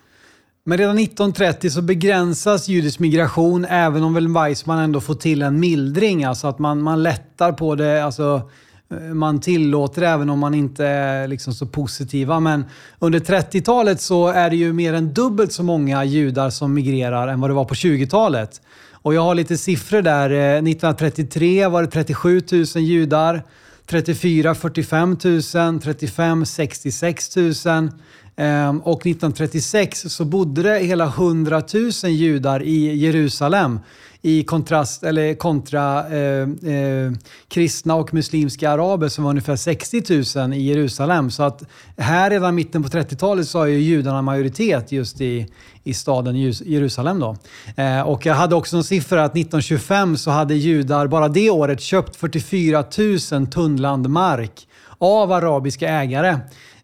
Men 0.68 0.78
redan 0.78 0.98
1930 0.98 1.70
så 1.70 1.82
begränsas 1.82 2.68
judisk 2.68 2.98
migration, 2.98 3.64
även 3.64 4.02
om 4.02 4.14
väl 4.14 4.28
Weissman 4.28 4.78
ändå 4.78 5.00
får 5.00 5.14
till 5.14 5.42
en 5.42 5.60
mildring. 5.60 6.24
Alltså 6.24 6.46
att 6.46 6.58
man, 6.58 6.82
man 6.82 7.02
lättar 7.02 7.52
på 7.52 7.74
det. 7.74 8.04
Alltså, 8.04 8.50
eh, 8.90 8.98
man 8.98 9.40
tillåter 9.40 10.02
även 10.02 10.30
om 10.30 10.38
man 10.38 10.54
inte 10.54 10.86
är 10.86 11.28
liksom 11.28 11.54
så 11.54 11.66
positiva. 11.66 12.40
Men 12.40 12.64
under 12.98 13.18
30-talet 13.18 14.00
så 14.00 14.28
är 14.28 14.50
det 14.50 14.56
ju 14.56 14.72
mer 14.72 14.92
än 14.92 15.14
dubbelt 15.14 15.52
så 15.52 15.62
många 15.62 16.04
judar 16.04 16.50
som 16.50 16.74
migrerar 16.74 17.28
än 17.28 17.40
vad 17.40 17.50
det 17.50 17.54
var 17.54 17.64
på 17.64 17.74
20-talet. 17.74 18.60
Och 18.92 19.14
jag 19.14 19.22
har 19.22 19.34
lite 19.34 19.56
siffror 19.56 20.02
där. 20.02 20.30
Eh, 20.30 20.36
1933 20.36 21.66
var 21.66 21.82
det 21.82 21.88
37 21.88 22.42
000 22.52 22.64
judar. 22.64 23.42
34 23.86 24.54
45 24.54 25.16
000, 25.54 25.80
35 25.80 26.46
66 26.46 27.36
000. 27.36 27.90
Ehm, 28.36 28.80
och 28.80 29.06
1936 29.06 30.00
så 30.08 30.24
bodde 30.24 30.62
det 30.62 30.78
hela 30.78 31.06
100 31.06 31.62
000 32.02 32.12
judar 32.12 32.62
i 32.62 32.96
Jerusalem 32.96 33.80
i 34.22 34.44
kontrast, 34.44 35.02
eller 35.02 35.34
kontra 35.34 36.08
eh, 36.08 36.72
eh, 36.72 37.12
kristna 37.48 37.94
och 37.94 38.14
muslimska 38.14 38.70
araber 38.70 39.08
som 39.08 39.24
var 39.24 39.30
ungefär 39.30 39.56
60 39.56 40.38
000 40.38 40.52
i 40.52 40.62
Jerusalem. 40.62 41.30
Så 41.30 41.42
att 41.42 41.62
här 41.96 42.30
redan 42.30 42.54
mitten 42.54 42.82
på 42.82 42.88
30-talet 42.88 43.48
så 43.48 43.58
har 43.58 43.66
ju 43.66 43.78
judarna 43.78 44.22
majoritet 44.22 44.92
just 44.92 45.20
i, 45.20 45.46
i 45.84 45.94
staden 45.94 46.36
Jerusalem. 46.50 47.20
Då. 47.20 47.36
Eh, 47.76 48.00
och 48.00 48.26
jag 48.26 48.34
hade 48.34 48.54
också 48.54 48.76
en 48.76 48.84
siffra 48.84 49.24
att 49.24 49.32
1925 49.32 50.16
så 50.16 50.30
hade 50.30 50.54
judar 50.54 51.06
bara 51.06 51.28
det 51.28 51.50
året 51.50 51.80
köpt 51.80 52.16
44 52.16 52.84
000 53.32 53.46
tunnland 53.46 54.08
mark 54.08 54.68
av 54.98 55.32
arabiska 55.32 55.88
ägare. 55.88 56.38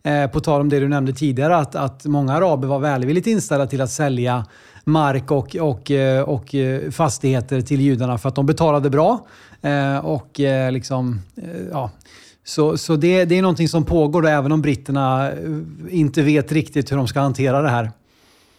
Eh, 0.05 0.27
på 0.27 0.41
tal 0.41 0.61
om 0.61 0.69
det 0.69 0.81
du 0.81 0.89
nämnde 0.89 1.13
tidigare, 1.13 1.57
att, 1.57 1.75
att 1.75 2.05
många 2.05 2.33
araber 2.33 2.69
var 2.69 2.79
välvilligt 2.79 3.27
inställda 3.27 3.67
till 3.67 3.81
att 3.81 3.91
sälja 3.91 4.45
mark 4.85 5.31
och, 5.31 5.57
och, 5.57 5.91
eh, 5.91 6.23
och 6.23 6.55
eh, 6.55 6.91
fastigheter 6.91 7.61
till 7.61 7.81
judarna 7.81 8.19
för 8.19 8.29
att 8.29 8.35
de 8.35 8.47
betalade 8.47 8.91
bra. 8.91 9.27
Eh, 9.63 9.99
och 9.99 10.41
liksom, 10.71 11.21
ja, 11.71 11.91
så, 12.45 12.79
så 12.79 12.97
det, 12.97 13.25
det 13.25 13.39
är 13.39 13.43
någonting 13.43 13.69
som 13.69 13.85
pågår 13.85 14.23
då, 14.23 14.29
även 14.29 14.53
om 14.53 14.63
britterna 14.63 15.31
inte 15.91 16.23
vet 16.23 16.53
riktigt 16.53 16.93
hur 16.93 16.97
de 16.97 17.09
ska 17.09 17.21
hantera 17.21 17.63
det 17.63 17.69
här. 17.69 17.91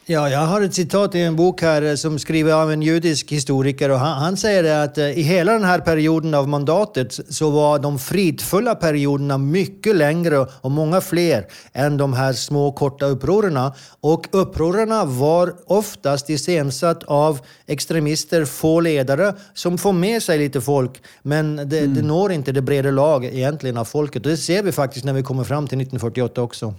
Ja, 0.06 0.30
jag 0.30 0.40
har 0.40 0.62
ett 0.62 0.74
citat 0.74 1.16
i 1.16 1.22
en 1.22 1.36
bok 1.36 1.62
här 1.62 1.82
eh, 1.82 1.96
som 1.96 2.20
skriver 2.20 2.54
av 2.54 2.72
en 2.72 2.82
judisk 2.82 3.32
historiker 3.32 3.90
och 3.90 4.00
han, 4.00 4.18
han 4.18 4.38
säger 4.38 4.84
att 4.84 4.98
eh, 4.98 5.20
i 5.20 5.22
hela 5.22 5.52
den 5.52 5.64
här 5.64 5.80
perioden 5.80 6.34
av 6.34 6.48
mandatet 6.48 7.20
så 7.30 7.50
var 7.50 7.80
de 7.80 8.00
fridfulla 8.00 8.76
perioderna 8.76 9.38
mycket 9.38 9.96
längre 9.96 10.48
och 10.62 10.72
många 10.72 11.02
fler 11.02 11.48
än 11.74 11.98
de 11.98 12.14
här 12.14 12.34
små 12.34 12.72
korta 12.72 13.06
upprorerna. 13.06 13.74
Och 14.02 14.28
upprorerna 14.32 15.06
var 15.06 15.56
oftast 15.66 16.30
iscensatt 16.30 17.04
av 17.04 17.40
extremister, 17.68 18.46
få 18.46 18.80
ledare 18.80 19.34
som 19.54 19.78
får 19.78 19.94
med 19.94 20.24
sig 20.24 20.38
lite 20.38 20.62
folk 20.62 21.02
men 21.22 21.56
det, 21.56 21.80
mm. 21.80 21.96
det 21.96 22.02
når 22.02 22.32
inte 22.32 22.52
det 22.52 22.62
breda 22.62 22.92
lag 22.92 23.26
egentligen 23.26 23.78
av 23.78 23.86
folket. 23.86 24.26
Och 24.26 24.32
det 24.32 24.38
ser 24.38 24.64
vi 24.64 24.72
faktiskt 24.72 25.06
när 25.06 25.14
vi 25.14 25.24
kommer 25.24 25.44
fram 25.44 25.68
till 25.68 25.78
1948 25.78 26.42
också. 26.42 26.74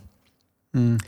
Mm. 0.75 0.99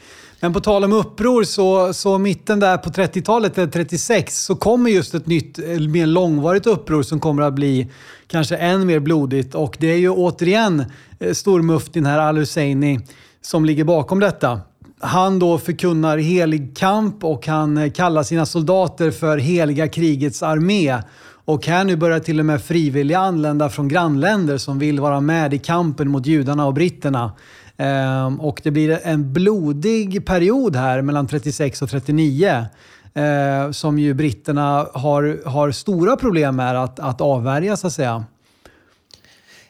Men 0.40 0.52
på 0.52 0.60
tal 0.60 0.84
om 0.84 0.92
uppror, 0.92 1.44
så, 1.44 1.92
så 1.92 2.18
mitten 2.18 2.60
där 2.60 2.76
på 2.76 2.90
30-talet, 2.90 3.58
eller 3.58 3.70
36, 3.70 4.44
så 4.44 4.54
kommer 4.54 4.90
just 4.90 5.14
ett 5.14 5.26
nytt, 5.26 5.58
eh, 5.58 5.80
mer 5.80 6.06
långvarigt 6.06 6.66
uppror 6.66 7.02
som 7.02 7.20
kommer 7.20 7.42
att 7.42 7.54
bli 7.54 7.88
kanske 8.26 8.56
än 8.56 8.86
mer 8.86 8.98
blodigt. 8.98 9.54
Och 9.54 9.76
det 9.80 9.86
är 9.86 9.96
ju 9.96 10.10
återigen 10.10 10.84
eh, 11.18 11.32
stormuftin 11.32 12.06
här 12.06 12.18
Al-Husseini 12.18 13.00
som 13.40 13.64
ligger 13.64 13.84
bakom 13.84 14.20
detta. 14.20 14.60
Han 15.00 15.38
då 15.38 15.58
förkunnar 15.58 16.18
helig 16.18 16.76
kamp 16.76 17.24
och 17.24 17.46
han 17.46 17.78
eh, 17.78 17.90
kallar 17.90 18.22
sina 18.22 18.46
soldater 18.46 19.10
för 19.10 19.38
heliga 19.38 19.88
krigets 19.88 20.42
armé. 20.42 20.98
Och 21.44 21.66
här 21.66 21.84
nu 21.84 21.96
börjar 21.96 22.18
till 22.18 22.40
och 22.40 22.46
med 22.46 22.62
frivilliga 22.62 23.18
anlända 23.18 23.68
från 23.68 23.88
grannländer 23.88 24.58
som 24.58 24.78
vill 24.78 25.00
vara 25.00 25.20
med 25.20 25.54
i 25.54 25.58
kampen 25.58 26.08
mot 26.08 26.26
judarna 26.26 26.66
och 26.66 26.74
britterna. 26.74 27.32
Ehm, 27.78 28.40
och 28.40 28.60
det 28.64 28.70
blir 28.70 29.00
en 29.02 29.32
blodig 29.32 30.26
period 30.26 30.76
här 30.76 31.02
mellan 31.02 31.26
36 31.26 31.82
och 31.82 31.90
39 31.90 32.66
eh, 33.14 33.70
som 33.70 33.98
ju 33.98 34.14
britterna 34.14 34.86
har, 34.94 35.48
har 35.48 35.70
stora 35.70 36.16
problem 36.16 36.56
med 36.56 36.82
att, 36.82 37.00
att 37.00 37.20
avvärja 37.20 37.76
så 37.76 37.86
att 37.86 37.92
säga. 37.92 38.24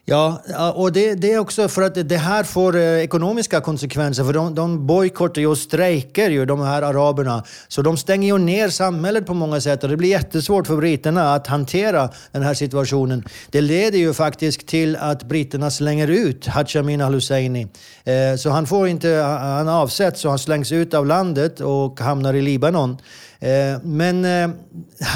Ja, 0.09 0.43
och 0.75 0.93
det, 0.93 1.15
det, 1.15 1.33
är 1.33 1.39
också 1.39 1.69
för 1.69 1.83
att 1.83 2.09
det 2.09 2.17
här 2.17 2.45
får 2.45 2.77
eh, 2.77 2.83
ekonomiska 2.83 3.61
konsekvenser. 3.61 4.25
För 4.25 4.33
de, 4.33 4.55
de 4.55 4.87
bojkottar 4.87 5.41
ju 5.41 5.47
och 5.47 5.59
strejkar 5.59 6.31
ju, 6.31 6.47
de 6.47 6.61
här 6.61 6.83
araberna. 6.83 7.45
Så 7.69 7.83
de 7.83 7.97
stänger 7.97 8.29
ju 8.29 8.39
ner 8.39 8.69
samhället 8.69 9.27
på 9.27 9.35
många 9.35 9.61
sätt 9.61 9.85
och 9.85 9.91
det 9.91 9.97
blir 9.97 10.09
jättesvårt 10.09 10.67
för 10.67 10.77
britterna 10.77 11.35
att 11.35 11.47
hantera 11.47 12.11
den 12.33 12.43
här 12.43 12.55
situationen. 12.55 13.25
Det 13.51 13.61
leder 13.61 13.99
ju 13.99 14.15
faktiskt 14.15 14.67
till 14.67 14.97
att 14.97 15.23
britterna 15.23 15.71
slänger 15.71 16.09
ut 16.09 16.47
Hachamin 16.47 17.01
al-Husseini. 17.01 17.67
Eh, 18.05 18.37
så 18.39 18.51
han 18.51 18.67
får 18.67 18.89
inte, 18.89 19.09
han 19.41 19.69
avsätts 19.69 20.25
och 20.25 20.31
han 20.31 20.39
slängs 20.39 20.73
ut 20.73 20.95
av 20.95 21.07
landet 21.07 21.61
och 21.61 22.01
hamnar 22.01 22.35
i 22.35 22.43
Libanon. 22.43 22.97
Eh, 23.39 23.49
men 23.83 24.27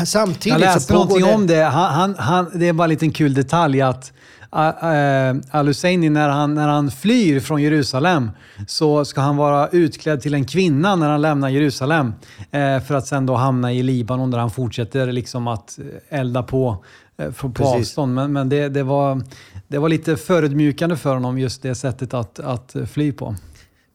samtidigt 0.07 0.47
Jag 0.47 0.61
läste 0.61 0.93
någonting 0.93 1.26
det... 1.26 1.34
om 1.34 1.47
det. 1.47 1.62
Han, 1.62 1.93
han, 1.93 2.14
han, 2.18 2.51
det 2.55 2.68
är 2.68 2.72
bara 2.72 2.84
en 2.84 2.91
liten 2.91 3.12
kul 3.12 3.34
detalj 3.34 3.80
att 3.80 4.12
Al-Husseini, 4.51 6.11
när 6.11 6.28
han, 6.28 6.55
när 6.55 6.68
han 6.68 6.90
flyr 6.90 7.40
från 7.40 7.62
Jerusalem 7.62 8.30
så 8.66 9.05
ska 9.05 9.20
han 9.20 9.36
vara 9.36 9.68
utklädd 9.68 10.20
till 10.20 10.34
en 10.34 10.44
kvinna 10.44 10.96
när 10.96 11.09
han 11.09 11.22
lämnar 11.22 11.48
Jerusalem. 11.48 12.12
Eh, 12.51 12.80
för 12.80 12.94
att 12.94 13.07
sen 13.07 13.26
då 13.26 13.34
hamna 13.34 13.72
i 13.72 13.82
Libanon 13.82 14.30
där 14.30 14.38
han 14.38 14.51
fortsätter 14.51 15.12
liksom 15.12 15.48
att 15.48 15.78
elda 16.09 16.42
på 16.42 16.84
eh, 17.16 17.30
på 17.30 17.64
avstånd. 17.64 18.14
Men, 18.14 18.32
men 18.32 18.48
det, 18.48 18.68
det, 18.68 18.82
var, 18.82 19.22
det 19.68 19.78
var 19.78 19.88
lite 19.88 20.16
förödmjukande 20.16 20.96
för 20.96 21.14
honom, 21.14 21.38
just 21.38 21.62
det 21.62 21.74
sättet 21.74 22.14
att, 22.14 22.40
att 22.40 22.76
fly 22.90 23.12
på. 23.12 23.34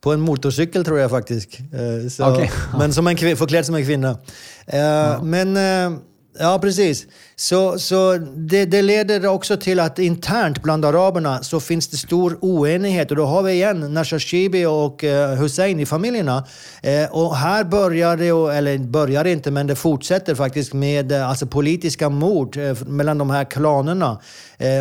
På 0.02 0.14
en 0.14 0.20
motorcykel 0.20 0.86
tror 0.86 1.00
jag 1.00 1.12
faktiskt. 1.12 1.60
Eh, 1.60 2.10
så, 2.10 2.32
okay. 2.32 2.50
Men 2.80 2.94
som 2.94 3.08
en, 3.08 3.18
förklädd 3.18 3.66
som 3.66 3.76
en 3.76 3.86
kvinna. 3.86 4.18
Ja. 4.66 5.24
Men 5.24 5.58
Ja, 6.40 6.60
precis. 6.62 7.08
Så, 7.38 7.80
så 7.80 8.18
det, 8.36 8.66
det, 8.66 8.82
leder 8.82 9.28
också 9.28 9.58
till 9.58 9.80
att 9.80 10.00
internt 10.00 10.64
bland 10.64 10.86
araberna 10.86 11.44
så 11.44 11.60
finns 11.60 11.88
det 11.88 11.98
stor 11.98 12.38
oenighet. 12.42 13.12
Och 13.12 13.18
då 13.18 13.26
har 13.26 13.44
vi 13.44 13.52
igen 13.52 13.94
Nashashibi 13.94 14.66
och 14.66 15.04
eh, 15.04 15.30
Hussein-familjerna. 15.30 16.46
Eh, 16.84 17.12
och 17.12 17.36
här 17.36 17.64
börjar 17.64 18.18
det, 18.18 18.58
eller 18.58 18.78
börjar 18.78 19.26
inte, 19.26 19.52
men 19.52 19.68
det 19.68 19.76
fortsätter 19.76 20.36
faktiskt 20.36 20.74
med 20.74 21.12
eh, 21.12 21.30
alltså 21.30 21.46
politiska 21.48 22.10
mord 22.10 22.58
mellan 22.88 23.18
de 23.18 23.30
här 23.30 23.44
klanerna. 23.44 24.22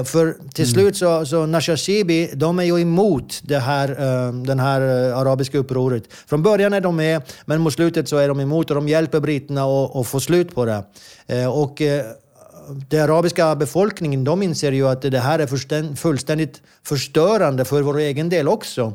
För 0.04 0.52
till 0.54 0.64
mm. 0.64 0.74
slut 0.74 0.96
så, 0.96 1.26
så 1.26 1.46
Nashashibi, 1.46 2.30
de 2.34 2.58
är 2.58 2.62
ju 2.62 2.80
emot 2.80 3.40
det 3.42 3.58
här, 3.58 3.88
den 4.46 4.60
här 4.60 4.80
arabiska 5.12 5.58
upproret. 5.58 6.02
Från 6.26 6.42
början 6.42 6.72
är 6.72 6.80
de 6.80 6.96
med, 6.96 7.22
men 7.44 7.60
mot 7.60 7.72
slutet 7.72 8.08
så 8.08 8.16
är 8.16 8.28
de 8.28 8.40
emot 8.40 8.70
och 8.70 8.76
de 8.76 8.88
hjälper 8.88 9.20
britterna 9.20 9.64
att 10.00 10.06
få 10.06 10.20
slut 10.20 10.54
på 10.54 10.64
det. 10.64 10.84
Och 11.46 11.82
den 12.88 13.02
arabiska 13.02 13.56
befolkningen 13.56 14.24
de 14.24 14.42
inser 14.42 14.72
ju 14.72 14.88
att 14.88 15.02
det 15.02 15.18
här 15.18 15.38
är 15.38 15.96
fullständigt 15.96 16.62
förstörande 16.82 17.64
för 17.64 17.82
vår 17.82 17.98
egen 17.98 18.28
del 18.28 18.48
också. 18.48 18.92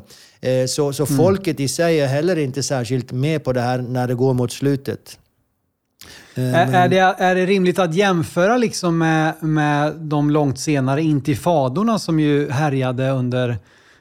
Så, 0.68 0.92
så 0.92 1.06
mm. 1.06 1.16
folket 1.16 1.60
i 1.60 1.68
sig 1.68 2.00
är 2.00 2.06
heller 2.06 2.38
inte 2.38 2.62
särskilt 2.62 3.12
med 3.12 3.44
på 3.44 3.52
det 3.52 3.60
här 3.60 3.78
när 3.78 4.08
det 4.08 4.14
går 4.14 4.34
mot 4.34 4.52
slutet. 4.52 5.18
Eh, 6.34 6.54
är, 6.54 6.84
är, 6.84 6.88
det, 6.88 6.98
är 6.98 7.34
det 7.34 7.46
rimligt 7.46 7.78
att 7.78 7.94
jämföra 7.94 8.56
liksom 8.56 8.98
med, 8.98 9.34
med 9.40 9.96
de 9.96 10.30
långt 10.30 10.58
senare 10.58 11.02
intifadorna 11.02 11.98
som 11.98 12.20
ju 12.20 12.50
härjade 12.50 13.10
under, 13.10 13.56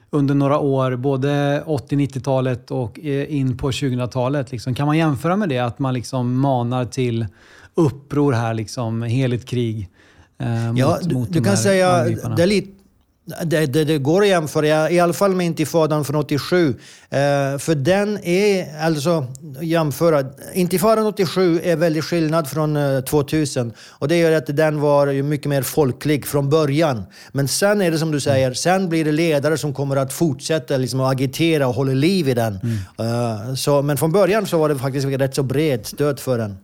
under 0.10 0.36
några 0.36 0.60
år, 0.60 0.96
både 0.96 1.64
80-90-talet 1.66 2.72
och 2.72 3.00
eh, 3.00 3.36
in 3.36 3.58
på 3.58 3.72
2000-talet? 3.72 4.52
Liksom. 4.52 4.76
Kan 4.76 4.88
man 4.88 4.98
jämföra 4.98 5.36
med 5.36 5.50
det? 5.50 5.60
Att 5.60 5.80
man 5.80 5.94
liksom 5.94 6.40
manar 6.40 6.86
till 6.86 7.26
uppror 7.80 8.34
här, 8.34 8.54
liksom, 8.54 9.02
heligt 9.02 9.46
krig? 9.46 9.90
Eh, 10.40 10.72
ja, 10.76 10.88
mot, 10.88 11.10
du, 11.10 11.16
mot 11.16 11.34
du 11.34 11.44
kan 11.44 11.58
säga 11.58 12.04
det 12.36 12.44
är 12.44 12.48
lite 12.48 12.80
det, 13.44 13.66
det, 13.66 13.84
det, 13.84 13.98
går 13.98 14.22
att 14.22 14.28
jämföra, 14.28 14.92
i 14.92 15.00
alla 15.00 15.14
fall 15.14 15.36
med 15.36 15.46
intifadan 15.46 16.06
från 16.06 16.16
87. 16.16 16.70
Eh, 16.70 16.78
för 17.58 17.76
den 17.76 18.24
är, 18.24 18.82
alltså 18.86 19.26
jämföra, 19.62 20.24
intifadan 20.54 21.06
87 21.06 21.62
är 21.64 21.76
väldigt 21.76 22.06
skillnad 22.06 22.50
från 22.50 22.78
eh, 22.78 23.00
2000. 23.00 23.74
Och 23.90 24.08
det 24.08 24.18
gör 24.18 24.32
att 24.32 24.58
den 24.58 24.82
var 24.82 25.08
ju 25.08 25.24
mycket 25.24 25.50
mer 25.50 25.62
folklig 25.62 26.26
från 26.26 26.50
början. 26.50 27.04
Men 27.32 27.48
sen 27.48 27.82
är 27.82 27.92
det 27.92 28.00
som 28.00 28.12
du 28.12 28.20
säger, 28.20 28.54
sen 28.54 28.90
blir 28.90 29.06
det 29.06 29.12
ledare 29.12 29.58
som 29.58 29.74
kommer 29.74 29.96
att 29.96 30.14
fortsätta 30.14 30.78
liksom, 30.78 31.00
att 31.00 31.12
agitera 31.12 31.68
och 31.68 31.74
hålla 31.74 31.94
liv 31.94 32.30
i 32.30 32.34
den. 32.34 32.60
Mm. 32.64 33.48
Eh, 33.48 33.54
så, 33.56 33.82
men 33.82 33.98
från 33.98 34.12
början 34.12 34.46
så 34.48 34.58
var 34.58 34.70
det 34.70 34.76
faktiskt 34.76 35.08
rätt 35.08 35.36
så 35.36 35.44
bred 35.44 35.86
stöd 35.86 36.20
för 36.20 36.38
den. 36.38 36.58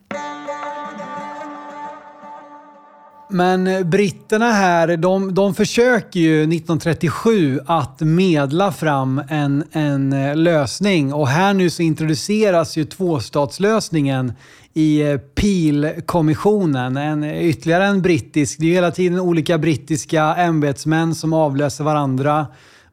Men 3.30 3.90
britterna 3.90 4.52
här, 4.52 4.98
de, 4.98 5.34
de 5.34 5.56
försöker 5.56 6.20
ju 6.20 6.42
1937 6.42 7.60
att 7.66 8.02
medla 8.02 8.72
fram 8.72 9.22
en, 9.30 9.64
en 9.72 10.14
eh, 10.14 10.36
lösning. 10.36 11.14
Och 11.14 11.28
här 11.28 11.54
nu 11.54 11.70
så 11.70 11.82
introduceras 11.82 12.78
ju 12.78 12.86
tvåstatslösningen 12.86 14.34
i 14.74 15.02
eh, 15.02 15.18
Peel-kommissionen. 15.18 16.98
En, 16.98 17.24
eh, 17.24 17.48
ytterligare 17.48 17.86
en 17.86 18.02
brittisk, 18.02 18.60
det 18.60 18.66
är 18.66 18.68
ju 18.68 18.74
hela 18.74 18.92
tiden 18.92 19.20
olika 19.20 19.58
brittiska 19.58 20.36
ämbetsmän 20.36 21.16
som 21.16 21.34
avlöser 21.34 21.84
varandra. 21.84 22.48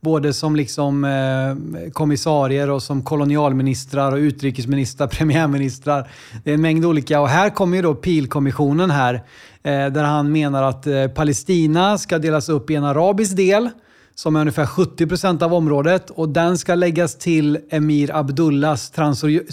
Både 0.04 0.32
som 0.32 0.56
liksom, 0.56 1.04
eh, 1.04 1.90
kommissarier 1.92 2.70
och 2.70 2.82
som 2.82 3.02
kolonialministrar 3.02 4.12
och 4.12 4.16
utrikesministrar, 4.18 5.06
premiärministrar. 5.08 6.10
Det 6.44 6.50
är 6.50 6.54
en 6.54 6.60
mängd 6.60 6.84
olika. 6.84 7.20
Och 7.20 7.28
här 7.28 7.50
kommer 7.50 7.76
ju 7.76 7.82
då 7.82 7.94
Pilkommissionen 7.94 8.90
här. 8.90 9.14
Eh, 9.62 9.86
där 9.86 10.04
han 10.04 10.32
menar 10.32 10.62
att 10.62 10.86
eh, 10.86 11.06
Palestina 11.06 11.98
ska 11.98 12.18
delas 12.18 12.48
upp 12.48 12.70
i 12.70 12.74
en 12.74 12.84
arabisk 12.84 13.36
del 13.36 13.70
som 14.14 14.36
är 14.36 14.40
ungefär 14.40 14.66
70 14.66 15.06
procent 15.06 15.42
av 15.42 15.54
området 15.54 16.10
och 16.10 16.28
den 16.28 16.58
ska 16.58 16.74
läggas 16.74 17.18
till 17.18 17.58
Emir 17.70 18.16
Abdullahs 18.16 18.92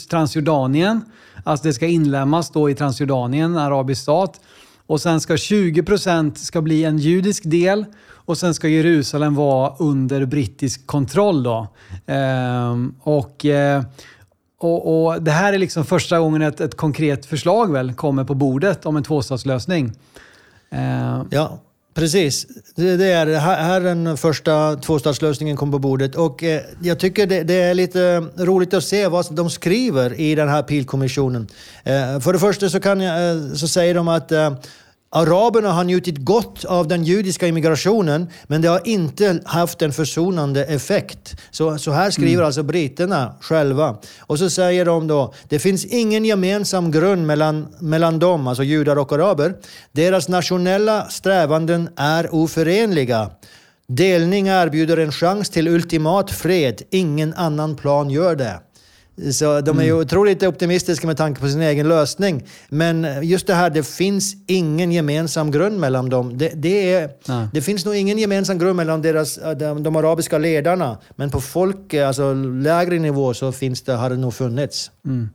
Transjordanien. 0.09 1.01
Alltså 1.43 1.67
det 1.67 1.73
ska 1.73 1.87
inlämnas 1.87 2.51
då 2.51 2.69
i 2.69 2.75
Transjordanien, 2.75 3.51
en 3.51 3.57
arabisk 3.57 4.01
stat. 4.01 4.39
Och 4.87 5.01
sen 5.01 5.21
ska 5.21 5.37
20 5.37 5.83
procent 5.83 6.37
ska 6.37 6.61
bli 6.61 6.83
en 6.83 6.97
judisk 6.97 7.43
del 7.45 7.85
och 8.29 8.37
sen 8.37 8.53
ska 8.53 8.67
Jerusalem 8.67 9.35
vara 9.35 9.73
under 9.79 10.25
brittisk 10.25 10.87
kontroll. 10.87 11.43
Då. 11.43 11.67
Ehm, 12.07 12.95
och, 13.01 13.45
eh, 13.45 13.83
och, 14.59 15.05
och, 15.05 15.21
Det 15.21 15.31
här 15.31 15.53
är 15.53 15.57
liksom 15.57 15.85
första 15.85 16.19
gången 16.19 16.41
ett, 16.41 16.61
ett 16.61 16.77
konkret 16.77 17.25
förslag 17.25 17.71
väl 17.71 17.93
kommer 17.93 18.23
på 18.23 18.33
bordet 18.35 18.85
om 18.85 18.97
en 18.97 19.03
tvåstatslösning. 19.03 19.91
Ehm. 20.71 21.27
Ja, 21.29 21.59
Precis. 21.93 22.47
Det, 22.75 23.11
är 23.11 23.39
här 23.39 23.81
den 23.81 24.17
första 24.17 24.75
tvåstatslösningen 24.75 25.57
kom 25.57 25.71
på 25.71 25.79
bordet. 25.79 26.15
Och 26.15 26.43
eh, 26.43 26.61
jag 26.81 26.99
tycker 26.99 27.27
det, 27.27 27.43
det, 27.43 27.53
är 27.53 27.73
lite 27.73 28.19
roligt 28.37 28.73
att 28.73 28.83
se 28.83 29.07
vad 29.07 29.35
de 29.35 29.49
skriver 29.49 30.19
i 30.19 30.35
den 30.35 30.49
här 30.49 30.63
pilkommissionen. 30.63 31.47
Eh, 31.83 32.19
för 32.19 32.33
det 32.33 32.39
första 32.39 32.69
så, 32.69 32.79
kan 32.79 33.01
jag, 33.01 33.31
eh, 33.31 33.53
så 33.53 33.67
säger 33.67 33.95
de 33.95 34.07
att 34.07 34.31
eh, 34.31 34.53
Araberna 35.11 35.71
har 35.71 35.83
njutit 35.83 36.17
gott 36.17 36.65
av 36.65 36.87
den 36.87 37.03
judiska 37.03 37.47
immigrationen, 37.47 38.29
men 38.47 38.61
det 38.61 38.67
har 38.67 38.87
inte 38.87 39.41
haft 39.45 39.81
en 39.81 39.93
försonande 39.93 40.65
effekt. 40.65 41.35
Så, 41.51 41.77
så 41.77 41.91
här 41.91 42.11
skriver 42.11 42.33
mm. 42.33 42.45
alltså 42.45 42.63
britterna 42.63 43.35
själva. 43.41 43.97
Och 44.19 44.39
så 44.39 44.49
säger 44.49 44.85
de 44.85 45.07
då, 45.07 45.33
det 45.47 45.59
finns 45.59 45.85
ingen 45.85 46.25
gemensam 46.25 46.91
grund 46.91 47.27
mellan, 47.27 47.67
mellan 47.79 48.19
dem, 48.19 48.47
alltså 48.47 48.63
judar 48.63 48.95
och 48.95 49.11
araber. 49.13 49.55
Deras 49.91 50.27
nationella 50.27 51.05
strävanden 51.09 51.89
är 51.95 52.35
oförenliga. 52.35 53.31
Delning 53.87 54.47
erbjuder 54.47 54.97
en 54.97 55.11
chans 55.11 55.49
till 55.49 55.67
ultimat 55.67 56.31
fred. 56.31 56.81
Ingen 56.89 57.33
annan 57.33 57.75
plan 57.75 58.09
gör 58.09 58.35
det. 58.35 58.59
Så 59.33 59.61
de 59.61 59.79
är 59.79 59.83
ju 59.83 59.89
mm. 59.89 60.01
otroligt 60.01 60.43
optimistiska 60.43 61.07
med 61.07 61.17
tanke 61.17 61.41
på 61.41 61.47
sin 61.47 61.61
egen 61.61 61.87
lösning. 61.87 62.43
Men 62.69 63.07
just 63.23 63.47
det 63.47 63.53
här, 63.53 63.69
det 63.69 63.83
finns 63.83 64.35
ingen 64.47 64.91
gemensam 64.91 65.51
grund 65.51 65.79
mellan 65.79 66.09
dem. 66.09 66.37
Det, 66.37 66.51
det, 66.55 66.93
är, 66.93 67.09
det 67.53 67.61
finns 67.61 67.85
nog 67.85 67.95
ingen 67.95 68.17
gemensam 68.17 68.59
grund 68.59 68.75
mellan 68.75 69.01
deras, 69.01 69.39
de, 69.59 69.83
de, 69.83 69.95
arabiska 69.95 70.37
ledarna. 70.37 70.97
Men 71.15 71.29
på 71.29 71.41
folk, 71.41 71.93
alltså 71.93 72.33
lägre 72.33 72.99
nivå, 72.99 73.33
så 73.33 73.51
finns 73.51 73.81
det, 73.81 73.93
har 73.93 74.09
det 74.09 74.17
nog 74.17 74.33
funnits. 74.33 74.91
Mm. 75.05 75.29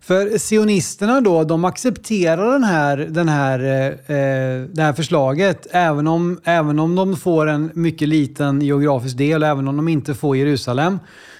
För 0.00 0.38
sionisterna 0.38 1.20
då, 1.20 1.44
de 1.44 1.64
accepterar 1.64 2.52
den 2.52 2.64
här, 2.64 2.96
den 2.96 3.28
här, 3.28 3.58
eh, 3.90 4.68
det 4.72 4.82
här 4.82 4.92
förslaget 4.92 5.66
även 5.70 6.06
om, 6.06 6.40
även 6.44 6.78
om 6.78 6.94
de 6.94 7.16
får 7.16 7.46
en 7.46 7.70
mycket 7.74 8.08
liten 8.08 8.60
geografisk 8.60 9.16
del 9.16 9.42
även 9.42 9.68
om 9.68 9.76
de 9.76 9.88
inte 9.88 10.14
får 10.14 10.36
Jerusalem 10.36 10.98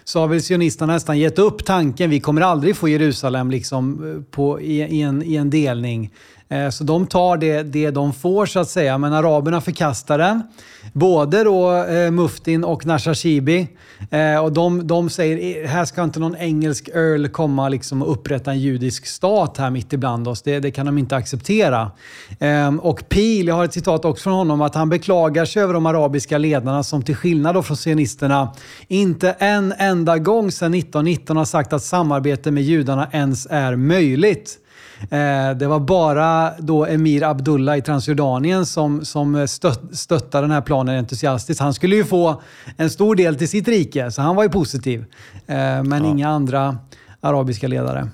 så 0.08 0.20
har 0.20 0.28
väl 0.28 0.42
sionisterna 0.42 0.92
nästan 0.92 1.18
gett 1.18 1.38
upp 1.38 1.64
tanken. 1.64 2.10
Vi 2.10 2.20
kommer 2.20 2.40
aldrig 2.42 2.76
få 2.76 2.88
Jerusalem 2.88 3.50
liksom 3.50 4.14
eh, 4.16 4.22
på, 4.30 4.60
i, 4.60 4.82
i, 4.82 5.02
en, 5.02 5.22
i 5.22 5.36
en 5.36 5.50
delning. 5.50 6.10
Eh, 6.48 6.70
så 6.70 6.84
de 6.84 7.06
tar 7.06 7.36
det, 7.36 7.62
det 7.62 7.90
de 7.90 8.12
får 8.12 8.46
så 8.46 8.60
att 8.60 8.68
säga, 8.68 8.98
men 8.98 9.12
araberna 9.12 9.60
förkastar 9.60 10.18
den. 10.18 10.42
Både 10.92 11.44
då 11.44 11.84
eh, 11.84 12.10
Muftin 12.10 12.64
och 12.64 12.86
Nashashibi. 12.86 13.68
Eh, 14.10 14.44
och 14.44 14.52
de, 14.52 14.86
de 14.86 15.10
säger 15.10 15.64
eh, 15.64 15.68
här 15.68 15.84
ska 15.84 16.02
inte 16.02 16.20
någon 16.20 16.36
engelsk 16.36 16.88
earl 16.88 17.28
komma 17.28 17.68
liksom 17.68 18.02
och 18.02 18.12
upprätta 18.12 18.50
en 18.50 18.60
judisk 18.60 19.06
stat 19.06 19.58
här 19.58 19.70
mitt 19.70 19.92
ibland 19.92 20.28
oss. 20.28 20.42
Det, 20.42 20.60
det 20.60 20.70
kan 20.70 20.86
de 20.86 20.98
inte 20.98 21.16
acceptera. 21.16 21.90
Eh, 22.38 22.74
och 22.74 23.08
Peel, 23.08 23.48
jag 23.48 23.54
har 23.54 23.64
ett 23.64 23.72
citat 23.72 24.04
också 24.04 24.22
från 24.22 24.32
honom, 24.32 24.60
att 24.60 24.74
han 24.74 24.88
beklagar 24.88 25.44
sig 25.44 25.62
över 25.62 25.74
de 25.74 25.86
arabiska 25.86 26.38
ledarna 26.38 26.82
som 26.82 27.02
till 27.02 27.16
skillnad 27.16 27.66
från 27.66 27.76
sionisterna 27.76 28.52
inte 28.88 29.30
en 29.38 29.74
enda 29.78 30.18
gång 30.18 30.52
sedan 30.52 30.74
1919 30.74 31.36
har 31.36 31.44
sagt 31.44 31.72
att 31.72 31.82
samarbete 31.82 32.50
med 32.50 32.62
judarna 32.62 33.08
ens 33.12 33.46
är 33.50 33.76
möjligt. 33.76 34.58
Eh, 35.02 35.56
det 35.56 35.66
var 35.66 35.80
bara 35.80 36.52
då 36.58 36.86
Emir 36.86 37.22
Abdullah 37.22 37.78
i 37.78 37.82
Transjordanien 37.82 38.66
som, 38.66 39.04
som 39.04 39.48
stött, 39.48 39.80
stöttade 39.92 40.44
den 40.44 40.50
här 40.50 40.60
planen 40.60 40.98
entusiastiskt. 40.98 41.60
Han 41.60 41.74
skulle 41.74 41.96
ju 41.96 42.04
få 42.04 42.42
en 42.76 42.90
stor 42.90 43.14
del 43.14 43.36
till 43.36 43.48
sitt 43.48 43.68
rike, 43.68 44.10
så 44.10 44.22
han 44.22 44.36
var 44.36 44.42
ju 44.42 44.48
positiv. 44.48 45.04
Eh, 45.46 45.56
men 45.82 46.04
ja. 46.04 46.10
inga 46.10 46.28
andra 46.28 46.78
arabiska 47.20 47.68
ledare. 47.68 48.08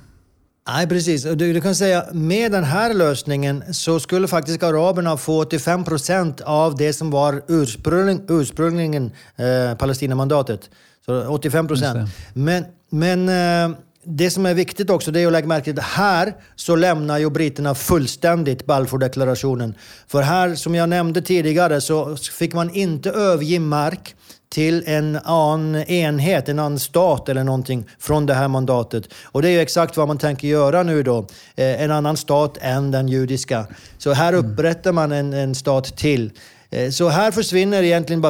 Nej, 0.69 0.89
precis. 0.89 1.23
Du, 1.23 1.35
du, 1.35 1.61
kan 1.61 1.75
säga 1.75 2.05
med 2.13 2.53
den 2.53 2.65
här 2.65 2.95
lösningen 2.95 3.75
så 3.75 4.01
skulle 4.01 4.29
faktiskt 4.29 4.63
araberna 4.63 5.17
få 5.17 5.41
85 5.41 5.85
procent 5.85 6.41
av 6.41 6.77
det 6.77 6.93
som 6.93 7.11
var 7.11 7.43
ursprung, 7.49 8.21
ursprungligen 8.29 9.11
eh, 9.37 9.77
Palestinamandatet. 9.79 10.71
Så 11.07 11.27
85 11.29 11.69
procent. 11.69 12.11
Men, 12.33 12.65
men 12.91 13.29
eh, 13.29 13.77
det 14.05 14.31
som 14.31 14.47
är 14.47 14.55
viktigt 14.55 14.91
också 14.91 15.11
det 15.11 15.21
är 15.21 15.27
att 15.27 15.33
lägga 15.33 15.47
märke 15.47 15.65
till 15.65 15.79
att 15.79 15.85
här 15.85 16.35
så 16.57 16.77
lämnar 16.77 17.19
ju 17.19 17.31
britterna 17.31 17.75
fullständigt 17.75 18.67
Balfourdeklarationen. 18.67 19.75
För 20.07 20.23
här, 20.23 20.55
som 20.55 20.75
jag 20.75 20.89
nämnde 20.89 21.23
tidigare, 21.23 21.81
så 21.81 22.17
fick 22.17 22.55
man 22.55 22.75
inte 22.75 23.11
överge 23.11 23.61
mark 23.61 24.15
till 24.49 24.85
en 24.87 25.17
annan 25.17 25.77
enhet, 25.77 26.49
en 26.49 26.59
annan 26.59 26.79
stat 26.79 27.29
eller 27.29 27.45
någonting 27.45 27.85
från 27.99 28.27
det 28.27 28.35
här 28.35 28.49
mandatet. 28.49 29.05
Och 29.25 29.43
det 29.43 29.49
är 29.49 29.53
ju 29.53 29.61
exakt 29.61 29.97
vad 29.97 30.09
man 30.09 30.19
tänker 30.19 30.49
göra 30.49 30.83
nu 30.83 31.03
då. 31.03 31.19
Eh, 31.57 31.83
en 31.83 31.91
annan 31.91 32.17
stat 32.17 32.59
än 32.61 32.91
den 32.91 33.09
judiska. 33.09 33.67
Så 33.99 34.13
här 34.13 34.33
upprättar 34.33 34.93
man 34.93 35.13
en, 35.13 35.33
en 35.33 35.55
stat 35.55 35.97
till. 35.97 36.31
Eh, 36.75 36.91
så 36.91 37.09
här 37.09 37.31
försvinner 37.31 37.83
egentligen 37.83 38.21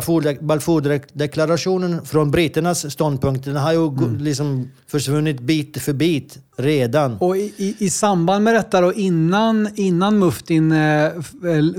Balfourdeklarationen 0.40 2.04
från 2.04 2.30
britternas 2.30 2.92
ståndpunkt. 2.92 3.44
Den 3.44 3.56
har 3.56 3.72
ju 3.72 3.88
mm. 3.88 4.18
liksom 4.18 4.70
försvunnit 4.86 5.40
bit 5.40 5.82
för 5.82 5.92
bit 5.92 6.38
redan. 6.56 7.16
Och 7.16 7.36
i, 7.36 7.52
i, 7.56 7.76
i 7.78 7.90
samband 7.90 8.44
med 8.44 8.54
detta 8.54 8.80
då, 8.80 8.92
innan, 8.92 9.68
innan 9.74 10.18
Muftin 10.18 10.72
eh, 10.72 11.10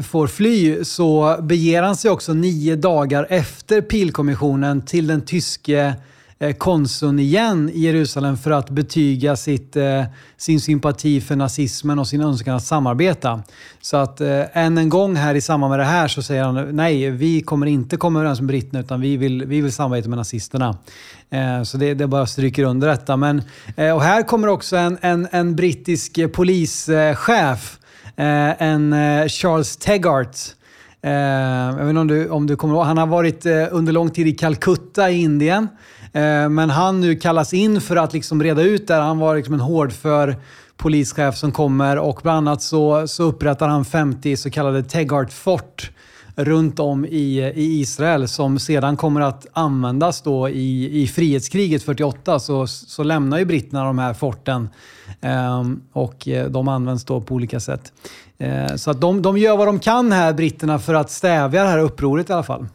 får 0.03 0.27
fly 0.27 0.83
så 0.83 1.37
beger 1.41 1.83
han 1.83 1.95
sig 1.95 2.11
också 2.11 2.33
nio 2.33 2.75
dagar 2.75 3.27
efter 3.29 3.81
Pilkommissionen 3.81 4.81
till 4.81 5.07
den 5.07 5.21
tyske 5.21 5.75
Eh, 5.77 5.93
Eh, 6.39 6.53
konsuln 6.53 7.19
igen 7.19 7.69
i 7.73 7.79
Jerusalem 7.79 8.37
för 8.37 8.51
att 8.51 8.69
betyga 8.69 9.35
sitt, 9.35 9.75
eh, 9.75 10.03
sin 10.37 10.61
sympati 10.61 11.21
för 11.21 11.35
nazismen 11.35 11.99
och 11.99 12.07
sin 12.07 12.21
önskan 12.21 12.55
att 12.55 12.63
samarbeta. 12.63 13.43
Så 13.81 13.97
att 13.97 14.21
eh, 14.21 14.57
än 14.57 14.77
en 14.77 14.89
gång 14.89 15.15
här 15.15 15.35
i 15.35 15.41
samband 15.41 15.71
med 15.71 15.79
det 15.79 15.85
här 15.85 16.07
så 16.07 16.23
säger 16.23 16.43
han 16.43 16.75
nej, 16.75 17.11
vi 17.11 17.41
kommer 17.41 17.67
inte 17.67 17.97
komma 17.97 18.19
överens 18.19 18.39
med 18.39 18.47
britterna 18.47 18.79
utan 18.79 19.01
vi 19.01 19.17
vill, 19.17 19.45
vi 19.45 19.61
vill 19.61 19.71
samarbeta 19.71 20.09
med 20.09 20.17
nazisterna. 20.17 20.77
Så 21.65 21.77
det, 21.77 21.93
det 21.93 22.07
bara 22.07 22.25
stryker 22.25 22.63
under 22.63 22.87
detta. 22.87 23.17
Men, 23.17 23.41
och 23.77 24.01
här 24.01 24.23
kommer 24.23 24.47
också 24.47 24.77
en, 24.77 24.97
en, 25.01 25.27
en 25.31 25.55
brittisk 25.55 26.19
polischef, 26.33 27.79
en 28.15 28.95
Charles 29.29 29.77
Teggart, 29.77 30.37
jag 31.01 31.85
vet 31.85 31.89
inte 31.89 31.99
om 31.99 32.07
du, 32.07 32.29
om 32.29 32.47
du 32.47 32.55
kommer 32.55 32.75
ihåg, 32.75 32.85
han 32.85 32.97
har 32.97 33.07
varit 33.07 33.45
under 33.71 33.93
lång 33.93 34.09
tid 34.09 34.27
i 34.27 34.31
Calcutta 34.31 35.11
i 35.11 35.21
Indien. 35.21 35.67
Eh, 36.15 36.49
men 36.49 36.69
han 36.69 37.01
nu 37.01 37.15
kallas 37.15 37.53
in 37.53 37.81
för 37.81 37.95
att 37.95 38.13
liksom 38.13 38.43
reda 38.43 38.61
ut 38.61 38.87
det 38.87 38.93
här. 38.93 39.01
Han 39.01 39.19
var 39.19 39.35
liksom 39.35 39.53
en 39.53 39.59
hårdför 39.59 40.35
polischef 40.77 41.35
som 41.35 41.51
kommer 41.51 41.97
och 41.97 42.19
bland 42.23 42.37
annat 42.37 42.61
så, 42.61 43.07
så 43.07 43.23
upprättar 43.23 43.67
han 43.67 43.85
50 43.85 44.37
så 44.37 44.49
kallade 44.49 44.83
Tegart-fort 44.83 45.91
runt 46.35 46.79
om 46.79 47.05
i, 47.05 47.51
i 47.55 47.79
Israel 47.79 48.27
som 48.27 48.59
sedan 48.59 48.97
kommer 48.97 49.21
att 49.21 49.47
användas 49.53 50.21
då 50.21 50.49
i, 50.49 51.01
i 51.01 51.07
frihetskriget 51.07 51.83
48 51.83 52.39
så, 52.39 52.67
så 52.67 53.03
lämnar 53.03 53.37
ju 53.37 53.45
britterna 53.45 53.83
de 53.83 53.99
här 53.99 54.13
forten 54.13 54.69
um, 55.59 55.81
och 55.93 56.27
eh, 56.27 56.49
de 56.49 56.67
används 56.67 57.05
då 57.05 57.21
på 57.21 57.35
olika 57.35 57.59
sätt. 57.59 57.93
Uh, 58.43 58.75
så 58.75 58.91
att 58.91 59.01
de, 59.01 59.21
de 59.21 59.37
gör 59.37 59.57
vad 59.57 59.67
de 59.67 59.79
kan 59.79 60.11
här, 60.11 60.33
britterna, 60.33 60.79
för 60.79 60.93
att 60.93 61.11
stävja 61.11 61.63
det 61.63 61.69
här 61.69 61.79
upproret 61.79 62.29
i 62.29 62.33
alla 62.33 62.43
fall. 62.43 62.67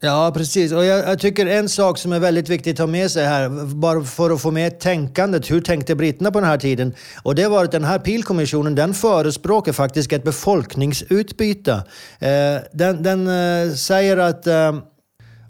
Ja, 0.00 0.32
precis. 0.34 0.72
Och 0.72 0.84
jag, 0.84 1.08
jag, 1.08 1.18
tycker 1.18 1.46
en 1.46 1.68
sak 1.68 1.98
som 1.98 2.12
är 2.12 2.20
väldigt 2.20 2.48
viktig 2.48 2.70
att 2.70 2.76
ta 2.76 2.86
med 2.86 3.10
sig 3.10 3.24
här, 3.24 3.74
bara 3.74 4.04
för 4.04 4.30
att 4.30 4.42
få 4.42 4.50
med 4.50 4.80
tänkandet, 4.80 5.50
hur 5.50 5.60
tänkte 5.60 5.94
britterna 5.94 6.30
på 6.30 6.40
den 6.40 6.48
här 6.48 6.58
tiden? 6.58 6.94
Och 7.22 7.34
det 7.34 7.48
var 7.48 7.64
att 7.64 7.72
den 7.72 7.84
här 7.84 7.98
pilkommissionen, 7.98 8.74
den 8.74 8.94
förespråkar 8.94 9.72
faktiskt 9.72 10.12
ett 10.12 10.24
befolkningsutbyte. 10.24 11.72
Eh, 12.18 12.56
den, 12.72 13.02
den 13.02 13.28
eh, 13.28 13.74
säger 13.74 14.16
att 14.16 14.46
eh, 14.46 14.72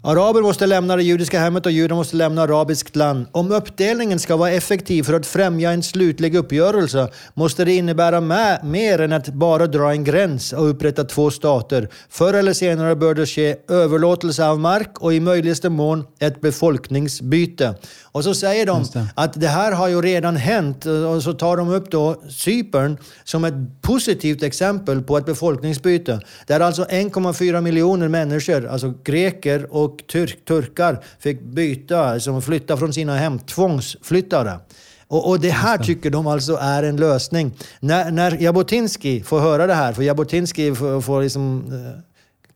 Araber 0.07 0.41
måste 0.41 0.65
lämna 0.65 0.95
det 0.95 1.03
judiska 1.03 1.39
hemmet 1.39 1.65
och 1.65 1.71
judar 1.71 1.95
måste 1.95 2.15
lämna 2.15 2.41
arabiskt 2.41 2.95
land. 2.95 3.27
Om 3.31 3.51
uppdelningen 3.51 4.19
ska 4.19 4.35
vara 4.35 4.51
effektiv 4.51 5.03
för 5.03 5.13
att 5.13 5.25
främja 5.25 5.71
en 5.71 5.83
slutlig 5.83 6.35
uppgörelse 6.35 7.09
måste 7.33 7.65
det 7.65 7.73
innebära 7.73 8.21
mer 8.63 9.01
än 9.01 9.13
att 9.13 9.27
bara 9.27 9.67
dra 9.67 9.91
en 9.91 10.03
gräns 10.03 10.53
och 10.53 10.69
upprätta 10.69 11.03
två 11.03 11.31
stater. 11.31 11.89
Förr 12.09 12.33
eller 12.33 12.53
senare 12.53 12.95
bör 12.95 13.13
det 13.13 13.25
ske 13.25 13.55
överlåtelse 13.69 14.47
av 14.47 14.59
mark 14.59 14.99
och 14.99 15.13
i 15.13 15.19
möjligaste 15.19 15.69
mån 15.69 16.05
ett 16.19 16.41
befolkningsbyte. 16.41 17.75
Och 18.03 18.23
så 18.23 18.33
säger 18.33 18.65
de 18.65 18.83
det. 18.93 19.07
att 19.15 19.41
det 19.41 19.47
här 19.47 19.71
har 19.71 19.87
ju 19.87 20.01
redan 20.01 20.35
hänt 20.35 20.85
och 20.85 21.23
så 21.23 21.33
tar 21.33 21.57
de 21.57 21.69
upp 21.69 21.91
då 21.91 22.21
Cypern 22.29 22.97
som 23.23 23.45
ett 23.45 23.81
positivt 23.81 24.43
exempel 24.43 25.01
på 25.01 25.17
ett 25.17 25.25
befolkningsbyte. 25.25 26.19
Där 26.47 26.59
alltså 26.59 26.83
1,4 26.83 27.61
miljoner 27.61 28.07
människor, 28.07 28.67
alltså 28.67 28.93
greker 29.03 29.73
och 29.73 29.94
turk, 30.07 30.45
turkar, 30.45 31.03
fick 31.19 31.41
byta, 31.41 32.19
som 32.19 32.41
flytta 32.41 32.77
från 32.77 32.93
sina 32.93 33.17
hem, 33.17 33.39
tvångsflyttade. 33.39 34.59
Och, 35.07 35.29
och, 35.29 35.39
det 35.39 35.49
här 35.49 35.77
tycker 35.77 36.09
de 36.09 36.27
alltså 36.27 36.57
är 36.61 36.83
en 36.83 36.97
lösning. 36.97 37.51
När, 37.79 38.11
när 38.11 38.41
Jabotinsky 38.41 39.23
får 39.23 39.39
höra 39.39 39.67
det 39.67 39.73
här, 39.73 39.93
för 39.93 40.03
Jabotinsky 40.03 40.75
får, 40.75 41.01
får 41.01 41.21
liksom, 41.21 41.73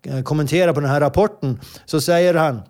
eh, 0.03 0.21
kommentera 0.21 0.73
på 0.73 0.79
den 0.79 0.89
här 0.89 0.99
rapporten, 0.99 1.59
så 1.85 2.01
säger 2.01 2.33
han 2.33 2.61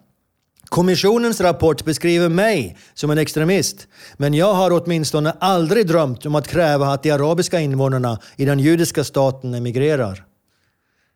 Kommissionens 0.70 1.42
rapport 1.42 1.86
beskriver 1.86 2.30
mig 2.30 2.78
som 2.94 3.12
en 3.12 3.18
extremist, 3.18 3.88
men 4.18 4.34
jag 4.34 4.54
har 4.54 4.84
åtminstone 4.84 5.34
aldrig 5.40 5.88
drömt 5.88 6.26
om 6.26 6.36
att 6.36 6.48
kräva 6.48 6.88
att 6.88 7.04
de 7.04 7.12
arabiska 7.12 7.60
invånarna 7.60 8.20
i 8.36 8.46
den 8.46 8.60
judiska 8.60 9.04
staten 9.04 9.54
emigrerar. 9.54 10.29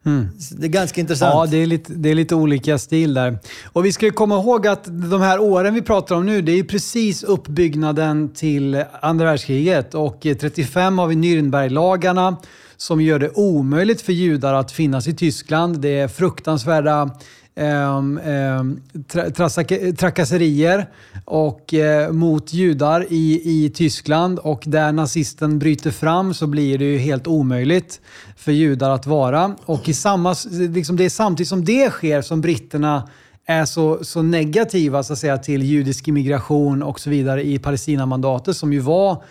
Mm. 0.06 0.30
Det 0.52 0.66
är 0.66 0.70
ganska 0.70 1.02
intressant. 1.02 1.34
Ja, 1.34 1.46
det 1.46 1.58
är, 1.58 1.66
lite, 1.66 1.94
det 1.94 2.10
är 2.10 2.16
lite 2.16 2.36
olika 2.36 2.78
stil 2.78 3.14
där. 3.14 3.38
Och 3.66 3.86
vi 3.86 3.92
ska 3.92 4.12
komma 4.12 4.40
ihåg 4.40 4.68
att 4.68 4.84
de 4.86 5.22
här 5.22 5.40
åren 5.40 5.74
vi 5.74 5.82
pratar 5.82 6.16
om 6.16 6.26
nu, 6.26 6.42
det 6.42 6.52
är 6.52 6.64
precis 6.64 7.24
uppbyggnaden 7.24 8.30
till 8.30 8.84
andra 9.02 9.26
världskriget. 9.26 9.96
Och 9.96 10.20
35 10.22 10.98
har 10.98 11.08
vi 11.08 11.16
Nürnberglagarna 11.16 12.36
som 12.78 13.02
gör 13.02 13.20
det 13.20 13.30
omöjligt 13.30 14.02
för 14.02 14.14
judar 14.14 14.54
att 14.54 14.72
finnas 14.72 15.08
i 15.08 15.14
Tyskland. 15.14 15.80
Det 15.80 16.00
är 16.00 16.08
fruktansvärda 16.08 17.10
Ehm, 17.56 18.18
ehm, 18.18 18.82
tra 19.08 19.50
trakasserier 19.98 20.86
och, 21.26 21.74
eh, 21.74 22.12
mot 22.12 22.54
judar 22.54 23.06
i, 23.10 23.42
i 23.44 23.70
Tyskland 23.70 24.40
och 24.40 24.64
där 24.66 24.92
nazisten 24.92 25.60
bryter 25.60 25.92
fram 25.92 26.34
så 26.34 26.48
blir 26.48 26.78
det 26.78 26.86
ju 26.86 26.98
helt 26.98 27.28
omöjligt 27.28 28.02
för 28.38 28.52
judar 28.52 28.90
att 28.90 29.06
vara. 29.06 29.56
Och 29.66 29.90
i 29.90 29.94
samma, 29.94 30.36
liksom 30.52 30.96
det 30.96 31.06
är 31.06 31.10
samtidigt 31.10 31.50
som 31.50 31.66
det 31.66 31.90
sker 31.90 32.22
som 32.22 32.42
britterna 32.42 33.10
är 33.46 33.66
så, 33.66 34.04
så 34.04 34.22
negativa 34.22 35.04
så 35.04 35.14
att 35.14 35.20
säga, 35.20 35.38
till 35.38 35.64
judisk 35.64 36.08
immigration 36.08 36.84
och 36.84 37.00
så 37.00 37.10
vidare 37.10 37.48
i 37.48 37.60
Palestinamandatet 37.60 38.58
som 38.58 38.74
ju 38.74 38.80
var 38.80 39.24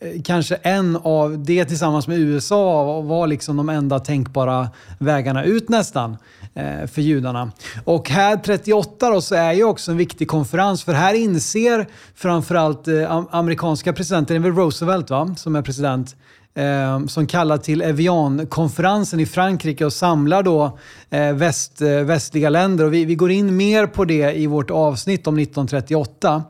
eh, 0.00 0.22
kanske 0.24 0.54
en 0.54 0.96
av 0.96 1.44
det 1.44 1.64
tillsammans 1.64 2.08
med 2.08 2.18
USA 2.18 3.00
var 3.00 3.26
liksom 3.26 3.56
de 3.56 3.68
enda 3.68 3.98
tänkbara 3.98 4.68
vägarna 4.98 5.44
ut 5.44 5.68
nästan 5.68 6.16
Eh, 6.54 6.86
för 6.86 7.02
judarna. 7.02 7.52
Och 7.84 8.10
här 8.10 8.36
38 8.36 9.10
då 9.10 9.20
så 9.20 9.34
är 9.34 9.52
ju 9.52 9.64
också 9.64 9.90
en 9.90 9.96
viktig 9.96 10.28
konferens 10.28 10.84
för 10.84 10.92
här 10.92 11.14
inser 11.14 11.86
framförallt 12.14 12.88
eh, 12.88 13.24
amerikanska 13.30 13.92
presidenten, 13.92 14.42
det 14.42 14.48
är 14.48 14.50
väl 14.50 14.62
Roosevelt 14.62 15.10
va, 15.10 15.34
som 15.36 15.56
är 15.56 15.62
president, 15.62 16.16
eh, 16.54 17.06
som 17.06 17.26
kallar 17.26 17.58
till 17.58 17.82
Evian-konferensen 17.82 19.20
i 19.20 19.26
Frankrike 19.26 19.84
och 19.84 19.92
samlar 19.92 20.42
då 20.42 20.78
eh, 21.10 21.32
väst, 21.32 21.82
eh, 21.82 21.88
västliga 21.88 22.50
länder. 22.50 22.84
Och 22.84 22.94
vi, 22.94 23.04
vi, 23.04 23.14
går 23.14 23.30
in 23.30 23.56
mer 23.56 23.86
på 23.86 24.04
det 24.04 24.38
i 24.38 24.46
vårt 24.46 24.70
avsnitt 24.70 25.26
om 25.26 25.38
1938. 25.38 26.42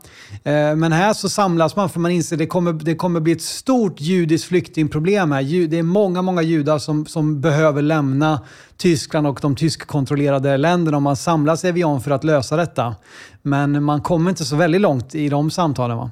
Eh, 0.45 0.53
men 0.53 0.93
här 0.93 1.13
så 1.13 1.29
samlas 1.29 1.77
man 1.77 1.89
för 1.89 2.01
man 2.01 2.11
inser 2.11 2.37
att 2.37 2.39
det 2.39 2.47
kommer, 2.47 2.73
det 2.73 2.95
kommer 2.95 3.21
bli 3.21 3.33
ett 3.33 3.43
stort 3.43 4.01
judiskt 4.01 4.49
flyktingproblem 4.49 5.33
här. 5.33 5.69
Det 5.69 5.79
är 5.79 5.83
många, 5.83 6.23
många 6.23 6.43
judar 6.43 6.79
som, 6.79 7.07
som 7.07 7.41
behöver 7.41 7.83
lämna 7.83 8.41
Tyskland 8.77 9.27
och 9.27 9.39
de 9.43 9.57
tyskkontrollerade 9.57 10.57
länderna 10.57 10.97
och 10.97 11.03
man 11.03 11.17
samlas 11.17 11.65
i 11.65 11.69
Evian 11.69 12.01
för 12.01 12.11
att 12.11 12.25
lösa 12.25 12.57
detta. 12.57 12.95
Men 13.43 13.85
man 13.85 14.01
kommer 14.01 14.31
inte 14.31 14.45
så 14.45 14.57
väldigt 14.57 14.81
långt 14.81 15.15
i 15.15 15.29
de 15.29 15.51
samtalen. 15.51 15.97
Va? 15.97 16.11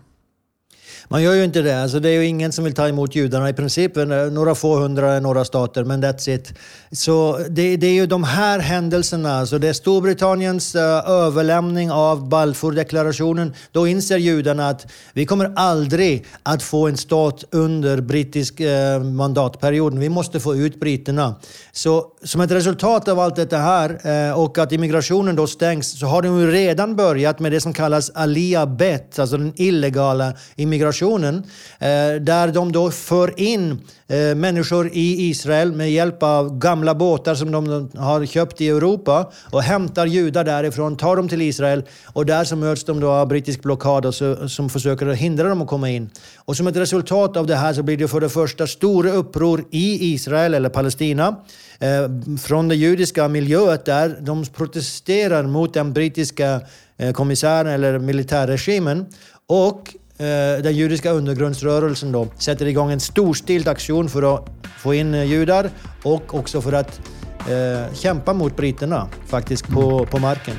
Man 1.10 1.22
gör 1.22 1.34
ju 1.34 1.44
inte 1.44 1.62
det. 1.62 1.82
Alltså 1.82 2.00
det 2.00 2.08
är 2.08 2.12
ju 2.12 2.26
ingen 2.26 2.52
som 2.52 2.64
vill 2.64 2.74
ta 2.74 2.88
emot 2.88 3.14
judarna 3.14 3.48
i 3.48 3.52
princip. 3.52 3.96
Eh, 3.96 4.06
några 4.06 4.54
få 4.54 4.76
hundra 4.76 5.16
i 5.16 5.20
några 5.20 5.44
stater, 5.44 5.84
men 5.84 6.04
that's 6.04 6.30
it. 6.30 6.52
Så 6.92 7.38
det, 7.48 7.76
det 7.76 7.86
är 7.86 7.92
ju 7.92 8.06
de 8.06 8.24
här 8.24 8.58
händelserna. 8.58 9.38
Alltså 9.38 9.58
det 9.58 9.68
är 9.68 9.72
Storbritanniens 9.72 10.74
uh, 10.74 10.82
överlämning 11.10 11.90
av 11.90 12.28
Balfourdeklarationen. 12.28 13.54
Då 13.72 13.86
inser 13.86 14.16
judarna 14.16 14.68
att 14.68 14.86
vi 15.12 15.26
kommer 15.26 15.52
aldrig 15.56 16.26
att 16.42 16.62
få 16.62 16.88
en 16.88 16.96
stat 16.96 17.44
under 17.50 18.00
brittisk 18.00 18.60
uh, 18.60 19.02
mandatperioden. 19.02 20.00
Vi 20.00 20.08
måste 20.08 20.40
få 20.40 20.56
ut 20.56 20.80
britterna. 20.80 21.34
Så 21.72 22.04
som 22.24 22.40
ett 22.40 22.50
resultat 22.50 23.08
av 23.08 23.20
allt 23.20 23.36
detta 23.36 23.56
här 23.56 23.90
uh, 24.30 24.38
och 24.38 24.58
att 24.58 24.72
immigrationen 24.72 25.36
då 25.36 25.46
stängs 25.46 25.98
så 25.98 26.06
har 26.06 26.22
de 26.22 26.40
ju 26.40 26.50
redan 26.50 26.96
börjat 26.96 27.38
med 27.40 27.52
det 27.52 27.60
som 27.60 27.72
kallas 27.72 28.10
alia 28.10 28.66
bet, 28.66 29.18
alltså 29.18 29.36
den 29.36 29.52
illegala 29.56 30.32
immigrationen 30.56 30.97
situationen 30.98 31.42
eh, 31.78 32.20
där 32.20 32.52
de 32.52 32.72
då 32.72 32.90
för 32.90 33.40
in 33.40 33.80
eh, 34.08 34.34
människor 34.34 34.90
i 34.92 35.28
Israel 35.28 35.72
med 35.72 35.92
hjälp 35.92 36.22
av 36.22 36.58
gamla 36.58 36.94
båtar 36.94 37.34
som 37.34 37.50
de 37.50 37.90
har 37.96 38.26
köpt 38.26 38.60
i 38.60 38.68
Europa 38.68 39.32
och 39.52 39.62
hämtar 39.62 40.06
judar 40.06 40.44
därifrån, 40.44 40.96
tar 40.96 41.16
dem 41.16 41.28
till 41.28 41.42
Israel 41.42 41.82
och 42.14 42.26
där 42.26 42.44
så 42.44 42.56
möts 42.56 42.84
de 42.84 43.00
då 43.00 43.10
av 43.10 43.28
brittisk 43.28 43.62
blockad 43.62 44.06
och 44.06 44.14
så, 44.14 44.48
som 44.48 44.68
försöker 44.68 45.06
hindra 45.06 45.48
dem 45.48 45.62
att 45.62 45.68
komma 45.68 45.90
in. 45.90 46.10
Och 46.46 46.56
som 46.56 46.66
ett 46.66 46.76
resultat 46.76 47.36
av 47.36 47.46
det 47.46 47.56
här 47.56 47.74
så 47.74 47.82
blir 47.82 47.96
det 47.96 48.08
för 48.08 48.20
det 48.20 48.28
första 48.28 48.66
stora 48.66 49.10
uppror 49.10 49.64
i 49.70 50.14
Israel 50.14 50.54
eller 50.54 50.68
Palestina 50.68 51.36
eh, 51.80 52.36
från 52.38 52.68
det 52.68 52.76
judiska 52.76 53.28
miljöet 53.28 53.84
där 53.84 54.16
de 54.20 54.44
protesterar 54.44 55.42
mot 55.42 55.74
den 55.74 55.92
brittiska 55.92 56.60
eh, 56.98 57.12
kommissären 57.12 57.66
eller 57.66 57.98
militärregimen. 57.98 59.06
Och 59.48 59.94
Eh, 60.20 60.62
den 60.62 60.76
judiska 60.76 61.10
undergrundsrörelsen 61.10 62.12
då 62.12 62.26
sätter 62.38 62.66
igång 62.66 62.92
en 62.92 63.00
storstilt 63.00 63.68
aktion 63.68 64.08
för 64.08 64.34
att 64.34 64.48
få 64.78 64.94
in 64.94 65.14
eh, 65.14 65.24
judar 65.24 65.70
och 66.02 66.34
också 66.34 66.60
för 66.60 66.72
att 66.72 67.00
eh, 67.38 67.94
kämpa 67.94 68.32
mot 68.32 68.56
britterna 68.56 69.08
faktiskt 69.26 69.68
på, 69.68 69.90
mm. 69.90 70.06
på 70.06 70.18
marken. 70.18 70.54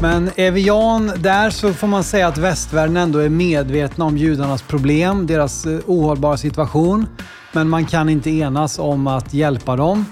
Men 0.00 0.30
Evian, 0.36 1.12
där 1.16 1.50
så 1.50 1.72
får 1.72 1.86
man 1.86 2.04
säga 2.04 2.28
att 2.28 2.38
västvärlden 2.38 2.96
ändå 2.96 3.18
är 3.18 3.28
medvetna 3.28 4.04
om 4.04 4.18
judarnas 4.18 4.62
problem, 4.62 5.26
deras 5.26 5.66
eh, 5.66 5.78
ohållbara 5.86 6.36
situation. 6.36 7.06
Men 7.52 7.68
man 7.68 7.86
kan 7.86 8.08
inte 8.08 8.30
enas 8.30 8.78
om 8.78 9.06
att 9.06 9.34
hjälpa 9.34 9.76
dem. 9.76 10.04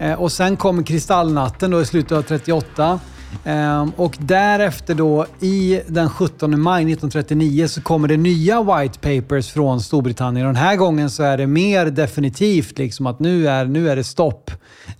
Eh, 0.00 0.22
och 0.22 0.32
sen 0.32 0.56
kommer 0.56 0.82
Kristallnatten 0.82 1.70
då 1.70 1.80
i 1.80 1.86
slutet 1.86 2.12
av 2.12 2.22
38. 2.22 3.00
Ehm, 3.44 3.90
och 3.96 4.16
därefter 4.20 4.94
då 4.94 5.26
i 5.40 5.80
den 5.88 6.10
17 6.10 6.60
maj 6.60 6.82
1939 6.82 7.68
så 7.68 7.82
kommer 7.82 8.08
det 8.08 8.16
nya 8.16 8.62
White 8.62 8.98
Papers 8.98 9.50
från 9.50 9.80
Storbritannien. 9.80 10.46
Och 10.46 10.52
den 10.52 10.62
här 10.62 10.76
gången 10.76 11.10
så 11.10 11.22
är 11.22 11.36
det 11.36 11.46
mer 11.46 11.86
definitivt 11.86 12.78
liksom 12.78 13.06
att 13.06 13.20
nu 13.20 13.48
är, 13.48 13.64
nu 13.64 13.90
är 13.90 13.96
det 13.96 14.04
stopp. 14.04 14.50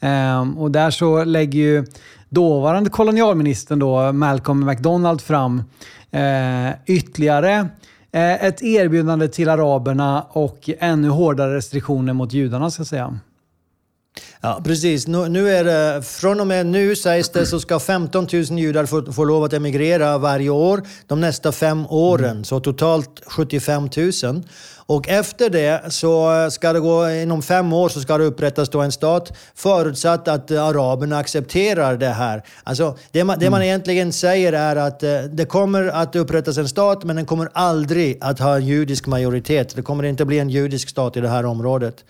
Ehm, 0.01 0.59
och 0.59 0.71
där 0.71 0.91
så 0.91 1.25
lägger 1.25 1.59
ju 1.59 1.87
dåvarande 2.29 2.91
kolonialministern 2.91 3.79
då, 3.79 4.13
Malcolm 4.13 4.61
MacDonald 4.61 5.21
fram 5.21 5.63
eh, 6.11 6.71
ytterligare 6.87 7.69
eh, 8.13 8.45
ett 8.45 8.63
erbjudande 8.63 9.29
till 9.29 9.49
araberna 9.49 10.27
och 10.31 10.71
ännu 10.79 11.09
hårdare 11.09 11.57
restriktioner 11.57 12.13
mot 12.13 12.33
judarna 12.33 12.71
ska 12.71 12.81
jag 12.81 12.87
säga. 12.87 13.19
Ja, 14.41 14.61
precis. 14.65 15.07
Nu, 15.07 15.29
nu 15.29 15.51
är 15.51 15.65
det, 15.65 16.03
från 16.03 16.41
och 16.41 16.47
med 16.47 16.67
nu 16.67 16.97
sägs 16.97 17.29
det 17.29 17.47
så 17.47 17.61
ska 17.61 17.79
15 17.79 18.27
000 18.33 18.45
judar 18.59 18.87
få, 18.87 19.13
få 19.13 19.25
lov 19.25 19.45
att 19.45 19.53
emigrera 19.53 20.19
varje 20.19 20.51
år 20.51 20.83
de 21.07 21.21
nästa 21.21 21.53
fem 21.53 21.87
åren. 21.87 22.31
Mm. 22.31 22.45
Så 22.45 22.61
totalt 22.61 23.23
75 23.27 23.89
000. 24.23 24.43
Och 24.91 25.09
efter 25.09 25.51
det 25.51 25.93
så 25.93 26.49
ska 26.51 26.73
det 26.73 26.81
gå, 26.81 27.11
inom 27.11 27.43
fem 27.43 27.73
år 27.73 27.89
så 27.89 28.01
ska 28.01 28.19
det 28.19 28.25
upprättas 28.25 28.69
då 28.69 28.81
en 28.81 28.93
stat 28.93 29.33
förutsatt 29.55 30.29
att 30.29 30.51
araberna 30.51 31.19
accepterar 31.19 31.97
det 31.97 32.09
här. 32.09 32.43
Alltså, 32.65 32.99
det, 33.11 33.25
man, 33.25 33.39
det 33.39 33.51
man 33.51 33.61
mm. 33.61 33.69
egentligen 33.69 34.13
säger 34.13 34.53
är 34.53 34.77
att 34.77 35.03
eh, 35.03 35.21
det 35.21 35.45
kommer 35.45 35.87
att 35.87 36.17
upprättas 36.17 36.59
en 36.59 36.69
stat 36.69 37.05
men 37.05 37.17
den 37.17 37.27
kommer 37.27 37.49
aldrig 37.53 38.19
att 38.21 38.39
ha 38.39 38.57
en 38.57 38.67
judisk 38.67 39.07
majoritet. 39.07 39.77
Det 39.77 39.83
kommer 39.83 40.05
inte 40.05 40.25
bli 40.25 40.39
en 40.39 40.51
judisk 40.51 40.89
stat 40.89 41.17
i 41.17 41.21
det 41.21 41.29
här 41.29 41.45
området. 41.45 42.05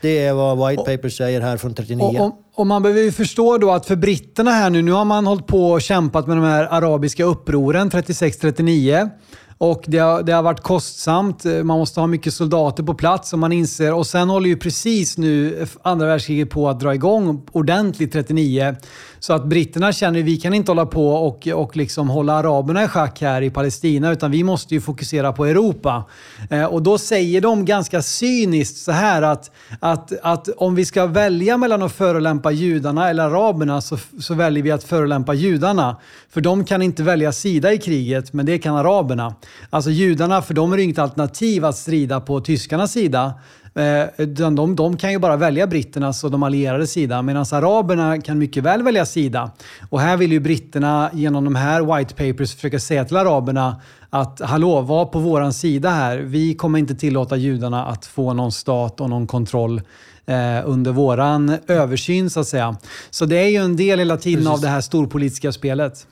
Det 0.00 0.26
är 0.26 0.32
vad 0.32 0.68
White 0.68 0.82
Paper 0.82 1.08
säger 1.08 1.40
här 1.40 1.56
från 1.56 1.74
39. 1.74 2.02
Och, 2.02 2.26
och, 2.26 2.34
och, 2.54 2.66
man 2.66 2.82
behöver 2.82 3.02
ju 3.02 3.12
förstå 3.12 3.58
då 3.58 3.70
att 3.70 3.86
för 3.86 3.96
britterna 3.96 4.50
här 4.50 4.70
nu, 4.70 4.82
nu 4.82 4.92
har 4.92 5.04
man 5.04 5.26
hållit 5.26 5.46
på 5.46 5.70
och 5.70 5.82
kämpat 5.82 6.26
med 6.26 6.36
de 6.36 6.44
här 6.44 6.68
arabiska 6.70 7.24
upproren 7.24 7.90
36-39. 7.90 9.10
Och 9.58 9.84
det 9.86 9.98
har, 9.98 10.22
det 10.22 10.32
har 10.32 10.42
varit 10.42 10.60
kostsamt. 10.60 11.44
Man 11.44 11.66
måste 11.66 12.00
ha 12.00 12.06
mycket 12.06 12.34
soldater 12.34 12.82
på 12.82 12.94
plats 12.94 13.32
och 13.32 13.38
man 13.38 13.52
inser. 13.52 13.94
Och 13.94 14.06
sen 14.06 14.28
håller 14.28 14.48
ju 14.48 14.56
precis 14.56 15.18
nu 15.18 15.66
andra 15.82 16.06
världskriget 16.06 16.50
på 16.50 16.68
att 16.68 16.80
dra 16.80 16.94
igång 16.94 17.46
ordentligt 17.52 18.12
39. 18.12 18.76
Så 19.20 19.32
att 19.32 19.44
britterna 19.44 19.92
känner 19.92 20.18
att 20.18 20.24
vi 20.24 20.36
kan 20.36 20.54
inte 20.54 20.70
hålla 20.70 20.86
på 20.86 21.10
och, 21.10 21.48
och 21.48 21.76
liksom 21.76 22.08
hålla 22.08 22.32
araberna 22.32 22.84
i 22.84 22.88
schack 22.88 23.20
här 23.20 23.42
i 23.42 23.50
Palestina 23.50 24.12
utan 24.12 24.30
vi 24.30 24.44
måste 24.44 24.74
ju 24.74 24.80
fokusera 24.80 25.32
på 25.32 25.46
Europa. 25.46 26.04
Eh, 26.50 26.64
och 26.64 26.82
då 26.82 26.98
säger 26.98 27.40
de 27.40 27.64
ganska 27.64 28.02
cyniskt 28.02 28.76
så 28.76 28.92
här 28.92 29.22
att, 29.22 29.50
att, 29.80 30.12
att 30.22 30.48
om 30.48 30.74
vi 30.74 30.84
ska 30.84 31.06
välja 31.06 31.56
mellan 31.56 31.82
att 31.82 31.92
förolämpa 31.92 32.50
judarna 32.50 33.10
eller 33.10 33.22
araberna 33.22 33.80
så, 33.80 33.98
så 34.20 34.34
väljer 34.34 34.62
vi 34.62 34.70
att 34.70 34.84
förolämpa 34.84 35.34
judarna. 35.34 35.96
För 36.30 36.40
de 36.40 36.64
kan 36.64 36.82
inte 36.82 37.02
välja 37.02 37.32
sida 37.32 37.72
i 37.72 37.78
kriget, 37.78 38.32
men 38.32 38.46
det 38.46 38.58
kan 38.58 38.76
araberna. 38.76 39.34
Alltså 39.70 39.90
judarna, 39.90 40.42
för 40.42 40.54
dem 40.54 40.72
är 40.72 40.76
det 40.76 40.82
inget 40.82 40.98
alternativ 40.98 41.64
att 41.64 41.76
strida 41.76 42.20
på 42.20 42.40
tyskarnas 42.40 42.92
sida. 42.92 43.32
Eh, 43.74 44.26
de, 44.26 44.76
de 44.76 44.96
kan 44.96 45.12
ju 45.12 45.18
bara 45.18 45.36
välja 45.36 45.66
britternas 45.66 46.24
och 46.24 46.30
de 46.30 46.42
allierade 46.42 46.86
sida 46.86 47.22
medan 47.22 47.46
araberna 47.52 48.20
kan 48.20 48.38
mycket 48.38 48.62
väl 48.62 48.82
välja 48.82 49.06
sida. 49.06 49.50
Och 49.90 50.00
här 50.00 50.16
vill 50.16 50.32
ju 50.32 50.40
britterna 50.40 51.10
genom 51.12 51.44
de 51.44 51.54
här 51.54 51.96
white 51.96 52.14
papers 52.14 52.54
försöka 52.54 52.78
säga 52.78 53.04
till 53.04 53.16
araberna 53.16 53.80
att 54.10 54.40
hallå, 54.40 54.80
var 54.80 55.06
på 55.06 55.18
våran 55.18 55.52
sida 55.52 55.90
här. 55.90 56.18
Vi 56.18 56.54
kommer 56.54 56.78
inte 56.78 56.94
tillåta 56.94 57.36
judarna 57.36 57.86
att 57.86 58.06
få 58.06 58.32
någon 58.32 58.52
stat 58.52 59.00
och 59.00 59.10
någon 59.10 59.26
kontroll 59.26 59.82
eh, 60.26 60.60
under 60.64 60.92
våran 60.92 61.56
översyn 61.66 62.30
så 62.30 62.40
att 62.40 62.48
säga. 62.48 62.76
Så 63.10 63.24
det 63.26 63.36
är 63.36 63.48
ju 63.48 63.56
en 63.56 63.76
del 63.76 63.98
hela 63.98 64.16
tiden 64.16 64.44
Precis. 64.44 64.52
av 64.52 64.60
det 64.60 64.68
här 64.68 64.80
storpolitiska 64.80 65.52
spelet 65.52 66.06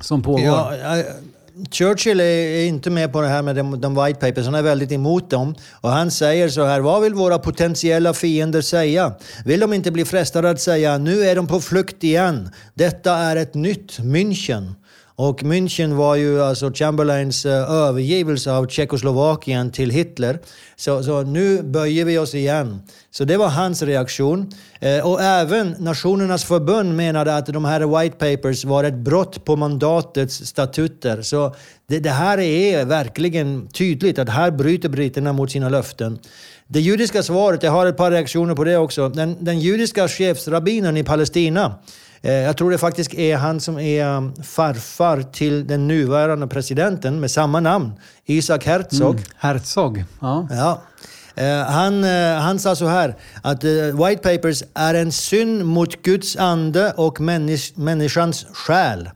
som 0.00 0.22
pågår. 0.22 0.44
Ja, 0.44 1.02
Churchill 1.70 2.20
är 2.20 2.64
inte 2.64 2.90
med 2.90 3.12
på 3.12 3.20
det 3.20 3.28
här 3.28 3.42
med 3.42 3.56
de, 3.56 3.80
de 3.80 4.04
white 4.04 4.20
papers, 4.20 4.44
han 4.44 4.54
är 4.54 4.62
väldigt 4.62 4.92
emot 4.92 5.30
dem. 5.30 5.54
Och 5.72 5.90
han 5.90 6.10
säger 6.10 6.48
så 6.48 6.64
här, 6.64 6.80
vad 6.80 7.02
vill 7.02 7.14
våra 7.14 7.38
potentiella 7.38 8.14
fiender 8.14 8.60
säga? 8.60 9.14
Vill 9.44 9.60
de 9.60 9.72
inte 9.72 9.90
bli 9.90 10.04
frestade 10.04 10.50
att 10.50 10.60
säga, 10.60 10.98
nu 10.98 11.22
är 11.22 11.36
de 11.36 11.46
på 11.46 11.60
flykt 11.60 12.04
igen. 12.04 12.50
Detta 12.74 13.12
är 13.14 13.36
ett 13.36 13.54
nytt 13.54 13.98
München. 13.98 14.72
Och 15.16 15.42
München 15.42 15.94
var 15.94 16.16
ju 16.16 16.42
alltså 16.42 16.72
Chamberlains 16.74 17.46
eh, 17.46 17.70
övergivelse 17.70 18.52
av 18.52 18.68
Tjeckoslovakien 18.68 19.70
till 19.70 19.90
Hitler. 19.90 20.38
Så, 20.76 21.02
så 21.02 21.22
nu 21.22 21.62
böjer 21.62 22.04
vi 22.04 22.18
oss 22.18 22.34
igen. 22.34 22.82
Så 23.10 23.24
det 23.24 23.36
var 23.36 23.48
hans 23.48 23.82
reaktion. 23.82 24.52
Eh, 24.80 25.10
och 25.10 25.22
även 25.22 25.74
Nationernas 25.78 26.44
förbund 26.44 26.96
menade 26.96 27.36
att 27.36 27.46
de 27.46 27.64
här 27.64 28.00
White 28.00 28.16
Papers 28.16 28.64
var 28.64 28.84
ett 28.84 28.94
brott 28.94 29.44
på 29.44 29.56
mandatets 29.56 30.46
statuter. 30.46 31.22
Så 31.22 31.54
det, 31.88 31.98
det 31.98 32.10
här 32.10 32.38
är 32.38 32.84
verkligen 32.84 33.68
tydligt 33.68 34.18
att 34.18 34.28
här 34.28 34.50
bryter 34.50 34.88
britterna 34.88 35.32
mot 35.32 35.50
sina 35.50 35.68
löften. 35.68 36.18
Det 36.68 36.80
judiska 36.80 37.22
svaret, 37.22 37.62
jag 37.62 37.72
har 37.72 37.86
ett 37.86 37.96
par 37.96 38.10
reaktioner 38.10 38.54
på 38.54 38.64
det 38.64 38.76
också. 38.76 39.08
Den, 39.08 39.36
den 39.44 39.60
judiska 39.60 40.08
chefsrabbinen 40.08 40.96
i 40.96 41.04
Palestina 41.04 41.74
jag 42.22 42.56
tror 42.56 42.70
det 42.70 42.78
faktiskt 42.78 43.14
är 43.14 43.36
han 43.36 43.60
som 43.60 43.78
är 43.78 44.06
um, 44.06 44.34
farfar 44.42 45.22
till 45.22 45.66
den 45.66 45.88
nuvarande 45.88 46.46
presidenten 46.46 47.20
med 47.20 47.30
samma 47.30 47.60
namn, 47.60 47.92
Isaac 48.26 48.58
Herzog. 48.64 49.14
Mm, 49.14 49.24
Herzog, 49.36 50.04
ja. 50.20 50.48
ja. 50.50 50.82
Uh, 51.40 51.70
han, 51.70 52.04
uh, 52.04 52.38
han 52.38 52.58
sa 52.58 52.76
så 52.76 52.86
här, 52.86 53.16
att 53.42 53.64
White 53.64 54.36
Papers 54.36 54.62
är 54.74 54.94
en 54.94 55.12
synd 55.12 55.64
mot 55.66 56.02
Guds 56.02 56.36
ande 56.36 56.92
och 56.96 57.20
människ 57.20 57.76
människans 57.76 58.46
själ. 58.52 59.10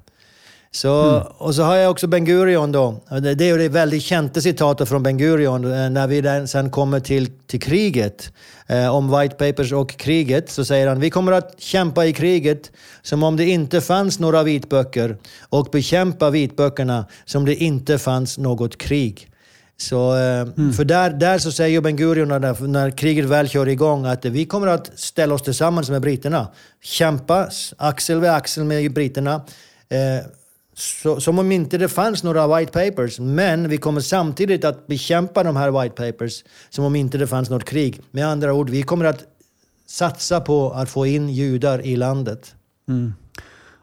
Så, 0.76 1.10
mm. 1.10 1.22
Och 1.38 1.54
så 1.54 1.62
har 1.62 1.76
jag 1.76 1.90
också 1.90 2.06
Ben 2.06 2.24
Gurion 2.24 2.72
då. 2.72 3.00
Det 3.20 3.48
är 3.48 3.58
det 3.58 3.68
väldigt 3.68 4.02
kända 4.02 4.40
citatet 4.40 4.88
från 4.88 5.02
Ben 5.02 5.18
Gurion 5.18 5.62
när 5.92 6.06
vi 6.06 6.46
sen 6.48 6.70
kommer 6.70 7.00
till, 7.00 7.30
till 7.46 7.60
kriget. 7.60 8.32
Eh, 8.66 8.94
om 8.94 9.18
White 9.18 9.34
Papers 9.34 9.72
och 9.72 9.90
kriget 9.90 10.50
så 10.50 10.64
säger 10.64 10.88
han 10.88 11.00
vi 11.00 11.10
kommer 11.10 11.32
att 11.32 11.60
kämpa 11.60 12.06
i 12.06 12.12
kriget 12.12 12.70
som 13.02 13.22
om 13.22 13.36
det 13.36 13.44
inte 13.44 13.80
fanns 13.80 14.18
några 14.18 14.42
vitböcker 14.42 15.16
och 15.48 15.68
bekämpa 15.72 16.30
vitböckerna 16.30 17.06
som 17.24 17.44
det 17.44 17.54
inte 17.54 17.98
fanns 17.98 18.38
något 18.38 18.78
krig. 18.78 19.30
Så, 19.76 20.16
eh, 20.16 20.40
mm. 20.40 20.72
För 20.72 20.84
där, 20.84 21.10
där 21.10 21.38
så 21.38 21.52
säger 21.52 21.80
Ben 21.80 21.96
Gurion 21.96 22.28
när, 22.28 22.66
när 22.66 22.90
kriget 22.90 23.24
väl 23.24 23.48
kör 23.48 23.68
igång 23.68 24.06
att 24.06 24.24
vi 24.24 24.46
kommer 24.46 24.66
att 24.66 24.90
ställa 24.98 25.34
oss 25.34 25.42
tillsammans 25.42 25.90
med 25.90 26.02
britterna. 26.02 26.48
Kämpa 26.82 27.48
axel 27.76 28.20
vid 28.20 28.30
axel 28.30 28.64
med 28.64 28.92
britterna. 28.92 29.40
Eh, 29.88 30.26
så, 30.78 31.20
som 31.20 31.38
om 31.38 31.52
inte 31.52 31.78
det 31.78 31.88
fanns 31.88 32.22
några 32.22 32.58
white 32.58 32.72
papers. 32.72 33.18
Men 33.18 33.68
vi 33.68 33.76
kommer 33.76 34.00
samtidigt 34.00 34.64
att 34.64 34.86
bekämpa 34.86 35.42
de 35.42 35.56
här 35.56 35.82
white 35.82 36.12
papers 36.12 36.44
som 36.70 36.84
om 36.84 36.96
inte 36.96 37.18
det 37.18 37.26
fanns 37.26 37.50
något 37.50 37.64
krig. 37.64 38.00
Med 38.10 38.26
andra 38.26 38.52
ord, 38.52 38.70
vi 38.70 38.82
kommer 38.82 39.04
att 39.04 39.24
satsa 39.88 40.40
på 40.40 40.70
att 40.70 40.90
få 40.90 41.06
in 41.06 41.28
judar 41.28 41.86
i 41.86 41.96
landet. 41.96 42.54
Mm. 42.88 43.14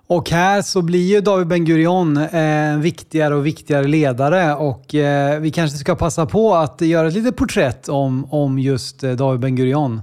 Och 0.07 0.29
här 0.29 0.61
så 0.61 0.81
blir 0.81 1.13
ju 1.13 1.21
David 1.21 1.47
Ben 1.47 1.65
Gurion 1.65 2.17
eh, 2.17 2.29
en 2.33 2.81
viktigare 2.81 3.35
och 3.35 3.45
viktigare 3.45 3.87
ledare 3.87 4.55
och 4.55 4.95
eh, 4.95 5.39
vi 5.39 5.51
kanske 5.51 5.77
ska 5.77 5.95
passa 5.95 6.25
på 6.25 6.55
att 6.55 6.81
göra 6.81 7.07
ett 7.07 7.13
litet 7.13 7.35
porträtt 7.35 7.89
om, 7.89 8.33
om 8.33 8.59
just 8.59 9.03
eh, 9.03 9.11
David 9.11 9.39
Ben 9.39 9.55
Gurion. 9.55 10.01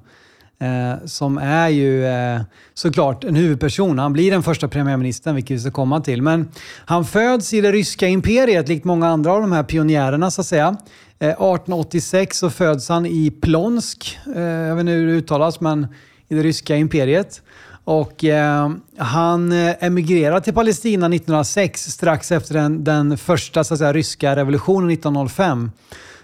Eh, 0.61 1.07
som 1.07 1.39
är 1.39 1.69
ju 1.69 2.07
eh, 2.07 2.41
såklart 2.75 3.25
en 3.25 3.37
huvudperson. 3.37 3.99
Han 3.99 4.13
blir 4.13 4.31
den 4.31 4.43
första 4.43 4.69
premiärministern, 4.69 5.35
vilket 5.35 5.55
vi 5.55 5.61
ska 5.61 5.71
komma 5.71 6.01
till. 6.01 6.23
Men 6.23 6.49
han 6.85 7.05
föds 7.05 7.55
i 7.55 7.61
det 7.61 7.73
ryska 7.73 8.09
imperiet, 8.09 8.69
likt 8.69 8.85
många 8.85 9.09
andra 9.09 9.33
av 9.33 9.41
de 9.41 9.53
här 9.53 9.63
pionjärerna 9.63 10.31
så 10.31 10.41
att 10.41 10.47
säga. 10.47 10.77
Eh, 11.19 11.29
1886 11.29 12.39
så 12.39 12.51
föds 12.51 12.89
han 12.89 13.07
i 13.07 13.31
Plonsk, 13.31 14.19
eh, 14.37 14.43
jag 14.43 14.77
vet 14.77 14.81
inte 14.81 14.93
hur 14.93 15.07
det 15.07 15.13
uttalas, 15.13 15.61
men 15.61 15.87
i 16.29 16.35
det 16.35 16.43
ryska 16.43 16.77
imperiet. 16.77 17.43
Och 17.85 18.25
eh, 18.25 18.71
han 18.97 19.53
eh, 19.53 19.75
emigrerar 19.81 20.41
till 20.41 20.55
Palestina 20.55 21.07
1906, 21.07 21.91
strax 21.91 22.33
efter 22.33 22.55
den, 22.55 22.85
den 22.85 23.19
första 23.19 23.65
så 23.65 23.75
att 23.75 23.79
säga, 23.79 23.93
ryska 23.93 24.37
revolutionen 24.37 24.91
1905. 24.91 25.71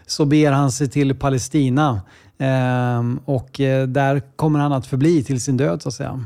Så 0.07 0.25
beger 0.25 0.53
han 0.53 0.73
sig 0.73 0.89
till 0.89 1.15
Palestina 1.15 2.01
Ehm, 2.39 3.21
och 3.25 3.61
eh, 3.61 3.87
där 3.87 4.23
kommer 4.37 4.59
han 4.59 4.73
att 4.73 4.87
förbli 4.87 5.25
till 5.25 5.41
sin 5.41 5.57
död 5.57 5.83
så 5.83 5.89
att 5.89 5.95
säga. 5.95 6.25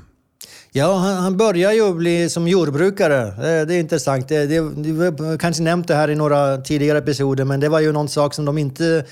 Ja, 0.73 0.97
han, 0.97 1.17
han 1.17 1.37
börjar 1.37 1.73
ju 1.73 1.95
bli 1.95 2.31
som 2.31 2.49
jordbrukare. 2.49 3.25
Det, 3.43 3.65
det 3.65 3.75
är 3.75 3.81
intressant. 3.81 4.29
Det, 4.29 4.47
det, 4.47 4.61
vi 4.61 5.39
kanske 5.39 5.63
nämnt 5.63 5.89
det 5.89 5.95
här 5.95 6.11
i 6.11 6.15
några 6.15 6.57
tidigare 6.57 6.99
episoder, 6.99 7.45
men 7.45 7.61
det 7.61 7.69
var 7.69 7.81
ju 7.81 7.93
någon 7.93 8.09
sak 8.09 8.35
som 8.35 8.45
de 8.45 8.59
inte 8.59 9.05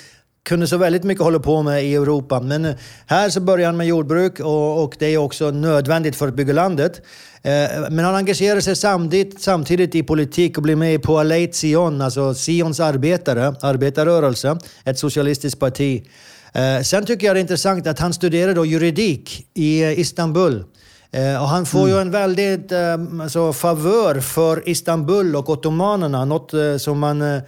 kunde 0.49 0.67
så 0.67 0.77
väldigt 0.77 1.05
mycket 1.05 1.25
hålla 1.25 1.39
på 1.39 1.63
med 1.63 1.85
i 1.85 1.95
Europa. 1.95 2.41
Men 2.41 2.65
eh, 2.65 2.75
här 3.07 3.31
så 3.31 3.41
börjar 3.41 3.67
han 3.67 3.77
med 3.77 3.87
jordbruk 3.87 4.41
och, 4.41 4.85
och 4.85 4.97
det 4.99 5.07
är 5.07 5.19
också 5.19 5.51
nödvändigt 5.51 6.17
för 6.17 6.29
att 6.29 6.35
bygga 6.35 6.53
landet. 6.53 7.03
Eh, 7.43 7.91
men 7.91 7.99
han 7.99 8.15
engagerar 8.15 8.61
sig 8.61 8.77
samtidigt, 8.77 9.43
samtidigt 9.43 9.95
i 9.95 10.03
politik 10.03 10.57
och 10.57 10.63
blir 10.63 10.77
med 10.77 11.03
på 11.03 11.19
Aleit 11.19 11.57
Sion, 11.57 12.01
alltså 12.01 12.35
Sions 12.35 12.81
arbetare, 12.81 13.55
arbetarrörelse, 13.61 14.59
ett 14.85 14.99
socialistiskt 14.99 15.61
parti. 15.61 16.05
Eh, 16.53 16.83
sen 16.83 17.05
tycker 17.05 17.27
jag 17.27 17.37
det 17.37 17.41
är 17.41 17.43
intressant 17.43 17.87
att 17.87 17.99
han 17.99 18.13
studerar 18.13 18.55
då 18.55 18.67
juridik 18.67 19.47
i 19.55 19.85
Istanbul. 19.85 20.65
Eh, 21.11 21.43
och 21.43 21.49
han 21.49 21.67
får 21.67 21.79
mm. 21.79 21.91
ju 21.91 22.01
en 22.01 22.11
väldigt 22.11 22.73
eh, 22.73 22.95
alltså, 23.23 23.53
favör 23.53 24.21
för 24.21 24.69
Istanbul 24.69 25.37
och 25.37 25.51
ottomanerna. 25.51 26.25
Något 26.25 26.53
som 26.79 26.99
man 26.99 27.41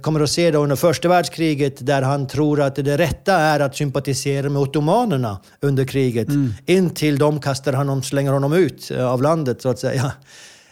kommer 0.00 0.20
att 0.20 0.30
se 0.30 0.50
då 0.50 0.58
under 0.62 0.76
första 0.76 1.08
världskriget 1.08 1.86
där 1.86 2.02
han 2.02 2.26
tror 2.26 2.60
att 2.60 2.76
det 2.76 2.98
rätta 2.98 3.34
är 3.34 3.60
att 3.60 3.76
sympatisera 3.76 4.48
med 4.48 4.62
ottomanerna 4.62 5.40
under 5.60 5.84
kriget. 5.84 6.28
Mm. 6.28 6.54
Intill 6.66 7.18
de 7.18 7.40
kastar 7.40 7.72
honom, 7.72 8.02
slänger 8.02 8.32
honom 8.32 8.52
ut 8.52 8.90
av 8.90 9.22
landet 9.22 9.62
så 9.62 9.68
att 9.68 9.78
säga. 9.78 10.12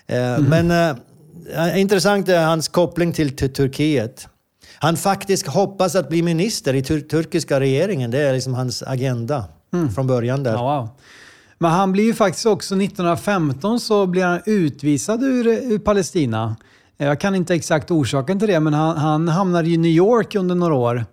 Mm. 0.06 0.68
Men 0.68 0.96
intressant 1.76 2.28
är 2.28 2.44
hans 2.44 2.68
koppling 2.68 3.12
till, 3.12 3.36
till 3.36 3.52
Turkiet 3.52 4.28
han 4.82 4.96
faktiskt 4.96 5.46
hoppas 5.46 5.94
att 5.94 6.08
bli 6.08 6.22
minister 6.22 6.74
i 6.74 6.82
tur 6.82 7.00
turkiska 7.00 7.60
regeringen. 7.60 8.10
Det 8.10 8.18
är 8.18 8.32
liksom 8.32 8.54
hans 8.54 8.82
agenda. 8.82 9.44
från 9.94 10.06
början 10.06 10.42
där. 10.42 10.52
Ja, 10.52 10.80
wow. 10.80 10.88
Men 11.58 11.70
han 11.70 11.92
blir 11.92 12.04
ju 12.04 12.14
faktiskt 12.14 12.46
också 12.46 12.74
1915 12.74 13.80
så 13.80 14.06
blir 14.06 14.24
han 14.24 14.40
utvisad 14.46 15.22
ur, 15.22 15.46
ur 15.46 15.78
Palestina. 15.78 16.56
Jag 16.96 17.20
kan 17.20 17.34
inte 17.34 17.54
exakt 17.54 17.90
orsaken 17.90 18.38
till 18.38 18.48
det, 18.48 18.60
men 18.60 18.74
han, 18.74 18.96
han 18.96 19.28
hamnade 19.28 19.68
i 19.68 19.76
New 19.76 19.90
York 19.90 20.34
under 20.34 20.54
några 20.54 20.74
år. 20.74 21.04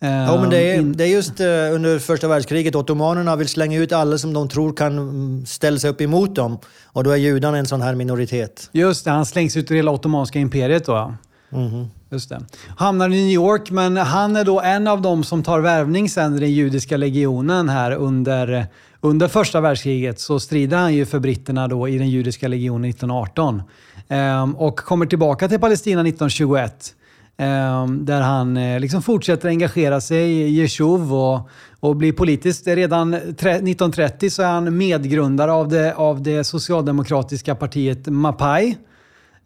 Ja, 0.00 0.40
men 0.40 0.50
det 0.50 0.58
är, 0.58 0.78
In- 0.78 0.92
det 0.96 1.04
är 1.04 1.08
just 1.08 1.40
eh, 1.40 1.46
under 1.46 1.98
första 1.98 2.28
världskriget. 2.28 2.74
Ottomanerna 2.74 3.36
vill 3.36 3.48
slänga 3.48 3.78
ut 3.78 3.92
alla 3.92 4.18
som 4.18 4.32
de 4.32 4.48
tror 4.48 4.72
kan 4.72 4.98
mm, 4.98 5.46
ställa 5.46 5.78
sig 5.78 5.90
upp 5.90 6.00
emot 6.00 6.34
dem. 6.34 6.58
Och 6.84 7.04
då 7.04 7.10
är 7.10 7.16
judarna 7.16 7.58
en 7.58 7.66
sån 7.66 7.82
här 7.82 7.94
minoritet. 7.94 8.68
Just 8.72 9.04
det, 9.04 9.10
han 9.10 9.26
slängs 9.26 9.56
ut 9.56 9.70
ur 9.70 9.76
hela 9.76 9.90
Ottomanska 9.90 10.38
imperiet 10.38 10.86
då. 10.86 11.14
Mm. 11.52 11.86
Just 12.10 12.28
det. 12.28 12.40
Hamnar 12.76 13.08
i 13.08 13.10
New 13.10 13.30
York, 13.30 13.70
men 13.70 13.96
han 13.96 14.36
är 14.36 14.44
då 14.44 14.60
en 14.60 14.86
av 14.86 15.02
dem 15.02 15.24
som 15.24 15.42
tar 15.42 15.60
värvning 15.60 16.08
sen 16.08 16.36
i 16.36 16.40
den 16.40 16.52
judiska 16.52 16.96
legionen 16.96 17.68
här 17.68 17.92
under, 17.92 18.66
under 19.00 19.28
första 19.28 19.60
världskriget. 19.60 20.20
Så 20.20 20.40
strider 20.40 20.76
han 20.76 20.94
ju 20.94 21.06
för 21.06 21.18
britterna 21.18 21.68
då 21.68 21.88
i 21.88 21.98
den 21.98 22.10
judiska 22.10 22.48
legionen 22.48 22.90
1918. 22.90 23.62
Ehm, 24.08 24.56
och 24.56 24.76
kommer 24.78 25.06
tillbaka 25.06 25.48
till 25.48 25.58
Palestina 25.58 26.00
1921. 26.00 26.94
Ehm, 27.36 28.04
där 28.04 28.20
han 28.20 28.56
eh, 28.56 28.80
liksom 28.80 29.02
fortsätter 29.02 29.48
engagera 29.48 30.00
sig 30.00 30.32
i 30.32 30.50
Jeshuv 30.50 31.14
och, 31.14 31.48
och 31.80 31.96
blir 31.96 32.12
politiskt. 32.12 32.66
Redan 32.66 33.14
1930 33.14 34.30
så 34.30 34.42
är 34.42 34.46
han 34.46 34.76
medgrundare 34.76 35.52
av 35.52 35.68
det, 35.68 35.94
av 35.94 36.22
det 36.22 36.44
socialdemokratiska 36.44 37.54
partiet 37.54 38.06
Mapai. 38.06 38.76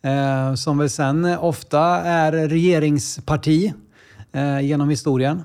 Eh, 0.03 0.55
som 0.55 0.79
väl 0.79 0.91
sen 0.91 1.25
ofta 1.25 1.81
är 2.01 2.33
regeringsparti 2.33 3.73
eh, 4.33 4.61
genom 4.61 4.91
historien. 4.91 5.45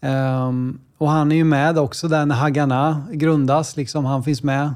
Eh, 0.00 0.52
och 0.98 1.10
han 1.10 1.32
är 1.32 1.36
ju 1.36 1.44
med 1.44 1.78
också 1.78 2.08
där 2.08 2.26
när 2.26 2.34
Haganah 2.34 3.10
grundas. 3.12 3.76
Liksom, 3.76 4.04
han 4.04 4.24
finns 4.24 4.42
med 4.42 4.74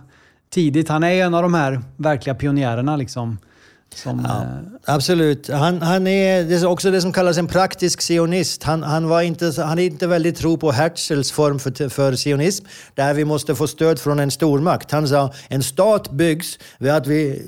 tidigt. 0.51 0.89
Han 0.89 1.03
är 1.03 1.25
en 1.25 1.35
av 1.35 1.43
de 1.43 1.55
här 1.55 1.81
verkliga 1.97 2.35
pionjärerna. 2.35 2.97
Liksom, 2.97 3.39
som, 3.95 4.25
eh, 4.25 4.95
Absolut. 4.95 5.49
Han, 5.49 5.83
han 5.83 6.07
är, 6.07 6.45
det 6.45 6.55
är 6.55 6.67
också 6.67 6.91
det 6.91 7.01
som 7.01 7.13
kallas 7.13 7.39
en 7.39 7.47
praktisk 7.47 8.01
sionist. 8.03 8.63
Han, 8.63 8.83
han, 8.83 9.09
var 9.09 9.23
inte, 9.23 9.53
han 9.63 9.79
är 9.79 9.83
inte 9.83 10.07
väldigt 10.07 10.37
tro 10.37 10.57
på 10.59 10.73
Herzls 10.73 11.33
form 11.33 11.59
för, 11.59 11.89
för 11.89 12.17
sionism, 12.17 12.65
där 12.95 13.15
vi 13.15 13.25
måste 13.25 13.55
få 13.55 13.67
stöd 13.67 13.99
från 13.99 14.19
en 14.21 14.31
stormakt. 14.31 14.91
Han 14.91 15.09
sa 15.09 15.33
en 15.49 15.63
stat 15.63 16.11
byggs 16.11 16.59
vid 16.79 16.91
att 16.93 17.07
vi 17.07 17.43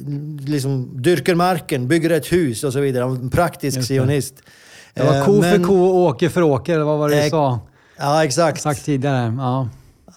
liksom 0.46 1.02
dyrker 1.02 1.34
marken, 1.34 1.88
bygger 1.88 2.10
ett 2.10 2.32
hus 2.32 2.64
och 2.64 2.72
så 2.72 2.80
vidare. 2.80 3.04
En 3.04 3.30
praktisk 3.30 3.82
sionist. 3.88 4.34
det 4.94 5.02
var 5.02 5.14
Eh, 5.16 5.24
ko 5.24 5.32
för 5.42 5.58
men- 5.58 5.64
ko 5.66 5.84
och 5.84 5.94
åker 5.94 6.28
för 6.28 6.42
åker. 6.42 6.78
Vad 6.78 6.98
var 6.98 7.08
det 7.08 7.14
du 7.16 7.20
Eh, 7.22 7.30
sa? 7.30 7.60
Ja, 7.98 8.24
exakt. 8.24 8.62
Sagt 8.62 8.84
tidigare. 8.84 9.34
Ja. 9.38 9.68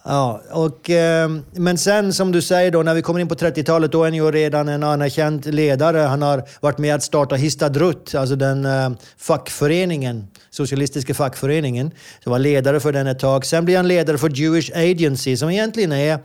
Ja, 0.07 0.41
och, 0.51 0.89
eh, 0.89 1.29
men 1.51 1.77
sen 1.77 2.13
som 2.13 2.31
du 2.31 2.41
säger 2.41 2.71
då, 2.71 2.83
när 2.83 2.93
vi 2.93 3.01
kommer 3.01 3.19
in 3.19 3.27
på 3.27 3.35
30-talet, 3.35 3.91
då 3.91 4.03
är 4.03 4.05
han 4.05 4.13
ju 4.13 4.31
redan 4.31 4.69
en 4.69 4.83
anerkänd 4.83 5.45
ledare. 5.45 5.97
Han 5.97 6.21
har 6.21 6.43
varit 6.59 6.77
med 6.77 6.95
att 6.95 7.03
starta 7.03 7.35
Histadrut, 7.35 8.15
alltså 8.15 8.35
den 8.35 8.65
eh, 8.65 8.89
fackföreningen, 9.17 10.27
socialistiska 10.49 11.13
fackföreningen. 11.13 11.91
Han 12.23 12.31
var 12.31 12.39
ledare 12.39 12.79
för 12.79 12.91
den 12.91 13.07
ett 13.07 13.19
tag. 13.19 13.45
Sen 13.45 13.65
blir 13.65 13.77
han 13.77 13.87
ledare 13.87 14.17
för 14.17 14.29
Jewish 14.29 14.71
Agency, 14.75 15.37
som 15.37 15.49
egentligen 15.49 15.91
är 15.91 16.19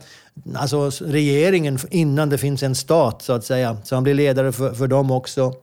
alltså, 0.55 0.89
regeringen 1.05 1.79
innan 1.89 2.29
det 2.29 2.37
finns 2.37 2.63
en 2.63 2.75
stat, 2.75 3.21
så 3.21 3.33
att 3.33 3.45
säga. 3.45 3.77
Så 3.83 3.95
han 3.95 4.03
blir 4.03 4.13
ledare 4.13 4.51
för, 4.51 4.73
för 4.73 4.87
dem 4.87 5.11
också. 5.11 5.53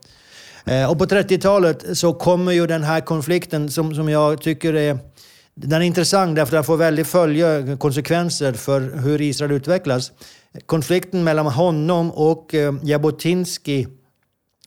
Eh, 0.64 0.90
och 0.90 0.98
på 0.98 1.06
30-talet 1.06 1.84
så 1.98 2.12
kommer 2.12 2.52
ju 2.52 2.66
den 2.66 2.82
här 2.82 3.00
konflikten 3.00 3.70
som, 3.70 3.94
som 3.94 4.08
jag 4.08 4.42
tycker 4.42 4.74
är 4.74 4.98
den 5.60 5.82
är 5.82 5.86
intressant 5.86 6.36
därför 6.36 6.56
att 6.56 6.58
den 6.58 6.64
får 6.64 6.76
väldigt 6.76 7.06
följa 7.06 7.76
konsekvenser 7.76 8.52
för 8.52 8.80
hur 8.80 9.20
Israel 9.20 9.52
utvecklas. 9.52 10.12
Konflikten 10.66 11.24
mellan 11.24 11.46
honom 11.46 12.10
och 12.10 12.54
eh, 12.54 12.74
Jabotinsky 12.82 13.86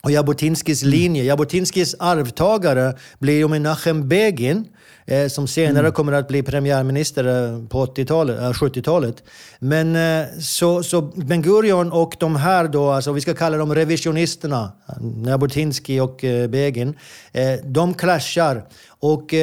och 0.04 0.12
Jabotinskis 0.12 0.84
linje. 0.84 1.24
Jabotinskis 1.24 1.96
arvtagare 2.00 2.94
blir 3.20 3.34
ju 3.34 3.48
Menachem 3.48 4.08
Begin 4.10 4.68
eh, 5.06 5.28
som 5.28 5.48
senare 5.48 5.92
kommer 5.92 6.14
att 6.14 6.28
bli 6.28 6.44
premiärminister 6.44 7.26
eh, 7.26 7.68
på 7.68 7.86
80-talet, 7.86 8.39
eh, 8.39 8.52
70-talet. 8.52 9.24
Men 9.60 9.96
eh, 9.96 10.28
så, 10.39 10.84
så 10.84 11.02
Ben 11.02 11.42
Gurion 11.42 11.92
och 11.92 12.16
de 12.20 12.36
här 12.36 12.68
då, 12.68 12.89
alltså 12.89 13.12
vi 13.12 13.22
ska 13.22 13.34
kalla 13.34 13.58
dem 13.58 13.76
revisionisterna, 13.76 14.72
Jabotinsky 15.28 16.00
och 16.00 16.24
eh, 16.24 16.48
Begin, 16.48 16.98
de 17.64 17.94
clashar. 17.94 18.64
Och 19.00 19.34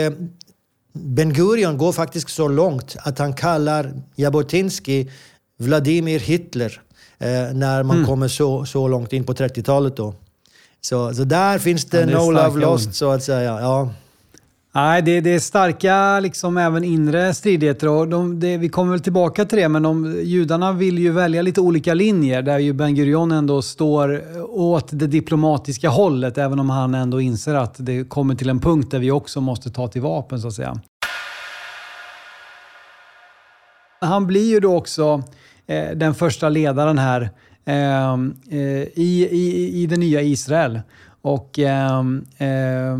Ben 0.98 1.32
Gurion 1.32 1.78
går 1.78 1.92
faktiskt 1.92 2.28
så 2.30 2.48
långt 2.48 2.96
att 2.98 3.18
han 3.18 3.32
kallar 3.32 3.92
Jabotinsky 4.16 5.06
Vladimir 5.58 6.18
Hitler 6.18 6.80
eh, 7.18 7.28
när 7.54 7.82
man 7.82 8.04
kommer 8.04 8.28
så, 8.28 8.64
så 8.64 8.88
långt 8.88 9.12
in 9.12 9.24
på 9.24 9.32
30-talet. 9.32 9.96
Då. 9.96 10.14
Så, 10.80 11.14
så 11.14 11.24
där 11.24 11.58
finns 11.58 11.84
det, 11.84 12.00
Ja, 12.00 12.06
det 12.06 12.12
no 12.12 12.30
love 12.30 12.60
lost 12.60 12.94
så 12.94 13.10
att 13.10 13.22
säga. 13.22 13.60
Ja. 13.60 13.90
Nej, 14.78 15.02
det, 15.02 15.20
det 15.20 15.30
är 15.30 15.38
starka 15.38 16.20
liksom 16.20 16.56
även 16.56 16.84
inre 16.84 17.34
stridigheter. 17.34 17.88
Och 17.88 18.08
de, 18.08 18.40
det, 18.40 18.56
vi 18.56 18.68
kommer 18.68 18.90
väl 18.90 19.00
tillbaka 19.00 19.44
till 19.44 19.58
det, 19.58 19.68
men 19.68 19.82
de, 19.82 20.20
judarna 20.22 20.72
vill 20.72 20.98
ju 20.98 21.12
välja 21.12 21.42
lite 21.42 21.60
olika 21.60 21.94
linjer 21.94 22.42
där 22.42 22.58
ju 22.58 22.72
Ben 22.72 22.94
Gurion 22.94 23.32
ändå 23.32 23.62
står 23.62 24.22
åt 24.50 24.88
det 24.90 25.06
diplomatiska 25.06 25.88
hållet, 25.88 26.38
även 26.38 26.60
om 26.60 26.70
han 26.70 26.94
ändå 26.94 27.20
inser 27.20 27.54
att 27.54 27.74
det 27.78 28.04
kommer 28.04 28.34
till 28.34 28.48
en 28.48 28.60
punkt 28.60 28.90
där 28.90 28.98
vi 28.98 29.10
också 29.10 29.40
måste 29.40 29.70
ta 29.70 29.88
till 29.88 30.02
vapen 30.02 30.40
så 30.40 30.48
att 30.48 30.54
säga. 30.54 30.80
Han 34.00 34.26
blir 34.26 34.50
ju 34.50 34.60
då 34.60 34.76
också 34.76 35.22
eh, 35.66 35.90
den 35.96 36.14
första 36.14 36.48
ledaren 36.48 36.98
här 36.98 37.30
eh, 37.64 38.12
eh 38.12 38.82
i, 38.94 39.28
i, 39.30 39.82
i 39.82 39.86
det 39.86 39.96
nya 39.96 40.22
Israel. 40.22 40.80
Och 41.22 41.58
eh, 41.58 41.98
eh, 42.38 42.98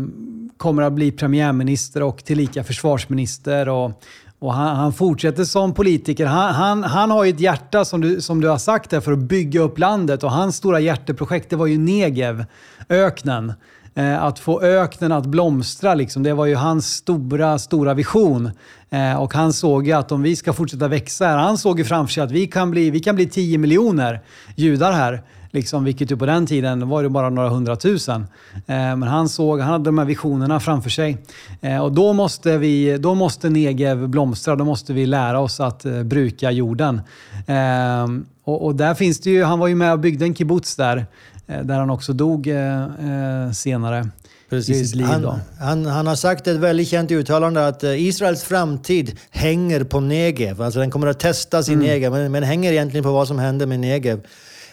kommer 0.57 0.83
att 0.83 0.93
bli 0.93 1.11
premiärminister 1.11 2.03
och 2.03 2.23
tillika 2.23 2.63
försvarsminister. 2.63 3.69
Och, 3.69 4.03
och 4.39 4.53
han, 4.53 4.75
han 4.75 4.93
fortsätter 4.93 5.43
som 5.43 5.73
politiker. 5.73 6.25
Han, 6.25 6.53
han, 6.53 6.83
han 6.83 7.11
har 7.11 7.23
ju 7.23 7.29
ett 7.29 7.39
hjärta, 7.39 7.85
som 7.85 8.01
du, 8.01 8.21
som 8.21 8.41
du 8.41 8.47
har 8.47 8.57
sagt, 8.57 8.89
där, 8.89 9.01
för 9.01 9.11
att 9.11 9.19
bygga 9.19 9.61
upp 9.61 9.79
landet. 9.79 10.23
Och 10.23 10.31
hans 10.31 10.55
stora 10.55 10.79
hjärteprojekt 10.79 11.49
det 11.49 11.55
var 11.55 11.67
ju 11.67 11.77
Negev, 11.77 12.45
öknen. 12.89 13.53
Eh, 13.95 14.23
att 14.23 14.39
få 14.39 14.61
öknen 14.61 15.11
att 15.11 15.25
blomstra, 15.25 15.95
liksom, 15.95 16.23
det 16.23 16.33
var 16.33 16.45
ju 16.45 16.55
hans 16.55 16.95
stora, 16.95 17.59
stora 17.59 17.93
vision. 17.93 18.51
Eh, 18.89 19.21
och 19.21 19.33
han 19.33 19.53
såg 19.53 19.87
ju 19.87 19.93
att 19.93 20.11
om 20.11 20.21
vi 20.21 20.35
ska 20.35 20.53
fortsätta 20.53 20.87
växa 20.87 21.27
här, 21.27 21.37
han 21.37 21.57
såg 21.57 21.79
ju 21.79 21.85
framför 21.85 22.13
sig 22.13 22.23
att 22.23 22.31
vi 22.31 22.47
kan 22.47 22.71
bli, 22.71 22.89
vi 22.89 22.99
kan 22.99 23.15
bli 23.15 23.27
10 23.27 23.57
miljoner 23.57 24.21
judar 24.55 24.91
här. 24.91 25.23
Liksom, 25.51 25.83
vilket 25.83 26.11
ju 26.11 26.17
på 26.17 26.25
den 26.25 26.45
tiden 26.45 26.89
var 26.89 27.03
det 27.03 27.09
bara 27.09 27.29
några 27.29 27.49
hundratusen. 27.49 28.25
Eh, 28.53 28.75
men 28.75 29.03
han 29.03 29.29
såg, 29.29 29.59
han 29.59 29.71
hade 29.71 29.85
de 29.85 29.97
här 29.97 30.05
visionerna 30.05 30.59
framför 30.59 30.89
sig. 30.89 31.17
Eh, 31.61 31.77
och 31.77 31.91
då 31.91 32.13
måste, 32.13 32.57
vi, 32.57 32.97
då 32.97 33.15
måste 33.15 33.49
Negev 33.49 34.07
blomstra, 34.07 34.55
då 34.55 34.65
måste 34.65 34.93
vi 34.93 35.05
lära 35.05 35.39
oss 35.39 35.59
att 35.59 35.85
eh, 35.85 36.03
bruka 36.03 36.51
jorden. 36.51 37.01
Eh, 37.47 38.07
och, 38.43 38.65
och 38.65 38.75
där 38.75 38.93
finns 38.93 39.19
det 39.19 39.29
ju, 39.29 39.43
han 39.43 39.59
var 39.59 39.67
ju 39.67 39.75
med 39.75 39.93
och 39.93 39.99
byggde 39.99 40.25
en 40.25 40.35
kibbutz 40.35 40.75
där, 40.75 41.05
eh, 41.47 41.61
där 41.61 41.79
han 41.79 41.89
också 41.89 42.13
dog 42.13 42.47
eh, 42.47 43.51
senare 43.53 44.09
Precis. 44.49 45.01
Han, 45.01 45.39
han, 45.59 45.85
han 45.85 46.07
har 46.07 46.15
sagt 46.15 46.47
ett 46.47 46.57
väldigt 46.57 46.87
känt 46.87 47.11
uttalande 47.11 47.67
att 47.67 47.83
Israels 47.83 48.43
framtid 48.43 49.17
hänger 49.29 49.83
på 49.83 49.99
Negev. 49.99 50.61
Alltså 50.61 50.79
den 50.79 50.91
kommer 50.91 51.07
att 51.07 51.19
testas 51.19 51.69
i 51.69 51.75
Negev, 51.75 52.11
men, 52.11 52.31
men 52.31 52.43
hänger 52.43 52.71
egentligen 52.71 53.03
på 53.03 53.11
vad 53.11 53.27
som 53.27 53.39
händer 53.39 53.65
med 53.65 53.79
Negev. 53.79 54.21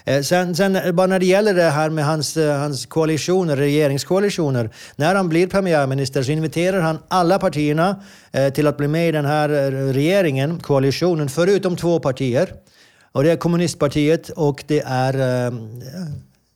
Eh, 0.09 0.23
sen, 0.23 0.55
sen 0.55 0.77
eh, 0.77 0.93
bara 0.93 1.07
när 1.07 1.19
det 1.19 1.27
gäller 1.27 1.55
det 1.55 1.71
här 1.71 1.91
med 1.91 2.05
hans, 2.05 2.37
eh, 2.37 2.59
hans 2.59 2.87
koalitioner, 2.87 3.57
regeringskoalitioner. 3.57 4.71
När 4.97 5.15
han 5.15 5.29
blir 5.29 5.47
premiärminister 5.47 6.23
så 6.23 6.33
inviterar 6.33 6.81
han 6.81 6.99
alla 7.09 7.39
partierna 7.39 8.03
till 8.55 8.67
att 8.67 8.77
bli 8.77 8.89
med 8.89 9.09
i 9.09 9.13
den 9.13 9.25
här 9.25 9.49
regeringen, 9.93 10.61
koalitionen, 10.61 11.29
förutom 11.29 11.77
två 11.77 11.99
partier. 11.99 12.53
Och 13.13 13.25
det 13.25 13.31
är 13.31 13.37
kommunistpartiet 13.37 14.31
och 14.31 14.65
det 14.67 14.83
är 14.87 15.47
eh, 15.47 15.55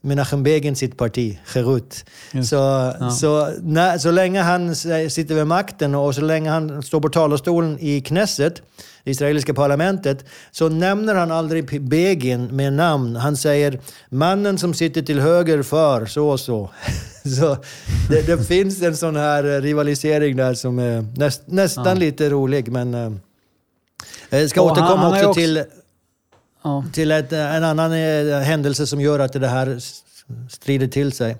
Menachem 0.02 0.42
Begin 0.42 0.76
sitt 0.76 0.96
parti, 0.96 1.38
Cherut. 1.44 2.04
Så, 2.44 2.92
så, 3.20 3.48
när, 3.62 3.98
så 3.98 4.10
länge 4.10 4.40
han 4.42 4.74
sitter 5.10 5.34
vid 5.34 5.46
makten 5.46 5.94
och 5.94 6.14
så 6.14 6.20
länge 6.20 6.50
han 6.50 6.82
står 6.82 7.00
på 7.00 7.08
talarstolen 7.08 7.78
i 7.80 8.00
Knesset, 8.00 8.62
det 9.04 9.10
israeliska 9.10 9.54
parlamentet, 9.54 10.24
så 10.50 10.68
nämner 10.68 11.14
han 11.14 11.30
aldrig 11.30 11.82
Begin 11.82 12.56
med 12.56 12.72
namn. 12.72 13.16
Han 13.16 13.36
säger 13.36 13.80
mannen 14.08 14.58
som 14.58 14.74
sitter 14.74 15.02
till 15.02 15.20
höger 15.20 15.62
för 15.62 16.06
så 16.06 16.28
och 16.28 16.40
så. 16.40 16.70
så 17.38 17.56
det, 18.10 18.22
det 18.26 18.44
finns 18.48 18.82
en 18.82 18.96
sån 18.96 19.16
här 19.16 19.44
eh, 19.44 19.60
rivalisering 19.60 20.36
där 20.36 20.54
som 20.54 20.78
är 20.78 21.04
näst, 21.16 21.42
nästan 21.46 21.84
Ja. 21.86 21.94
lite 21.94 22.30
rolig. 22.30 22.68
Men 22.72 22.94
eh, 22.94 23.12
jag 24.30 24.50
ska 24.50 24.62
Och 24.62 24.68
han- 24.68 24.78
återkomma 24.84 25.02
han 25.02 25.12
ju 25.12 25.18
också, 25.18 25.28
också- 25.28 25.40
till 25.40 25.64
Ja. 26.62 26.84
till 26.92 27.10
ett, 27.10 27.32
en 27.32 27.64
annan 27.64 27.92
eh, 27.92 28.38
händelse 28.38 28.86
som 28.86 29.00
gör 29.00 29.18
att 29.18 29.32
det 29.32 29.48
här 29.48 29.78
strider 30.50 30.86
till 30.86 31.12
sig. 31.12 31.36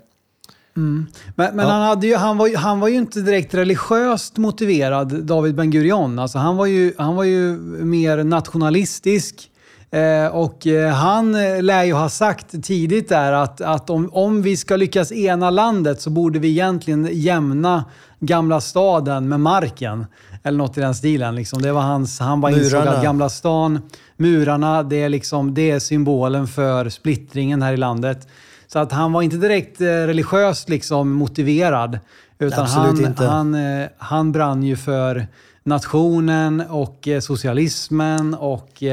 Mm. 0.77 1.05
Men, 1.35 1.55
men 1.55 1.65
ja. 1.65 1.71
han, 1.71 1.81
hade 1.81 2.07
ju, 2.07 2.15
han, 2.15 2.37
var, 2.37 2.57
han 2.57 2.79
var 2.79 2.87
ju 2.87 2.95
inte 2.95 3.21
direkt 3.21 3.53
religiöst 3.53 4.37
motiverad, 4.37 5.23
David 5.23 5.55
Ben 5.55 5.71
Gurion. 5.71 6.19
Alltså 6.19 6.37
han, 6.37 6.57
var 6.57 6.65
ju, 6.65 6.93
han 6.97 7.15
var 7.15 7.23
ju 7.23 7.57
mer 7.83 8.23
nationalistisk. 8.23 9.47
Eh, 9.91 10.27
och 10.27 10.67
eh, 10.67 10.93
han 10.93 11.31
lär 11.65 11.83
ju 11.83 11.93
ha 11.93 12.09
sagt 12.09 12.63
tidigt 12.63 13.09
där 13.09 13.31
att, 13.31 13.61
att 13.61 13.89
om, 13.89 14.09
om 14.13 14.41
vi 14.41 14.57
ska 14.57 14.75
lyckas 14.75 15.11
ena 15.11 15.49
landet 15.49 16.01
så 16.01 16.09
borde 16.09 16.39
vi 16.39 16.49
egentligen 16.49 17.09
jämna 17.11 17.85
Gamla 18.19 18.61
staden 18.61 19.29
med 19.29 19.39
marken. 19.39 20.05
Eller 20.43 20.57
något 20.57 20.77
i 20.77 20.81
den 20.81 20.95
stilen. 20.95 21.35
Liksom. 21.35 21.61
Det 21.61 21.71
var 21.71 21.81
hans, 21.81 22.19
han 22.19 22.41
bara 22.41 22.51
insåg 22.51 22.87
att 22.87 23.03
Gamla 23.03 23.29
stan, 23.29 23.81
murarna, 24.21 24.83
det 24.83 25.03
är, 25.03 25.09
liksom, 25.09 25.53
det 25.53 25.71
är 25.71 25.79
symbolen 25.79 26.47
för 26.47 26.89
splittringen 26.89 27.61
här 27.61 27.73
i 27.73 27.77
landet. 27.77 28.27
Så 28.67 28.79
att 28.79 28.91
han 28.91 29.13
var 29.13 29.21
inte 29.21 29.37
direkt 29.37 29.81
eh, 29.81 29.85
religiöst 29.85 30.69
liksom 30.69 31.11
motiverad. 31.11 31.99
Utan 32.39 32.67
han. 32.67 33.15
Han, 33.17 33.55
eh, 33.55 33.87
han 33.97 34.31
brann 34.31 34.63
ju 34.63 34.75
för 34.75 35.27
nationen 35.63 36.63
och 36.69 37.07
eh, 37.07 37.19
socialismen 37.19 38.33
och 38.33 38.83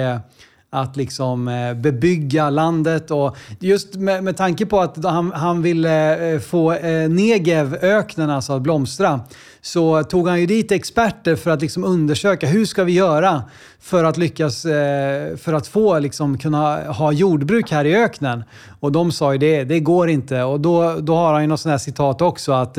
att 0.71 0.97
liksom 0.97 1.49
eh, 1.49 1.75
bebygga 1.75 2.51
landet. 2.51 3.11
Och 3.11 3.37
just 3.61 3.95
med, 3.95 4.25
med 4.25 4.37
tanke 4.37 4.67
på 4.67 4.81
att 4.81 5.05
han, 5.05 5.33
han 5.33 5.63
ville 5.63 6.33
eh, 6.33 6.41
få 6.41 6.73
eh, 6.73 7.09
Negev-öknen 7.09 8.31
alltså 8.31 8.53
att 8.53 8.63
blomstra 8.63 9.21
så 9.61 10.03
tog 10.05 10.29
han 10.29 10.41
ju 10.41 10.47
dit 10.47 10.73
experter 10.73 11.37
för 11.37 11.51
att 11.51 11.63
liksom 11.63 11.85
undersöka 11.85 12.47
hur 12.47 12.65
ska 12.65 12.85
vi 12.85 12.93
göra 12.93 13.43
för 13.81 14.05
att 14.05 14.17
lyckas 14.17 14.63
för 15.37 15.53
att 15.53 15.67
få 15.67 15.99
liksom 15.99 16.39
kunna 16.39 16.93
ha 16.93 17.13
jordbruk 17.13 17.71
här 17.71 17.85
i 17.85 17.97
öknen. 17.97 18.45
Och 18.81 18.93
de 18.93 19.13
sa 19.13 19.33
ju 19.33 19.39
det, 19.39 19.65
det 19.65 19.81
går 19.81 20.09
inte. 20.09 20.43
Och 20.43 20.61
då, 20.61 20.97
då 21.01 21.15
har 21.15 21.33
han 21.33 21.43
ju 21.43 21.49
något 21.49 21.61
sånt 21.61 21.71
här 21.71 21.79
citat 21.79 22.23
också 22.23 22.53
att 22.53 22.79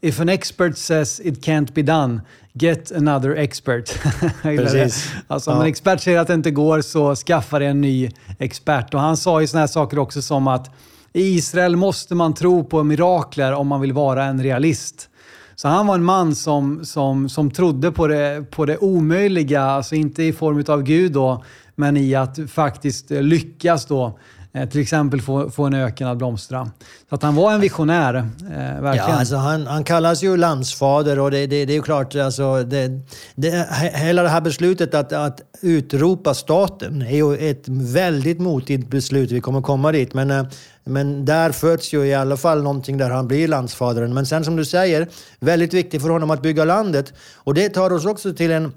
“If 0.00 0.20
an 0.20 0.28
expert 0.28 0.78
says 0.78 1.20
it 1.20 1.46
can't 1.46 1.72
be 1.74 1.82
done, 1.82 2.20
get 2.52 2.92
another 2.92 3.36
expert”. 3.36 3.98
Precis. 4.42 5.12
alltså 5.28 5.50
om 5.50 5.56
ja. 5.56 5.62
en 5.62 5.68
expert 5.68 6.00
säger 6.00 6.18
att 6.18 6.28
det 6.28 6.34
inte 6.34 6.50
går 6.50 6.80
så 6.80 7.14
skaffa 7.14 7.58
dig 7.58 7.68
en 7.68 7.80
ny 7.80 8.10
expert. 8.38 8.94
Och 8.94 9.00
han 9.00 9.16
sa 9.16 9.40
ju 9.40 9.46
såna 9.46 9.60
här 9.60 9.66
saker 9.66 9.98
också 9.98 10.22
som 10.22 10.48
att 10.48 10.70
i 11.12 11.22
Israel 11.22 11.76
måste 11.76 12.14
man 12.14 12.34
tro 12.34 12.64
på 12.64 12.82
mirakler 12.82 13.52
om 13.52 13.66
man 13.66 13.80
vill 13.80 13.92
vara 13.92 14.24
en 14.24 14.42
realist. 14.42 15.08
Så 15.54 15.68
han 15.68 15.86
var 15.86 15.94
en 15.94 16.04
man 16.04 16.34
som, 16.34 16.84
som, 16.84 17.28
som 17.28 17.50
trodde 17.50 17.92
på 17.92 18.06
det, 18.06 18.50
på 18.50 18.66
det 18.66 18.78
omöjliga, 18.78 19.62
alltså 19.62 19.94
inte 19.94 20.22
i 20.22 20.32
form 20.32 20.64
av 20.68 20.82
Gud 20.82 21.12
då, 21.12 21.44
men 21.74 21.96
i 21.96 22.14
att 22.14 22.38
faktiskt 22.50 23.10
lyckas 23.10 23.86
då. 23.86 24.18
Eh, 24.54 24.68
till 24.68 24.80
exempel 24.80 25.20
få, 25.20 25.50
få 25.50 25.64
en 25.64 25.74
öken 25.74 26.08
att 26.08 26.18
blomstra. 26.18 26.70
Så 27.08 27.14
att 27.14 27.22
han 27.22 27.34
var 27.34 27.52
en 27.52 27.60
visionär, 27.60 28.14
eh, 28.14 28.82
verkligen. 28.82 29.08
Ja, 29.08 29.18
alltså 29.18 29.36
han, 29.36 29.66
han 29.66 29.84
kallas 29.84 30.22
ju 30.22 30.36
landsfader 30.36 31.18
och 31.18 31.30
det, 31.30 31.46
det, 31.46 31.64
det 31.64 31.72
är 31.72 31.76
ju 31.76 31.82
klart, 31.82 32.14
alltså, 32.14 32.62
det, 32.62 33.00
det, 33.34 33.68
hela 33.94 34.22
det 34.22 34.28
här 34.28 34.40
beslutet 34.40 34.94
att, 34.94 35.12
att 35.12 35.40
utropa 35.62 36.34
staten 36.34 37.02
är 37.02 37.16
ju 37.16 37.50
ett 37.50 37.68
väldigt 37.68 38.40
motigt 38.40 38.90
beslut. 38.90 39.30
Vi 39.30 39.40
kommer 39.40 39.62
komma 39.62 39.92
dit. 39.92 40.14
Men, 40.14 40.30
eh, 40.30 40.44
men 40.84 41.24
där 41.24 41.52
föds 41.52 41.94
ju 41.94 42.06
i 42.06 42.14
alla 42.14 42.36
fall 42.36 42.62
någonting 42.62 42.98
där 42.98 43.10
han 43.10 43.28
blir 43.28 43.48
landsfadern. 43.48 44.14
Men 44.14 44.26
sen 44.26 44.44
som 44.44 44.56
du 44.56 44.64
säger, 44.64 45.08
väldigt 45.40 45.74
viktigt 45.74 46.02
för 46.02 46.08
honom 46.08 46.30
att 46.30 46.42
bygga 46.42 46.64
landet. 46.64 47.12
Och 47.36 47.54
det 47.54 47.68
tar 47.68 47.92
oss 47.92 48.06
också 48.06 48.34
till 48.34 48.50
en 48.50 48.72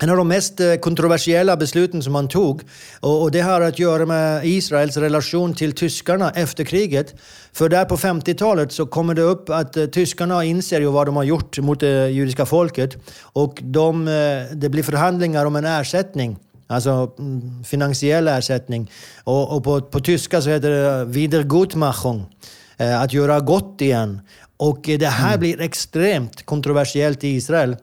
en 0.00 0.10
av 0.10 0.16
de 0.16 0.28
mest 0.28 0.60
eh, 0.60 0.74
kontroversiella 0.74 1.56
besluten 1.56 2.02
som 2.02 2.14
han 2.14 2.28
tog. 2.28 2.62
Och, 3.00 3.30
det 3.30 3.40
har 3.40 3.60
att 3.60 3.78
göra 3.78 4.06
med 4.06 4.46
Israels 4.46 4.96
relation 4.96 5.54
till 5.54 5.72
tyskarna 5.72 6.30
efter 6.30 6.64
kriget. 6.64 7.14
För 7.52 7.68
där 7.68 7.84
på 7.84 7.96
50-talet 7.96 8.72
så 8.72 8.86
kommer 8.86 9.14
det 9.14 9.22
upp 9.22 9.50
att 9.50 9.76
uh, 9.76 9.86
tyskarna 9.86 10.44
inser 10.44 10.80
ju 10.80 10.86
vad 10.86 11.06
de 11.06 11.16
har 11.16 11.24
gjort 11.24 11.58
mot 11.58 11.80
det 11.80 12.08
judiska 12.08 12.46
folket. 12.46 12.96
Och 13.20 13.58
de, 13.62 14.04
det 14.52 14.68
blir 14.68 14.82
förhandlingar 14.82 15.46
om 15.46 15.56
en 15.56 15.64
ersättning. 15.64 16.36
Alltså 16.66 17.12
mm, 17.18 17.64
finansiell 17.64 18.28
ersättning. 18.28 18.90
Och, 19.24 19.56
och 19.56 19.64
på, 19.64 19.80
på, 19.80 20.00
tyska 20.00 20.40
så 20.40 20.50
heter 20.50 20.70
det 20.70 21.04
Wiedergutmachung. 21.04 22.26
Att 23.00 23.12
göra 23.12 23.40
gott 23.40 23.80
igen. 23.80 24.20
Och 24.56 24.80
det 24.82 25.06
här 25.06 25.28
mm. 25.28 25.40
blir 25.40 25.60
extremt 25.60 26.46
kontroversiellt 26.46 27.24
i 27.24 27.28
Israel. 27.28 27.76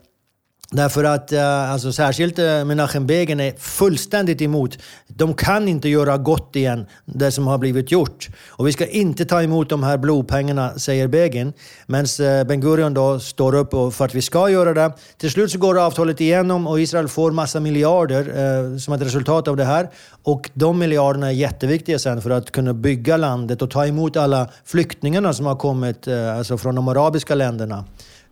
Därför 0.72 1.03
att 1.03 1.32
eh, 1.32 1.72
alltså, 1.72 1.91
särskilt 1.91 2.39
eh, 2.39 2.66
Menachem 2.66 3.07
Begin 3.07 3.39
är 3.39 3.53
fullständigt 3.57 4.41
emot. 4.41 4.78
De 5.07 5.34
kan 5.34 5.68
inte 5.68 5.89
göra 5.89 6.18
gott 6.18 6.55
igen, 6.55 6.86
det 7.05 7.32
som 7.32 7.47
har 7.47 7.57
blivit 7.57 7.91
gjort. 7.91 8.30
Och 8.47 8.68
vi 8.68 8.72
ska 8.72 8.86
inte 8.86 9.26
ta 9.26 9.43
emot 9.43 9.70
de 9.70 9.84
här 9.84 9.97
blodpengarna, 9.97 10.80
säger 10.80 11.07
Begin. 11.07 11.53
Men 11.88 12.05
eh, 12.05 12.43
Ben 12.43 12.61
Gurion 12.61 12.93
då 12.93 13.20
står 13.20 13.55
upp 13.55 13.93
för 13.93 14.05
att 14.05 14.16
vi 14.16 14.22
ska 14.22 14.49
göra 14.49 14.74
det. 14.74 14.91
Till 15.18 15.32
slut 15.32 15.51
så 15.51 15.57
går 15.57 15.86
avtalet 15.86 16.22
igenom 16.22 16.68
och 16.68 16.82
Israel 16.82 17.07
får 17.07 17.32
massa 17.32 17.59
miljarder 17.59 18.22
eh, 18.22 18.78
som 18.78 18.93
ett 18.93 19.01
resultat 19.01 19.47
av 19.47 19.57
det 19.57 19.66
här. 19.66 19.89
Och 20.24 20.49
de 20.53 20.80
miljarderna 20.80 21.28
är 21.28 21.32
jätteviktiga 21.32 21.99
sen 21.99 22.22
för 22.22 22.30
att 22.30 22.51
kunna 22.51 22.74
bygga 22.74 23.18
landet 23.18 23.61
och 23.61 23.72
ta 23.72 23.86
emot 23.86 24.18
alla 24.18 24.49
flyktingarna 24.66 25.34
som 25.34 25.45
har 25.45 25.55
kommit 25.55 26.07
alltså 26.07 26.57
från 26.57 26.76
de 26.76 26.88
arabiska 26.88 27.36
länderna. 27.36 27.86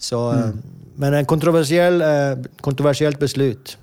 Så, 0.04 0.30
mm. 0.30 0.58
Men 0.96 1.14
en 1.14 1.26
kontroversiell, 1.26 2.02
eh, 2.02 2.44
kontroversiellt 2.62 3.20
beslut. 3.20 3.78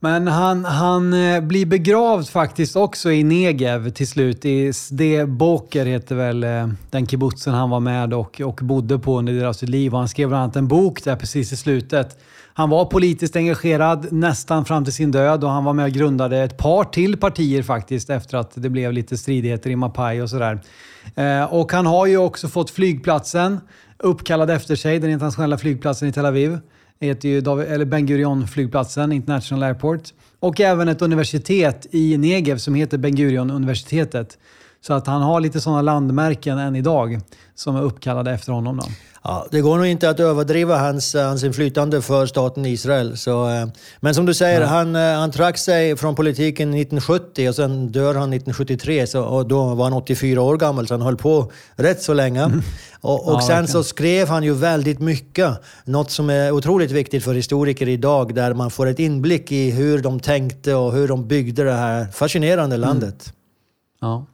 Men 0.00 0.28
han, 0.28 0.64
han 0.64 1.12
eh, 1.12 1.40
blir 1.40 1.66
begravd 1.66 2.28
faktiskt 2.28 2.76
också 2.76 3.12
i 3.12 3.24
Negev 3.24 3.90
till 3.90 4.08
slut. 4.08 4.44
I 4.44 4.72
Sde 4.72 5.26
Boker 5.26 5.86
heter 5.86 6.14
väl 6.14 6.44
eh, 6.44 6.68
den 6.90 7.06
kibbutzen 7.06 7.54
han 7.54 7.70
var 7.70 7.80
med 7.80 8.14
och, 8.14 8.40
och 8.40 8.60
bodde 8.62 8.98
på 8.98 9.18
under 9.18 9.32
deras 9.32 9.62
liv. 9.62 9.92
Och 9.92 9.98
han 9.98 10.08
skrev 10.08 10.28
bland 10.28 10.42
annat 10.42 10.56
en 10.56 10.68
bok 10.68 11.04
där 11.04 11.16
precis 11.16 11.52
i 11.52 11.56
slutet. 11.56 12.18
Han 12.54 12.70
var 12.70 12.84
politiskt 12.84 13.36
engagerad 13.36 14.12
nästan 14.12 14.64
fram 14.64 14.84
till 14.84 14.92
sin 14.92 15.10
död 15.10 15.44
och 15.44 15.50
han 15.50 15.64
var 15.64 15.72
med 15.72 15.84
och 15.84 15.92
grundade 15.92 16.38
ett 16.38 16.56
par 16.56 16.84
till 16.84 17.16
partier 17.16 17.62
faktiskt 17.62 18.10
efter 18.10 18.38
att 18.38 18.52
det 18.54 18.68
blev 18.68 18.92
lite 18.92 19.18
stridigheter 19.18 19.70
i 19.70 19.76
Mapai 19.76 20.20
och 20.20 20.30
sådär. 20.30 20.60
Och 21.50 21.72
han 21.72 21.86
har 21.86 22.06
ju 22.06 22.16
också 22.16 22.48
fått 22.48 22.70
flygplatsen 22.70 23.60
uppkallad 23.98 24.50
efter 24.50 24.76
sig, 24.76 24.98
den 24.98 25.10
internationella 25.10 25.58
flygplatsen 25.58 26.08
i 26.08 26.12
Tel 26.12 26.26
Aviv. 26.26 26.58
Det 26.98 27.06
heter 27.06 27.28
ju 27.28 27.40
David, 27.40 27.66
eller 27.66 27.84
Ben 27.84 28.06
Gurion 28.06 28.48
flygplatsen, 28.48 29.12
International 29.12 29.62
Airport. 29.62 30.02
Och 30.40 30.60
även 30.60 30.88
ett 30.88 31.02
universitet 31.02 31.86
i 31.90 32.16
Negev 32.18 32.58
som 32.58 32.74
heter 32.74 32.98
Ben 32.98 33.14
Gurion 33.14 33.50
universitetet. 33.50 34.38
Så 34.80 34.94
att 34.94 35.06
han 35.06 35.22
har 35.22 35.40
lite 35.40 35.60
sådana 35.60 35.82
landmärken 35.82 36.58
än 36.58 36.76
idag 36.76 37.20
som 37.54 37.76
är 37.76 37.82
uppkallade 37.82 38.30
efter 38.30 38.52
honom. 38.52 38.76
Då. 38.76 38.86
Ja, 39.28 39.46
det 39.50 39.60
går 39.60 39.76
nog 39.76 39.86
inte 39.86 40.10
att 40.10 40.20
överdriva 40.20 40.78
hans, 40.78 41.14
hans 41.14 41.44
inflytande 41.44 42.02
för 42.02 42.26
staten 42.26 42.66
Israel. 42.66 43.16
Så, 43.16 43.48
eh, 43.48 43.66
men 44.00 44.14
som 44.14 44.26
du 44.26 44.34
säger, 44.34 44.60
ja. 44.60 44.66
han, 44.66 44.96
eh, 44.96 45.02
han 45.02 45.30
track 45.30 45.58
sig 45.58 45.96
från 45.96 46.14
politiken 46.14 46.68
1970 46.68 47.48
och 47.48 47.54
sen 47.54 47.92
dör 47.92 48.14
han 48.14 48.32
1973. 48.32 49.06
Så, 49.06 49.22
och 49.22 49.48
då 49.48 49.74
var 49.74 49.84
han 49.84 49.92
84 49.92 50.40
år 50.40 50.56
gammal, 50.56 50.86
så 50.86 50.94
han 50.94 51.02
höll 51.02 51.16
på 51.16 51.52
rätt 51.76 52.02
så 52.02 52.14
länge. 52.14 52.42
Mm. 52.42 52.62
Och, 53.00 53.28
och 53.28 53.34
ja, 53.34 53.40
sen 53.40 53.48
verkligen. 53.48 53.68
så 53.68 53.84
skrev 53.84 54.28
han 54.28 54.42
ju 54.42 54.54
väldigt 54.54 55.00
mycket. 55.00 55.50
Något 55.84 56.10
som 56.10 56.30
är 56.30 56.50
otroligt 56.50 56.90
viktigt 56.90 57.24
för 57.24 57.34
historiker 57.34 57.88
idag, 57.88 58.34
där 58.34 58.54
man 58.54 58.70
får 58.70 58.86
ett 58.86 58.98
inblick 58.98 59.52
i 59.52 59.70
hur 59.70 59.98
de 59.98 60.20
tänkte 60.20 60.74
och 60.74 60.92
hur 60.92 61.08
de 61.08 61.28
byggde 61.28 61.64
det 61.64 61.72
här 61.72 62.06
fascinerande 62.12 62.76
landet. 62.76 63.26
Mm. 63.26 63.35
Ja. 64.00 64.26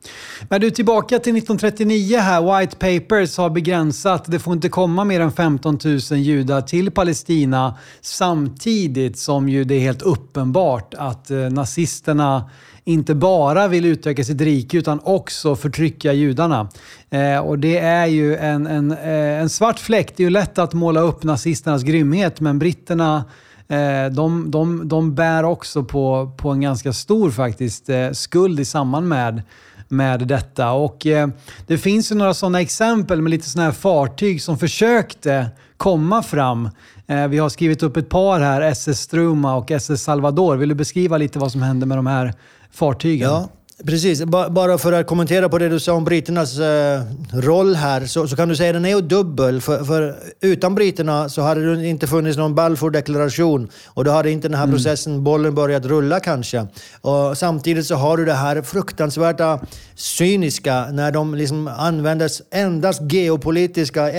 Men 0.49 0.61
du, 0.61 0.71
tillbaka 0.71 1.19
till 1.19 1.37
1939 1.37 2.19
här. 2.19 2.61
White 2.61 2.77
Papers 2.77 3.37
har 3.37 3.51
begränsat. 3.51 4.25
Det 4.27 4.39
får 4.39 4.53
inte 4.53 4.69
komma 4.69 5.05
mer 5.05 5.21
än 5.21 5.33
15 5.33 5.79
000 5.85 5.99
judar 6.19 6.61
till 6.61 6.91
Palestina 6.91 7.75
samtidigt 8.01 9.19
som 9.19 9.49
ju 9.49 9.65
det 9.65 9.75
är 9.75 9.81
helt 9.81 10.03
uppenbart 10.03 10.95
att 10.95 11.31
eh, 11.31 11.39
nazisterna 11.39 12.51
inte 12.85 13.15
bara 13.15 13.69
vill 13.69 13.85
utöka 13.85 14.25
sitt 14.25 14.41
rike 14.41 14.79
utan 14.79 15.01
också 15.05 15.57
förtrycka 15.57 16.13
judarna. 16.13 16.69
Eh, 17.11 17.39
och 17.39 17.59
det 17.59 17.79
är 17.79 18.07
ju 18.07 18.37
en, 18.37 18.67
en, 18.67 18.91
eh, 18.91 19.41
en 19.41 19.49
svart 19.49 19.79
fläck. 19.79 20.17
Det 20.17 20.23
är 20.23 20.25
ju 20.25 20.31
lätt 20.31 20.59
att 20.59 20.73
måla 20.73 21.01
upp 21.01 21.25
nazisternas 21.25 21.83
grymhet 21.83 22.41
men 22.41 22.59
britterna 22.59 23.25
Eh, 23.69 24.13
de, 24.13 24.51
de, 24.51 24.89
de 24.89 25.15
bär 25.15 25.43
också 25.45 25.85
på, 25.85 26.33
på 26.37 26.51
en 26.51 26.61
ganska 26.61 26.93
stor 26.93 27.31
faktiskt 27.31 27.89
eh, 27.89 28.11
skuld 28.11 28.61
i 28.61 28.65
samband 28.65 29.09
med, 29.09 29.43
med 29.89 30.21
detta. 30.29 30.71
Och 30.73 31.07
eh, 31.07 31.29
Det 31.67 31.79
finns 31.79 32.13
ju 32.13 32.17
några 32.17 32.35
sådana 32.35 32.61
exempel 32.61 33.23
med 33.23 33.31
lite 33.31 33.49
sådana 33.49 33.65
här 33.71 33.75
fartyg 33.75 34.43
som 34.43 34.59
försökte 34.59 35.51
komma 35.77 36.23
fram. 36.23 36.69
Eh, 37.07 37.29
vi 37.29 37.39
har 37.39 37.49
skrivit 37.49 37.83
upp 37.83 37.97
ett 37.97 38.09
par 38.09 38.41
här, 38.41 38.61
SS 38.61 39.01
Struma 39.01 39.55
och 39.57 39.71
SS 39.71 40.03
Salvador. 40.03 40.57
Vill 40.57 40.69
du 40.69 40.75
beskriva 40.75 41.17
lite 41.17 41.39
vad 41.39 41.53
som 41.53 41.63
hände 41.63 41.87
med 41.87 41.99
de 41.99 42.07
här 42.07 42.35
fartygen? 42.73 43.31
Ja. 43.31 43.49
Precis, 43.87 44.25
bara 44.51 44.79
för 44.79 44.93
att 44.93 45.07
kommentera 45.07 45.49
på 45.49 45.59
det 45.59 45.69
du 45.69 45.81
sa 45.81 45.93
om 45.93 46.05
britternas 46.05 46.59
eh, 46.59 47.03
roll 47.33 47.75
här 47.75 48.07
så, 48.07 48.29
så, 48.29 48.37
kan 48.37 48.49
du 48.49 48.57
säga 48.57 48.71
att 48.71 48.75
den 48.75 48.85
är 48.85 48.89
ju 48.89 49.01
dubbel. 49.01 49.61
För, 49.61 49.85
för, 49.85 50.17
utan 50.41 50.75
britterna 50.75 51.29
så 51.29 51.43
hade 51.43 51.75
det 51.75 51.87
inte 51.87 52.07
funnits 52.07 52.39
någon 52.39 52.55
Balfour-deklaration 52.55 53.69
och 53.87 54.05
då 54.05 54.11
hade 54.11 54.31
inte 54.31 54.49
den 54.49 54.55
här 54.55 54.65
mm. 54.65 54.77
processen, 54.77 55.25
bollen 55.25 55.55
börjat 55.55 55.85
rulla 55.85 56.21
kanske. 56.21 56.67
Och 57.01 57.39
samtidigt 57.39 57.87
så 57.87 57.95
har 57.95 58.17
du 58.17 58.25
det 58.25 58.33
här 58.33 58.63
fruktansvärda 58.63 59.61
cyniska 59.95 60.87
när 60.93 61.13
de 61.13 61.35
liksom 61.35 61.69
använder 61.69 62.31
endast 62.51 63.13
geopolitiska 63.13 64.11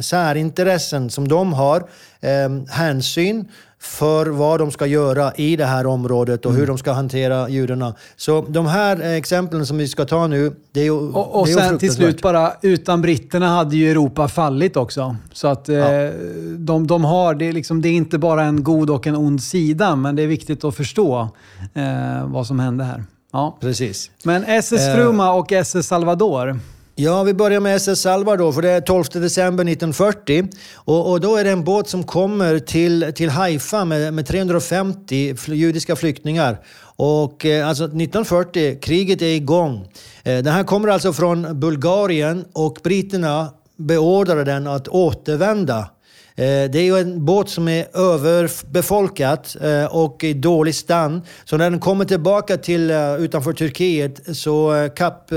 särintressen 0.00 1.10
som 1.10 1.28
de 1.28 1.52
har, 1.52 1.80
eh, 2.20 2.66
hänsyn 2.70 3.48
för 3.82 4.26
vad 4.26 4.60
de 4.60 4.70
ska 4.70 4.86
göra 4.86 5.32
i 5.34 5.56
det 5.56 5.64
här 5.64 5.86
området 5.86 6.44
och 6.46 6.50
mm. 6.50 6.60
hur 6.60 6.66
de 6.66 6.78
ska 6.78 6.92
hantera 6.92 7.48
judarna. 7.48 7.94
Så 8.16 8.44
de 8.48 8.66
här 8.66 9.00
exemplen 9.00 9.66
som 9.66 9.78
vi 9.78 9.88
ska 9.88 10.04
ta 10.04 10.26
nu, 10.26 10.52
det 10.72 10.80
är 10.80 10.84
ju 10.84 10.90
Och, 10.90 11.40
och 11.40 11.48
sen 11.48 11.78
till 11.78 11.92
slut 11.92 12.22
bara, 12.22 12.52
utan 12.62 13.02
britterna 13.02 13.48
hade 13.48 13.76
ju 13.76 13.90
Europa 13.90 14.28
fallit 14.28 14.76
också. 14.76 15.16
Så 15.32 15.48
att 15.48 15.68
ja. 15.68 15.92
eh, 15.92 16.12
de, 16.56 16.86
de 16.86 17.04
har, 17.04 17.34
det 17.34 17.48
är, 17.48 17.52
liksom, 17.52 17.82
det 17.82 17.88
är 17.88 17.92
inte 17.92 18.18
bara 18.18 18.44
en 18.44 18.64
god 18.64 18.90
och 18.90 19.06
en 19.06 19.16
ond 19.16 19.42
sida, 19.42 19.96
men 19.96 20.16
det 20.16 20.22
är 20.22 20.26
viktigt 20.26 20.64
att 20.64 20.76
förstå 20.76 21.28
eh, 21.74 22.26
vad 22.26 22.46
som 22.46 22.60
hände 22.60 22.84
här. 22.84 23.04
Ja. 23.32 23.58
Precis. 23.60 24.10
Men 24.24 24.44
SS 24.44 24.94
Fruma 24.94 25.26
eh. 25.26 25.36
och 25.36 25.52
SS 25.52 25.86
Salvador. 25.86 26.58
Ja, 26.94 27.22
vi 27.22 27.34
börjar 27.34 27.60
med 27.60 27.76
SS 27.76 28.00
Salvador, 28.00 28.52
för 28.52 28.62
det 28.62 28.70
är 28.70 28.80
12 28.80 29.04
december 29.12 29.64
1940. 29.64 30.48
Och, 30.74 31.10
och, 31.10 31.20
då 31.20 31.36
är 31.36 31.44
det 31.44 31.50
en 31.50 31.64
båt 31.64 31.88
som 31.88 32.04
kommer 32.04 32.58
till, 32.58 33.12
till 33.14 33.30
Haifa 33.30 33.84
med, 33.84 34.14
med 34.14 34.26
350 34.26 35.34
judiska 35.46 35.96
flyktingar. 35.96 36.60
Och 36.96 37.46
eh, 37.46 37.68
alltså 37.68 37.84
1940, 37.84 38.78
kriget 38.80 39.22
är 39.22 39.26
igång. 39.26 39.88
Eh, 40.22 40.38
den 40.38 40.54
här 40.54 40.64
kommer 40.64 40.88
alltså 40.88 41.12
från 41.12 41.60
Bulgarien 41.60 42.44
och 42.52 42.78
britterna 42.82 43.48
beordrade 43.76 44.44
den 44.44 44.66
att 44.66 44.88
återvända. 44.88 45.88
Eh, 46.36 46.70
det 46.70 46.78
är 46.78 46.82
ju 46.82 46.98
en 46.98 47.24
båt 47.24 47.48
som 47.48 47.68
är 47.68 47.96
överbefolkat 47.96 49.56
eh, 49.60 49.84
och 49.84 50.24
i 50.24 50.34
dålig 50.34 50.74
stand. 50.74 51.22
Så 51.44 51.56
när 51.56 51.70
den 51.70 51.80
kommer 51.80 52.04
tillbaka 52.04 52.56
till 52.56 52.90
eh, 52.90 53.14
utanför 53.14 53.52
Turkiet 53.52 54.36
så 54.36 54.88
cap, 54.96 55.30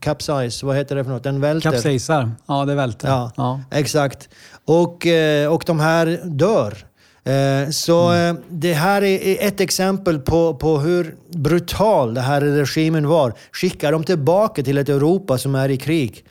capsize, 0.00 0.66
vad 0.66 0.76
heter 0.76 0.96
det 0.96 1.04
för 1.04 1.10
något? 1.10 1.24
Den 1.24 1.40
välter. 1.40 1.70
Kapsejsar. 1.70 2.30
Ja, 2.46 2.64
det 2.64 2.74
välter. 2.74 3.08
Ja, 3.08 3.32
ja. 3.36 3.60
exakt. 3.70 4.28
Och, 4.64 5.06
och 5.50 5.62
de 5.66 5.80
här 5.80 6.20
dör. 6.24 6.74
Så 7.70 8.08
mm. 8.08 8.42
det 8.48 8.72
här 8.72 9.02
är 9.02 9.46
ett 9.46 9.60
exempel 9.60 10.18
på, 10.18 10.54
på 10.54 10.78
hur 10.78 11.14
brutal 11.34 12.14
den 12.14 12.24
här 12.24 12.40
regimen 12.40 13.08
var. 13.08 13.34
Skicka 13.52 13.90
dem 13.90 14.04
tillbaka 14.04 14.62
till 14.62 14.78
ett 14.78 14.88
Europa 14.88 15.38
som 15.38 15.54
är 15.54 15.68
i 15.68 15.76
krig. 15.76 16.24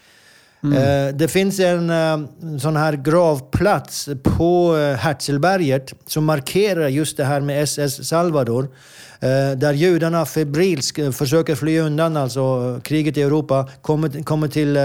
Mm. 0.64 0.78
Eh, 0.78 1.16
det 1.16 1.28
finns 1.28 1.60
en 1.60 1.90
eh, 1.90 2.20
sån 2.60 2.76
här 2.76 2.94
gravplats 2.94 4.10
på 4.24 4.78
eh, 4.78 4.98
Herzlberget 4.98 5.94
som 6.08 6.26
markerar 6.26 6.88
just 6.88 7.18
det 7.18 7.26
här 7.26 7.42
med 7.42 7.64
SS 7.64 8.08
Salvador. 8.08 8.70
Eh, 9.24 9.58
där 9.58 9.74
judarna 9.74 10.26
febrilskt 10.26 11.00
eh, 11.00 11.12
försöker 11.12 11.56
fly 11.56 11.80
undan 11.80 12.18
alltså 12.18 12.80
kriget 12.84 13.18
i 13.18 13.22
Europa, 13.22 13.70
kommer, 13.82 14.24
kommer 14.24 14.48
till 14.48 14.78
eh, 14.78 14.84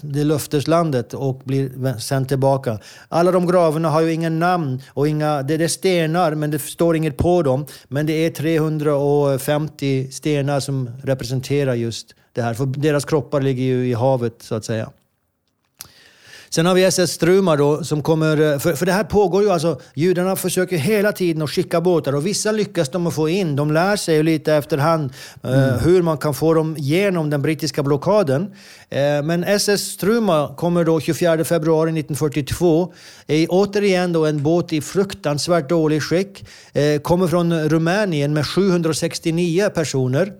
det 0.00 0.24
löfteslandet 0.24 1.14
och 1.14 1.40
blir 1.44 1.98
sänd 1.98 2.28
tillbaka. 2.28 2.78
Alla 3.08 3.32
de 3.32 3.46
gravarna 3.46 3.90
har 3.90 4.00
ju 4.00 4.12
inga 4.12 4.28
namn 4.28 4.82
och 4.88 5.08
inga, 5.08 5.42
det 5.42 5.54
är 5.54 5.68
stenar 5.68 6.34
men 6.34 6.50
det 6.50 6.58
står 6.58 6.96
inget 6.96 7.16
på 7.16 7.42
dem. 7.42 7.66
Men 7.88 8.06
det 8.06 8.12
är 8.12 8.30
350 8.30 10.10
stenar 10.10 10.60
som 10.60 10.90
representerar 11.02 11.74
just 11.74 12.14
det 12.32 12.42
här. 12.42 12.54
För 12.54 12.66
deras 12.66 13.04
kroppar 13.04 13.40
ligger 13.40 13.64
ju 13.64 13.88
i 13.88 13.94
havet 13.94 14.34
så 14.40 14.54
att 14.54 14.64
säga. 14.64 14.90
Sen 16.50 16.66
har 16.66 16.74
vi 16.74 16.84
SS 16.84 17.10
Struma 17.10 17.56
då 17.56 17.84
som 17.84 18.02
kommer... 18.02 18.52
Eh, 18.52 18.58
för, 18.58 18.74
för 18.74 18.86
det 18.86 18.92
här 18.92 19.04
pågår 19.04 19.42
ju 19.42 19.50
alltså. 19.50 19.80
Judarna 19.94 20.36
försöker 20.36 20.76
hela 20.76 21.12
tiden 21.12 21.42
att 21.42 21.50
skicka 21.50 21.80
båtar 21.80 22.12
och 22.12 22.26
vissa 22.26 22.52
lyckas 22.52 22.88
de 22.88 23.06
att 23.06 23.14
få 23.14 23.28
in. 23.28 23.56
De 23.56 23.72
lär 23.72 23.96
sig 23.96 24.22
lite 24.22 24.54
efterhand 24.54 25.12
eh, 25.42 25.50
mm. 25.50 25.74
uh, 25.74 25.78
hur 25.78 26.02
man 26.02 26.18
kan 26.18 26.34
få 26.34 26.54
dem 26.54 26.76
genom 26.78 27.30
den 27.30 27.42
brittiska 27.42 27.82
blockaden. 27.82 28.42
Uh, 28.42 29.22
men 29.24 29.44
SS 29.44 29.80
Struma 29.80 30.54
kommer 30.56 30.84
då 30.84 31.00
24 31.00 31.44
februari 31.44 31.90
1942. 31.90 32.92
Är 33.26 33.46
återigen 33.50 34.12
då 34.12 34.26
en 34.26 34.42
båt 34.42 34.72
i 34.72 34.80
fruktansvärt 34.80 35.68
dålig 35.68 36.02
skick. 36.02 36.44
Uh, 36.76 36.98
kommer 36.98 37.26
från 37.26 37.68
Rumänien 37.68 38.34
med 38.34 38.46
769 38.46 39.70
personer. 39.74 40.32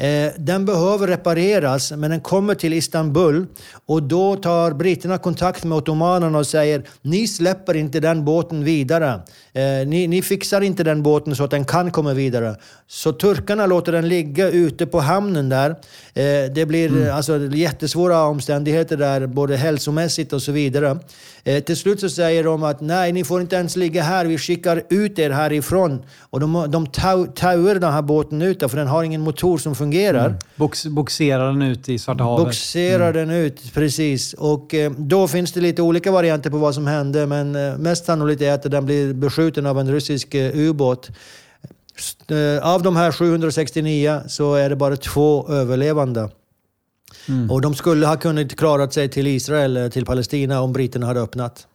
Eh, 0.00 0.32
den 0.36 0.64
behöver 0.64 1.06
repareras, 1.06 1.92
men 1.92 2.10
den 2.10 2.20
kommer 2.20 2.54
till 2.54 2.72
Istanbul 2.72 3.46
och 3.86 4.02
då 4.02 4.36
tar 4.36 4.72
britterna 4.72 5.18
kontakt 5.18 5.64
med 5.64 5.78
ottomanerna 5.78 6.38
och 6.38 6.46
säger 6.46 6.82
ni 7.02 7.28
släpper 7.28 7.76
inte 7.76 8.00
den 8.00 8.24
båten 8.24 8.64
vidare. 8.64 9.20
Eh, 9.52 9.86
ni, 9.86 10.06
ni, 10.06 10.22
fixar 10.22 10.60
inte 10.60 10.84
den 10.84 11.02
båten 11.02 11.36
så 11.36 11.44
att 11.44 11.50
den 11.50 11.64
kan 11.64 11.90
komma 11.90 12.14
vidare. 12.14 12.56
Så 12.86 13.12
turkarna 13.12 13.66
låter 13.66 13.92
den 13.92 14.08
ligga 14.08 14.48
ute 14.48 14.86
på 14.86 15.00
hamnen 15.00 15.48
där. 15.48 15.70
Eh, 15.70 16.52
det 16.54 16.66
blir 16.68 16.88
mm. 16.88 17.16
alltså, 17.16 17.38
jättesvåra 17.38 18.22
omständigheter 18.22 18.96
där, 18.96 19.26
både 19.26 19.56
hälsomässigt 19.56 20.32
och 20.32 20.42
så 20.42 20.52
vidare. 20.52 20.98
Eh, 21.44 21.62
till 21.62 21.76
slut 21.76 22.00
så 22.00 22.08
säger 22.08 22.44
de 22.44 22.62
att 22.62 22.80
nej, 22.80 23.12
ni 23.12 23.24
får 23.24 23.40
inte 23.40 23.56
ens 23.56 23.76
ligga 23.76 24.02
här, 24.02 24.24
vi 24.24 24.38
skickar 24.38 24.82
ut 24.88 25.18
er 25.18 25.30
härifrån. 25.30 26.02
Och 26.30 26.40
de, 26.40 26.66
de 26.70 26.86
tauer 27.34 27.74
den 27.74 27.92
här 27.92 28.02
båten 28.02 28.42
ut 28.42 28.70
för 28.70 28.76
den 28.76 28.86
har 28.86 29.02
ingen 29.02 29.20
motor 29.20 29.58
som 29.58 29.74
fungerar. 29.74 29.87
Mm. 29.94 30.38
Box, 30.56 30.86
boxerar 30.86 31.46
den 31.46 31.62
ut 31.62 31.88
i 31.88 31.98
Svarta 31.98 32.24
havet. 32.24 32.44
Boxerar 32.46 33.10
mm. 33.14 33.28
den 33.28 33.36
ut, 33.36 33.74
precis. 33.74 34.32
Och 34.32 34.74
eh, 34.74 34.92
då 34.98 35.28
finns 35.28 35.52
det 35.52 35.60
lite 35.60 35.82
olika 35.82 36.12
varianter 36.12 36.50
på 36.50 36.58
vad 36.58 36.74
som 36.74 36.86
hände, 36.86 37.26
men 37.26 37.56
eh, 37.56 37.78
mest 37.78 38.04
sannolikt 38.04 38.42
är 38.42 38.52
att 38.52 38.62
den 38.62 38.86
blir 38.86 39.12
beskjuten 39.12 39.66
av 39.66 39.80
en 39.80 39.92
rysk 39.92 40.34
eh, 40.34 40.50
ubåt. 40.54 41.10
Eh, 42.28 42.68
av 42.68 42.82
de 42.82 42.96
här 42.96 43.12
769 43.12 44.20
så 44.26 44.54
är 44.54 44.70
det 44.70 44.76
bara 44.76 44.96
två 44.96 45.48
överlevande. 45.48 46.30
Mm. 47.28 47.50
Och 47.50 47.60
de 47.60 47.74
skulle 47.74 48.06
ha 48.06 48.16
kunnat 48.16 48.56
klara 48.56 48.90
sig 48.90 49.08
till 49.08 49.26
Israel, 49.26 49.90
till 49.92 50.04
Palestina, 50.04 50.60
om 50.60 50.72
britterna 50.72 51.06
hade 51.06 51.20
öppnat. 51.20 51.66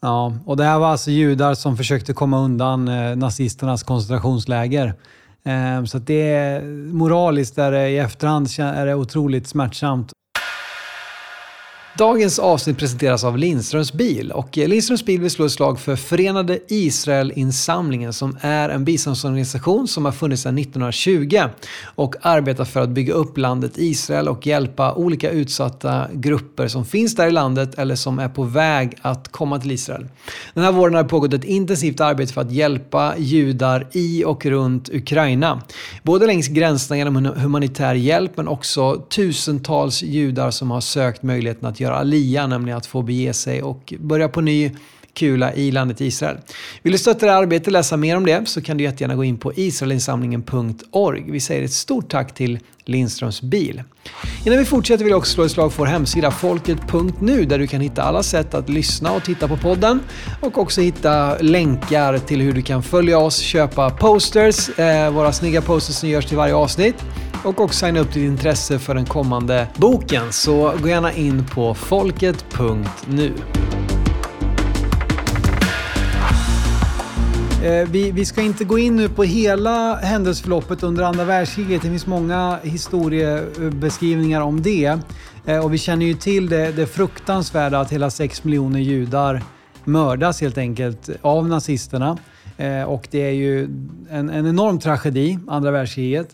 Ja, 0.00 0.32
och 0.44 0.56
det 0.56 0.64
här 0.64 0.78
var 0.78 0.88
alltså 0.88 1.10
judar 1.10 1.54
som 1.54 1.76
försökte 1.76 2.12
komma 2.12 2.38
undan 2.38 2.88
eh, 2.88 3.16
nazisternas 3.16 3.82
koncentrationsläger. 3.82 4.94
Ehm, 5.46 5.86
så 5.86 5.98
så 5.98 5.98
det 5.98 6.30
är, 6.30 6.62
moraliskt 6.92 7.58
är 7.58 7.72
det, 7.72 7.88
i 7.88 7.98
efterhand 7.98 8.48
är 8.58 8.86
det 8.86 8.94
otroligt 8.94 9.46
smärtsamt. 9.46 10.12
Dagens 11.98 12.38
avsnitt 12.38 12.78
presenteras 12.78 13.24
av 13.24 13.38
Lindströms 13.38 13.92
bil 13.92 14.32
och 14.32 14.58
eh, 14.58 14.68
Lindströms 14.68 15.04
bil 15.04 15.20
vill 15.20 15.30
slå 15.30 15.44
ett 15.44 15.52
slag 15.52 15.80
för 15.80 15.96
Förenade 15.96 16.58
Israel-insamlingen 16.68 18.12
som 18.12 18.36
är 18.40 18.68
en 18.68 18.84
biståndsorganisation 18.84 19.88
som 19.88 20.04
har 20.04 20.12
funnits 20.12 20.42
sedan 20.42 20.58
1920 20.58 21.40
och 21.84 22.14
arbetar 22.22 22.64
för 22.64 22.80
att 22.80 22.88
bygga 22.88 23.14
upp 23.14 23.38
landet 23.38 23.72
Israel 23.76 24.28
och 24.28 24.46
hjälpa 24.46 24.94
olika 24.94 25.30
utsatta 25.30 26.06
grupper 26.12 26.68
som 26.68 26.84
finns 26.84 27.14
där 27.14 27.26
i 27.26 27.30
landet 27.30 27.78
eller 27.78 27.94
som 27.94 28.18
är 28.18 28.28
på 28.28 28.42
väg 28.42 28.98
att 29.02 29.28
komma 29.28 29.58
till 29.58 29.72
Israel. 29.72 30.06
Den 30.54 30.64
här 30.64 30.72
våren 30.72 30.94
har 30.94 31.02
det 31.02 31.08
pågått 31.08 31.32
ett 31.32 31.44
intensivt 31.44 32.00
arbete 32.00 32.32
för 32.32 32.40
att 32.40 32.52
hjälpa 32.52 33.14
judar 33.18 33.86
i 33.92 34.24
och 34.24 34.46
runt 34.46 34.88
Ukraina. 34.88 35.62
Både 36.02 36.26
längs 36.26 36.48
gränserna 36.48 36.98
genom 36.98 37.24
humanitär 37.26 37.94
hjälp 37.94 38.36
men 38.36 38.48
också 38.48 38.94
tusentals 38.94 40.02
judar 40.02 40.50
som 40.50 40.70
har 40.70 40.80
sökt 40.80 41.22
möjligheten 41.22 41.68
att 41.68 41.80
göra 41.80 41.85
alia, 41.90 42.46
nämligen 42.46 42.78
att 42.78 42.86
få 42.86 43.02
bege 43.02 43.32
sig 43.32 43.62
och 43.62 43.94
börja 43.98 44.28
på 44.28 44.40
ny 44.40 44.72
kula 45.16 45.54
i 45.54 45.70
landet 45.70 46.00
Israel. 46.00 46.36
Vill 46.82 46.92
du 46.92 46.98
stötta 46.98 47.26
det 47.26 47.32
här 47.32 47.42
arbetet 47.42 47.66
och 47.66 47.72
läsa 47.72 47.96
mer 47.96 48.16
om 48.16 48.26
det 48.26 48.48
så 48.48 48.62
kan 48.62 48.76
du 48.76 48.84
jättegärna 48.84 49.14
gå 49.14 49.24
in 49.24 49.38
på 49.38 49.52
israelinsamlingen.org. 49.54 51.24
Vi 51.28 51.40
säger 51.40 51.64
ett 51.64 51.72
stort 51.72 52.10
tack 52.10 52.34
till 52.34 52.58
Lindströms 52.84 53.42
bil. 53.42 53.82
Innan 54.44 54.58
vi 54.58 54.64
fortsätter 54.64 55.04
vill 55.04 55.10
jag 55.10 55.18
också 55.18 55.32
slå 55.32 55.44
ett 55.44 55.50
slag 55.50 55.72
för 55.72 55.78
vår 55.78 55.86
hemsida 55.86 56.30
folket.nu 56.30 57.44
där 57.44 57.58
du 57.58 57.66
kan 57.66 57.80
hitta 57.80 58.02
alla 58.02 58.22
sätt 58.22 58.54
att 58.54 58.68
lyssna 58.68 59.12
och 59.12 59.24
titta 59.24 59.48
på 59.48 59.56
podden 59.56 60.00
och 60.40 60.58
också 60.58 60.80
hitta 60.80 61.38
länkar 61.38 62.18
till 62.18 62.40
hur 62.40 62.52
du 62.52 62.62
kan 62.62 62.82
följa 62.82 63.18
oss, 63.18 63.38
köpa 63.38 63.90
posters, 63.90 64.78
eh, 64.78 65.10
våra 65.10 65.32
snygga 65.32 65.62
posters 65.62 65.96
som 65.96 66.08
görs 66.08 66.26
till 66.26 66.36
varje 66.36 66.54
avsnitt 66.54 66.96
och 67.44 67.60
också 67.60 67.86
signa 67.86 68.00
upp 68.00 68.12
ditt 68.12 68.24
intresse 68.24 68.78
för 68.78 68.94
den 68.94 69.06
kommande 69.06 69.66
boken. 69.76 70.32
Så 70.32 70.72
gå 70.82 70.88
gärna 70.88 71.12
in 71.12 71.44
på 71.54 71.74
folket.nu. 71.74 73.32
Eh, 77.66 77.88
vi, 77.88 78.10
vi, 78.10 78.24
ska 78.24 78.42
inte 78.42 78.64
gå 78.64 78.78
in 78.78 78.96
nu 78.96 79.08
på 79.08 79.22
hela 79.22 79.94
händelseförloppet 79.94 80.82
under 80.82 81.02
andra 81.02 81.24
världskriget. 81.24 81.82
Det 81.82 81.88
finns 81.88 82.06
många 82.06 82.58
historiebeskrivningar 82.62 84.40
om 84.40 84.62
det. 84.62 84.98
Eh, 85.46 85.64
och 85.64 85.74
vi 85.74 85.78
känner 85.78 86.06
ju 86.06 86.14
till 86.14 86.48
det, 86.48 86.72
det 86.72 86.86
fruktansvärda 86.86 87.80
att 87.80 87.92
hela 87.92 88.10
6 88.10 88.44
miljoner 88.44 88.80
judar 88.80 89.42
mördas 89.84 90.40
helt 90.40 90.58
enkelt 90.58 91.10
av 91.22 91.48
nazisterna. 91.48 92.18
Eh, 92.56 92.82
och 92.82 93.08
det 93.10 93.22
är 93.22 93.32
ju 93.32 93.64
en, 94.10 94.30
en 94.30 94.46
enorm 94.46 94.78
tragedi, 94.78 95.38
andra 95.48 95.70
världskriget. 95.70 96.28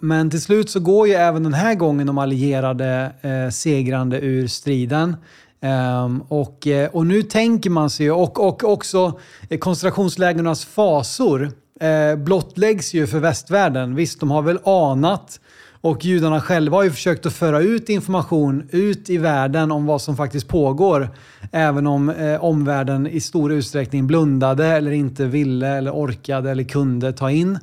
Men 0.00 0.30
till 0.30 0.40
slut 0.40 0.70
så 0.70 0.80
går 0.80 1.08
ju 1.08 1.14
även 1.14 1.42
den 1.42 1.54
här 1.54 1.74
gången 1.74 2.06
de 2.06 2.18
allierade 2.18 3.12
segrande 3.52 4.20
ur 4.20 4.46
striden. 4.46 5.16
Um, 5.60 6.22
och, 6.28 6.66
eh, 6.66 6.90
och 6.90 7.06
nu 7.06 7.22
tänker 7.22 7.70
man 7.70 7.90
sig, 7.90 8.10
och, 8.10 8.48
och 8.48 8.64
också 8.64 9.18
eh, 9.48 9.58
koncentrationslägernas 9.58 10.64
fasor 10.64 11.50
eh, 11.80 12.16
blottläggs 12.16 12.94
ju 12.94 13.06
för 13.06 13.18
västvärlden. 13.18 13.94
Visst, 13.94 14.20
de 14.20 14.30
har 14.30 14.42
väl 14.42 14.58
anat 14.64 15.40
och 15.80 16.04
judarna 16.04 16.40
själva 16.40 16.76
har 16.76 16.84
ju 16.84 16.90
försökt 16.90 17.26
att 17.26 17.32
föra 17.32 17.60
ut 17.60 17.88
information 17.88 18.68
ut 18.70 19.10
i 19.10 19.18
världen 19.18 19.72
om 19.72 19.86
vad 19.86 20.02
som 20.02 20.16
faktiskt 20.16 20.48
pågår. 20.48 21.10
Även 21.52 21.86
om 21.86 22.08
eh, 22.08 22.44
omvärlden 22.44 23.06
i 23.06 23.20
stor 23.20 23.52
utsträckning 23.52 24.06
blundade 24.06 24.66
eller 24.66 24.90
inte 24.90 25.24
ville 25.24 25.68
eller 25.68 25.90
orkade 25.90 26.50
eller 26.50 26.64
kunde 26.64 27.12
ta 27.12 27.30
in. 27.30 27.58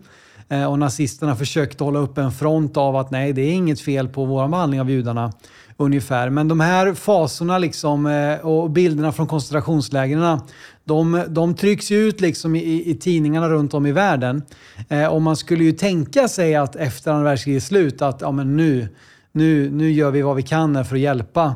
Eh, 0.49 0.65
och 0.65 0.79
nazisterna 0.79 1.35
försökte 1.35 1.83
hålla 1.83 1.99
upp 1.99 2.17
en 2.17 2.31
front 2.31 2.77
av 2.77 2.95
att 2.95 3.11
nej, 3.11 3.33
det 3.33 3.41
är 3.41 3.51
inget 3.51 3.81
fel 3.81 4.07
på 4.07 4.25
vår 4.25 4.47
behandling 4.47 4.81
av 4.81 4.89
judarna 4.89 5.33
ungefär. 5.77 6.29
Men 6.29 6.47
de 6.47 6.59
här 6.59 6.93
fasorna 6.93 7.57
liksom, 7.57 8.05
eh, 8.05 8.45
och 8.45 8.69
bilderna 8.69 9.11
från 9.11 9.27
koncentrationslägren 9.27 10.39
de, 10.83 11.23
de 11.27 11.55
trycks 11.55 11.91
ut 11.91 12.21
liksom 12.21 12.55
i, 12.55 12.89
i 12.89 12.95
tidningarna 12.95 13.49
runt 13.49 13.73
om 13.73 13.85
i 13.85 13.91
världen. 13.91 14.41
Eh, 14.89 15.07
och 15.07 15.21
man 15.21 15.35
skulle 15.35 15.63
ju 15.63 15.71
tänka 15.71 16.27
sig 16.27 16.55
att 16.55 16.75
efter 16.75 17.11
andra 17.11 17.23
världskrigets 17.23 17.65
slut 17.65 18.01
att 18.01 18.21
ja, 18.21 18.31
men 18.31 18.57
nu, 18.57 18.87
nu, 19.31 19.69
nu 19.69 19.91
gör 19.91 20.11
vi 20.11 20.21
vad 20.21 20.35
vi 20.35 20.43
kan 20.43 20.85
för 20.85 20.95
att 20.95 21.01
hjälpa. 21.01 21.55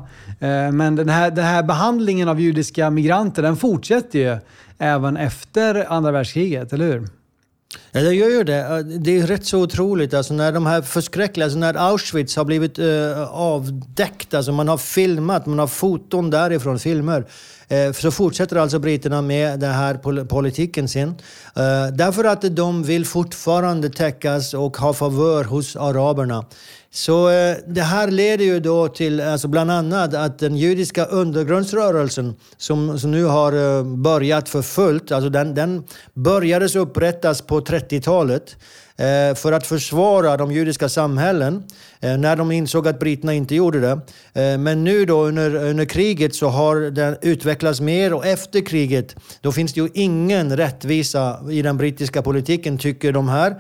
Men 0.74 0.96
den 0.96 1.10
här, 1.10 1.32
den 1.32 1.46
här 1.46 1.64
behandlingen 1.64 2.28
av 2.30 2.40
judiska 2.40 2.90
migranter 2.90 3.42
den 3.42 3.58
fortsätter 3.58 4.20
ju 4.20 4.38
även 4.78 5.18
efter 5.18 5.92
andra 5.92 6.12
världskriget, 6.12 6.74
eller 6.74 6.86
hur? 6.86 7.19
Ja, 7.92 8.02
det 8.02 8.14
gör 8.14 8.30
ju 8.30 8.44
det. 8.44 8.84
Det 9.00 9.20
är 9.20 9.28
rätt 9.28 9.46
så 9.46 9.62
otroligt. 9.62 10.14
Alltså 10.14 10.34
när 10.34 10.52
de 10.52 10.66
här 10.66 10.82
förskräckliga, 10.82 11.46
alltså 11.46 11.60
när 11.60 11.74
Auschwitz 11.74 12.36
har 12.36 12.46
blivit 12.46 12.80
eh, 12.80 13.24
avdäckt, 13.32 14.34
alltså 14.34 14.52
man 14.52 14.68
har 14.68 14.78
filmat, 14.78 15.46
man 15.46 15.60
har 15.60 15.68
foton 15.68 16.30
därifrån, 16.30 16.80
filmer. 16.80 17.26
Eh, 17.68 17.92
så 17.92 18.12
fortsätter 18.12 18.56
alltså 18.56 18.80
britterna 18.80 19.22
med 19.22 19.60
den 19.60 19.74
här 19.74 20.24
politiken 20.26 20.88
sin. 20.88 21.10
Eh, 21.10 21.88
därför 21.94 22.24
att 22.24 22.56
de 22.56 22.84
vill 22.84 23.06
fortfarande 23.06 23.90
täckas 23.90 24.54
och 24.54 24.78
ha 24.78 24.94
favör 24.94 25.44
hos 25.44 25.76
araberna. 25.76 26.46
Så 26.92 27.30
eh, 27.30 27.56
det 27.68 27.82
här 27.82 28.12
leder 28.12 28.46
ju 28.46 28.60
då 28.60 28.88
till 28.88 29.22
alltså 29.22 29.48
bland 29.48 29.72
annat 29.72 30.14
att 30.14 30.40
den 30.40 30.58
judiska 30.58 31.06
undergrundsrörelsen 31.06 32.36
som, 32.58 33.00
som 33.00 33.12
nu 33.12 33.24
har 33.24 33.78
eh, 33.78 33.84
börjat 33.84 34.50
för 34.50 34.62
fullt, 34.62 35.12
alltså 35.12 35.30
den, 35.30 35.56
den 35.56 35.84
börjades 36.14 36.76
upprättas 36.76 37.42
på 37.42 37.60
30-talet 37.60 38.58
Eh, 39.00 39.36
för 39.36 39.52
att 39.52 39.68
försvara 39.68 40.38
de 40.38 40.52
judiska 40.52 40.90
samhällen 40.90 41.64
eh, 42.00 42.18
när 42.18 42.36
de 42.36 42.52
insåg 42.52 42.88
att 42.88 43.00
britterna 43.00 43.34
inte 43.34 43.56
gjorde 43.56 43.80
det. 43.80 43.92
Eh, 44.42 44.58
men 44.58 44.84
nu 44.84 45.06
då 45.06 45.26
under, 45.26 45.56
under 45.56 45.86
kriget 45.86 46.36
så 46.36 46.48
har 46.48 46.76
den 46.76 47.18
utvecklats 47.22 47.82
mer 47.82 48.14
och 48.14 48.26
efter 48.26 48.66
kriget 48.66 49.16
då 49.42 49.52
finns 49.52 49.74
det 49.74 49.82
ju 49.82 49.90
ingen 49.94 50.58
rättvisa 50.58 51.40
i 51.52 51.62
den 51.62 51.78
brittiska 51.78 52.22
politiken 52.22 52.78
tycker 52.78 53.12
de 53.12 53.30
här. 53.30 53.56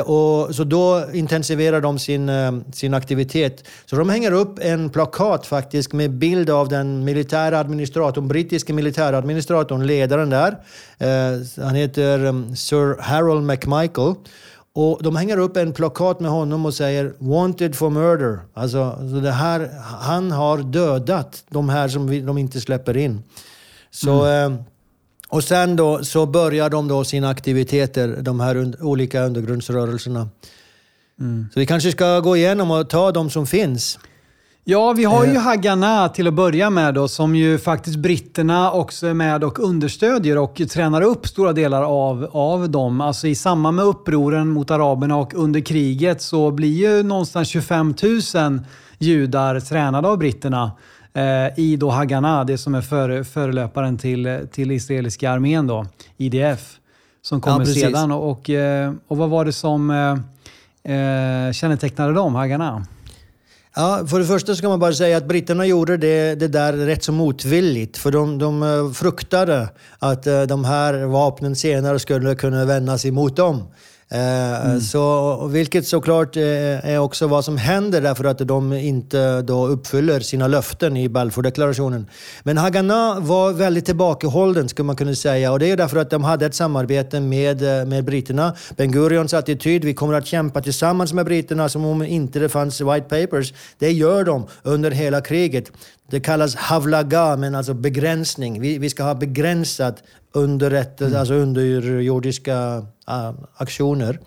Och 0.00 0.54
så 0.54 0.64
då 0.64 1.04
intensifierar 1.12 1.80
de 1.80 1.98
sin, 1.98 2.30
sin 2.72 2.94
aktivitet. 2.94 3.64
Så 3.86 3.96
de 3.96 4.08
hänger 4.08 4.32
upp 4.32 4.58
en 4.62 4.90
plakat 4.90 5.46
faktiskt 5.46 5.92
med 5.92 6.10
bild 6.10 6.50
av 6.50 6.68
den 6.68 7.04
militära 7.04 7.58
administratorn, 7.58 8.28
brittiske 8.28 8.72
militäradministratorn, 8.72 9.86
ledaren 9.86 10.30
där. 10.30 10.56
Han 11.62 11.74
heter 11.74 12.54
Sir 12.56 13.02
Harold 13.02 13.46
McMichael. 13.46 14.14
Och 14.74 15.02
de 15.02 15.16
hänger 15.16 15.38
upp 15.38 15.56
en 15.56 15.72
plakat 15.72 16.20
med 16.20 16.30
honom 16.30 16.66
och 16.66 16.74
säger 16.74 17.14
“Wanted 17.18 17.74
for 17.74 17.90
murder”. 17.90 18.38
Alltså, 18.54 18.90
det 19.22 19.30
här, 19.30 19.70
han 20.00 20.30
har 20.30 20.58
dödat 20.58 21.44
de 21.48 21.68
här 21.68 21.88
som 21.88 22.06
vi, 22.06 22.20
de 22.20 22.38
inte 22.38 22.60
släpper 22.60 22.96
in. 22.96 23.22
Så, 23.90 24.24
mm. 24.24 24.52
eh, 24.52 24.60
och 25.28 25.44
sen 25.44 25.76
då 25.76 26.04
så 26.04 26.26
börjar 26.26 26.70
de 26.70 26.88
då 26.88 27.04
sina 27.04 27.28
aktiviteter, 27.28 28.16
de 28.20 28.40
här 28.40 28.56
un 28.56 28.74
olika 28.80 29.22
undergrundsrörelserna. 29.22 30.28
Mm. 31.20 31.46
Så 31.54 31.60
vi 31.60 31.66
kanske 31.66 31.92
ska 31.92 32.20
gå 32.20 32.36
igenom 32.36 32.70
och 32.70 32.90
ta 32.90 33.12
de 33.12 33.30
som 33.30 33.46
finns. 33.46 33.98
Ja, 34.64 34.92
vi 34.92 35.04
har 35.04 35.24
ju 35.24 35.34
eh. 35.34 35.40
Haganah 35.40 36.12
till 36.12 36.26
att 36.26 36.34
börja 36.34 36.70
med 36.70 36.94
då, 36.94 37.08
som 37.08 37.36
ju 37.36 37.58
faktiskt 37.58 37.96
britterna 37.96 38.72
också 38.72 39.06
är 39.06 39.14
med 39.14 39.44
och 39.44 39.58
understödjer 39.58 40.38
och 40.38 40.62
tränar 40.70 41.02
upp 41.02 41.26
stora 41.26 41.52
delar 41.52 41.82
av, 41.82 42.28
av 42.32 42.70
dem. 42.70 43.00
Alltså 43.00 43.26
i 43.26 43.34
samband 43.34 43.76
med 43.76 43.84
upproren 43.84 44.48
mot 44.48 44.70
araberna 44.70 45.16
och 45.16 45.34
under 45.34 45.60
kriget 45.60 46.22
så 46.22 46.50
blir 46.50 46.72
ju 46.72 47.02
någonstans 47.02 47.48
25 47.48 47.94
000 48.34 48.60
judar 48.98 49.60
tränade 49.60 50.08
av 50.08 50.18
britterna 50.18 50.72
eh, 51.12 51.58
i 51.58 51.76
då 51.76 51.90
Haganah, 51.90 52.44
det 52.44 52.58
som 52.58 52.74
är 52.74 52.82
före, 52.82 53.24
förelöparen 53.24 53.98
till, 53.98 54.48
till 54.52 54.70
israeliska 54.70 55.30
armén 55.30 55.66
då, 55.66 55.86
IDF, 56.16 56.78
som 57.22 57.40
kommer 57.40 57.60
ja, 57.60 57.90
sedan. 57.90 58.12
Och, 58.12 58.30
och, 58.30 58.50
eh, 58.50 58.92
och, 59.08 59.16
vad 59.16 59.30
var 59.30 59.44
det 59.44 59.52
som 59.52 59.90
eh, 59.90 60.92
eh 60.94 61.52
kännetecknade 61.52 62.12
dem, 62.12 62.34
Haganah? 62.34 62.82
Ja, 63.76 64.06
för 64.06 64.18
det 64.18 64.24
första 64.24 64.54
ska 64.54 64.68
man 64.68 64.78
bara 64.78 64.92
säga 64.92 65.16
att 65.16 65.28
britterna 65.28 65.66
gjorde 65.66 65.96
det, 65.96 66.34
det 66.34 66.48
där 66.48 66.72
rätt 66.72 67.04
så 67.04 67.12
motvilligt. 67.12 67.98
För 67.98 68.10
de, 68.10 68.38
de 68.38 68.62
eh, 68.62 68.92
fruktade 68.92 69.68
att 69.98 70.26
eh, 70.26 70.42
de 70.42 70.64
här 70.64 71.04
vapnen 71.04 71.56
senare 71.56 71.98
skulle 71.98 72.34
kunna 72.34 72.64
vändas 72.64 73.06
emot 73.06 73.36
dem. 73.36 73.62
Eh, 74.12 74.66
mm. 74.66 74.80
Så, 74.80 75.46
vilket 75.46 75.86
såklart 75.86 76.36
eh, 76.36 76.42
är 76.88 76.98
också 76.98 77.26
vad 77.26 77.44
som 77.44 77.56
händer 77.56 78.00
därför 78.00 78.24
att 78.24 78.38
de 78.38 78.72
inte 78.72 79.42
då 79.42 79.66
uppfyller 79.66 80.20
sina 80.20 80.46
löften 80.46 80.96
i 80.96 81.08
Balfourdeklarationen. 81.08 82.06
Men 82.42 82.58
Haganah 82.58 83.20
var 83.20 83.52
väldigt 83.52 83.84
tillbakahållen 83.84 84.68
skulle 84.68 84.86
man 84.86 84.96
kunna 84.96 85.14
säga 85.14 85.52
och 85.52 85.58
det 85.58 85.70
är 85.70 85.76
därför 85.76 85.96
att 85.96 86.10
de 86.10 86.24
hade 86.24 86.46
ett 86.46 86.54
samarbete 86.54 87.20
med, 87.20 87.80
eh, 87.80 87.86
med 87.86 88.04
britterna. 88.04 88.56
Ben 88.76 88.92
Gurions 88.92 89.34
attityd, 89.34 89.84
vi 89.84 89.94
kommer 89.94 90.14
att 90.14 90.26
kämpa 90.26 90.60
tillsammans 90.60 91.12
med 91.12 91.24
britterna 91.24 91.68
som 91.68 91.84
om 91.84 92.02
inte 92.02 92.38
det 92.38 92.48
fanns 92.48 92.80
white 92.80 93.08
papers. 93.08 93.52
Det 93.78 93.92
gör 93.92 94.24
de 94.24 94.46
under 94.62 94.90
hela 94.90 95.20
kriget. 95.20 95.72
Det 96.10 96.20
kallas 96.20 96.54
havlaga, 96.54 97.36
men 97.36 97.54
alltså 97.54 97.74
begränsning. 97.74 98.60
Vi, 98.60 98.78
vi 98.78 98.90
ska 98.90 99.02
ha 99.02 99.14
begränsat 99.14 100.02
underrättelse, 100.32 101.06
mm. 101.06 101.20
alltså 101.20 101.34
underjordiska 101.34 102.78
uh, 102.78 103.32
aktioner. 103.56 104.18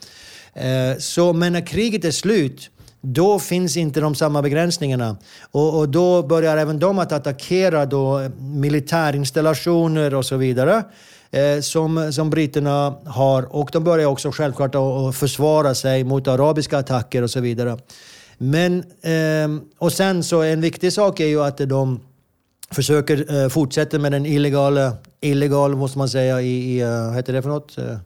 Uh, 0.57 0.99
så, 0.99 1.34
men 1.34 1.53
när 1.53 1.68
kriget 1.68 2.05
är 2.05 2.11
slut, 2.11 2.69
då 3.01 3.39
finns 3.39 3.77
inte 3.77 3.99
de 3.99 4.15
samma 4.15 4.41
begränsningarna. 4.41 5.18
Och, 5.51 5.80
och, 5.80 5.89
då 5.89 6.23
börjar 6.23 6.57
även 6.57 6.80
de 6.80 6.99
att 6.99 7.11
attackera 7.11 7.85
då 7.85 8.30
militärinstallationer 8.39 10.14
och 10.14 10.26
så 10.26 10.38
vidare. 10.38 10.84
Eh, 11.31 11.61
som, 11.61 12.14
som 12.14 12.30
britterna 12.30 12.95
har. 13.05 13.55
Och 13.55 13.69
de 13.73 13.84
börjar 13.84 14.05
också 14.05 14.31
självklart 14.31 14.76
att 14.76 15.15
försvara 15.15 15.76
sig 15.76 16.03
mot 16.03 16.27
arabiska 16.27 16.77
attacker 16.77 17.22
och 17.22 17.30
så 17.30 17.39
vidare. 17.39 17.77
Men, 18.38 18.84
eh, 19.01 19.64
och 19.77 19.93
sen 19.93 20.23
så 20.23 20.41
en 20.41 20.61
viktig 20.61 20.93
sak 20.93 21.19
är 21.19 21.27
ju 21.27 21.43
att 21.43 21.57
de 21.57 21.99
försöker 22.72 23.43
eh, 23.43 23.49
fortsätta 23.49 23.99
med 23.99 24.11
den 24.11 24.26
illegala, 24.26 24.97
illegal 25.22 25.76
måste 25.76 25.97
man 25.97 26.10
säga, 26.10 26.41
i, 26.41 26.77
i 26.77 26.84
uh, 26.84 27.05
vad 27.05 27.15
heter 27.15 27.34
det 27.34 27.41
för 27.41 27.49
något? 27.49 27.77
Eh, 27.77 27.97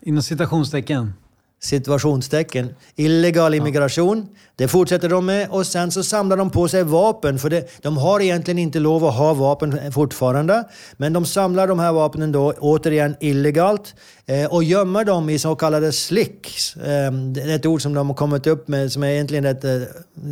Inom 0.00 0.22
citationstecken 0.22 1.12
situationstecken. 1.60 2.74
Illegal 2.96 3.54
immigration, 3.54 4.26
det 4.56 4.68
fortsätter 4.68 5.08
de 5.08 5.26
med 5.26 5.48
och 5.50 5.66
sen 5.66 5.90
så 5.90 6.02
samlar 6.02 6.36
de 6.36 6.50
på 6.50 6.68
sig 6.68 6.82
vapen. 6.82 7.38
För 7.38 7.50
det, 7.50 7.82
de 7.82 7.96
har 7.96 8.20
egentligen 8.20 8.58
inte 8.58 8.78
lov 8.78 9.04
att 9.04 9.14
ha 9.14 9.34
vapen 9.34 9.92
fortfarande. 9.92 10.64
Men 10.96 11.12
de 11.12 11.26
samlar 11.26 11.66
de 11.66 11.78
här 11.78 11.92
vapnen 11.92 12.32
då 12.32 12.52
återigen 12.58 13.16
illegalt 13.20 13.94
eh, 14.26 14.44
och 14.44 14.64
gömmer 14.64 15.04
dem 15.04 15.30
i 15.30 15.38
så 15.38 15.56
kallade 15.56 15.92
slicks. 15.92 16.76
Eh, 16.76 17.54
ett 17.54 17.66
ord 17.66 17.82
som 17.82 17.94
de 17.94 18.08
har 18.08 18.14
kommit 18.14 18.46
upp 18.46 18.68
med 18.68 18.92
som 18.92 19.02
är 19.02 19.08
egentligen 19.08 19.44
ett 19.44 19.64
eh, 19.64 19.80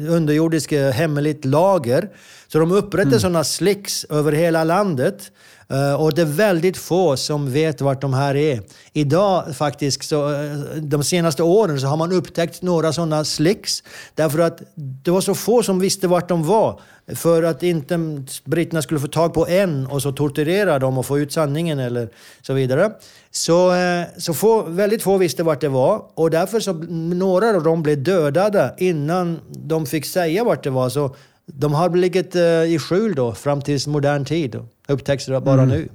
underjordiskt 0.09 0.73
eh, 0.73 0.89
hemligt 0.89 1.45
lager. 1.45 2.09
Så 2.49 2.59
de 2.59 2.73
upprättar 2.73 3.09
mm. 3.09 3.21
sådana 3.21 3.45
slicks 3.45 4.05
över 4.05 4.33
hela 4.33 4.65
landet. 4.65 5.31
Eh, 5.71 5.95
och 5.95 6.15
det 6.15 6.23
är 6.23 6.27
väldigt 6.27 6.77
få 6.77 7.17
som 7.17 7.53
vet 7.53 7.81
vart 7.81 8.01
de 8.01 8.15
här 8.15 8.37
är. 8.37 8.61
Idag 8.93 9.57
faktiskt, 9.57 10.05
så, 10.05 10.33
eh, 10.33 10.57
de 10.83 11.05
senaste 11.05 11.43
åren, 11.43 11.81
så 11.81 11.87
har 11.87 11.97
man 11.97 12.13
upptäckt 12.13 12.63
några 12.63 12.93
sådana 12.93 13.25
slicks. 13.25 13.83
Därför 14.15 14.39
att 14.39 14.63
det 14.75 15.11
var 15.11 15.21
så 15.21 15.35
få 15.35 15.63
som 15.63 15.79
visste 15.79 16.09
vart 16.09 16.29
de 16.29 16.47
var. 16.47 16.81
För 17.15 17.43
att 17.43 17.63
inte 17.63 18.25
britterna 18.45 18.83
skulle 18.83 19.01
få 19.01 19.07
tag 19.07 19.35
på 19.35 19.49
en 19.49 19.87
och 19.87 20.03
så 20.03 20.13
torturera 20.13 20.79
dem 20.79 20.99
och 20.99 21.07
få 21.07 21.19
ut 21.19 21.33
sanningen 21.33 21.79
eller 21.79 22.09
så 22.43 22.53
vidare. 22.53 22.93
Så, 23.31 23.75
eh, 23.75 24.05
så 24.19 24.35
få, 24.35 24.63
väldigt 24.63 25.03
få 25.03 25.17
visste 25.17 25.43
vart 25.43 25.61
det 25.61 25.69
var. 25.69 26.03
Och 26.15 26.31
därför 26.31 26.61
så 26.61 26.73
några 26.73 27.57
av 27.57 27.63
dem 27.63 27.83
blev 27.83 28.03
dödade 28.03 28.75
innan 28.79 29.41
de 29.49 29.87
fick 29.87 30.07
säga 30.07 30.45
vart 30.45 30.65
det 30.65 30.71
var. 30.71 30.89
Så 30.89 31.17
de 31.47 31.75
har 31.75 31.91
legat 31.91 32.37
i 32.69 32.79
skjul 32.79 33.15
då 33.15 33.35
fram 33.35 33.63
till 33.63 33.81
modern 33.87 34.25
tid. 34.25 34.61
Upptäcks 34.89 35.29
bara 35.29 35.63
mm. 35.63 35.69
nu. 35.69 35.89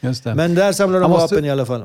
Just 0.00 0.24
det. 0.24 0.34
Men 0.34 0.54
där 0.54 0.72
samlar 0.72 1.00
de 1.00 1.10
måste... 1.10 1.34
vapen 1.34 1.44
i 1.44 1.50
alla 1.50 1.66
fall. 1.66 1.84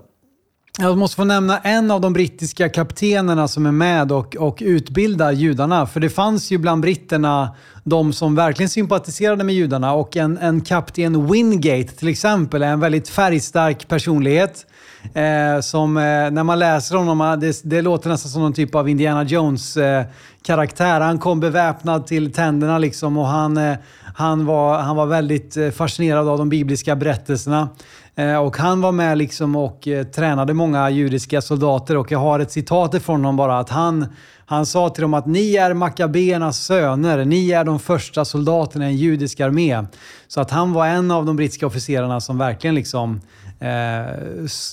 Jag 0.80 0.98
måste 0.98 1.16
få 1.16 1.24
nämna 1.24 1.60
en 1.60 1.92
av 1.92 2.02
de 2.02 2.14
brittiska 2.14 2.70
kaptenerna 2.70 3.48
som 3.48 3.66
är 3.66 3.72
med 3.72 4.12
och, 4.12 4.36
och 4.36 4.58
utbildar 4.62 5.32
judarna. 5.32 5.88
För 5.88 6.00
det 6.00 6.10
fanns 6.10 6.52
ju 6.52 6.58
bland 6.58 6.82
britterna 6.82 7.56
de 7.84 8.14
som 8.14 8.36
verkligen 8.36 8.70
sympatiserade 8.70 9.44
med 9.44 9.56
judarna 9.56 9.94
och 9.94 10.18
en, 10.18 10.38
en 10.38 10.62
kapten 10.62 11.32
Wingate 11.32 11.96
till 11.96 12.08
exempel 12.08 12.64
är 12.64 12.68
en 12.68 12.80
väldigt 12.80 13.10
färgstark 13.10 13.88
personlighet. 13.88 14.66
Eh, 15.14 15.62
som 15.62 15.98
eh, 15.98 16.04
när 16.04 16.44
man 16.44 16.60
läser 16.60 16.96
honom, 16.96 17.40
det, 17.40 17.62
det 17.64 17.82
låter 17.82 18.10
nästan 18.10 18.32
som 18.32 18.42
någon 18.42 18.54
typ 18.54 18.76
av 18.76 18.90
Indiana 18.90 19.24
Jones 19.24 19.78
eh, 19.78 20.06
karaktär. 20.46 21.02
Han 21.02 21.20
kom 21.20 21.40
beväpnad 21.40 22.08
till 22.08 22.34
tänderna 22.34 22.78
liksom 22.78 23.18
och 23.18 23.28
han, 23.28 23.58
eh, 23.58 23.76
han, 24.16 24.46
var, 24.46 24.80
han 24.80 24.96
var 24.96 25.06
väldigt 25.06 25.58
eh, 25.58 25.70
fascinerad 25.70 26.28
av 26.28 26.38
de 26.38 26.50
bibliska 26.50 26.96
berättelserna. 26.96 27.70
Eh, 28.16 28.38
och 28.38 28.58
han 28.58 28.82
var 28.82 28.92
med 28.92 29.18
liksom 29.18 29.56
och 29.56 29.88
eh, 29.88 30.04
tränade 30.04 30.54
många 30.54 30.90
judiska 30.90 31.42
soldater 31.42 31.98
och 31.98 32.12
jag 32.12 32.20
har 32.20 32.40
ett 32.40 32.52
citat 32.52 32.94
ifrån 32.94 33.16
honom 33.16 33.38
bara 33.38 33.60
att 33.60 33.70
han, 33.70 34.06
han 34.46 34.66
sa 34.66 34.90
till 34.90 35.02
dem 35.02 35.14
att 35.14 35.26
ni 35.26 35.56
är 35.56 35.74
Makabeernas 35.74 36.58
söner, 36.66 37.26
ni 37.26 37.52
är 37.52 37.64
de 37.64 37.80
första 37.80 38.26
soldaterna 38.26 38.86
i 38.86 38.88
en 38.88 38.98
judisk 38.98 39.40
armé. 39.40 39.86
Så 40.28 40.42
att 40.42 40.52
han 40.52 40.74
var 40.74 40.88
en 40.88 41.12
av 41.12 41.26
de 41.26 41.36
brittiska 41.36 41.68
officerarna 41.68 42.22
som 42.22 42.38
verkligen 42.38 42.76
liksom 42.76 43.22
Eh, 43.60 44.06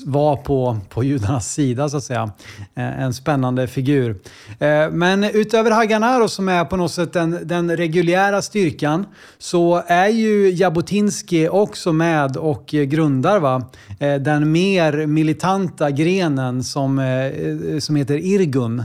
var 0.05 0.37
på, 0.37 0.79
på 0.89 1.05
judarnas 1.05 1.53
sida 1.53 1.89
så 1.89 1.97
att 1.97 2.05
säga. 2.05 2.31
Eh, 2.75 3.03
en 3.03 3.15
spännande 3.15 3.67
figur. 3.67 4.17
Eh, 4.59 4.91
men 4.91 5.25
utöver 5.25 5.71
Haganaro 5.71 6.29
som 6.29 6.49
är 6.49 6.65
på 6.65 6.77
något 6.77 6.93
sätt 6.93 7.13
den, 7.13 7.39
den 7.43 7.77
reguljära 7.77 8.43
styrkan 8.43 9.07
så 9.39 9.83
är 9.87 10.09
ju 10.09 10.51
Jabotinsky 10.51 11.49
också 11.49 11.93
med 11.93 12.37
och 12.37 12.67
grundar 12.67 13.41
va? 13.41 13.71
Eh, 13.99 14.15
den 14.15 14.53
mer 14.53 15.07
militanta 15.07 15.91
grenen 15.91 16.65
som, 16.65 16.99
eh, 16.99 17.27
eh 17.27 17.79
som 17.79 17.97
heter 17.97 18.17
Irgun. 18.17 18.85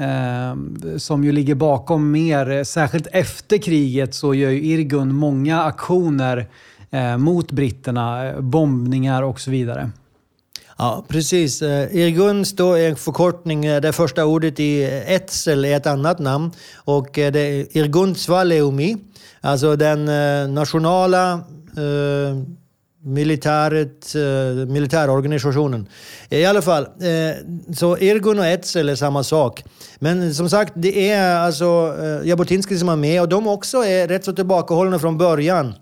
Eh, 0.00 0.56
som 0.96 1.24
ju 1.24 1.32
ligger 1.32 1.54
bakom 1.54 2.10
mer, 2.10 2.50
eh, 2.50 2.62
särskilt 2.62 3.06
efter 3.12 3.58
kriget 3.58 4.14
så 4.14 4.34
gör 4.34 4.50
ju 4.50 4.62
Irgun 4.62 5.14
många 5.14 5.62
aktioner 5.62 6.48
Eh, 6.90 7.16
mot 7.16 7.52
britterna, 7.52 8.28
eh, 8.28 8.40
bombningar 8.40 9.22
och 9.22 9.40
så 9.40 9.50
vidare. 9.50 9.90
Ja, 10.78 11.04
precis. 11.08 11.62
Eh, 11.62 11.96
Irguns 11.96 12.52
då 12.52 12.72
är 12.72 12.88
en 12.88 12.96
förkortning. 12.96 13.60
Det 13.62 13.92
första 13.92 14.24
ordet 14.24 14.60
i 14.60 14.84
Etzel 15.06 15.64
är 15.64 15.76
ett 15.76 15.86
annat 15.86 16.18
namn. 16.18 16.50
Och 16.74 17.08
det 17.12 17.38
är 17.38 17.76
Irguns 17.76 18.28
Valeumi, 18.28 18.96
Alltså 19.40 19.76
den 19.76 20.04
nationala 20.54 21.32
eh, 21.76 22.36
militäret, 23.02 24.14
eh, 24.14 24.66
militärorganisationen. 24.66 25.88
I 26.28 26.44
alla 26.44 26.62
fall, 26.62 26.82
eh, 26.82 27.36
så 27.74 27.98
Irgun 27.98 28.38
och 28.38 28.46
Etzel 28.46 28.88
är 28.88 28.94
samma 28.94 29.22
sak. 29.24 29.64
Men 29.98 30.34
som 30.34 30.50
sagt, 30.50 30.72
det 30.76 31.10
är 31.10 31.36
alltså 31.36 31.96
eh, 32.02 32.28
Jabotinsky 32.28 32.78
som 32.78 32.88
är 32.88 32.96
med 32.96 33.22
och 33.22 33.28
de 33.28 33.46
också 33.46 33.84
är 33.84 34.08
rätt 34.08 34.24
så 34.24 34.32
tillbakahållna 34.32 34.98
från 34.98 35.18
början. 35.18 35.74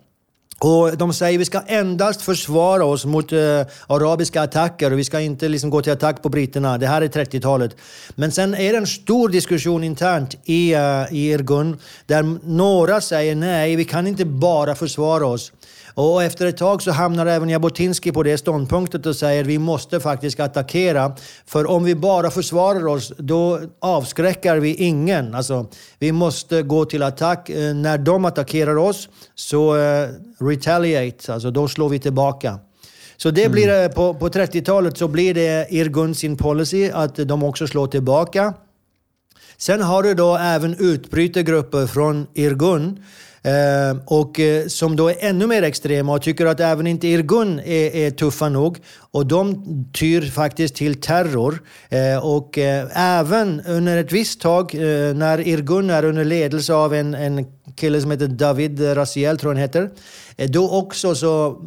Och 0.60 0.96
de 0.96 1.12
säger 1.12 1.38
att 1.38 1.40
vi 1.40 1.44
ska 1.44 1.60
endast 1.60 2.22
försvara 2.22 2.84
oss 2.84 3.04
mot 3.04 3.32
eh, 3.32 3.38
arabiska 3.86 4.42
attacker 4.42 4.92
och 4.92 4.98
vi 4.98 5.04
ska 5.04 5.20
inte 5.20 5.48
liksom 5.48 5.70
gå 5.70 5.82
till 5.82 5.92
attack 5.92 6.22
på 6.22 6.28
britterna. 6.28 6.78
Det 6.78 6.86
här 6.86 7.02
är 7.02 7.08
30-talet. 7.08 7.76
Men 8.14 8.32
sen 8.32 8.54
är 8.54 8.72
det 8.72 8.78
en 8.78 8.86
stor 8.86 9.28
diskussion 9.28 9.84
internt 9.84 10.36
i, 10.44 10.74
uh, 10.74 11.12
i 11.12 11.32
Irgun 11.32 11.78
där 12.06 12.38
några 12.42 13.00
säger 13.00 13.34
nej, 13.34 13.76
vi 13.76 13.84
kan 13.84 14.06
inte 14.06 14.24
bara 14.24 14.74
försvara 14.74 15.26
oss. 15.26 15.52
Och 15.98 16.23
efter 16.23 16.47
ett 16.47 16.56
tag 16.56 16.82
så 16.82 16.90
hamnar 16.90 17.27
även 17.27 17.48
Jabotinsky 17.48 18.12
på 18.12 18.23
det 18.23 18.39
ståndpunktet 18.39 19.06
och 19.06 19.16
säger 19.16 19.40
att 19.40 19.47
vi 19.47 19.59
måste 19.59 20.01
faktiskt 20.01 20.40
attackera. 20.40 21.16
För 21.47 21.70
om 21.70 21.85
vi 21.85 21.94
bara 21.94 22.31
försvarar 22.31 22.86
oss, 22.86 23.12
då 23.18 23.60
avskräcker 23.78 24.56
vi 24.56 24.74
ingen. 24.74 25.35
Alltså, 25.35 25.66
vi 25.98 26.12
måste 26.12 26.62
gå 26.62 26.85
till 26.85 27.02
attack. 27.02 27.48
Eh, 27.48 27.74
när 27.74 27.98
de 27.98 28.24
attackerar 28.24 28.77
oss, 28.77 29.09
så 29.35 29.77
uh, 29.77 30.09
retaliate, 30.40 31.32
alltså 31.32 31.51
då 31.51 31.68
slår 31.68 31.89
vi 31.89 31.98
tillbaka. 31.98 32.59
Så 33.16 33.31
det 33.31 33.48
blir, 33.48 33.68
mm. 33.68 33.93
på, 33.93 34.14
på 34.14 34.28
30-talet 34.28 34.98
så 34.98 35.09
blir 35.09 35.35
det 35.35 35.66
Irgun 35.70 36.14
sin 36.14 36.36
policy 36.36 36.90
att 36.90 37.16
de 37.16 37.43
också 37.43 37.66
slår 37.66 37.86
tillbaka. 37.86 38.55
Sen 39.56 39.82
har 39.82 40.02
du 40.02 40.14
då 40.14 40.36
även 40.36 40.77
utbrytargrupper 40.78 41.86
från 41.86 42.27
Irgun 42.35 43.05
Ehm, 43.47 44.01
och 44.06 44.40
eh, 44.40 44.66
som 44.66 44.97
då 44.97 45.09
är 45.09 45.16
ännu 45.18 45.47
mer 45.47 45.62
extrema 45.62 46.12
och 46.12 46.23
tycker 46.23 46.47
att 46.47 46.60
även 46.60 46.86
inte 46.86 47.09
Irgun 47.09 47.60
är, 47.60 47.97
är 47.97 48.10
tuffa 48.10 48.48
nog. 48.48 48.78
Och 49.10 49.27
de 49.27 49.64
tyr 49.93 50.23
faktiskt 50.23 50.74
till 50.74 51.01
terror. 51.01 51.62
Ehm, 51.89 52.23
och 52.23 52.59
eh, 52.59 53.18
även 53.18 53.60
under 53.66 53.97
ett 53.97 54.12
visst 54.12 54.40
tag 54.40 54.74
eh, 54.74 55.14
när 55.14 55.48
Irgun 55.48 55.90
är 55.90 56.05
under 56.05 56.24
ledelse 56.24 56.74
av 56.74 56.94
en, 56.94 57.14
en 57.14 57.47
kille 57.77 58.01
som 58.01 58.10
heter 58.10 58.27
David 58.27 58.97
Raziel, 58.97 59.39
tror 59.39 59.52
jag 59.52 59.56
han 59.56 59.62
heter. 59.62 59.90
Då 60.36 60.70
också 60.70 61.14
så 61.14 61.62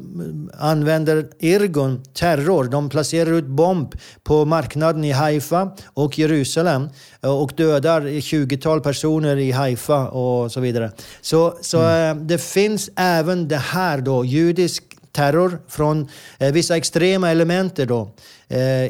använder 0.57 1.27
Irgun 1.39 2.03
terror. 2.13 2.63
De 2.63 2.89
placerar 2.89 3.31
ut 3.31 3.45
bomb 3.45 3.95
på 4.23 4.45
marknaden 4.45 5.03
i 5.03 5.11
Haifa 5.11 5.71
och 5.93 6.19
Jerusalem 6.19 6.89
och 7.21 7.51
dödar 7.55 8.01
20-tal 8.01 8.81
personer 8.81 9.37
i 9.37 9.51
Haifa 9.51 10.09
och 10.09 10.51
så 10.51 10.59
vidare. 10.59 10.91
Så, 11.21 11.57
så 11.61 11.79
mm. 11.79 12.17
Eh, 12.17 12.23
det 12.25 12.37
finns 12.37 12.89
även 12.95 13.47
det 13.47 13.57
här 13.57 13.97
då, 13.97 14.25
judisk 14.25 14.83
terror 15.11 15.59
från 15.67 16.09
eh, 16.37 16.51
vissa 16.53 16.77
extrema 16.77 17.29
elementer 17.29 17.85
då, 17.85 18.01
eh, 18.01 18.07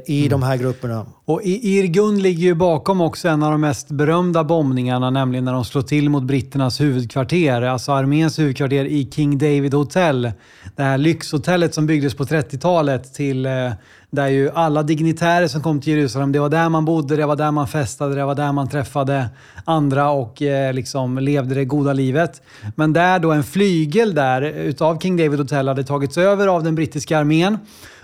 i 0.06 0.19
mm. 0.19 0.30
de 0.30 0.44
här 0.44 0.57
grupperna. 0.57 1.06
Och 1.26 1.41
Irgun 1.44 2.22
ligger 2.22 2.44
ju 2.44 2.53
bakom 2.53 3.02
också 3.02 3.27
en 3.27 3.44
av 3.44 3.52
de 3.52 3.61
mest 3.61 3.91
berömda 3.91 4.44
bombningarna, 4.44 5.10
nämligen 5.10 5.45
när 5.45 5.53
de 5.53 5.65
slår 5.65 5.81
till 5.81 6.10
mot 6.10 6.23
britternas 6.23 6.81
huvudkvarter, 6.81 7.61
alltså 7.61 7.91
arméns 7.91 8.40
huvudkvarter 8.40 8.86
i 8.86 9.10
King 9.11 9.38
David 9.38 9.73
Hotel. 9.73 10.31
Det 10.76 10.84
här 10.84 10.98
lyxhotellet 10.98 11.73
som 11.73 11.88
byggdes 11.88 12.15
på 12.15 12.23
30-talet 12.23 13.14
till 13.14 13.45
eh, 13.45 13.72
där 14.11 14.27
ju 14.27 14.49
alla 14.49 14.84
dignitärer 14.84 15.48
som 15.48 15.61
kom 15.61 15.81
till 15.81 15.94
Jerusalem, 15.94 16.31
det 16.31 16.40
var 16.40 16.49
där 16.49 16.69
man 16.69 16.86
bodde, 16.86 17.15
det 17.15 17.26
var 17.26 17.36
där 17.36 17.52
man 17.52 17.68
festade, 17.68 18.15
det 18.15 18.26
var 18.26 18.36
där 18.36 18.52
man 18.52 18.69
träffade 18.69 19.30
andra 19.65 20.10
och 20.10 20.41
eh, 20.41 20.73
liksom 20.73 21.18
levde 21.18 21.56
det 21.56 21.65
goda 21.65 21.94
livet. 21.94 22.41
Men 22.76 22.94
där 22.94 23.19
då 23.19 23.31
en 23.31 23.44
flygel 23.44 24.15
där 24.15 24.41
utav 24.41 24.99
King 24.99 25.18
David 25.18 25.40
Hotel 25.40 25.68
hade 25.68 25.84
tagits 25.84 26.18
över 26.18 26.48
av 26.48 26.64
den 26.64 26.76
brittiska 26.76 27.19
armén. 27.19 27.57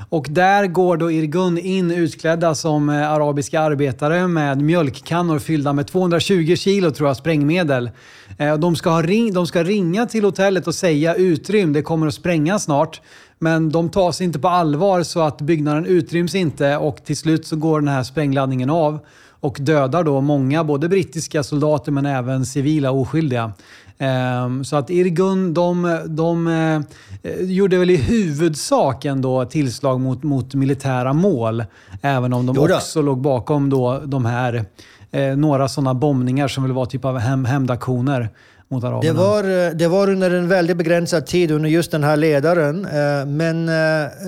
Och 0.09 0.27
där 0.29 0.67
går 0.67 0.97
då 0.97 1.11
Irgun 1.11 1.44
in 1.45 1.91
utklädda 1.91 2.55
som 2.55 2.89
eh, 2.89 3.11
arabiska 3.11 3.61
arbetare 3.61 4.27
med 4.27 4.61
mjölkkannor 4.61 5.39
fyllda 5.39 5.73
med 5.73 5.87
220 5.87 6.55
kilo 6.55 6.91
tror 6.91 7.09
jag 7.09 7.17
sprängmedel. 7.17 7.89
Eh, 8.37 8.57
de 8.57 8.75
ska, 8.75 8.89
ha 8.89 9.01
ring, 9.01 9.33
de 9.33 9.47
ska 9.47 9.63
ringa 9.63 10.05
till 10.05 10.23
hotellet 10.23 10.67
och 10.67 10.75
säga 10.75 11.15
utrym, 11.15 11.73
det 11.73 11.81
kommer 11.81 12.07
att 12.07 12.13
sprängas 12.13 12.63
snart. 12.63 13.01
Men 13.39 13.69
de 13.69 13.89
tas 13.89 14.21
inte 14.21 14.39
på 14.39 14.47
allvar 14.47 15.03
så 15.03 15.21
att 15.21 15.41
byggnaden 15.41 15.85
utryms 15.85 16.35
inte 16.35 16.77
och 16.77 17.03
till 17.05 17.17
slut 17.17 17.47
så 17.47 17.55
går 17.55 17.79
den 17.79 17.87
här 17.87 18.03
sprängladdningen 18.03 18.69
av 18.69 18.99
och 19.39 19.57
dödar 19.59 20.03
då 20.03 20.21
många, 20.21 20.63
både 20.63 20.89
brittiska 20.89 21.43
soldater 21.43 21.91
men 21.91 22.05
även 22.05 22.45
civila 22.45 22.91
oskyldiga. 22.91 23.53
Ehm, 23.97 24.63
så 24.63 24.75
att 24.75 24.89
Irgun, 24.89 25.53
de, 25.53 25.99
de 26.07 26.47
eh, 26.47 27.39
gjorde 27.39 27.77
väl 27.77 27.89
i 27.89 27.95
huvudsak 27.95 29.05
ändå 29.05 29.45
tillslag 29.45 29.99
mot, 29.99 30.23
mot 30.23 30.53
militära 30.53 31.13
mål. 31.13 31.63
Även 32.01 32.33
om 32.33 32.45
de 32.45 32.73
också 32.73 33.01
låg 33.01 33.21
bakom 33.21 33.69
då 33.69 34.01
de 34.05 34.25
här, 34.25 34.65
eh, 35.11 35.35
några 35.37 35.67
sådana 35.67 35.93
bombningar 35.93 36.47
som 36.47 36.63
väl 36.63 36.71
var 36.71 36.85
typ 36.85 37.05
av 37.05 37.17
hem, 37.17 37.45
hämndaktioner 37.45 38.29
mot 38.75 38.83
araberna. 38.83 39.13
Det 39.13 39.19
var, 39.19 39.43
eh, 39.43 39.71
det 39.71 39.87
var 39.87 40.09
under 40.09 40.31
en 40.31 40.47
väldigt 40.47 40.77
begränsad 40.77 41.25
tid 41.25 41.51
under 41.51 41.69
just 41.69 41.91
den 41.91 42.03
här 42.03 42.17
ledaren. 42.17 42.85
Eh, 42.85 43.25
men 43.25 43.69
eh, 43.69 43.73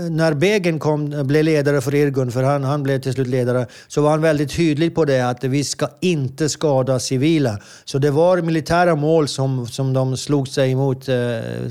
när 0.09 0.33
Begen 0.33 0.79
kom, 0.79 1.27
blev 1.27 1.43
ledare 1.43 1.81
för 1.81 1.95
Irgun, 1.95 2.31
för 2.31 2.43
han, 2.43 2.63
han 2.63 2.83
blev 2.83 2.99
till 3.01 3.13
slut 3.13 3.27
ledare, 3.27 3.65
så 3.87 4.01
var 4.01 4.09
han 4.09 4.21
väldigt 4.21 4.55
tydlig 4.55 4.95
på 4.95 5.05
det 5.05 5.21
att 5.21 5.43
vi 5.43 5.63
ska 5.63 5.87
inte 6.01 6.49
skada 6.49 6.99
civila. 6.99 7.59
Så 7.85 7.97
det 7.97 8.11
var 8.11 8.41
militära 8.41 8.95
mål 8.95 9.27
som, 9.27 9.67
som 9.67 9.93
de 9.93 10.17
slog 10.17 10.47
sig 10.47 10.71
emot 10.71 11.03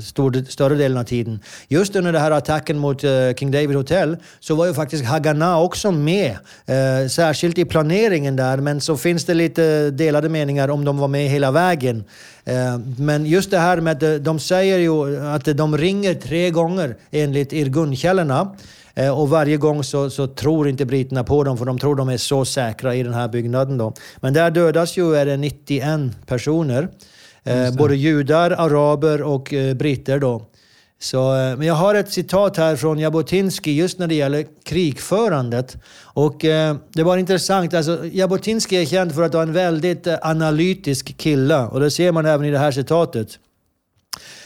stor, 0.03 0.51
större 0.51 0.75
delen 0.75 0.97
av 0.97 1.03
tiden. 1.03 1.39
Just 1.67 1.95
under 1.95 2.11
den 2.11 2.21
här 2.21 2.31
attacken 2.31 2.77
mot 2.77 3.01
King 3.37 3.51
David 3.51 3.75
Hotel 3.75 4.17
så 4.39 4.55
var 4.55 4.65
ju 4.65 4.73
faktiskt 4.73 5.05
Haganah 5.05 5.61
också 5.61 5.91
med. 5.91 6.37
Särskilt 7.09 7.57
i 7.57 7.65
planeringen 7.65 8.35
där, 8.35 8.57
men 8.57 8.81
så 8.81 8.97
finns 8.97 9.25
det 9.25 9.33
lite 9.33 9.91
delade 9.91 10.29
meningar 10.29 10.69
om 10.69 10.85
de 10.85 10.97
var 10.97 11.07
med 11.07 11.29
hela 11.29 11.51
vägen. 11.51 12.03
Eh, 12.47 12.79
men 12.97 13.25
just 13.25 13.51
det 13.51 13.57
här 13.57 13.81
med, 13.81 14.03
att 14.03 14.23
de 14.23 14.39
säger 14.39 14.79
ju 14.79 15.25
att 15.25 15.45
de 15.45 15.77
ringer 15.77 16.13
tre 16.13 16.49
gånger 16.49 16.97
enligt 17.11 17.53
Irgunkällorna. 17.53 18.55
Eh, 18.95 19.19
och 19.19 19.29
varje 19.29 19.57
gång 19.57 19.83
så, 19.83 20.09
så, 20.09 20.27
tror 20.27 20.69
inte 20.69 20.85
britterna 20.85 21.23
på 21.23 21.43
dem 21.43 21.57
för 21.57 21.65
de 21.65 21.79
tror 21.79 21.95
de 21.95 22.09
är 22.09 22.17
så 22.17 22.45
säkra 22.45 22.95
i 22.95 23.03
den 23.03 23.13
här 23.13 23.27
byggnaden. 23.27 23.77
Då. 23.77 23.93
Men 24.17 24.33
där 24.33 24.51
dödas 24.51 24.97
ju 24.97 25.15
är 25.15 25.25
det 25.25 25.37
91 25.37 25.99
personer. 26.25 26.89
Eh, 27.43 27.75
både 27.75 27.95
judar, 27.95 28.51
araber 28.51 29.21
och 29.21 29.53
britter. 29.75 30.19
Då. 30.19 30.45
Så, 30.99 31.35
eh, 31.35 31.57
men 31.57 31.67
jag 31.67 31.73
har 31.73 31.95
ett 31.95 32.11
citat 32.11 32.57
här 32.57 32.75
från 32.75 32.99
Jabotinsky 32.99 33.71
just 33.71 33.99
när 33.99 34.07
det 34.07 34.15
gäller 34.15 34.45
krigförandet. 34.63 35.77
Och 36.01 36.45
eh, 36.45 36.75
det 36.93 37.03
var 37.03 37.17
intressant. 37.17 37.73
Alltså, 37.73 38.05
Jabotinsky 38.05 38.75
är 38.75 38.85
känd 38.85 39.15
för 39.15 39.23
att 39.23 39.33
vara 39.33 39.43
en 39.43 39.53
väldigt 39.53 40.07
eh, 40.07 40.17
analytisk 40.21 41.17
kille. 41.17 41.57
Och 41.57 41.79
det 41.79 41.91
ser 41.91 42.11
man 42.11 42.25
även 42.25 42.45
i 42.45 42.51
det 42.51 42.59
här 42.59 42.71
citatet. 42.71 43.39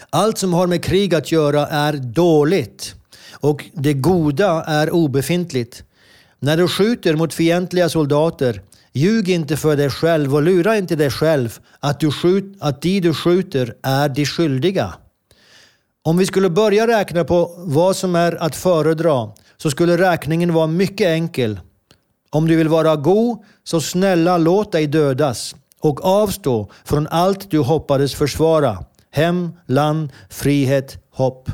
Allt 0.09 0.37
som 0.37 0.53
har 0.53 0.67
med 0.67 0.83
krig 0.83 1.15
att 1.15 1.31
göra 1.31 1.67
är 1.67 1.93
dåligt. 1.93 2.95
Och 3.33 3.65
det 3.73 3.93
goda 3.93 4.63
är 4.67 4.89
obefintligt. 4.89 5.83
När 6.39 6.57
du 6.57 6.67
skjuter 6.67 7.15
mot 7.15 7.33
fientliga 7.33 7.89
soldater, 7.89 8.61
ljug 8.93 9.29
inte 9.29 9.57
för 9.57 9.77
dig 9.77 9.89
själv 9.89 10.35
och 10.35 10.41
lura 10.41 10.77
inte 10.77 10.95
dig 10.95 11.11
själv 11.11 11.59
att, 11.79 11.99
du 11.99 12.11
skjut, 12.11 12.57
att 12.59 12.81
de 12.81 12.99
du 12.99 13.13
skjuter 13.13 13.75
är 13.81 14.09
de 14.09 14.25
skyldiga. 14.25 14.93
Om 16.03 16.17
vi 16.17 16.25
skulle 16.25 16.49
börja 16.49 16.87
räkna 16.87 17.23
på 17.23 17.51
vad 17.57 17.95
som 17.95 18.15
är 18.15 18.43
att 18.43 18.55
föredra 18.55 19.29
så 19.57 19.71
skulle 19.71 19.97
räkningen 19.97 20.53
vara 20.53 20.67
mycket 20.67 21.07
enkel. 21.07 21.59
Om 22.29 22.47
du 22.47 22.55
vill 22.55 22.67
vara 22.67 22.95
god, 22.95 23.37
så 23.63 23.81
snälla 23.81 24.37
låt 24.37 24.71
dig 24.71 24.87
dödas 24.87 25.55
och 25.79 26.05
avstå 26.05 26.71
från 26.85 27.07
allt 27.07 27.51
du 27.51 27.59
hoppades 27.59 28.15
försvara. 28.15 28.85
Hem, 29.11 29.51
land, 29.65 30.09
frihet, 30.29 30.97
hopp. 31.11 31.49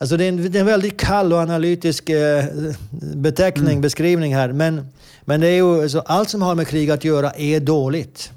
Alltså 0.00 0.16
det 0.16 0.24
är 0.24 0.28
en, 0.28 0.52
det 0.52 0.58
är 0.58 0.60
en 0.60 0.66
väldigt 0.66 1.00
kall 1.00 1.32
och 1.32 1.38
analytisk 1.38 2.10
eh, 2.10 2.44
beteckning, 3.14 3.68
mm. 3.68 3.80
beskrivning 3.80 4.34
här. 4.34 4.52
Men, 4.52 4.88
men 5.24 5.40
det 5.40 5.48
är 5.48 5.56
ju, 5.56 5.82
alltså, 5.82 6.00
allt 6.06 6.30
som 6.30 6.42
har 6.42 6.54
med 6.54 6.68
krig 6.68 6.90
att 6.90 7.04
göra 7.04 7.30
är 7.30 7.60
dåligt. 7.60 8.32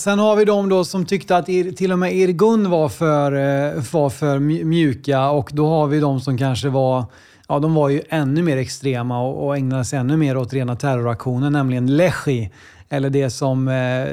Sen 0.00 0.18
har 0.18 0.36
vi 0.36 0.44
de 0.44 0.68
då 0.68 0.84
som 0.84 1.04
tyckte 1.04 1.36
att 1.36 1.46
till 1.46 1.92
och 1.92 1.98
med 1.98 2.16
Irgun 2.16 2.70
var 2.70 2.88
för, 2.88 3.32
eh, 3.32 3.82
var 3.92 4.10
för 4.10 4.38
mjuka 4.64 5.30
och 5.30 5.50
då 5.52 5.68
har 5.68 5.86
vi 5.86 6.00
de 6.00 6.20
som 6.20 6.38
kanske 6.38 6.68
var 6.68 7.04
Ja, 7.48 7.58
de 7.58 7.74
var 7.74 7.88
ju 7.88 8.02
ännu 8.08 8.42
mer 8.42 8.56
extrema 8.56 9.22
och, 9.22 9.46
och 9.46 9.56
ägnade 9.56 9.84
sig 9.84 9.98
ännu 9.98 10.16
mer 10.16 10.36
åt 10.36 10.52
rena 10.52 10.76
terroraktioner, 10.76 11.50
nämligen 11.50 11.96
Lechi. 11.96 12.50
Eller 12.88 13.10
det 13.10 13.30
som 13.30 13.68
eh, 13.68 14.04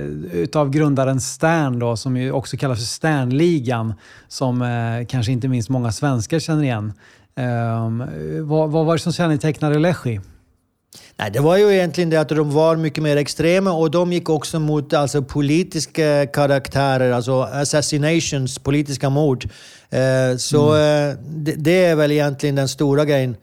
utav 0.41 0.69
grundaren 0.69 1.21
Stern 1.21 1.79
då, 1.79 1.97
som 1.97 2.17
ju 2.17 2.31
också 2.31 2.57
kallas 2.57 2.79
för 2.79 2.85
Sternligan, 2.85 3.93
som 4.27 4.61
eh, 4.61 5.07
kanske 5.07 5.31
inte 5.31 5.47
minst 5.47 5.69
många 5.69 5.91
svenskar 5.91 6.39
känner 6.39 6.63
igen. 6.63 6.93
Eh, 7.35 7.89
vad, 8.41 8.71
vad 8.71 8.85
var 8.85 8.93
det 8.93 8.99
som 8.99 9.13
kännetecknade 9.13 9.79
Lechi? 9.79 10.19
Nej, 11.19 11.31
det 11.31 11.39
var 11.39 11.57
ju 11.57 11.73
egentligen 11.73 12.09
det 12.09 12.17
att 12.17 12.29
de 12.29 12.51
var 12.51 12.75
mycket 12.75 13.03
mer 13.03 13.17
extrema 13.17 13.71
och 13.71 13.91
de 13.91 14.13
gick 14.13 14.29
också 14.29 14.59
mot 14.59 14.93
alltså, 14.93 15.21
politiska 15.21 16.25
karaktärer, 16.25 17.11
alltså 17.11 17.41
assassinations, 17.41 18.59
politiska 18.59 19.09
mord. 19.09 19.49
Eh, 19.89 20.37
så 20.37 20.73
mm. 20.73 21.09
eh, 21.09 21.17
det, 21.23 21.53
det, 21.57 21.85
är 21.85 21.95
väl 21.95 22.11
egentligen 22.11 22.55
den 22.55 22.67
stora 22.67 23.05
grejen. 23.05 23.35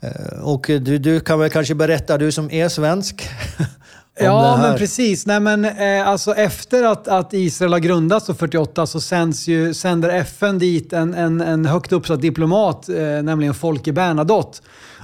Eh, 0.00 0.40
och 0.42 0.64
du, 0.66 0.98
du 0.98 1.20
kan 1.20 1.40
väl 1.40 1.50
kanske 1.50 1.74
berätta, 1.74 2.18
du 2.18 2.32
som 2.32 2.50
är 2.50 2.68
svensk, 2.68 3.28
Ja, 4.20 4.58
men 4.62 4.78
precis. 4.78 5.26
Nej, 5.26 5.40
men, 5.40 5.64
eh, 5.64 6.08
alltså, 6.08 6.34
efter 6.34 6.84
att, 6.84 7.08
att 7.08 7.34
Israel 7.34 7.72
har 7.72 7.80
grundats 7.80 8.26
48 8.38 8.86
så 8.86 9.00
sänds 9.00 9.48
ju, 9.48 9.74
sänder 9.74 10.08
FN 10.08 10.58
dit 10.58 10.92
en, 10.92 11.14
en, 11.14 11.40
en 11.40 11.66
högt 11.66 11.92
uppsatt 11.92 12.20
diplomat, 12.20 12.88
eh, 12.88 12.96
nämligen 13.22 13.54
Folke 13.54 13.92
Bernadotte. 13.92 14.58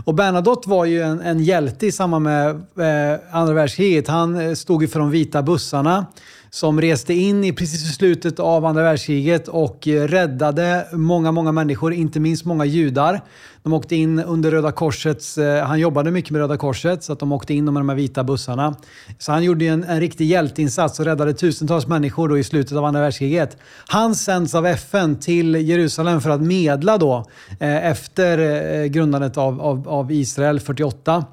Och 0.04 0.14
Bernadotte 0.14 0.68
var 0.68 0.84
ju 0.84 1.02
en, 1.02 1.20
en 1.20 1.44
hjälte 1.44 1.86
i 1.86 1.92
samband 1.92 2.24
med 2.24 2.50
eh, 2.50 3.20
andra 3.32 3.54
världskriget. 3.54 4.08
Han 4.08 4.40
eh, 4.40 4.54
stod 4.54 4.82
ju 4.82 4.88
för 4.88 5.00
de 5.00 5.10
vita 5.10 5.42
bussarna 5.42 6.06
som 6.54 6.80
reste 6.80 7.14
in 7.14 7.44
i 7.44 7.52
precis 7.52 7.90
i 7.90 7.92
slutet 7.92 8.38
av 8.40 8.64
andra 8.64 8.82
världskriget 8.82 9.48
och 9.48 9.86
räddade 9.86 10.86
många, 10.92 11.32
många 11.32 11.52
människor, 11.52 11.92
inte 11.92 12.20
minst 12.20 12.44
många 12.44 12.64
judar. 12.64 13.20
De 13.62 13.72
åkte 13.72 13.96
in 13.96 14.18
under 14.18 14.50
Röda 14.50 14.72
Korsets... 14.72 15.38
Eh, 15.38 15.64
han 15.66 15.80
jobbade 15.80 16.10
mycket 16.10 16.30
med 16.30 16.40
Röda 16.40 16.56
Korset, 16.56 17.04
så 17.04 17.12
att 17.12 17.18
de 17.18 17.32
åkte 17.32 17.54
in 17.54 17.64
med 17.64 17.74
de 17.74 17.88
här 17.88 17.96
vita 17.96 18.24
bussarna. 18.24 18.76
Så 19.18 19.32
han 19.32 19.44
gjorde 19.44 19.66
en, 19.66 19.84
en 19.84 20.00
riktig 20.00 20.26
hjälteinsats 20.26 21.00
och 21.00 21.04
räddade 21.04 21.34
tusentals 21.34 21.86
människor 21.86 22.28
då 22.28 22.38
i 22.38 22.44
slutet 22.44 22.76
av 22.78 22.84
andra 22.84 23.00
världskriget. 23.00 23.56
Han 23.86 24.14
sänds 24.14 24.54
av 24.54 24.66
FN 24.66 25.20
till 25.20 25.54
Jerusalem 25.54 26.20
för 26.20 26.30
att 26.30 26.42
medla 26.42 26.98
då 26.98 27.24
eh, 27.60 27.86
efter 27.86 28.38
eh, 28.38 28.86
grundandet 28.86 29.38
av, 29.38 29.60
av, 29.60 29.88
av 29.88 30.12
Israel 30.12 30.60
48. 30.60 31.24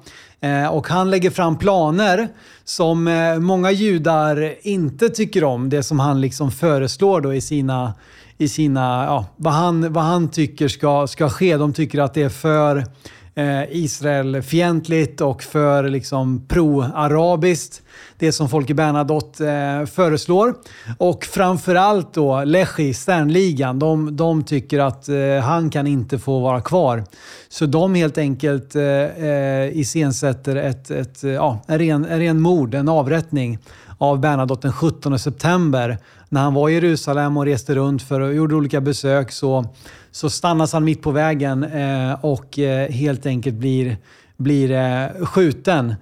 Eh, 0.42 0.66
och 0.66 0.88
han 0.88 1.10
lägger 1.10 1.30
fram 1.30 1.58
planer 1.58 2.28
som 2.64 3.08
eh, 3.08 3.38
många 3.38 3.70
judar 3.70 4.54
inte 4.62 5.08
tycker 5.08 5.44
om. 5.44 5.68
Det 5.68 5.82
som 5.82 6.00
han 6.00 6.20
liksom 6.20 6.50
föreslår 6.50 7.20
då 7.20 7.34
i 7.34 7.40
sina, 7.40 7.94
i 8.38 8.48
sina 8.48 9.04
ja, 9.04 9.26
vad, 9.36 9.52
han, 9.52 9.92
vad 9.92 10.04
han 10.04 10.30
tycker 10.30 10.68
ska, 10.68 11.06
ska 11.06 11.28
ske. 11.28 11.56
De 11.56 11.72
tycker 11.72 12.00
att 12.00 12.14
det 12.14 12.22
är 12.22 12.28
för 12.28 12.84
eh, 13.34 13.62
Israelfientligt 13.70 15.20
och 15.20 15.42
för 15.42 15.88
liksom 15.88 16.46
pro-arabiskt. 16.48 17.82
Det 18.18 18.32
som 18.32 18.48
Folke 18.48 18.74
Bernadotte 18.74 19.48
eh, 19.48 19.86
föreslår. 19.86 20.54
Och 20.98 21.24
framförallt 21.24 22.14
då 22.14 22.44
Lechi, 22.44 22.94
Sternligan, 22.94 23.78
de, 23.78 24.16
de 24.16 24.44
tycker 24.44 24.78
att 24.78 25.08
eh, 25.08 25.16
han 25.42 25.70
kan 25.70 25.86
inte 25.86 26.18
få 26.18 26.40
vara 26.40 26.60
kvar. 26.60 27.04
Så 27.48 27.66
de 27.66 27.94
helt 27.94 28.18
enkelt 28.18 28.74
eh, 28.74 28.82
eh 28.82 29.78
iscensätter 29.78 30.56
ett, 30.56 30.90
ett, 30.90 31.22
ja, 31.22 31.60
en, 31.68 31.78
ren, 31.78 32.04
en 32.04 32.18
ren 32.18 32.40
mord, 32.40 32.74
en 32.74 32.88
avrättning 32.88 33.58
av 33.98 34.20
Bernadotte 34.20 34.66
den 34.66 34.72
17 34.72 35.18
september. 35.18 35.98
När 36.28 36.40
han 36.40 36.54
var 36.54 36.68
i 36.68 36.74
Jerusalem 36.74 37.36
och 37.36 37.44
reste 37.44 37.74
runt 37.74 38.02
för 38.02 38.20
och 38.20 38.34
gjorde 38.34 38.54
olika 38.54 38.80
besök 38.80 39.32
så, 39.32 39.66
så 40.12 40.30
stannas 40.30 40.72
han 40.72 40.84
mitt 40.84 41.02
på 41.02 41.10
vägen 41.10 41.64
eh, 41.64 42.24
och 42.24 42.58
eh, 42.58 42.90
helt 42.90 43.26
enkelt 43.26 43.56
blir, 43.56 43.96
blir 44.36 44.70
eh, 44.70 45.26
skjuten 45.26 45.94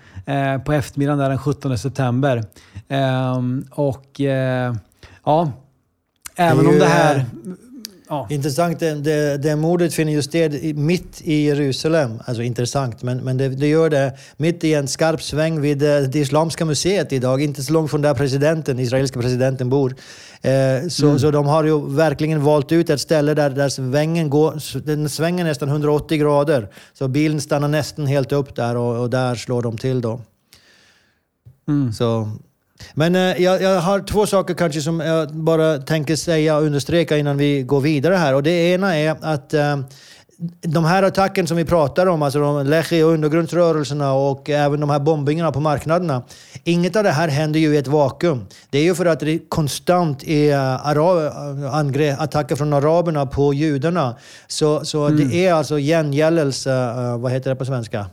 på 0.65 0.73
eftermiddagen 0.73 1.19
där 1.19 1.29
den 1.29 1.39
17 1.39 1.79
september. 1.79 2.45
Ehm, 2.89 3.65
och 3.71 4.21
ja, 5.25 5.53
även 6.37 6.67
om 6.67 6.79
det 6.79 6.87
här 6.87 7.25
Ja. 8.11 8.27
Intressant, 8.31 8.81
det, 8.81 8.95
det, 8.95 9.37
det 9.39 9.57
mordet 9.57 9.95
finner 9.95 10.13
ju 10.13 10.23
sted 10.23 10.77
mitt 10.77 11.21
i 11.23 11.47
Jerusalem. 11.47 12.19
Alltså 12.27 12.43
intressant, 12.43 13.03
men, 13.03 13.19
men 13.19 13.37
det, 13.37 13.49
det, 13.49 13.67
gör 13.67 13.91
det 13.91 14.19
mitt 14.37 14.65
i 14.65 14.75
en 14.75 14.89
skarp 14.89 15.23
sväng 15.23 15.61
vid 15.61 15.83
eh, 15.83 16.01
det 16.01 16.19
Islamiska 16.19 16.65
museet 16.65 17.13
idag. 17.13 17.43
Inte 17.43 17.63
så 17.63 17.73
långt 17.73 17.91
från 17.91 18.03
där 18.03 18.15
presidenten, 18.15 18.79
israeliska 18.79 19.21
presidenten 19.21 19.71
bor. 19.71 19.95
Eh, 20.43 20.89
så, 20.89 21.07
mm. 21.07 21.19
så 21.19 21.31
de 21.31 21.47
har 21.47 21.65
ju 21.65 21.95
verkligen 21.97 22.43
valt 22.43 22.73
ut 22.73 22.91
ett 22.91 23.01
ställe 23.01 23.35
där, 23.35 23.51
där 23.51 23.69
svängen 23.69 24.31
går, 24.31 24.81
den 24.87 25.09
svänger 25.09 25.45
nästan 25.45 25.69
180 25.69 26.19
grader. 26.19 26.69
Så 26.93 27.09
bilen 27.09 27.41
stannar 27.41 27.69
nästan 27.69 28.07
helt 28.07 28.33
upp 28.33 28.57
där 28.57 28.77
och, 28.77 29.01
och 29.01 29.11
där 29.11 29.35
slår 29.35 29.63
de 29.63 29.79
till 29.79 30.01
då. 30.01 30.21
Mm. 31.69 31.93
Så 31.93 32.29
men 32.95 33.15
eh, 33.15 33.43
jag, 33.43 33.63
jag, 33.63 33.81
har 33.81 34.01
två 34.01 34.27
saker 34.27 34.55
kanske 34.55 34.81
som 34.81 35.01
jag 35.01 35.35
bara 35.35 35.79
tänker 35.79 36.17
säga 36.17 36.57
och 36.57 36.63
understryka 36.63 37.19
innan 37.19 37.37
vi 37.37 37.63
går 37.63 37.81
vidare 37.81 38.15
här. 38.15 38.35
Och 38.35 38.43
det 38.43 38.51
ena 38.51 38.97
är 38.97 39.17
att 39.21 39.55
eh, 39.55 39.77
de 40.61 40.85
här 40.85 41.03
attackerna 41.03 41.49
som 41.49 41.57
vi 41.57 41.65
pratar 41.65 42.07
om, 42.07 42.23
alltså 42.23 42.41
de 42.41 42.67
Lechi 42.67 43.03
och 43.03 43.11
undergrundsrörelserna 43.11 44.13
och 44.13 44.51
även 44.51 44.81
de 44.81 44.91
här 44.91 44.99
bombningarna 44.99 45.53
på 45.53 45.61
marknaderna. 45.61 46.23
Inget 46.65 46.97
av 46.97 47.05
det 47.05 47.11
här 47.11 47.29
händer 47.29 47.61
ju 47.61 47.75
i 47.75 47.77
ett 47.77 47.87
vakuum. 47.87 48.47
Det 48.71 48.79
är 48.79 48.83
ju 48.83 48.95
för 48.95 49.07
att 49.07 49.21
det 49.21 49.39
konstant 49.49 50.23
är 50.23 50.57
arab, 50.59 51.33
angrepp, 51.73 52.21
attacker 52.21 52.57
från 52.57 52.73
araberna 52.73 53.27
på 53.27 53.55
judarna. 53.55 54.17
Så, 54.47 54.85
så 54.85 55.07
mm. 55.07 55.29
det 55.29 55.47
är 55.47 55.53
alltså 55.53 55.77
gengäldelse, 55.77 56.71
uh, 56.71 57.19
vad 57.19 57.33
heter 57.33 57.51
det 57.51 57.57
på 57.57 57.65
svenska? 57.65 58.07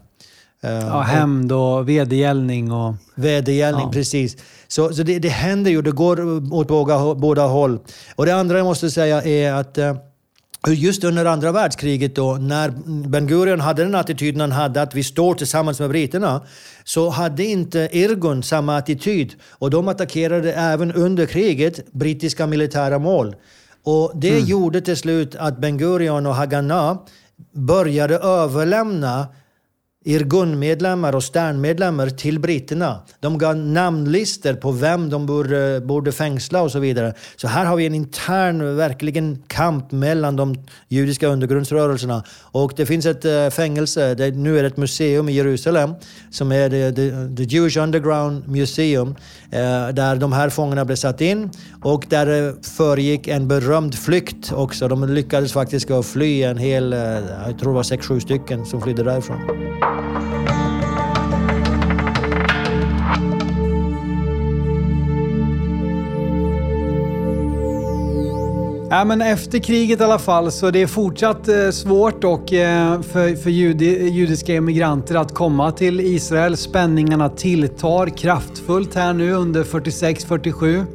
Ja, 0.62 1.02
hämnd 1.02 1.52
och 1.52 1.90
vedergällning. 1.90 2.72
Och... 2.72 2.96
Vedergällning, 3.16 3.86
ja. 3.86 3.92
precis. 3.92 4.38
Så, 4.68 4.94
så 4.94 5.04
det, 5.04 5.20
det 5.20 5.30
händer 5.30 5.72
ju, 5.72 5.82
det 5.82 5.92
går 5.92 6.22
åt 6.54 6.68
båda, 6.68 7.16
båda 7.16 7.42
håll. 7.42 7.80
Och 8.16 8.26
det 8.26 8.36
andra 8.36 8.58
jag 8.58 8.66
måste 8.66 8.92
säga 8.92 9.24
är 9.24 9.54
att 9.54 9.78
uh, 9.78 9.94
Just 10.68 11.04
under 11.04 11.26
andra 11.26 11.52
världskriget 11.52 12.16
då, 12.16 12.34
när 12.36 12.70
Ben 13.08 13.28
Gurion 13.28 13.60
hade 13.60 13.84
den 13.84 13.96
attityden 13.96 14.42
han 14.42 14.52
hade 14.52 14.82
att 14.82 14.96
vi 14.96 15.04
står 15.04 15.34
tillsammans 15.34 15.80
med 15.80 15.90
britterna, 15.90 16.42
så 16.84 17.10
hade 17.10 17.44
inte 17.44 17.90
Irgun 17.92 18.44
samma 18.44 18.78
attityd. 18.78 19.34
Och 19.50 19.70
de 19.70 19.88
attackerade 19.88 20.54
även 20.54 20.92
under 20.92 21.26
kriget 21.26 21.92
brittiska 21.92 22.48
militära 22.48 23.00
mål. 23.00 23.36
Och 23.84 24.12
det 24.16 24.34
mm. 24.34 24.46
gjorde 24.46 24.82
till 24.82 24.98
slut 24.98 25.36
att 25.36 25.58
Ben 25.58 25.78
Gurion 25.78 26.26
och 26.26 26.36
Haganah 26.36 26.98
började 27.54 28.18
överlämna 28.18 29.28
Irgun-medlemmar 30.08 31.16
och 31.16 31.24
Stern-medlemmar 31.24 32.10
till 32.10 32.40
britterna. 32.40 33.00
De 33.20 33.38
gav 33.38 33.56
namnlistor 33.56 34.54
på 34.54 34.72
vem 34.72 35.10
de 35.10 35.26
borde, 35.26 35.82
borde 35.86 36.12
fängsla 36.12 36.62
och 36.62 36.72
så 36.72 36.80
vidare. 36.80 37.14
Så 37.36 37.48
här 37.48 37.66
har 37.66 37.76
vi 37.76 37.86
en 37.86 37.96
intern, 37.96 38.76
verkligen 38.76 39.44
kamp 39.48 39.92
mellan 39.92 40.36
de 40.36 40.56
judiska 40.88 41.28
undergrundsrörelserna. 41.28 42.24
Och 42.42 42.74
det 42.76 42.86
finns 42.86 43.06
ett 43.06 43.26
äh, 43.26 43.50
fängelse, 43.50 44.16
det, 44.16 44.32
nu 44.32 44.58
är 44.58 44.64
det 44.64 44.68
ett 44.68 44.78
museum 44.78 45.30
i 45.30 45.32
Jerusalem, 45.32 45.94
som 46.32 46.52
är 46.52 46.70
the, 46.70 46.92
the, 46.92 47.36
the 47.38 47.56
Jewish 47.56 47.78
Underground 47.78 48.48
Museum, 48.48 49.16
äh, 49.52 49.60
där 49.94 50.16
de 50.16 50.34
här 50.34 50.50
fångarna 50.50 50.86
blev 50.86 50.96
satt 50.96 51.22
in 51.22 51.50
och 51.84 52.06
där 52.10 52.26
det 52.26 52.68
föregick 52.68 53.28
en 53.28 53.48
berömd 53.48 53.96
flykt 53.96 54.52
också. 54.52 54.88
De 54.88 55.10
lyckades 55.10 55.54
faktiskt 55.54 55.90
fly 56.04 56.44
en 56.44 56.58
hel, 56.58 56.92
jag 57.46 57.60
tror 57.60 57.70
det 57.70 57.76
var 57.76 57.84
sex, 57.84 58.08
sju 58.08 58.20
stycken 58.20 58.66
som 58.66 58.82
flydde 58.82 59.04
därifrån. 59.04 59.97
Ja, 68.90 69.06
men 69.06 69.22
efter 69.22 69.60
kriget 69.60 70.02
i 70.02 70.04
alla 70.04 70.20
fall 70.20 70.52
så 70.52 70.72
det 70.72 70.82
är 70.82 70.88
fortsatt 70.88 71.48
eh, 71.48 71.70
svårt 71.70 72.24
och, 72.24 72.54
eh, 72.54 73.02
för, 73.02 73.36
för 73.36 73.50
judi, 73.50 74.10
judiska 74.10 74.54
emigranter 74.54 75.16
att 75.16 75.34
komma 75.34 75.72
till 75.72 76.00
Israel. 76.00 76.58
Spänningarna 76.58 77.30
tilltar 77.30 78.18
kraftfullt 78.18 78.96
här 78.96 79.14
nu 79.14 79.32
under 79.32 79.64
46-47. 79.64 80.86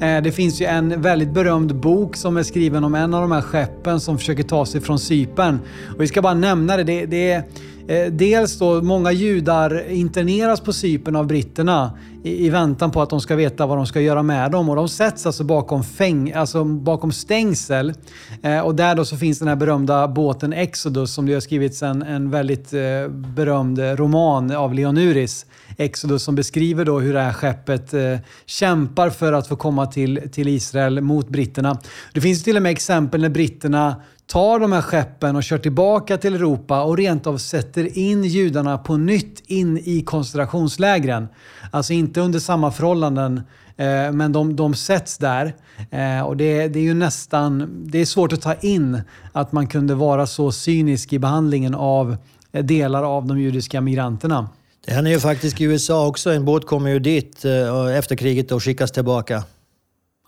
Eh, 0.00 0.22
det 0.22 0.32
finns 0.32 0.60
ju 0.60 0.66
en 0.66 1.02
väldigt 1.02 1.30
berömd 1.30 1.74
bok 1.74 2.16
som 2.16 2.36
är 2.36 2.42
skriven 2.42 2.84
om 2.84 2.94
en 2.94 3.14
av 3.14 3.20
de 3.20 3.32
här 3.32 3.42
skeppen 3.42 4.00
som 4.00 4.18
försöker 4.18 4.42
ta 4.42 4.66
sig 4.66 4.80
från 4.80 4.98
Cypern. 4.98 5.58
Och 5.94 6.02
vi 6.02 6.06
ska 6.06 6.22
bara 6.22 6.34
nämna 6.34 6.76
det. 6.76 6.84
det, 6.84 7.06
det 7.06 7.30
är, 7.30 7.44
Eh, 7.88 8.12
dels 8.12 8.58
då, 8.58 8.82
många 8.82 9.12
judar 9.12 9.90
interneras 9.90 10.60
på 10.60 10.72
Cypern 10.72 11.16
av 11.16 11.26
britterna 11.26 11.98
i, 12.22 12.46
i, 12.46 12.50
väntan 12.50 12.90
på 12.90 13.02
att 13.02 13.10
de 13.10 13.20
ska 13.20 13.36
veta 13.36 13.66
vad 13.66 13.78
de 13.78 13.86
ska 13.86 14.00
göra 14.00 14.22
med 14.22 14.50
dem. 14.50 14.68
Och 14.68 14.76
de 14.76 14.88
sätts 14.88 15.26
alltså 15.26 15.44
bakom, 15.44 15.84
fäng, 15.84 16.32
alltså 16.32 16.64
bakom 16.64 17.12
stängsel. 17.12 17.94
Eh, 18.42 18.60
och 18.60 18.74
där 18.74 18.94
då 18.94 19.04
så 19.04 19.16
finns 19.16 19.38
den 19.38 19.48
här 19.48 19.56
berömda 19.56 20.08
båten 20.08 20.52
Exodus 20.52 21.14
som 21.14 21.26
det 21.26 21.34
har 21.34 21.40
skrivits 21.40 21.82
en, 21.82 22.02
en 22.02 22.30
väldigt 22.30 22.72
eh, 22.72 23.08
berömd 23.08 23.78
roman 23.78 24.50
av 24.50 24.74
Leonuris. 24.74 25.46
Exodus 25.76 26.22
som 26.22 26.34
beskriver 26.34 26.84
då 26.84 27.00
hur 27.00 27.14
det 27.14 27.20
här 27.20 27.32
skeppet 27.32 27.94
eh, 27.94 28.18
kämpar 28.46 29.10
för 29.10 29.32
att 29.32 29.46
få 29.46 29.56
komma 29.56 29.86
till, 29.86 30.20
till 30.32 30.48
Israel 30.48 31.00
mot 31.00 31.28
britterna. 31.28 31.78
Det 32.14 32.20
finns 32.20 32.42
till 32.42 32.56
och 32.56 32.62
med 32.62 32.72
exempel 32.72 33.20
när 33.20 33.28
britterna 33.28 33.96
tar 34.26 34.60
de 34.60 34.72
här 34.72 34.82
skeppen 34.82 35.36
och 35.36 35.42
kör 35.42 35.58
tillbaka 35.58 36.16
till 36.16 36.34
Europa 36.34 36.82
och 36.82 36.96
rent 36.96 37.26
av 37.26 37.38
sätter 37.38 37.98
in 37.98 38.24
judarna 38.24 38.78
på 38.78 38.96
nytt 38.96 39.42
in 39.46 39.78
i 39.78 40.02
koncentrationslägren. 40.02 41.28
Alltså 41.70 41.92
inte 41.92 42.20
under 42.20 42.38
samma 42.38 42.70
förhållanden, 42.70 43.40
eh, 43.76 44.12
men 44.12 44.32
de, 44.32 44.56
de 44.56 44.74
sätts 44.74 45.18
där. 45.18 45.54
Eh, 45.90 46.20
och 46.20 46.36
det, 46.36 46.68
det, 46.68 46.78
är 46.78 46.82
ju 46.82 46.94
nästan 46.94 47.68
det 47.86 47.98
är 47.98 48.04
svårt 48.04 48.32
att 48.32 48.42
ta 48.42 48.54
in 48.54 49.00
att 49.32 49.52
man 49.52 49.66
kunde 49.66 49.94
vara 49.94 50.26
så 50.26 50.52
cynisk 50.52 51.12
i 51.12 51.18
behandlingen 51.18 51.74
av 51.74 52.16
eh, 52.52 52.64
delar 52.64 53.02
av 53.02 53.26
de 53.26 53.40
judiska 53.40 53.80
migranterna. 53.80 54.48
Det 54.86 54.92
händer 54.92 55.10
ju 55.10 55.20
faktiskt 55.20 55.60
i 55.60 55.64
USA 55.64 56.06
också. 56.06 56.30
En 56.30 56.44
båt 56.44 56.66
kommer 56.66 56.90
ju 56.90 56.98
dit 56.98 57.44
eh, 57.44 57.96
efter 57.96 58.16
kriget 58.16 58.52
och 58.52 58.62
skickas 58.62 58.92
tillbaka. 58.92 59.42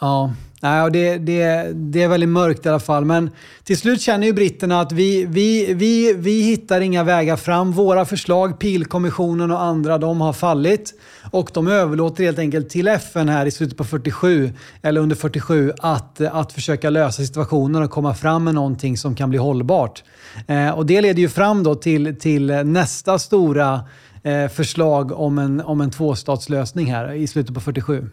Ja, 0.01 0.31
Nej, 0.61 0.91
det, 0.91 1.19
det, 1.19 1.73
det 1.75 2.03
är 2.03 2.09
väldigt 2.09 2.29
mörkt 2.29 2.67
i 2.67 2.69
alla 2.69 2.81
fall. 2.81 3.05
Men 3.05 3.31
till 3.65 3.79
slut 3.79 4.01
känner 4.01 4.27
ju 4.27 4.33
britterna 4.33 4.81
att 4.81 4.93
vi, 4.93 5.25
vi, 5.25 5.75
vi, 5.75 6.15
vi 6.19 6.43
hittar 6.43 6.81
inga 6.81 7.05
vägar 7.05 7.37
fram. 7.37 7.73
Våra 7.73 8.05
förslag, 8.05 8.59
Pilkommissionen 8.59 9.51
och 9.51 9.63
andra, 9.63 9.99
de 9.99 10.21
har 10.21 10.33
fallit. 10.33 10.95
Och 11.31 11.51
de 11.55 11.69
överlåter 11.69 12.25
helt 12.25 12.39
enkelt 12.39 12.71
till 12.71 12.89
FN 12.89 13.29
här 13.29 13.47
i 13.47 13.51
slutet 13.51 13.79
på 13.79 13.85
47, 13.85 14.53
eller 14.83 15.01
under 15.01 15.17
47, 15.17 15.73
att, 15.79 16.21
att 16.21 16.53
försöka 16.53 16.91
lösa 16.91 17.23
situationen 17.23 17.83
och 17.83 17.91
komma 17.91 18.15
fram 18.15 18.45
med 18.45 18.55
någonting 18.55 18.97
som 18.97 19.15
kan 19.15 19.31
bli 19.31 19.39
hållbart. 19.39 20.05
Eh, 20.47 20.71
och 20.71 20.87
det 20.87 21.01
leder 21.01 21.21
ju 21.21 21.29
fram 21.29 21.63
då 21.63 21.75
till, 21.75 22.19
till 22.19 22.47
nästa 22.47 23.19
stora 23.19 23.81
eh, 24.23 24.49
förslag 24.49 25.13
om 25.13 25.39
en, 25.39 25.61
om 25.61 25.81
en 25.81 25.91
tvåstatslösning 25.91 26.93
här 26.93 27.13
i 27.13 27.27
slutet 27.27 27.55
på 27.55 27.61
47. 27.61 28.09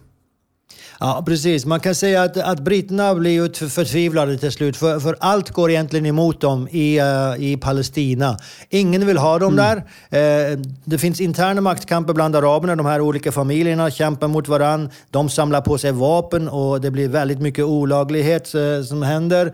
Ja, 1.00 1.24
precis. 1.26 1.66
Man 1.66 1.80
kan 1.80 1.96
säga 1.96 2.24
att, 2.24 2.38
att 2.38 2.60
britterna 2.60 3.16
blir 3.16 3.32
ju 3.32 3.70
förtvivlade 3.70 4.38
till 4.38 4.52
slut. 4.52 4.78
För, 4.78 5.00
för 5.00 5.16
allt 5.20 5.50
går 5.50 5.72
egentligen 5.72 6.06
emot 6.06 6.42
dem 6.42 6.68
i, 6.72 7.02
uh, 7.02 7.44
i 7.44 7.58
Palestina. 7.58 8.38
Ingen 8.70 9.08
vill 9.08 9.18
ha 9.18 9.40
dem 9.40 9.60
mm. 9.60 9.84
där. 10.10 10.54
Uh, 10.54 10.60
det 10.86 10.98
finns 10.98 11.22
interna 11.22 11.62
maktkamper 11.62 12.14
bland 12.14 12.36
araberna. 12.36 12.76
De 12.76 12.86
här 12.86 13.02
olika 13.02 13.32
familjerna 13.32 13.92
kämpar 13.92 14.28
mot 14.28 14.48
varann. 14.48 14.90
De 15.10 15.30
samlar 15.30 15.62
på 15.62 15.78
sig 15.78 15.92
vapen 15.92 16.50
och 16.50 16.82
det 16.82 16.92
blir 16.92 17.08
väldigt 17.08 17.40
mycket 17.40 17.66
olaglighet 17.66 18.56
uh, 18.56 18.84
som 18.84 19.02
händer. 19.02 19.54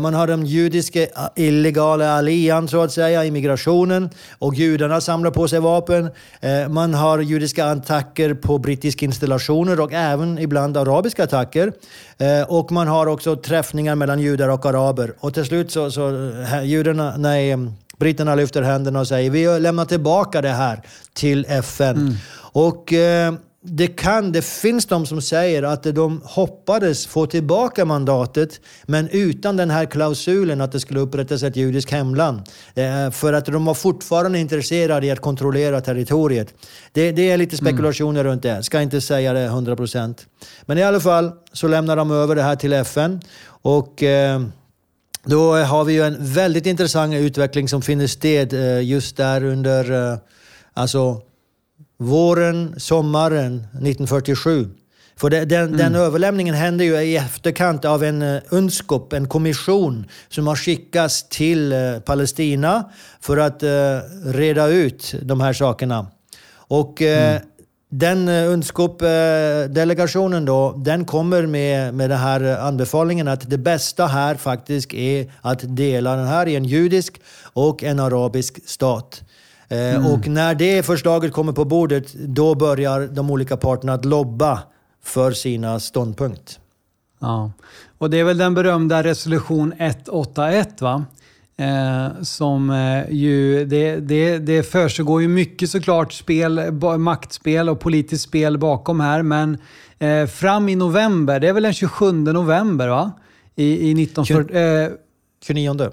Man 0.00 0.14
har 0.14 0.26
den 0.26 0.46
judiska 0.46 1.06
illegala 1.36 2.12
alian, 2.12 2.68
så 2.68 2.80
att 2.80 2.92
säga, 2.92 3.24
immigrationen. 3.24 4.10
Och 4.38 4.54
judarna 4.54 5.00
samlar 5.00 5.30
på 5.30 5.48
sig 5.48 5.60
vapen. 5.60 6.10
Man 6.68 6.94
har 6.94 7.18
judiska 7.18 7.66
attacker 7.66 8.34
på 8.34 8.58
brittiska 8.58 9.06
installationer 9.06 9.80
och 9.80 9.92
även 9.92 10.38
ibland 10.38 10.76
arabiska 10.76 11.24
attacker. 11.24 11.72
Eh, 12.18 12.42
och 12.48 12.72
man 12.72 12.88
har 12.88 13.06
också 13.06 13.36
träffningar 13.36 13.94
mellan 13.94 14.20
judar 14.20 14.48
och 14.48 14.66
araber. 14.66 15.14
Och 15.20 15.34
till 15.34 15.44
slut 15.44 15.70
så, 15.70 15.90
så 15.90 16.30
judarna, 16.64 17.16
nej, 17.16 17.56
britterna 17.98 18.34
lyfter 18.34 18.62
händerna 18.62 19.00
och 19.00 19.08
säger 19.08 19.30
vi 19.30 19.60
lämnar 19.60 19.84
tillbaka 19.84 20.42
det 20.42 20.48
här 20.48 20.82
till 21.12 21.46
FN. 21.48 21.96
Mm. 21.96 22.14
Och 22.52 22.92
eh, 22.92 23.34
det, 23.70 23.86
kan, 23.86 24.32
det 24.32 24.42
finns 24.42 24.86
de 24.86 25.06
som 25.06 25.22
säger 25.22 25.62
att 25.62 25.82
de 25.82 26.22
hoppades 26.24 27.06
få 27.06 27.26
tillbaka 27.26 27.84
mandatet, 27.84 28.60
men 28.86 29.08
utan 29.08 29.56
den 29.56 29.70
här 29.70 29.84
klausulen 29.86 30.60
att 30.60 30.72
det 30.72 30.80
skulle 30.80 31.00
upprättas 31.00 31.42
ett 31.42 31.56
judiskt 31.56 31.90
hemland. 31.90 32.42
Eh, 32.74 33.10
för 33.10 33.32
att 33.32 33.46
de 33.46 33.64
var 33.64 33.74
fortfarande 33.74 34.38
intresserade 34.38 35.06
i 35.06 35.10
att 35.10 35.20
kontrollera 35.20 35.80
territoriet. 35.80 36.54
Det, 36.92 37.12
det 37.12 37.30
är 37.30 37.36
lite 37.36 37.56
spekulationer 37.56 38.20
mm. 38.20 38.32
runt 38.32 38.42
det, 38.42 38.62
ska 38.62 38.82
inte 38.82 39.00
säga 39.00 39.32
det 39.32 39.48
100%. 39.48 40.14
Men 40.66 40.78
i 40.78 40.82
alla 40.82 41.00
fall 41.00 41.32
så 41.52 41.68
lämnar 41.68 41.96
de 41.96 42.10
över 42.10 42.34
det 42.34 42.42
här 42.42 42.56
till 42.56 42.72
FN. 42.72 43.20
Och... 43.48 44.02
Eh, 44.02 44.42
då 45.24 45.56
har 45.56 45.84
vi 45.84 45.92
ju 45.92 46.02
en 46.02 46.16
väldigt 46.20 46.66
intressant 46.66 47.14
utveckling 47.14 47.68
som 47.68 47.82
finner 47.82 48.06
sted 48.06 48.52
eh, 48.52 48.82
just 48.84 49.16
där 49.16 49.44
under 49.44 50.18
alltså 50.74 51.22
våren, 51.98 52.74
sommaren 52.76 53.56
1947. 53.56 54.68
För 55.16 55.30
det, 55.30 55.44
den, 55.44 55.66
mm. 55.66 55.76
den, 55.76 55.94
överlämningen 55.94 56.54
hände 56.54 56.84
ju 56.84 57.00
i 57.00 57.16
efterkant 57.16 57.84
av 57.84 58.04
en 58.04 58.22
uh, 58.22 58.40
UNSCOP, 58.50 59.12
en 59.12 59.28
kommission 59.28 60.06
som 60.28 60.46
har 60.46 60.56
skickats 60.56 61.28
till 61.28 61.72
uh, 61.72 62.00
Palestina 62.00 62.90
för 63.20 63.36
att 63.36 63.62
uh, 63.62 63.68
reda 64.24 64.66
ut 64.66 65.14
de 65.22 65.40
här 65.40 65.52
sakerna. 65.52 66.06
Och 66.54 67.02
mm. 67.02 67.42
den 67.90 68.28
UNSCOP-delegationen 68.28 70.44
då, 70.44 70.74
den 70.76 71.04
kommer 71.04 71.46
med, 71.46 71.94
med 71.94 72.10
den 72.10 72.18
här 72.18 72.60
anbefallningen 72.60 73.28
att 73.28 73.50
det 73.50 73.58
bästa 73.58 74.06
här 74.06 74.34
faktiskt 74.34 74.94
är 74.94 75.32
att 75.40 75.76
dela 75.76 76.16
den 76.16 76.26
här 76.26 76.46
i 76.46 76.56
en 76.56 76.64
judisk 76.64 77.20
och 77.42 77.84
en 77.84 78.00
arabisk 78.00 78.68
stat. 78.68 79.22
Eh, 79.68 79.94
mm. 79.94 80.06
Och 80.06 80.28
när 80.28 80.54
det 80.54 80.86
förslaget 80.86 81.32
kommer 81.32 81.52
på 81.52 81.64
bordet, 81.64 82.14
då 82.14 82.54
börjar 82.54 83.06
de 83.06 83.30
olika 83.30 83.56
parterna 83.56 83.92
att 83.92 84.04
lobba 84.04 84.62
för 85.04 85.32
sina 85.32 85.80
ståndpunkt. 85.80 86.60
Ja, 87.18 87.52
och 87.98 88.10
det 88.10 88.20
är 88.20 88.24
väl 88.24 88.38
den 88.38 88.54
berömda 88.54 89.02
resolution 89.02 89.72
181 89.78 90.80
va? 90.80 91.04
Eh, 91.56 92.22
som 92.22 92.70
eh, 92.70 93.10
ju, 93.10 93.64
det, 93.64 93.96
det, 93.96 94.38
det 94.38 94.62
försiggår 94.62 95.22
ju 95.22 95.28
mycket 95.28 95.70
såklart 95.70 96.12
spel, 96.12 96.72
maktspel 96.98 97.68
och 97.68 97.80
politiskt 97.80 98.24
spel 98.24 98.58
bakom 98.58 99.00
här, 99.00 99.22
men 99.22 99.58
eh, 99.98 100.26
fram 100.26 100.68
i 100.68 100.76
november, 100.76 101.40
det 101.40 101.48
är 101.48 101.52
väl 101.52 101.62
den 101.62 101.72
27 101.72 102.12
november 102.12 102.88
va? 102.88 103.12
I, 103.56 103.90
i 103.90 104.02
1940, 104.02 104.56
eh, 104.56 104.90
29. 105.42 105.90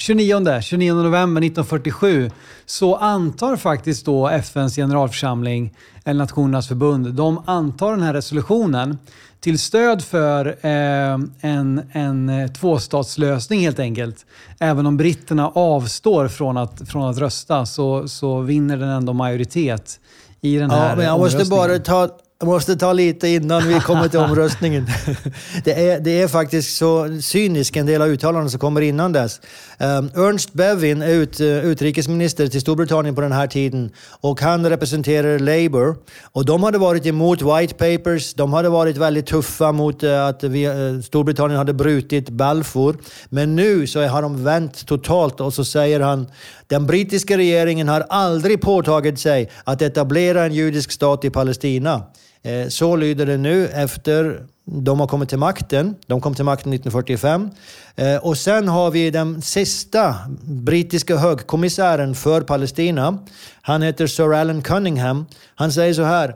29, 0.00 0.62
29 0.62 0.94
november 0.94 1.42
1947 1.42 2.30
så 2.66 2.96
antar 2.96 3.56
faktiskt 3.56 4.06
då 4.06 4.28
FNs 4.28 4.76
generalförsamling, 4.76 5.74
eller 6.04 6.18
Nationernas 6.18 6.68
förbund, 6.68 7.14
de 7.14 7.42
antar 7.46 7.90
den 7.90 8.02
här 8.02 8.14
resolutionen 8.14 8.98
till 9.40 9.58
stöd 9.58 10.02
för 10.04 10.46
eh, 10.46 11.18
en, 11.40 11.82
en 11.92 12.28
eh, 12.28 12.50
tvåstatslösning 12.50 13.60
helt 13.60 13.78
enkelt. 13.78 14.26
Även 14.58 14.86
om 14.86 14.96
britterna 14.96 15.48
avstår 15.48 16.28
från 16.28 16.56
att, 16.56 16.88
från 16.88 17.10
att 17.10 17.18
rösta 17.18 17.66
så, 17.66 18.08
så 18.08 18.40
vinner 18.40 18.76
den 18.76 18.88
ändå 18.88 19.12
majoritet 19.12 20.00
i 20.40 20.56
den 20.56 20.70
här 20.70 20.90
ja, 20.90 20.96
men 20.96 21.04
Jag 21.04 21.18
måste 21.18 21.44
bara 21.44 21.78
ta 21.78 22.08
Jag 22.42 22.46
måste 22.46 22.76
ta 22.76 22.92
lite 22.92 23.28
innan 23.28 23.68
vi 23.68 23.80
kommer 23.80 24.08
till 24.08 24.18
omröstningen. 24.18 24.86
det, 25.64 25.72
är, 25.72 26.00
det 26.00 26.22
är 26.22 26.28
faktiskt 26.28 26.76
så 26.76 27.20
cyniskt 27.22 27.76
en 27.76 27.86
del 27.86 28.02
av 28.02 28.08
uttalandena 28.08 28.50
som 28.50 28.60
kommer 28.60 28.80
innan 28.80 29.12
dess. 29.12 29.40
Um, 29.78 30.10
Ernst 30.14 30.52
Bevin 30.52 31.02
är 31.02 31.08
ut, 31.08 31.40
uh, 31.40 31.46
utrikesminister 31.46 32.46
till 32.46 32.60
Storbritannien 32.60 33.14
på 33.14 33.20
den 33.20 33.32
här 33.32 33.46
tiden 33.46 33.90
och 34.20 34.40
han 34.40 34.70
representerar 34.70 35.38
Labour. 35.38 35.96
Och 36.32 36.44
de 36.44 36.62
hade 36.62 36.78
varit 36.78 37.06
emot 37.06 37.42
White 37.42 37.74
Papers, 37.74 38.34
de 38.34 38.52
hade 38.52 38.68
varit 38.68 38.96
väldigt 38.96 39.26
tuffa 39.26 39.72
mot 39.72 40.02
uh, 40.02 40.26
att 40.26 40.44
vi, 40.44 40.68
uh, 40.68 41.00
Storbritannien 41.00 41.58
hade 41.58 41.74
brutit 41.74 42.28
Balfour. 42.28 42.96
Men 43.28 43.56
nu 43.56 43.86
så 43.86 44.06
har 44.06 44.22
de 44.22 44.44
vänt 44.44 44.86
totalt 44.86 45.40
och 45.40 45.54
så 45.54 45.64
säger 45.64 46.00
han 46.00 46.26
den 46.66 46.86
brittiska 46.86 47.36
regeringen 47.36 47.88
har 47.88 48.00
aldrig 48.00 48.60
påtagit 48.60 49.20
sig 49.20 49.50
att 49.64 49.82
etablera 49.82 50.44
en 50.44 50.54
judisk 50.54 50.92
stat 50.92 51.24
i 51.24 51.30
Palestina. 51.30 52.02
Eh, 52.42 52.68
så 52.68 52.96
lyder 52.96 53.26
det 53.26 53.36
nu 53.36 53.68
efter 53.68 54.46
de 54.64 55.00
har 55.00 55.06
kommit 55.06 55.28
till 55.28 55.38
makten. 55.38 55.94
De 56.06 56.20
kom 56.20 56.34
till 56.34 56.44
makten 56.44 56.72
1945. 56.72 57.50
Eh, 57.96 58.16
och 58.16 58.38
sen 58.38 58.68
har 58.68 58.90
vi 58.90 59.10
den 59.10 59.42
sista 59.42 60.16
brittiska 60.42 61.16
högkommissären 61.16 62.14
för 62.14 62.40
Palestina. 62.40 63.18
Han 63.62 63.82
heter 63.82 64.06
Sir 64.06 64.34
Alan 64.34 64.62
Cunningham. 64.62 65.26
Han 65.54 65.72
säger 65.72 65.94
så 65.94 66.02
här. 66.02 66.34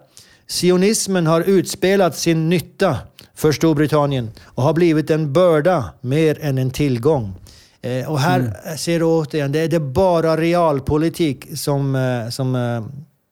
Sionismen 0.49 1.27
har 1.27 1.41
utspelat 1.41 2.17
sin 2.17 2.49
nytta 2.49 2.99
för 3.35 3.53
Storbritannien 3.53 4.31
och 4.45 4.63
har 4.63 4.73
blivit 4.73 5.11
en 5.11 5.33
börda 5.33 5.85
mer 6.01 6.39
än 6.41 6.59
en 6.59 6.71
tillgång. 6.71 7.35
Eh, 7.83 8.11
och 8.11 8.21
här 8.21 8.41
mm. 8.41 8.79
ser 8.79 8.99
du 8.99 9.05
återigen, 9.05 9.53
det 9.53 9.73
är 9.73 9.79
bara 9.79 10.37
realpolitik 10.37 11.59
som, 11.59 12.29
som 12.31 12.83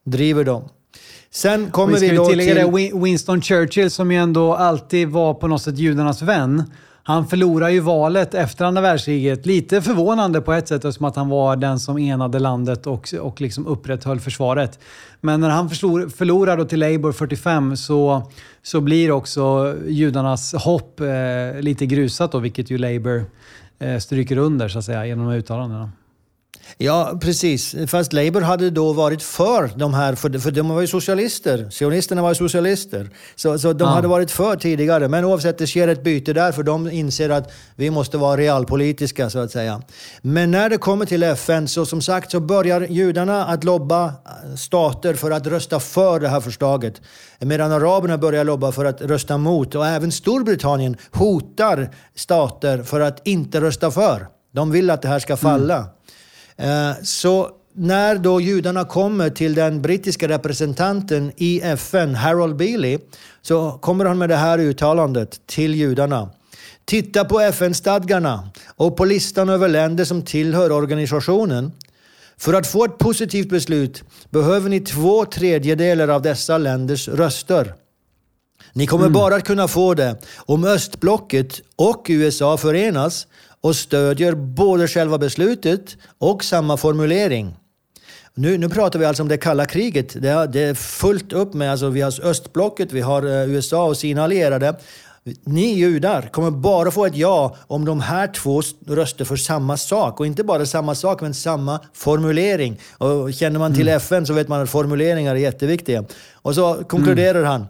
driver 0.04 0.44
dem. 0.44 0.68
Sen 1.34 1.70
kommer 1.70 1.98
vi, 1.98 2.10
vi 2.10 2.16
då 2.16 2.26
tillägga 2.26 2.54
till... 2.54 2.90
Det, 2.92 2.98
Winston 2.98 3.42
Churchill 3.42 3.90
som 3.90 4.12
ju 4.12 4.18
ändå 4.18 4.54
alltid 4.54 5.08
var 5.08 5.34
på 5.34 5.48
något 5.48 5.62
sätt 5.62 5.78
judarnas 5.78 6.22
vän. 6.22 6.64
Han 7.04 7.26
förlorar 7.26 7.68
ju 7.68 7.80
valet 7.80 8.34
efter 8.34 8.64
andra 8.64 8.82
världskriget. 8.82 9.46
Lite 9.46 9.82
förvånande 9.82 10.40
på 10.40 10.52
ett 10.52 10.68
sätt 10.68 10.84
eftersom 10.84 11.06
att 11.06 11.16
han 11.16 11.28
var 11.28 11.56
den 11.56 11.80
som 11.80 11.98
enade 11.98 12.38
landet 12.38 12.86
och, 12.86 13.14
och 13.20 13.40
liksom 13.40 13.66
upprätthöll 13.66 14.20
försvaret. 14.20 14.78
Men 15.20 15.40
när 15.40 15.50
han 15.50 15.70
förlorar 16.10 16.56
då 16.56 16.64
till 16.64 16.78
Labour 16.78 17.12
45 17.12 17.76
så, 17.76 18.30
så 18.62 18.80
blir 18.80 19.10
också 19.10 19.76
judarnas 19.86 20.54
hopp 20.54 21.00
eh, 21.00 21.60
lite 21.60 21.86
grusat 21.86 22.32
då, 22.32 22.38
vilket 22.38 22.70
ju 22.70 22.78
Labour 22.78 23.24
eh, 23.78 23.98
stryker 23.98 24.36
under 24.36 24.68
så 24.68 24.78
att 24.78 24.84
säga 24.84 25.06
genom 25.06 25.24
de 25.24 25.30
här 25.30 25.38
uttalandena. 25.38 25.90
Ja, 26.76 27.18
precis. 27.20 27.74
Fast 27.86 28.12
Labour 28.12 28.40
hade 28.40 28.70
då 28.70 28.92
varit 28.92 29.22
för 29.22 29.70
de 29.76 29.94
här, 29.94 30.14
för, 30.14 30.38
för 30.38 30.50
de 30.50 30.68
var 30.68 30.80
ju 30.80 30.86
socialister. 30.86 31.70
Sionisterna 31.70 32.22
var 32.22 32.28
ju 32.28 32.34
socialister. 32.34 33.10
Så, 33.36 33.58
så 33.58 33.72
de 33.72 33.84
ja. 33.84 33.90
hade 33.90 34.08
varit 34.08 34.30
för 34.30 34.56
tidigare. 34.56 35.08
Men 35.08 35.24
oavsett, 35.24 35.58
det 35.58 35.66
sker 35.66 35.88
ett 35.88 36.04
byte 36.04 36.32
där 36.32 36.52
för 36.52 36.62
de 36.62 36.90
inser 36.90 37.30
att 37.30 37.52
vi 37.76 37.90
måste 37.90 38.18
vara 38.18 38.36
realpolitiska 38.36 39.30
så 39.30 39.38
att 39.38 39.50
säga. 39.50 39.82
Men 40.22 40.50
när 40.50 40.70
det 40.70 40.78
kommer 40.78 41.06
till 41.06 41.22
FN 41.22 41.68
så 41.68 41.86
som 41.86 42.02
sagt 42.02 42.30
så 42.30 42.40
börjar 42.40 42.80
judarna 42.80 43.44
att 43.44 43.64
lobba 43.64 44.12
stater 44.56 45.14
för 45.14 45.30
att 45.30 45.46
rösta 45.46 45.80
för 45.80 46.20
det 46.20 46.28
här 46.28 46.40
förslaget. 46.40 47.00
Medan 47.38 47.72
araberna 47.72 48.18
börjar 48.18 48.44
lobba 48.44 48.72
för 48.72 48.84
att 48.84 49.00
rösta 49.00 49.38
mot. 49.38 49.74
Och 49.74 49.86
även 49.86 50.12
Storbritannien 50.12 50.96
hotar 51.10 51.90
stater 52.14 52.82
för 52.82 53.00
att 53.00 53.26
inte 53.26 53.60
rösta 53.60 53.90
för. 53.90 54.26
De 54.54 54.70
vill 54.70 54.90
att 54.90 55.02
det 55.02 55.08
här 55.08 55.18
ska 55.18 55.36
falla. 55.36 55.76
Mm. 55.76 55.88
Eh, 56.62 56.92
så 57.02 57.50
när 57.74 58.18
då 58.18 58.40
judarna 58.40 58.84
kommer 58.84 59.30
till 59.30 59.54
den 59.54 59.82
brittiska 59.82 60.28
representanten 60.28 61.32
i 61.36 61.60
FN, 61.60 62.14
Harold 62.14 62.56
Bailey, 62.56 62.98
så 63.42 63.70
kommer 63.70 64.04
han 64.04 64.18
med 64.18 64.28
det 64.28 64.36
här 64.36 64.58
uttalandet 64.58 65.46
till 65.46 65.74
judarna. 65.74 66.30
Titta 66.84 67.24
på 67.24 67.40
FN-stadgarna 67.40 68.50
och 68.76 68.96
på 68.96 69.04
listan 69.04 69.48
över 69.48 69.68
länder 69.68 70.04
som 70.04 70.22
tillhör 70.22 70.72
organisationen. 70.72 71.72
För 72.36 72.54
att 72.54 72.66
få 72.66 72.84
ett 72.84 72.98
positivt 72.98 73.48
beslut 73.48 74.02
behöver 74.30 74.70
ni 74.70 74.80
två 74.80 75.24
tredjedelar 75.24 76.08
av 76.08 76.22
dessa 76.22 76.58
länders 76.58 77.08
röster. 77.08 77.74
Ni 78.72 78.86
kommer 78.86 79.04
mm. 79.04 79.12
bara 79.12 79.34
att 79.34 79.44
kunna 79.44 79.68
få 79.68 79.94
det 79.94 80.16
om 80.36 80.64
östblocket 80.64 81.60
och 81.76 82.06
USA 82.08 82.56
förenas 82.56 83.26
och 83.62 83.76
stödjer 83.76 84.34
både 84.34 84.88
själva 84.88 85.18
beslutet 85.18 85.96
och 86.18 86.44
samma 86.44 86.76
formulering. 86.76 87.56
Nu, 88.34 88.58
nu 88.58 88.68
pratar 88.68 88.98
vi 88.98 89.04
alltså 89.04 89.22
om 89.22 89.28
det 89.28 89.36
kalla 89.36 89.66
kriget. 89.66 90.22
Det 90.22 90.28
är, 90.28 90.46
det 90.46 90.60
är 90.60 90.74
fullt 90.74 91.32
upp 91.32 91.54
med, 91.54 91.70
alltså 91.70 91.88
vi 91.88 92.00
har 92.00 92.26
östblocket, 92.26 92.92
vi 92.92 93.00
har 93.00 93.22
eh, 93.22 93.50
USA 93.50 93.84
och 93.84 93.96
sina 93.96 94.24
allierade. 94.24 94.74
Ni 95.44 95.74
judar 95.74 96.22
kommer 96.22 96.50
bara 96.50 96.90
få 96.90 97.06
ett 97.06 97.16
ja 97.16 97.56
om 97.66 97.84
de 97.84 98.00
här 98.00 98.26
två 98.26 98.62
röstar 98.86 99.24
för 99.24 99.36
samma 99.36 99.76
sak. 99.76 100.20
Och 100.20 100.26
inte 100.26 100.44
bara 100.44 100.66
samma 100.66 100.94
sak, 100.94 101.20
men 101.20 101.34
samma 101.34 101.80
formulering. 101.94 102.80
Och 102.98 103.34
känner 103.34 103.58
man 103.58 103.74
till 103.74 103.88
mm. 103.88 103.96
FN 103.96 104.26
så 104.26 104.32
vet 104.32 104.48
man 104.48 104.62
att 104.62 104.70
formuleringar 104.70 105.34
är 105.34 105.38
jätteviktiga. 105.38 106.04
Och 106.32 106.54
så 106.54 106.84
konkluderar 106.88 107.38
mm. 107.38 107.50
han. 107.50 107.66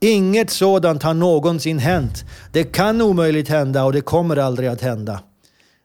Inget 0.00 0.50
sådant 0.50 1.02
har 1.02 1.14
någonsin 1.14 1.78
hänt. 1.78 2.24
Det 2.52 2.64
kan 2.64 3.02
omöjligt 3.02 3.48
hända 3.48 3.84
och 3.84 3.92
det 3.92 4.00
kommer 4.00 4.36
aldrig 4.36 4.68
att 4.68 4.80
hända. 4.80 5.20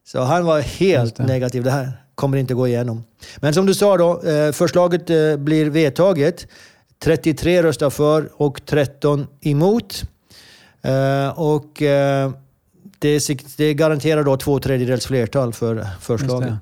Så 0.08 0.22
han 0.22 0.46
var 0.46 0.60
helt 0.60 1.18
negativ. 1.18 1.64
Det 1.64 1.72
här 1.72 1.92
kommer 2.16 2.38
inte 2.38 2.54
gå 2.54 2.68
igenom. 2.68 3.04
Men 3.38 3.54
som 3.54 3.66
du 3.66 3.74
sa 3.74 3.98
då, 3.98 4.22
eh, 4.22 4.52
förslaget 4.52 5.10
eh, 5.10 5.38
blir 5.38 5.70
vedtaget. 5.70 6.48
33 7.04 7.64
röstar 7.64 7.90
för 7.90 8.30
och 8.34 8.66
13 8.66 9.28
emot. 9.42 10.02
Eh, 10.82 11.40
och 11.40 11.82
det 13.58 13.74
garanterar 13.74 14.24
då 14.24 14.38
två 14.38 14.60
tredjedels 14.60 15.06
flertal 15.06 15.54
för 15.54 15.88
förslaget. 16.00 16.54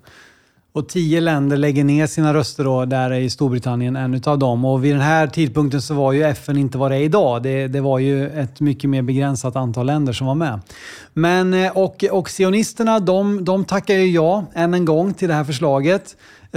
Och 0.73 0.89
tio 0.89 1.21
länder 1.21 1.57
lägger 1.57 1.83
ner 1.83 2.07
sina 2.07 2.33
röster 2.33 2.63
då, 2.63 2.85
där 2.85 3.11
är 3.11 3.29
Storbritannien 3.29 3.95
en 3.95 4.21
av 4.25 4.39
dem. 4.39 4.65
Och 4.65 4.85
vid 4.85 4.93
den 4.93 5.01
här 5.01 5.27
tidpunkten 5.27 5.81
så 5.81 5.93
var 5.93 6.13
ju 6.13 6.23
FN 6.23 6.57
inte 6.57 6.77
vad 6.77 6.91
det 6.91 6.97
är 6.97 7.01
idag. 7.01 7.43
Det, 7.43 7.67
det 7.67 7.81
var 7.81 7.99
ju 7.99 8.29
ett 8.29 8.59
mycket 8.59 8.89
mer 8.89 9.01
begränsat 9.01 9.55
antal 9.55 9.85
länder 9.85 10.13
som 10.13 10.27
var 10.27 10.35
med. 10.35 10.59
Men, 11.13 11.53
eh, 11.53 11.77
och, 11.77 12.03
och 12.11 12.29
sionisterna, 12.29 12.99
de, 12.99 13.45
de 13.45 13.65
tackar 13.65 13.93
ju 13.93 14.11
ja 14.11 14.45
än 14.53 14.73
en 14.73 14.85
gång 14.85 15.13
till 15.13 15.27
det 15.27 15.33
här 15.33 15.43
förslaget. 15.43 16.15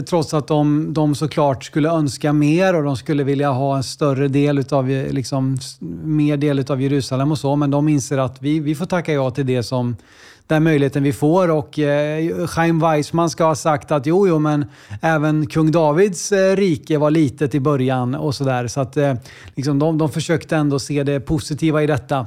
Trots 0.08 0.34
att 0.34 0.48
de, 0.48 0.94
de 0.94 1.14
såklart 1.14 1.64
skulle 1.64 1.88
önska 1.90 2.32
mer 2.32 2.74
och 2.74 2.82
de 2.82 2.96
skulle 2.96 3.24
vilja 3.24 3.50
ha 3.50 3.76
en 3.76 3.82
större 3.82 4.28
del 4.28 4.58
utav, 4.58 4.90
eh, 4.90 5.12
liksom, 5.12 5.58
mer 6.04 6.36
del 6.36 6.58
Jerusalem 6.80 7.32
och 7.32 7.38
så. 7.38 7.56
Men 7.56 7.70
de 7.70 7.88
inser 7.88 8.18
att 8.18 8.42
vi, 8.42 8.60
vi 8.60 8.74
får 8.74 8.86
tacka 8.86 9.12
ja 9.12 9.30
till 9.30 9.46
det 9.46 9.62
som 9.62 9.96
den 10.46 10.62
möjligheten 10.62 11.02
vi 11.02 11.12
får. 11.12 11.50
Och 11.50 11.78
eh, 11.78 12.46
Chaim 12.46 12.78
Weissman 12.78 13.30
ska 13.30 13.44
ha 13.44 13.54
sagt 13.54 13.90
att 13.90 14.06
jo, 14.06 14.28
jo, 14.28 14.38
men 14.38 14.64
även 15.02 15.46
kung 15.46 15.70
Davids 15.70 16.32
eh, 16.32 16.56
rike 16.56 16.98
var 16.98 17.10
litet 17.10 17.54
i 17.54 17.60
början 17.60 18.14
och 18.14 18.34
sådär. 18.34 18.66
Så 18.66 18.80
att 18.80 18.96
eh, 18.96 19.14
liksom 19.54 19.78
de, 19.78 19.98
de 19.98 20.08
försökte 20.08 20.56
ändå 20.56 20.78
se 20.78 21.02
det 21.02 21.20
positiva 21.20 21.82
i 21.82 21.86
detta. 21.86 22.26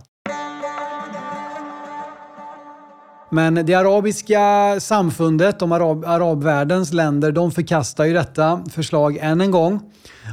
Men 3.30 3.56
det 3.65 3.73
arabiska 3.73 4.76
samfundet, 4.80 5.60
de 5.60 5.72
arab, 5.72 6.06
arabvärldens 6.06 6.93
länder, 6.93 7.31
de 7.31 7.52
förkastar 7.52 8.06
ju 8.06 8.14
detta 8.14 8.64
förslag 8.72 9.18
än 9.18 9.41
en 9.41 9.52
gång. 9.52 9.80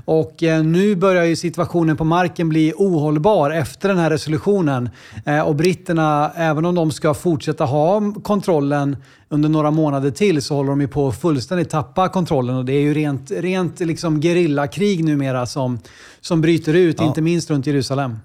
Och 0.05 0.43
eh, 0.43 0.64
nu 0.64 0.97
börjar 0.97 1.24
ju 1.24 1.36
situationen 1.36 1.97
på 1.97 2.05
marken 2.05 2.48
bli 2.48 2.73
ohållbar 2.77 3.51
efter 3.51 3.89
den 3.89 3.98
här 3.98 4.10
resolutionen. 4.10 4.90
Eh, 5.27 5.40
och 5.40 5.56
britterna, 5.56 6.32
även 6.36 6.64
om 6.64 6.74
de 6.74 6.90
ska 6.90 7.14
fortsätta 7.14 7.64
ha 7.64 8.12
kontrollen 8.23 8.97
under 9.28 9.48
några 9.48 9.70
månader 9.70 10.10
till, 10.10 10.43
så 10.43 10.55
håller 10.55 10.70
de 10.70 10.81
ju 10.81 10.89
på 10.89 11.09
att 11.09 11.20
fullständigt 11.20 11.70
tappa 11.70 12.09
kontrollen. 12.09 12.56
Och 12.56 12.64
det 12.64 12.73
är 12.73 12.81
ju 12.81 12.94
rent, 12.94 13.31
rent 13.31 13.81
liksom 13.81 14.20
gerillakrig 14.20 15.05
numera 15.05 15.47
som, 15.47 15.78
som 16.20 16.40
bryter 16.40 16.74
ut, 16.74 16.97
ja. 16.98 17.06
inte 17.06 17.20
minst 17.20 17.51
runt 17.51 17.66
Jerusalem. 17.66 18.16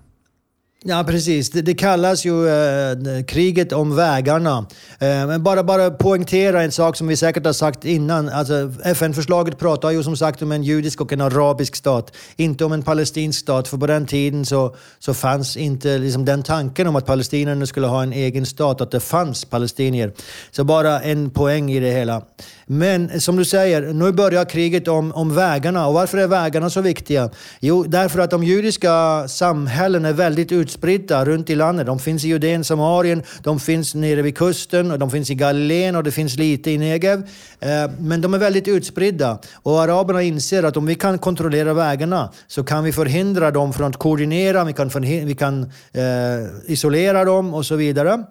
Ja, 0.89 1.03
precis. 1.07 1.49
Det, 1.49 1.61
det 1.61 1.73
kallas 1.73 2.25
ju 2.25 2.47
eh, 2.49 3.23
kriget 3.27 3.73
om 3.73 3.95
vägarna. 3.95 4.65
Eh, 4.99 5.27
men 5.27 5.43
bara, 5.43 5.63
bara 5.63 5.89
poängtera 5.89 6.63
en 6.63 6.71
sak 6.71 6.95
som 6.95 7.07
vi 7.07 7.15
säkert 7.15 7.45
har 7.45 7.53
sagt 7.53 7.85
innan. 7.85 8.29
Alltså, 8.29 8.71
FN-förslaget 8.83 9.57
pratar 9.59 9.91
ju 9.91 10.03
som 10.03 10.17
sagt 10.17 10.41
om 10.41 10.51
en 10.51 10.63
judisk 10.63 11.01
och 11.01 11.13
en 11.13 11.21
arabisk 11.21 11.75
stat, 11.75 12.15
inte 12.35 12.65
om 12.65 12.73
en 12.73 12.83
palestinsk 12.83 13.39
stat. 13.39 13.67
För 13.67 13.77
på 13.77 13.87
den 13.87 14.05
tiden 14.05 14.45
så, 14.45 14.75
så 14.99 15.13
fanns 15.13 15.57
inte 15.57 15.97
liksom, 15.97 16.25
den 16.25 16.43
tanken 16.43 16.87
om 16.87 16.95
att 16.95 17.05
palestinierna 17.05 17.65
skulle 17.65 17.87
ha 17.87 18.03
en 18.03 18.13
egen 18.13 18.45
stat, 18.45 18.81
att 18.81 18.91
det 18.91 18.99
fanns 18.99 19.45
palestinier. 19.45 20.13
Så 20.51 20.63
bara 20.63 21.01
en 21.01 21.29
poäng 21.29 21.71
i 21.71 21.79
det 21.79 21.91
hela. 21.91 22.21
Men 22.65 23.21
som 23.21 23.35
du 23.35 23.45
säger, 23.45 23.93
nu 23.93 24.11
börjar 24.11 24.45
kriget 24.45 24.87
om, 24.87 25.11
om 25.11 25.35
vägarna. 25.35 25.87
Och 25.87 25.93
varför 25.93 26.17
är 26.17 26.27
vägarna 26.27 26.69
så 26.69 26.81
viktiga? 26.81 27.29
Jo, 27.59 27.83
därför 27.83 28.19
att 28.19 28.31
de 28.31 28.43
judiska 28.43 29.27
samhällena 29.27 30.09
är 30.09 30.13
väldigt 30.13 30.51
utspridda 30.77 31.25
runt 31.25 31.49
i 31.49 31.55
landet. 31.55 31.85
De 31.85 31.99
finns 31.99 32.25
i 32.25 32.27
Judeen, 32.27 32.63
Samarien, 32.63 33.23
de 33.43 33.59
finns 33.59 33.95
nere 33.95 34.21
vid 34.21 34.37
kusten, 34.37 34.91
och 34.91 34.99
de 34.99 35.11
finns 35.11 35.29
i 35.29 35.35
Galileen 35.35 35.95
och 35.95 36.03
det 36.03 36.11
finns 36.11 36.37
lite 36.37 36.71
i 36.71 36.77
Negev. 36.77 37.23
Eh, 37.59 37.91
men 37.99 38.21
de 38.21 38.33
är 38.33 38.37
väldigt 38.37 38.67
utspridda. 38.67 39.39
Och 39.63 39.81
araberna 39.81 40.21
inser 40.21 40.63
att 40.63 40.77
om 40.77 40.85
vi 40.85 40.95
kan 40.95 41.17
kontrollera 41.17 41.73
vägarna 41.73 42.31
så 42.47 42.63
kan 42.63 42.83
vi 42.83 42.91
förhindra 42.91 43.51
dem 43.51 43.73
från 43.73 43.87
att 43.87 43.97
koordinera, 43.97 44.63
vi 44.63 44.73
kan, 44.73 44.89
vi 45.25 45.35
kan 45.35 45.63
eh, 45.93 46.71
isolera 46.71 47.25
dem 47.25 47.53
och 47.53 47.65
så 47.65 47.75
vidare. 47.75 48.23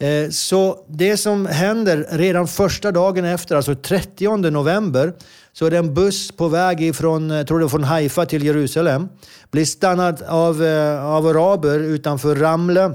Eh, 0.00 0.30
så 0.30 0.84
det 0.88 1.16
som 1.16 1.46
händer 1.46 2.06
redan 2.10 2.48
första 2.48 2.92
dagen 2.92 3.24
efter, 3.24 3.56
alltså 3.56 3.74
30 3.74 4.50
november, 4.50 5.12
så 5.52 5.66
är 5.66 5.70
det 5.70 5.78
en 5.78 5.94
buss 5.94 6.30
på 6.32 6.48
väg 6.48 6.96
från, 6.96 7.30
eh, 7.30 7.44
tror 7.44 7.60
det 7.60 7.68
från 7.68 7.84
Haifa 7.84 8.26
till 8.26 8.44
Jerusalem. 8.44 9.08
Blir 9.50 9.64
stannad 9.64 10.22
av, 10.22 10.64
eh, 10.64 11.06
av 11.06 11.26
araber 11.26 11.78
utanför 11.78 12.36
Ramle. 12.36 12.94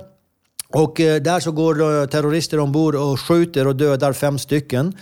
Och 0.70 1.00
eh, 1.00 1.22
där 1.22 1.40
så 1.40 1.52
går 1.52 2.08
terrorister 2.08 2.60
ombord 2.60 2.96
och 2.96 3.20
skjuter 3.20 3.68
och 3.68 3.76
dödar 3.76 4.14
fem 4.14 4.40
stycken. 4.40 4.94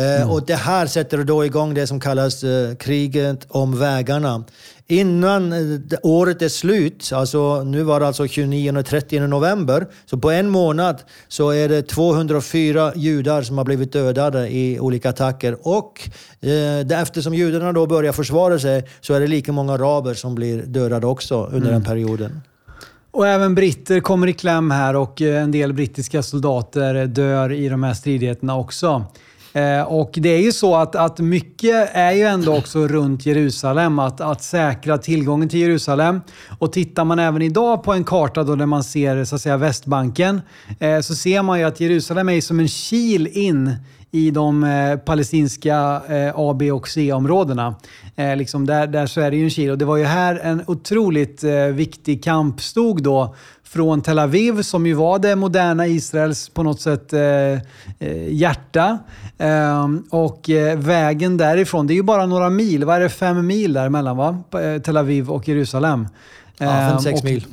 Mm. 0.00 0.30
Och 0.30 0.46
det 0.46 0.54
här 0.54 0.86
sätter 0.86 1.24
då 1.24 1.44
igång 1.44 1.74
det 1.74 1.86
som 1.86 2.00
kallas 2.00 2.44
kriget 2.78 3.46
om 3.48 3.78
vägarna. 3.78 4.44
Innan 4.90 5.54
året 6.02 6.42
är 6.42 6.48
slut, 6.48 7.10
alltså 7.14 7.62
nu 7.64 7.82
var 7.82 8.00
det 8.00 8.06
alltså 8.06 8.26
29 8.26 8.78
och 8.78 8.86
30 8.86 9.20
november, 9.20 9.86
så 10.06 10.18
på 10.18 10.30
en 10.30 10.48
månad 10.48 11.02
så 11.28 11.50
är 11.50 11.68
det 11.68 11.82
204 11.82 12.92
judar 12.96 13.42
som 13.42 13.58
har 13.58 13.64
blivit 13.64 13.92
dödade 13.92 14.48
i 14.48 14.80
olika 14.80 15.08
attacker. 15.08 15.56
Och 15.62 16.10
eh, 16.40 17.00
eftersom 17.00 17.34
judarna 17.34 17.72
då 17.72 17.86
börjar 17.86 18.12
försvara 18.12 18.58
sig 18.58 18.88
så 19.00 19.14
är 19.14 19.20
det 19.20 19.26
lika 19.26 19.52
många 19.52 19.72
araber 19.72 20.14
som 20.14 20.34
blir 20.34 20.62
dödade 20.62 21.06
också 21.06 21.44
under 21.44 21.68
mm. 21.68 21.72
den 21.72 21.84
perioden. 21.84 22.40
Och 23.10 23.26
även 23.26 23.54
britter 23.54 24.00
kommer 24.00 24.26
i 24.26 24.32
kläm 24.32 24.70
här 24.70 24.96
och 24.96 25.22
eh, 25.22 25.42
en 25.42 25.50
del 25.50 25.72
brittiska 25.72 26.22
soldater 26.22 27.06
dör 27.06 27.52
i 27.52 27.68
de 27.68 27.82
här 27.82 27.94
stridigheterna 27.94 28.56
också. 28.56 29.04
Eh, 29.52 29.82
och 29.82 30.10
det 30.14 30.28
är 30.28 30.40
ju 30.40 30.52
så 30.52 30.76
att, 30.76 30.96
att 30.96 31.18
mycket 31.18 31.90
är 31.92 32.12
ju 32.12 32.22
ändå 32.22 32.56
också 32.56 32.88
runt 32.88 33.26
Jerusalem, 33.26 33.98
att, 33.98 34.20
att 34.20 34.42
säkra 34.42 34.98
tillgången 34.98 35.48
till 35.48 35.60
Jerusalem. 35.60 36.20
Och 36.58 36.72
tittar 36.72 37.04
man 37.04 37.18
även 37.18 37.42
idag 37.42 37.82
på 37.82 37.92
en 37.92 38.04
karta 38.04 38.42
då 38.42 38.56
där 38.56 38.66
man 38.66 38.84
ser 38.84 39.24
så 39.24 39.34
att 39.34 39.40
säga, 39.40 39.56
Västbanken, 39.56 40.40
eh, 40.78 41.00
så 41.00 41.14
ser 41.14 41.42
man 41.42 41.58
ju 41.58 41.64
att 41.64 41.80
Jerusalem 41.80 42.28
är 42.28 42.40
som 42.40 42.60
en 42.60 42.68
kil 42.68 43.26
in 43.26 43.76
i 44.12 44.30
de 44.30 44.64
eh, 44.64 44.96
palestinska 44.96 46.02
eh, 46.08 46.32
A, 46.34 46.54
B 46.58 46.72
och 46.72 46.88
C-områdena. 46.88 47.74
Eh, 48.16 48.36
liksom 48.36 48.66
där, 48.66 48.86
där 48.86 49.06
så 49.06 49.20
är 49.20 49.30
det 49.30 49.36
ju 49.36 49.44
en 49.44 49.50
kil. 49.50 49.70
Och 49.70 49.78
det 49.78 49.84
var 49.84 49.96
ju 49.96 50.04
här 50.04 50.40
en 50.42 50.62
otroligt 50.66 51.44
eh, 51.44 51.52
viktig 51.52 52.24
kamp 52.24 52.60
stod 52.60 53.02
då 53.02 53.34
från 53.64 54.02
Tel 54.02 54.18
Aviv 54.18 54.62
som 54.62 54.86
ju 54.86 54.94
var 54.94 55.18
det 55.18 55.36
moderna 55.36 55.86
Israels 55.86 56.48
på 56.48 56.62
något 56.62 56.80
sätt 56.80 57.12
eh, 57.12 57.20
eh 57.20 57.58
hjärta. 58.28 58.98
Och 60.10 60.50
vägen 60.76 61.36
därifrån, 61.36 61.86
det 61.86 61.92
är 61.92 61.96
ju 61.96 62.02
bara 62.02 62.26
några 62.26 62.50
mil. 62.50 62.84
Vad 62.84 62.96
är 62.96 63.00
det? 63.00 63.08
Fem 63.08 63.46
mil 63.46 63.72
däremellan 63.72 64.16
va? 64.16 64.38
Tel 64.84 64.96
Aviv 64.96 65.30
och 65.30 65.48
Jerusalem. 65.48 66.08
Ja, 66.58 66.66
fem, 66.66 66.92
ehm, 66.92 66.98
sex 66.98 67.22
mil. 67.22 67.46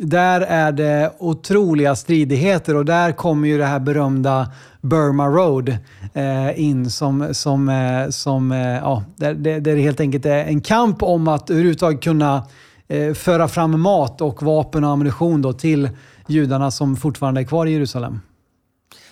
Där 0.00 0.40
är 0.40 0.72
det 0.72 1.12
otroliga 1.18 1.96
stridigheter 1.96 2.74
och 2.76 2.84
där 2.84 3.12
kommer 3.12 3.48
ju 3.48 3.58
det 3.58 3.64
här 3.64 3.78
berömda 3.78 4.50
Burma 4.88 5.26
Road 5.26 5.76
eh, 6.14 6.60
in 6.60 6.90
som, 6.90 7.34
som, 7.34 7.68
eh, 7.68 8.08
som 8.10 8.52
eh, 8.52 8.58
ja, 8.58 9.04
där, 9.16 9.34
där 9.34 9.60
det 9.60 9.80
helt 9.80 10.00
enkelt 10.00 10.26
är 10.26 10.44
en 10.44 10.60
kamp 10.60 11.02
om 11.02 11.28
att 11.28 11.50
överhuvudtaget 11.50 12.02
kunna 12.02 12.46
eh, 12.88 13.14
föra 13.14 13.48
fram 13.48 13.80
mat 13.80 14.20
och 14.20 14.42
vapen 14.42 14.84
och 14.84 14.90
ammunition 14.90 15.42
då 15.42 15.52
till 15.52 15.90
judarna 16.26 16.70
som 16.70 16.96
fortfarande 16.96 17.40
är 17.40 17.44
kvar 17.44 17.66
i 17.66 17.72
Jerusalem. 17.72 18.20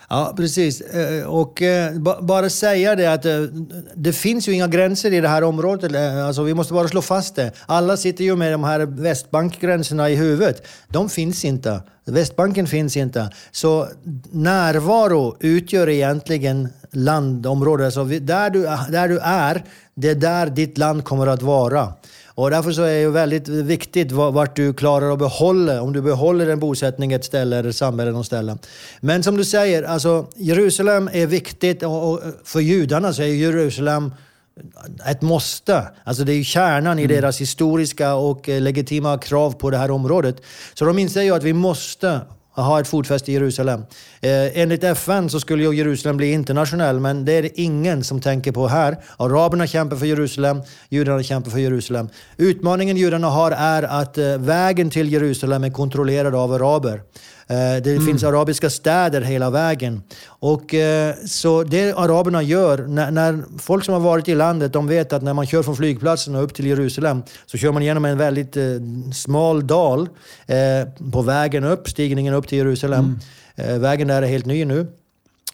Ja, 0.09 0.35
precis. 0.37 0.81
Eh, 0.81 1.27
och 1.27 1.63
eh, 1.63 1.95
bara 2.21 2.51
säga 2.51 2.97
det 2.97 3.07
att 3.07 3.25
eh, 3.25 3.41
det 3.95 4.13
finns 4.13 4.49
ju 4.49 4.53
inga 4.53 4.67
gränser 4.67 5.13
i 5.13 5.21
det 5.21 5.29
här 5.29 5.45
området. 5.45 5.95
Alltså, 6.27 6.43
vi 6.43 6.55
måste 6.55 6.75
bara 6.75 6.89
slå 6.89 7.03
fast 7.03 7.37
det. 7.37 7.53
Alla 7.67 7.97
sitter 7.97 8.25
ju 8.25 8.37
med 8.37 8.53
de 8.53 8.65
här 8.65 8.81
västbankgränserna 8.87 10.11
i 10.11 10.15
huvudet. 10.15 10.67
De 10.89 11.09
finns 11.09 11.45
inte. 11.45 11.83
Västbanken 12.05 12.67
finns 12.67 12.97
inte. 12.97 13.31
Så 13.51 13.89
närvaro 14.31 15.37
utgör 15.41 15.89
egentligen 15.89 16.69
landområdet. 16.93 17.85
Alltså, 17.85 18.05
där, 18.05 18.51
du, 18.51 18.63
där 18.91 19.09
du 19.09 19.19
är, 19.19 19.65
det 19.95 20.09
är 20.09 20.15
där 20.15 20.47
ditt 20.47 20.79
land 20.79 21.05
kommer 21.05 21.27
att 21.27 21.43
vara. 21.43 21.93
Och 22.37 22.51
därför 22.51 22.73
så 22.73 22.83
är 22.83 23.05
det 23.05 23.11
väldigt 23.11 23.49
viktigt 23.49 24.13
vart 24.13 24.57
du 24.57 24.75
klarar 24.75 25.13
att 25.13 25.19
behålla, 25.19 25.83
om 25.83 25.93
du 25.93 26.03
behåller 26.03 26.47
en 26.47 26.61
bosättning 26.61 27.13
ett 27.13 27.25
ställe 27.25 27.57
eller 27.57 27.69
ett 27.69 27.77
samhälle 27.77 28.11
någon 28.11 28.25
ställe. 28.25 28.59
Men 29.01 29.23
som 29.23 29.37
du 29.37 29.45
säger, 29.45 29.83
alltså 29.83 30.27
Jerusalem 30.37 31.11
är 31.13 31.27
viktigt 31.27 31.83
och 31.83 32.21
för 32.45 32.61
judarna 32.61 33.13
så 33.13 33.23
är 33.23 33.27
Jerusalem 33.27 34.13
ett 35.07 35.23
måste. 35.23 35.83
Alltså 36.05 36.25
det 36.25 36.33
är 36.33 36.43
kärnan 36.43 36.99
i 36.99 37.05
mm. 37.05 37.17
deras 37.17 37.41
historiska 37.41 38.15
och 38.15 38.49
eh, 38.49 38.61
legitima 38.61 39.19
krav 39.19 39.53
på 39.53 39.71
det 39.71 39.77
här 39.77 39.91
området. 39.91 40.37
Så 40.75 40.85
de 40.85 40.99
inser 40.99 41.23
ju 41.23 41.35
att 41.35 41.43
vi 41.43 41.53
måste 41.53 42.21
ha 42.51 42.81
ett 42.81 42.89
fotfäste 42.89 43.31
i 43.31 43.35
Jerusalem. 43.35 43.83
Eh, 44.21 44.61
enligt 44.61 44.85
FN 44.85 45.31
så 45.31 45.41
skulle 45.41 45.63
ju 45.63 45.75
Jerusalem 45.75 46.17
bli 46.17 46.33
internationell, 46.33 47.01
men 47.01 47.25
det 47.25 47.33
är 47.33 47.43
det 47.43 47.61
ingen 47.61 48.05
som 48.05 48.21
tänker 48.21 48.53
på 48.53 48.69
här. 48.69 48.97
Araberna 49.17 49.67
kämpar 49.67 49.97
för 49.97 50.07
Jerusalem, 50.07 50.63
judarna 50.89 51.23
kämpar 51.23 51.51
för 51.51 51.59
Jerusalem. 51.59 52.09
Utmaningen 52.37 52.97
judarna 52.97 53.29
har 53.29 53.51
är 53.51 53.83
att 53.83 54.19
eh, 54.19 54.39
vägen 54.39 54.91
till 54.91 55.13
Jerusalem 55.13 55.65
är 55.65 55.71
kontrollerad 55.71 56.35
av 56.35 56.53
araber. 56.53 57.03
Eh, 57.49 57.83
det 57.83 57.93
mm. 57.93 58.07
finns 58.07 58.25
arabiska 58.25 58.71
städer 58.71 59.21
hela 59.21 59.51
vägen. 59.51 60.03
Och, 60.27 60.75
så 61.27 61.63
det 61.63 61.93
araberna 61.93 62.43
gör, 62.43 62.79
när, 62.79 63.11
när, 63.11 63.43
folk 63.59 63.85
som 63.85 63.95
har 63.95 64.01
varit 64.01 64.29
i 64.29 64.35
landet, 64.35 64.73
de 64.73 64.87
vet 64.87 65.13
att 65.13 65.23
när 65.23 65.35
man 65.35 65.47
kör 65.47 65.63
från 65.63 65.77
flygplatsen 65.77 66.35
och 66.35 66.45
upp 66.45 66.55
till 66.55 66.67
Jerusalem 66.67 67.23
så 67.47 67.59
kör 67.59 67.73
man 67.73 67.85
genom 67.85 68.05
en 68.05 68.19
väldigt 68.19 68.57
eh, 68.57 68.65
smal 69.15 69.67
dal 69.67 70.09
på 71.13 71.23
vägen 71.23 71.65
upp, 71.65 71.89
stigningen 71.89 72.35
upp 72.35 72.49
till 72.49 72.59
Jerusalem. 72.59 73.05
Mm. 73.05 73.19
Eh, 73.57 73.79
vägen 73.79 74.09
där 74.09 74.23
är 74.23 74.27
helt 74.27 74.47
ny 74.47 74.65
nu. 74.65 74.87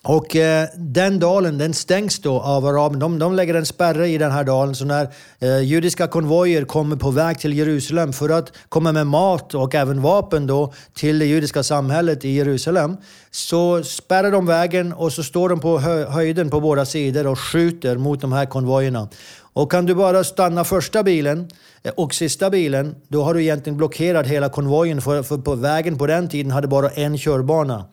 Och 0.05 0.37
eh, 0.37 0.69
den 0.77 1.19
dalen 1.19 1.59
den 1.59 1.75
stängs 1.75 2.19
då 2.19 2.41
av 2.41 2.67
araberna. 2.67 3.01
De, 3.01 3.19
de 3.19 3.35
lägger 3.35 3.55
en 3.55 3.67
spärre 3.67 4.09
i 4.09 4.19
den 4.19 4.33
här 4.33 4.45
dalen. 4.45 4.75
Så 4.75 4.85
när 4.85 5.09
eh, 5.41 5.59
judiska 5.59 6.07
konvojer 6.07 6.65
kommer 6.65 6.97
på 6.97 7.11
väg 7.11 7.39
till 7.39 7.53
Jerusalem 7.53 8.13
för 8.13 8.29
att 8.29 8.53
komma 8.69 8.93
med 8.93 9.07
mat 9.07 9.55
och 9.55 9.75
även 9.75 10.03
vapen 10.03 10.47
då 10.47 10.73
till 10.95 11.19
det 11.19 11.27
judiska 11.27 11.63
samhället 11.63 12.25
i 12.25 12.31
Jerusalem 12.31 12.97
så 13.31 13.83
spärrar 13.83 14.31
de 14.31 14.47
vägen 14.47 14.93
och 14.93 15.13
så 15.13 15.23
står 15.23 15.49
de 15.49 15.61
på 15.61 15.79
hö 15.79 16.05
höjden 16.05 16.51
på 16.51 16.61
båda 16.61 16.85
sidor 16.85 17.27
och 17.27 17.39
skjuter 17.39 17.97
mot 17.97 18.21
de 18.21 18.33
här 18.33 18.47
konvojerna. 18.47 19.09
Och 19.55 19.71
kan 19.71 19.87
du 19.87 19.95
bara 19.95 20.25
stanna 20.25 20.65
första 20.65 21.03
bilen 21.03 21.39
eh, 21.41 21.49
och 21.97 22.15
sista 22.15 22.51
bilen, 22.51 22.95
då 23.09 23.23
har 23.23 23.35
du 23.35 23.43
egentligen 23.43 23.77
blockerat 23.77 24.27
hela 24.27 24.49
konvojen. 24.49 25.03
För, 25.03 25.23
för 25.23 25.39
på 25.39 25.55
vägen 25.55 25.99
på 25.99 26.07
den 26.07 26.29
tiden 26.29 26.53
hade 26.53 26.69
bara 26.69 26.91
en 26.91 27.19
körbana. 27.19 27.85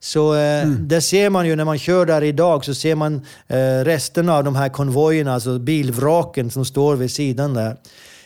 Så 0.00 0.34
eh, 0.34 0.62
mm. 0.62 0.88
det 0.88 1.00
ser 1.00 1.30
man 1.30 1.46
ju 1.46 1.56
när 1.56 1.64
man 1.64 1.78
kör 1.78 2.06
där 2.06 2.22
idag, 2.22 2.64
så 2.64 2.74
ser 2.74 2.94
man 2.94 3.14
eh, 3.48 3.84
resterna 3.84 4.36
av 4.36 4.44
de 4.44 4.56
här 4.56 4.68
konvojerna, 4.68 5.34
alltså 5.34 5.58
bilvraken 5.58 6.50
som 6.50 6.64
står 6.64 6.96
vid 6.96 7.10
sidan 7.10 7.54
där. 7.54 7.76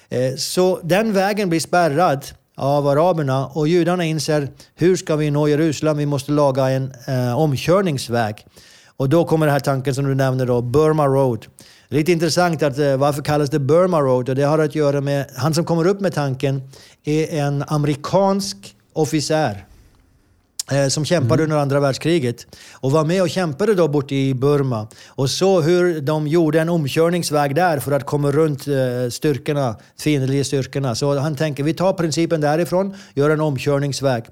Eh, 0.08 0.34
så 0.36 0.80
den 0.82 1.12
vägen 1.12 1.48
blir 1.48 1.60
spärrad 1.60 2.24
av 2.56 2.88
araberna 2.88 3.46
och 3.46 3.68
judarna 3.68 4.04
inser 4.04 4.48
hur 4.74 4.96
ska 4.96 5.16
vi 5.16 5.30
nå 5.30 5.48
Jerusalem? 5.48 5.96
Vi 5.96 6.06
måste 6.06 6.32
laga 6.32 6.70
en 6.70 6.92
eh, 7.06 7.38
omkörningsväg. 7.38 8.46
Och 8.96 9.08
då 9.08 9.24
kommer 9.24 9.46
den 9.46 9.52
här 9.52 9.60
tanken 9.60 9.94
som 9.94 10.04
du 10.04 10.14
nämnde 10.14 10.44
då, 10.44 10.62
Burma 10.62 11.06
Road. 11.06 11.46
Lite 11.92 12.12
intressant 12.12 12.62
att 12.62 12.78
eh, 12.78 12.96
varför 12.96 13.22
kallas 13.22 13.50
det 13.50 13.58
Burma 13.58 14.00
Road? 14.00 14.28
Och 14.28 14.34
det 14.34 14.42
har 14.42 14.58
att 14.58 14.74
göra 14.74 15.00
med, 15.00 15.26
han 15.36 15.54
som 15.54 15.64
kommer 15.64 15.86
upp 15.86 16.00
med 16.00 16.14
tanken 16.14 16.62
är 17.04 17.38
en 17.38 17.64
amerikansk 17.68 18.56
officer 18.92 19.66
Eh, 20.70 20.88
som 20.88 21.04
kämpade 21.04 21.42
mm. 21.42 21.44
under 21.44 21.62
andra 21.62 21.80
världskriget 21.80 22.46
och 22.72 22.92
var 22.92 23.04
med 23.04 23.22
och 23.22 23.30
kämpade 23.30 23.74
då 23.74 23.88
borta 23.88 24.14
i 24.14 24.34
Burma 24.34 24.88
och 25.06 25.30
såg 25.30 25.64
hur 25.64 26.00
de 26.00 26.26
gjorde 26.26 26.60
en 26.60 26.68
omkörningsväg 26.68 27.54
där 27.54 27.78
för 27.78 27.92
att 27.92 28.06
komma 28.06 28.30
runt 28.30 28.66
eh, 28.66 28.74
styrkorna, 29.10 29.76
fientliga 29.98 30.44
styrkorna. 30.44 30.94
Så 30.94 31.18
han 31.18 31.36
tänker 31.36 31.62
vi 31.62 31.74
tar 31.74 31.92
principen 31.92 32.40
därifrån, 32.40 32.94
gör 33.14 33.30
en 33.30 33.40
omkörningsväg. 33.40 34.24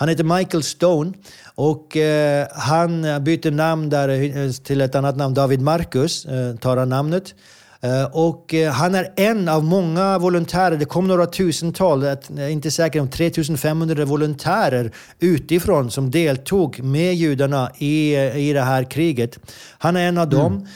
Han 0.00 0.08
heter 0.08 0.24
Michael 0.24 0.62
Stone 0.62 1.12
och 1.54 1.96
eh, 1.96 2.46
han 2.52 3.02
byter 3.24 3.50
namn 3.50 3.88
där 3.88 4.08
eh, 4.08 4.50
till 4.50 4.80
ett 4.80 4.94
annat 4.94 5.16
namn, 5.16 5.34
David 5.34 5.60
Marcus, 5.60 6.24
eh, 6.24 6.56
tar 6.56 6.76
han 6.76 6.88
namnet. 6.88 7.34
Eh, 7.80 8.04
och 8.04 8.54
eh, 8.54 8.72
han 8.72 8.94
är 8.94 9.12
en 9.16 9.48
av 9.48 9.64
många 9.64 10.18
volontärer, 10.18 10.76
det 10.76 10.84
kom 10.84 11.08
några 11.08 11.26
tusental, 11.26 12.02
jag 12.02 12.18
är 12.38 12.48
inte 12.48 12.70
säker 12.70 13.00
om 13.00 13.10
3500 13.10 14.04
volontärer 14.04 14.92
utifrån 15.18 15.90
som 15.90 16.10
deltog 16.10 16.82
med 16.82 17.14
judarna 17.14 17.70
i, 17.78 18.16
i 18.16 18.52
det 18.52 18.62
här 18.62 18.84
kriget. 18.84 19.38
Han 19.78 19.96
är 19.96 20.08
en 20.08 20.18
av 20.18 20.28
dem. 20.28 20.52
Mm. 20.52 20.66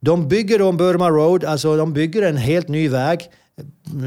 De 0.00 0.28
bygger 0.28 0.62
om 0.62 0.76
Burma 0.76 1.10
Road, 1.10 1.44
alltså 1.44 1.76
de 1.76 1.92
bygger 1.92 2.22
en 2.22 2.36
helt 2.36 2.68
ny 2.68 2.88
väg 2.88 3.30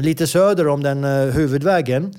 lite 0.00 0.26
söder 0.26 0.68
om 0.68 0.82
den 0.82 1.04
huvudvägen 1.32 2.14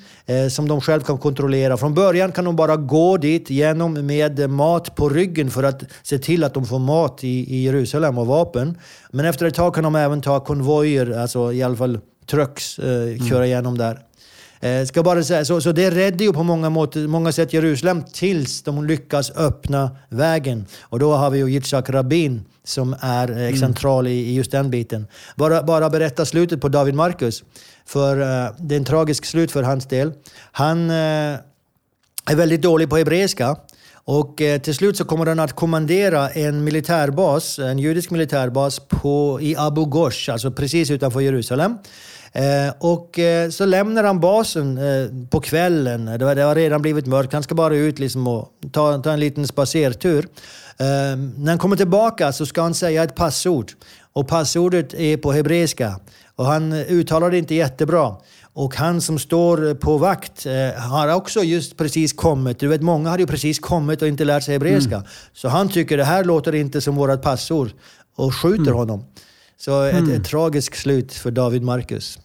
som 0.52 0.68
de 0.68 0.82
själv 0.82 1.02
kan 1.02 1.18
kontrollera. 1.18 1.78
Från 1.78 1.94
början 1.94 2.32
kan 2.32 2.46
de 2.46 2.56
bara 2.56 2.76
gå 2.76 3.18
dit 3.18 3.50
genom 3.50 3.94
med 3.94 4.50
mat 4.50 4.96
på 4.96 5.10
ryggen 5.10 5.52
för 5.52 5.64
att 5.64 5.84
se 6.04 6.18
till 6.18 6.44
att 6.44 6.54
de 6.54 6.66
får 6.66 6.80
mat 6.80 7.24
i, 7.24 7.56
i 7.56 7.64
Jerusalem 7.64 8.18
och 8.18 8.28
vapen. 8.28 8.78
Men 9.12 9.26
efter 9.26 9.46
ett 9.46 9.56
tag 9.56 9.76
kan 9.76 9.84
de 9.84 9.96
även 9.96 10.22
ta 10.22 10.40
konvojer, 10.40 11.20
alltså 11.20 11.54
i 11.54 11.64
alla 11.64 11.76
fall 11.76 12.00
trucks, 12.26 12.80
eh, 12.80 13.26
köra 13.30 13.46
igenom 13.46 13.78
där. 13.78 14.00
Eh, 14.64 14.86
ska 14.86 15.04
bara 15.04 15.24
säga, 15.24 15.46
så, 15.46 15.62
så 15.62 15.72
det 15.72 15.92
räddar 15.92 16.26
ju 16.26 16.34
på 16.34 16.44
många, 16.44 16.70
mått, 16.70 16.96
många 16.96 17.32
sätt 17.32 17.54
Jerusalem 17.54 18.04
tills 18.14 18.64
de 18.64 18.88
lyckas 18.88 19.32
öppna 19.32 19.98
vägen. 20.10 20.66
Och 20.82 21.00
då 21.00 21.14
har 21.14 21.30
vi 21.30 21.38
ju 21.38 21.50
Yitzhak 21.50 21.90
Rabin 21.90 22.46
som 22.64 22.96
är 23.00 23.32
eh, 23.32 23.38
mm. 23.38 23.58
central 23.58 24.08
i, 24.08 24.12
i, 24.12 24.36
just 24.36 24.52
den 24.52 24.70
biten. 24.70 25.08
Bara, 25.36 25.64
bara 25.64 25.90
berätta 25.90 26.26
slutet 26.26 26.62
på 26.62 26.70
David 26.70 26.94
Marcus. 26.94 27.44
För 27.86 28.22
eh, 28.22 28.52
det 28.58 28.76
är 28.76 28.80
en 28.80 28.86
tragisk 28.86 29.26
slut 29.26 29.52
för 29.52 29.64
hans 29.64 29.86
del. 29.86 30.14
Han 30.52 30.90
eh, 30.90 30.96
är 32.26 32.36
väldigt 32.36 32.62
dålig 32.62 32.90
på 32.90 32.98
hebreiska. 32.98 33.56
Och 34.06 34.42
eh, 34.42 34.62
till 34.62 34.76
slut 34.76 34.98
så 34.98 35.06
kommer 35.06 35.26
han 35.26 35.40
att 35.40 35.54
kommandera 35.54 36.30
en 36.30 36.64
militärbas, 36.64 37.60
en 37.60 37.80
judisk 37.80 38.12
militärbas 38.12 38.80
på, 38.80 39.40
i 39.42 39.56
Abu 39.58 39.86
Ghosh, 39.86 40.30
alltså 40.32 40.52
precis 40.52 40.92
utanför 40.92 41.20
Jerusalem. 41.20 41.78
Eh, 42.36 42.74
och 42.80 43.20
eh, 43.20 43.50
så 43.50 43.66
lämnar 43.66 44.04
han 44.04 44.20
basen 44.20 44.78
eh, 44.78 45.28
på 45.30 45.40
kvällen. 45.40 46.06
Det, 46.06 46.26
var, 46.26 46.36
det 46.36 46.42
har 46.42 46.56
redan 46.56 46.82
blivit 46.82 47.06
mörkt. 47.06 47.34
Han 47.34 47.44
ska 47.44 47.56
bara 47.56 47.76
ut 47.76 48.00
liksom 48.00 48.28
och 48.28 48.50
ta, 48.72 48.98
ta 48.98 49.12
en 49.12 49.20
liten 49.20 49.48
spacertur. 49.48 50.28
Eh, 50.78 50.86
när 51.38 51.48
han 51.48 51.58
kommer 51.58 51.76
tillbaka 51.76 52.32
så 52.32 52.46
ska 52.46 52.62
han 52.62 52.74
säga 52.74 53.04
ett 53.04 53.16
passord. 53.16 53.72
Och 54.14 54.28
passordet 54.28 54.94
är 54.94 55.18
på 55.18 55.32
hebreiska. 55.32 56.00
Och 56.36 56.46
han 56.46 56.74
uttalar 56.74 57.32
det 57.32 57.38
inte 57.38 57.56
jättebra. 57.56 58.16
Och 58.54 58.76
han 58.76 59.02
som 59.02 59.20
står 59.20 59.74
på 59.74 59.98
vakt 59.98 60.46
eh, 60.46 60.82
har 60.82 61.16
också 61.16 61.44
just 61.44 61.78
precis 61.78 62.14
kommit. 62.14 62.60
Du 62.60 62.68
vet, 62.68 62.82
många 62.82 63.10
har 63.10 63.18
ju 63.18 63.28
precis 63.28 63.60
kommit 63.60 64.02
och 64.02 64.08
inte 64.08 64.26
lärt 64.26 64.44
sig 64.44 64.54
hebreiska. 64.54 64.96
Mm. 64.96 65.08
Så 65.34 65.48
han 65.48 65.70
tycker 65.70 65.98
det 65.98 66.04
här 66.04 66.24
låter 66.24 66.56
inte 66.56 66.82
som 66.82 66.96
vårt 66.96 67.22
passord 67.22 67.70
och 68.16 68.36
skjuter 68.36 68.62
mm. 68.62 68.74
honom. 68.74 69.06
Så 69.58 69.84
ett, 69.84 69.94
mm. 69.94 70.12
ett 70.12 70.26
tragiskt 70.26 70.78
slut 70.78 71.14
för 71.14 71.32
David 71.32 71.64
Marcus. 71.64 72.20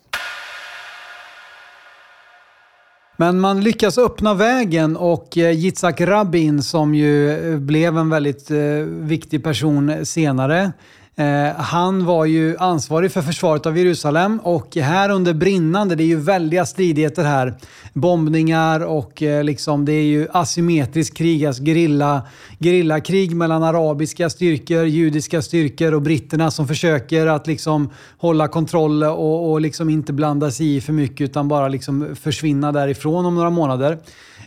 Men 3.20 3.40
man 3.40 3.60
lyckas 3.60 3.98
öppna 3.98 4.34
vägen 4.34 4.96
och 4.96 5.38
eh, 5.38 5.50
Yitzhak 5.50 6.00
Rabin 6.00 6.62
som 6.62 6.94
ju 6.94 7.30
eh, 7.52 7.58
blev 7.58 7.98
en 7.98 8.10
väldigt 8.10 8.50
eh, 8.50 8.58
viktig 8.86 9.44
person 9.44 10.06
senare 10.06 10.72
Eh, 11.18 11.54
han 11.56 12.04
var 12.04 12.24
ju 12.24 12.56
ansvarig 12.58 13.12
för 13.12 13.22
försvaret 13.22 13.66
av 13.66 13.78
Jerusalem 13.78 14.40
och 14.42 14.76
här 14.76 15.10
under 15.10 15.34
brinnande, 15.34 15.94
det 15.94 16.02
är 16.02 16.06
ju 16.06 16.16
väldiga 16.16 16.66
stridigheter 16.66 17.24
här. 17.24 17.54
Bombningar 17.92 18.80
och 18.80 19.22
eh, 19.22 19.44
liksom, 19.44 19.84
det 19.84 19.92
är 19.92 20.02
ju 20.02 20.28
asymmetriskt 20.32 21.16
krig, 21.16 21.46
alltså 21.46 21.62
gerilla, 21.62 22.22
gerillakrig 22.60 23.36
mellan 23.36 23.62
arabiska 23.62 24.30
styrkor, 24.30 24.84
judiska 24.84 25.42
styrkor 25.42 25.94
och 25.94 26.02
britterna 26.02 26.50
som 26.50 26.68
försöker 26.68 27.26
att 27.26 27.46
liksom 27.46 27.90
hålla 28.18 28.48
kontroll 28.48 29.02
och, 29.02 29.50
och 29.50 29.60
liksom 29.60 29.90
inte 29.90 30.12
blanda 30.12 30.50
sig 30.50 30.76
i 30.76 30.80
för 30.80 30.92
mycket 30.92 31.20
utan 31.20 31.48
bara 31.48 31.68
liksom 31.68 32.16
försvinna 32.20 32.72
därifrån 32.72 33.26
om 33.26 33.34
några 33.34 33.50
månader. 33.50 33.98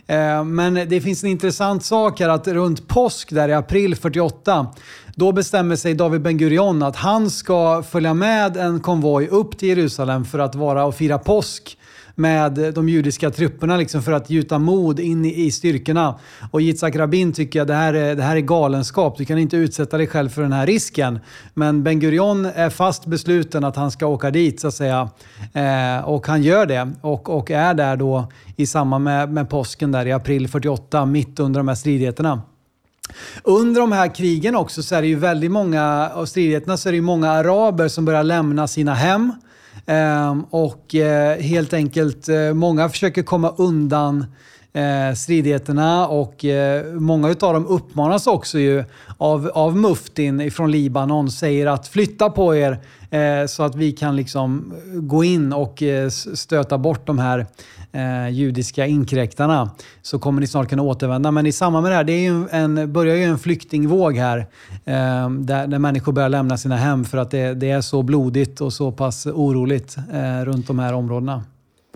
Eh, 0.06 0.44
men 0.44 0.74
det 0.74 1.00
finns 1.00 1.24
en 1.24 1.30
intressant 1.30 1.84
sak 1.84 2.20
här 2.20 2.28
att 2.28 2.48
runt 2.48 2.88
påsk 2.88 3.30
där 3.30 3.48
i 3.48 3.52
april 3.52 3.96
48 3.96 4.66
då 5.14 5.32
bestämmer 5.32 5.76
sig 5.76 5.94
David 5.94 6.22
Ben 6.22 6.38
Gurion 6.38 6.82
att 6.82 6.96
han 6.96 7.30
ska 7.30 7.82
följa 7.82 8.14
med 8.14 8.56
en 8.56 8.80
konvoj 8.80 9.28
upp 9.28 9.58
till 9.58 9.68
Jerusalem 9.68 10.24
för 10.24 10.38
att 10.38 10.54
vara 10.54 10.84
och 10.84 10.94
fira 10.94 11.18
påsk 11.18 11.78
med 12.14 12.74
de 12.74 12.88
judiska 12.88 13.30
trupperna 13.30 13.76
liksom 13.76 14.02
för 14.02 14.12
att 14.12 14.30
gjuta 14.30 14.58
mod 14.58 15.00
in 15.00 15.24
i, 15.24 15.50
styrkorna. 15.50 16.18
Och 16.50 16.60
Yitzhak 16.60 16.96
Rabin 16.96 17.32
tycker 17.32 17.62
att 17.62 17.68
det 17.68 17.74
här, 17.74 17.94
är, 17.94 18.14
det 18.16 18.22
här 18.22 18.36
är 18.36 18.40
galenskap. 18.40 19.18
Du 19.18 19.24
kan 19.24 19.38
inte 19.38 19.56
utsätta 19.56 19.96
dig 19.96 20.06
själv 20.06 20.28
för 20.28 20.42
den 20.42 20.52
här 20.52 20.66
risken. 20.66 21.18
Men 21.54 21.82
Ben 21.82 22.00
Gurion 22.00 22.44
är 22.44 22.70
fast 22.70 23.06
besluten 23.06 23.64
att 23.64 23.76
han 23.76 23.90
ska 23.90 24.06
åka 24.06 24.30
dit 24.30 24.60
så 24.60 24.68
att 24.68 24.74
säga. 24.74 25.10
Eh, 25.52 26.04
och 26.04 26.26
han 26.26 26.42
gör 26.42 26.66
det 26.66 26.92
och, 27.00 27.30
och 27.30 27.50
är 27.50 27.74
där 27.74 27.96
då 27.96 28.32
i 28.56 28.66
samband 28.66 29.04
med, 29.04 29.32
med 29.32 29.50
påsken 29.50 29.92
där 29.92 30.06
i 30.06 30.12
april 30.12 30.48
48, 30.48 31.06
mitt 31.06 31.40
under 31.40 31.60
de 31.60 31.68
här 31.68 31.74
stridigheterna. 31.74 32.42
Under 33.42 33.80
de 33.80 33.92
här 33.92 34.14
krigen 34.14 34.56
också 34.56 34.82
så 34.82 34.94
är 34.94 35.02
det 35.02 35.08
ju 35.08 35.16
väldigt 35.16 35.50
många, 35.50 36.10
av 36.14 36.26
stridigheterna 36.26 36.76
så 36.76 36.88
är 36.88 36.92
det 36.92 36.96
ju 36.96 37.02
många 37.02 37.30
araber 37.30 37.88
som 37.88 38.04
börjar 38.04 38.22
lämna 38.22 38.68
sina 38.68 38.94
hem. 38.94 39.32
Ehm, 39.86 40.44
och 40.50 40.94
eh, 40.94 41.38
helt 41.38 41.72
enkelt, 41.72 42.28
eh, 42.28 42.52
många 42.54 42.88
försöker 42.88 43.22
komma 43.22 43.54
undan 43.56 44.26
eh, 44.72 45.14
stridigheterna 45.14 46.08
och 46.08 46.44
eh, 46.44 46.84
många 46.92 47.28
av 47.28 47.34
dem 47.54 47.66
uppmanas 47.66 48.26
också 48.26 48.58
ju 48.58 48.84
av, 49.18 49.50
av 49.54 49.76
muftin 49.76 50.50
från 50.50 50.70
Libanon 50.70 51.30
säger 51.30 51.66
att 51.66 51.88
flytta 51.88 52.30
på 52.30 52.56
er 52.56 52.80
eh, 53.10 53.46
så 53.46 53.62
att 53.62 53.74
vi 53.74 53.92
kan 53.92 54.16
liksom 54.16 54.74
gå 54.92 55.24
in 55.24 55.52
och 55.52 55.82
eh, 55.82 56.08
stöta 56.08 56.78
bort 56.78 57.06
de 57.06 57.18
här 57.18 57.46
eh, 57.92 58.28
judiska 58.28 58.86
inkräktarna 58.86 59.70
så 60.02 60.18
kommer 60.18 60.40
ni 60.40 60.46
snart 60.46 60.68
kunna 60.68 60.82
återvända. 60.82 61.30
Men 61.30 61.46
i 61.46 61.52
samband 61.52 61.82
med 61.82 61.92
det 61.92 61.96
här, 61.96 62.04
det 62.04 62.12
är 62.12 62.32
ju 62.32 62.48
en, 62.50 62.92
börjar 62.92 63.16
ju 63.16 63.24
en 63.24 63.38
flyktingvåg 63.38 64.16
här 64.16 64.38
eh, 64.84 65.30
där, 65.30 65.66
där 65.66 65.78
människor 65.78 66.12
börjar 66.12 66.28
lämna 66.28 66.58
sina 66.58 66.76
hem 66.76 67.04
för 67.04 67.18
att 67.18 67.30
det, 67.30 67.54
det 67.54 67.70
är 67.70 67.80
så 67.80 68.02
blodigt 68.02 68.60
och 68.60 68.72
så 68.72 68.92
pass 68.92 69.26
oroligt 69.26 69.96
eh, 70.12 70.44
runt 70.44 70.66
de 70.66 70.78
här 70.78 70.92
områdena. 70.92 71.44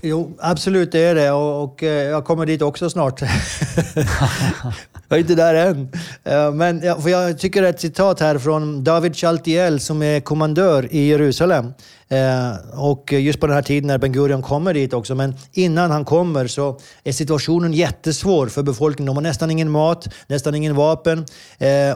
Jo, 0.02 0.36
absolut 0.39 0.93
det 0.93 0.98
är 0.98 1.14
det 1.14 1.31
och, 1.31 1.64
och 1.64 1.82
eh, 1.82 1.89
jag 1.89 2.24
kommer 2.24 2.47
dit 2.47 2.62
också 2.62 2.90
snart. 2.90 3.20
jag 5.09 5.16
är 5.16 5.18
inte 5.18 5.35
där 5.35 5.55
än. 5.55 5.89
Eh, 6.24 6.52
men 6.52 6.81
ja, 6.85 7.01
för 7.01 7.10
jag 7.10 7.39
tycker 7.39 7.62
ett 7.62 7.81
citat 7.81 8.20
här 8.20 8.39
från 8.39 8.85
David 8.85 9.16
Chaltiel 9.16 9.81
som 9.81 10.02
är 10.02 10.20
kommandör 10.20 10.89
i 10.90 11.09
Jerusalem. 11.09 11.74
Eh, 12.09 12.81
och 12.81 13.12
just 13.12 13.40
på 13.40 13.47
den 13.47 13.55
här 13.55 13.62
tiden 13.62 13.86
när 13.86 13.98
Ben 13.98 14.12
Gurion 14.12 14.43
kommer 14.43 14.74
dit 14.74 14.93
också. 14.93 15.14
Men 15.14 15.35
innan 15.52 15.90
han 15.90 16.05
kommer 16.05 16.47
så 16.47 16.78
är 17.05 17.12
situationen 17.12 17.73
jättesvår 17.73 18.47
för 18.47 18.62
befolkningen. 18.62 19.06
De 19.06 19.16
har 19.16 19.23
nästan 19.23 19.51
ingen 19.51 19.70
mat, 19.70 20.09
nästan 20.27 20.55
ingen 20.55 20.74
vapen. 20.74 21.27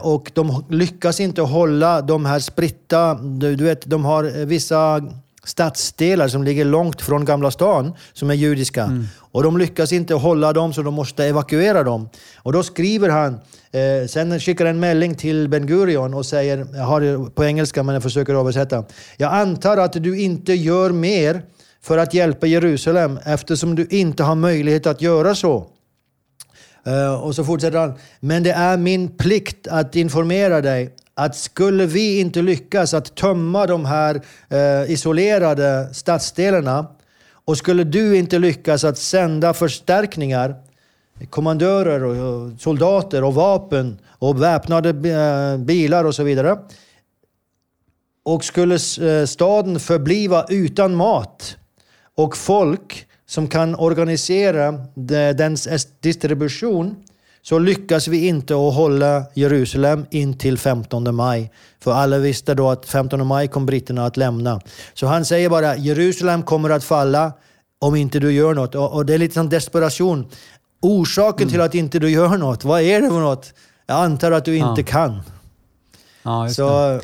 Och 0.01 0.31
de 0.33 0.65
lyckas 0.69 1.19
inte 1.19 1.41
hålla 1.41 2.01
de 2.01 2.25
här 2.25 2.39
spritta... 2.39 3.13
Du, 3.13 3.55
du 3.55 3.63
vet, 3.63 3.85
de 3.85 4.05
har 4.05 4.45
vissa 4.45 5.01
stadsdelar 5.45 6.27
som 6.27 6.43
ligger 6.43 6.65
långt 6.65 7.01
från 7.01 7.25
Gamla 7.25 7.51
stan, 7.51 7.93
som 8.13 8.29
är 8.29 8.33
judiska. 8.33 8.83
Mm. 8.83 9.05
Och 9.17 9.43
de 9.43 9.57
lyckas 9.57 9.91
inte 9.91 10.13
hålla 10.13 10.53
dem, 10.53 10.73
så 10.73 10.81
de 10.81 10.93
måste 10.93 11.25
evakuera 11.25 11.83
dem. 11.83 12.09
Och 12.35 12.53
då 12.53 12.63
skriver 12.63 13.09
han, 13.09 13.33
eh, 13.71 14.07
sen 14.07 14.39
skickar 14.39 14.65
en 14.65 14.79
mejling 14.79 15.15
till 15.15 15.49
Ben 15.49 15.67
Gurion 15.67 16.13
och 16.13 16.25
säger, 16.25 16.67
jag 16.73 16.83
har 16.83 17.01
det 17.01 17.35
på 17.35 17.45
engelska 17.45 17.83
men 17.83 17.93
jag 17.93 18.03
försöker 18.03 18.33
översätta. 18.33 18.83
Jag 19.17 19.33
antar 19.33 19.77
att 19.77 19.93
du 19.93 20.21
inte 20.21 20.53
gör 20.53 20.89
mer 20.89 21.41
för 21.81 21.97
att 21.97 22.13
hjälpa 22.13 22.47
Jerusalem 22.47 23.19
eftersom 23.25 23.75
du 23.75 23.87
inte 23.89 24.23
har 24.23 24.35
möjlighet 24.35 24.87
att 24.87 25.01
göra 25.01 25.35
så. 25.35 25.67
Eh, 26.83 27.23
och 27.23 27.35
så 27.35 27.43
fortsätter 27.43 27.77
han. 27.77 27.93
Men 28.19 28.43
det 28.43 28.51
är 28.51 28.77
min 28.77 29.07
plikt 29.07 29.67
att 29.67 29.95
informera 29.95 30.61
dig 30.61 30.95
att 31.13 31.35
skulle 31.35 31.85
vi 31.85 32.19
inte 32.19 32.41
lyckas 32.41 32.93
att 32.93 33.15
tömma 33.15 33.67
de 33.67 33.85
här 33.85 34.21
eh, 34.49 34.91
isolerade 34.91 35.93
stadsdelarna 35.93 36.87
och 37.45 37.57
skulle 37.57 37.83
du 37.83 38.17
inte 38.17 38.39
lyckas 38.39 38.83
att 38.83 38.97
sända 38.97 39.53
förstärkningar, 39.53 40.55
kommandörer 41.29 42.03
och 42.03 42.51
soldater 42.59 43.23
och 43.23 43.33
vapen 43.33 43.99
och 44.07 44.41
väpnade 44.41 44.89
eh, 44.89 45.57
bilar 45.57 46.03
och 46.03 46.15
så 46.15 46.23
vidare. 46.23 46.57
Och 48.23 48.43
skulle 48.43 48.79
staden 49.27 49.79
förbliva 49.79 50.45
utan 50.49 50.95
mat 50.95 51.57
och 52.15 52.37
folk 52.37 53.07
som 53.31 53.47
kan 53.47 53.75
organisera 53.75 54.71
dens 55.35 55.87
distribution 55.99 56.95
så 57.41 57.59
lyckas 57.59 58.07
vi 58.07 58.27
inte 58.27 58.53
att 58.53 58.73
hålla 58.75 59.23
Jerusalem 59.33 60.05
in 60.09 60.37
till 60.37 60.57
15 60.57 61.15
maj. 61.15 61.51
För 61.79 61.93
alla 61.93 62.17
visste 62.17 62.53
då 62.53 62.69
att 62.69 62.85
15 62.85 63.27
maj 63.27 63.47
kom 63.47 63.65
britterna 63.65 64.05
att 64.05 64.17
lämna. 64.17 64.61
Så 64.93 65.07
han 65.07 65.25
säger 65.25 65.49
bara 65.49 65.77
Jerusalem 65.77 66.43
kommer 66.43 66.69
att 66.69 66.83
falla 66.83 67.33
om 67.79 67.95
inte 67.95 68.19
du 68.19 68.31
gör 68.31 68.53
något. 68.53 68.75
Och, 68.75 69.05
det 69.05 69.13
är 69.13 69.17
lite 69.17 69.33
som 69.33 69.49
desperation. 69.49 70.25
Orsaken 70.81 71.43
mm. 71.43 71.51
till 71.51 71.61
att 71.61 71.75
inte 71.75 71.99
du 71.99 72.09
gör 72.09 72.37
något, 72.37 72.63
vad 72.63 72.81
är 72.81 73.01
det 73.01 73.07
för 73.07 73.19
något? 73.19 73.53
Jag 73.87 73.97
antar 73.97 74.31
att 74.31 74.45
du 74.45 74.55
inte 74.55 74.81
ja. 74.81 74.87
kan. 74.87 75.21
Ja, 76.23 76.49
så, 76.49 76.99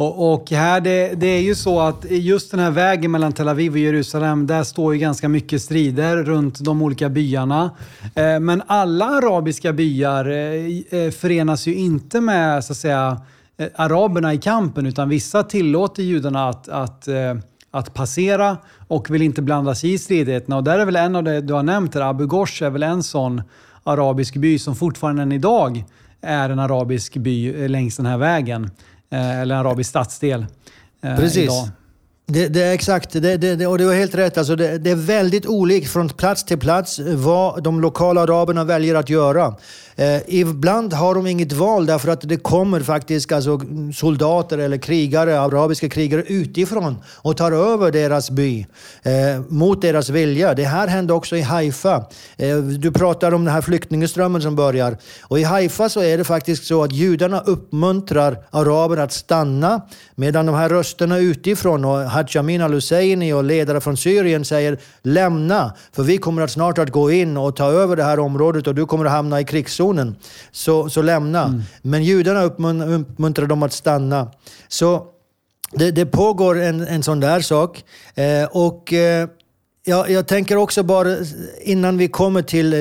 och, 0.00 0.32
och, 0.32 0.50
här 0.50 0.80
det, 0.80 1.14
det, 1.14 1.26
är 1.26 1.40
ju 1.40 1.54
så 1.54 1.80
att 1.80 2.06
just 2.10 2.50
den 2.50 2.60
här 2.60 2.70
vägen 2.70 3.10
mellan 3.10 3.32
Tel 3.32 3.48
Aviv 3.48 3.72
och 3.72 3.78
Jerusalem, 3.78 4.46
där 4.46 4.62
står 4.62 4.94
ju 4.94 5.00
ganska 5.00 5.28
mycket 5.28 5.62
strider 5.62 6.16
runt 6.16 6.60
de 6.60 6.82
olika 6.82 7.08
byarna. 7.08 7.70
Eh, 8.14 8.40
men 8.40 8.62
alla 8.66 9.04
arabiska 9.04 9.72
byar 9.72 10.30
eh, 10.30 11.00
eh 11.00 11.10
förenas 11.10 11.66
ju 11.66 11.74
inte 11.74 12.20
med 12.20 12.64
så 12.64 12.72
att 12.72 12.76
säga, 12.76 13.20
eh, 13.56 13.68
araberna 13.74 14.34
i 14.34 14.38
kampen, 14.38 14.86
utan 14.86 15.08
vissa 15.08 15.42
tillåter 15.42 16.02
judarna 16.02 16.48
att, 16.48 16.68
att 16.68 17.08
eh, 17.08 17.34
att 17.70 17.94
passera 17.94 18.56
och 18.88 19.10
vill 19.10 19.22
inte 19.22 19.42
blanda 19.42 19.74
sig 19.74 19.92
i 19.92 19.98
stridigheterna. 19.98 20.56
Och 20.56 20.64
där 20.64 20.78
är 20.78 20.84
väl 20.84 20.96
en 20.96 21.16
av 21.16 21.24
det 21.24 21.40
du 21.40 21.54
har 21.54 21.62
nämnt, 21.62 21.92
där, 21.92 22.00
Abu 22.00 22.26
Ghosh 22.26 22.62
är 22.62 22.70
väl 22.70 22.82
en 22.82 23.02
sån 23.02 23.42
arabisk 23.84 24.36
by 24.36 24.58
som 24.58 24.76
fortfarande 24.76 25.22
än 25.22 25.32
idag 25.32 25.84
är 26.20 26.50
en 26.50 26.58
arabisk 26.58 27.16
by 27.16 27.68
längs 27.68 27.96
den 27.96 28.06
här 28.06 28.18
vägen. 28.18 28.70
Eh, 29.12 29.40
eller 29.40 29.54
en 29.54 29.60
arabisk 29.60 29.90
stadsdel. 29.90 30.46
Eh, 31.04 31.16
Precis. 31.16 31.36
Idag. 31.36 31.68
Det, 32.30 32.48
det, 32.48 32.62
är 32.62 32.74
exakt, 32.74 33.12
det, 33.12 33.36
det, 33.36 33.66
och 33.66 33.78
du 33.78 33.86
har 33.86 33.94
helt 33.94 34.14
rätt. 34.14 34.38
Alltså 34.38 34.56
det, 34.56 34.78
det, 34.78 34.90
är 34.90 34.94
väldigt 34.94 35.46
olikt 35.46 35.90
från 35.90 36.08
plats 36.08 36.44
till 36.44 36.58
plats 36.58 36.98
vad 36.98 37.62
de 37.62 37.80
lokala 37.80 38.20
araberna 38.20 38.64
väljer 38.64 38.94
att 38.94 39.10
göra. 39.10 39.54
Eh, 39.98 40.20
ibland 40.26 40.92
har 40.92 41.14
de 41.14 41.26
inget 41.26 41.52
val 41.52 41.86
därför 41.86 42.08
att 42.08 42.20
det 42.20 42.36
kommer 42.36 42.80
faktiskt 42.80 43.32
alltså, 43.32 43.60
soldater 43.94 44.58
eller 44.58 44.76
krigare, 44.76 45.40
arabiska 45.40 45.88
krigare 45.88 46.22
utifrån 46.22 46.96
och 47.16 47.36
tar 47.36 47.52
över 47.52 47.92
deras 47.92 48.30
by 48.30 48.66
eh, 49.02 49.12
mot 49.48 49.82
deras 49.82 50.10
vilja. 50.10 50.54
Det 50.54 50.64
här 50.64 50.86
hände 50.86 51.12
också 51.12 51.36
i 51.36 51.40
Haifa. 51.40 52.04
Eh, 52.36 52.56
du 52.56 52.92
pratar 52.92 53.34
om 53.34 53.44
den 53.44 53.54
här 53.54 53.60
flyktingströmmen 53.60 54.42
som 54.42 54.56
börjar. 54.56 54.96
Och 55.22 55.38
i 55.38 55.42
Haifa 55.42 55.88
så 55.88 56.00
är 56.00 56.18
det 56.18 56.24
faktiskt 56.24 56.64
så 56.64 56.84
att 56.84 56.92
judarna 56.92 57.40
uppmuntrar 57.40 58.38
araberna 58.50 59.02
att 59.02 59.12
stanna 59.12 59.80
medan 60.14 60.46
de 60.46 60.54
här 60.54 60.68
rösterna 60.68 61.18
utifrån 61.18 61.84
och 61.84 61.98
Haj 61.98 62.38
Amin 62.38 62.62
al-Husseini 62.62 63.32
och 63.32 63.44
ledare 63.44 63.80
från 63.80 63.96
Syrien 63.96 64.44
säger 64.44 64.78
lämna 65.02 65.72
för 65.92 66.02
vi 66.02 66.18
kommer 66.18 66.42
att 66.42 66.50
snart 66.50 66.78
att 66.78 66.90
gå 66.90 67.10
in 67.10 67.36
och 67.36 67.56
ta 67.56 67.70
över 67.70 67.96
det 67.96 68.04
här 68.04 68.18
området 68.18 68.66
och 68.66 68.74
du 68.74 68.86
kommer 68.86 69.04
att 69.04 69.12
hamna 69.12 69.40
i 69.40 69.44
krigszon 69.44 69.87
zonen, 69.88 70.16
så, 70.52 70.90
så 70.90 71.02
lämna. 71.02 71.44
Mm. 71.44 71.62
Men 71.82 72.04
judarna 72.04 72.42
uppmuntrar 72.42 73.46
dem 73.46 73.62
att 73.62 73.72
stanna. 73.72 74.30
Så 74.68 75.06
det, 75.72 75.90
det 75.90 76.06
pågår 76.06 76.60
en, 76.60 76.80
en 76.80 77.02
sån 77.02 77.20
där 77.20 77.40
sak. 77.40 77.84
Eh, 78.14 78.44
och 78.44 78.92
eh, 78.92 79.28
jag, 79.84 80.10
jag 80.10 80.26
tänker 80.26 80.56
också 80.56 80.82
bara 80.82 81.16
innan 81.60 81.98
vi 81.98 82.08
kommer 82.08 82.42
till 82.42 82.72
eh, 82.74 82.78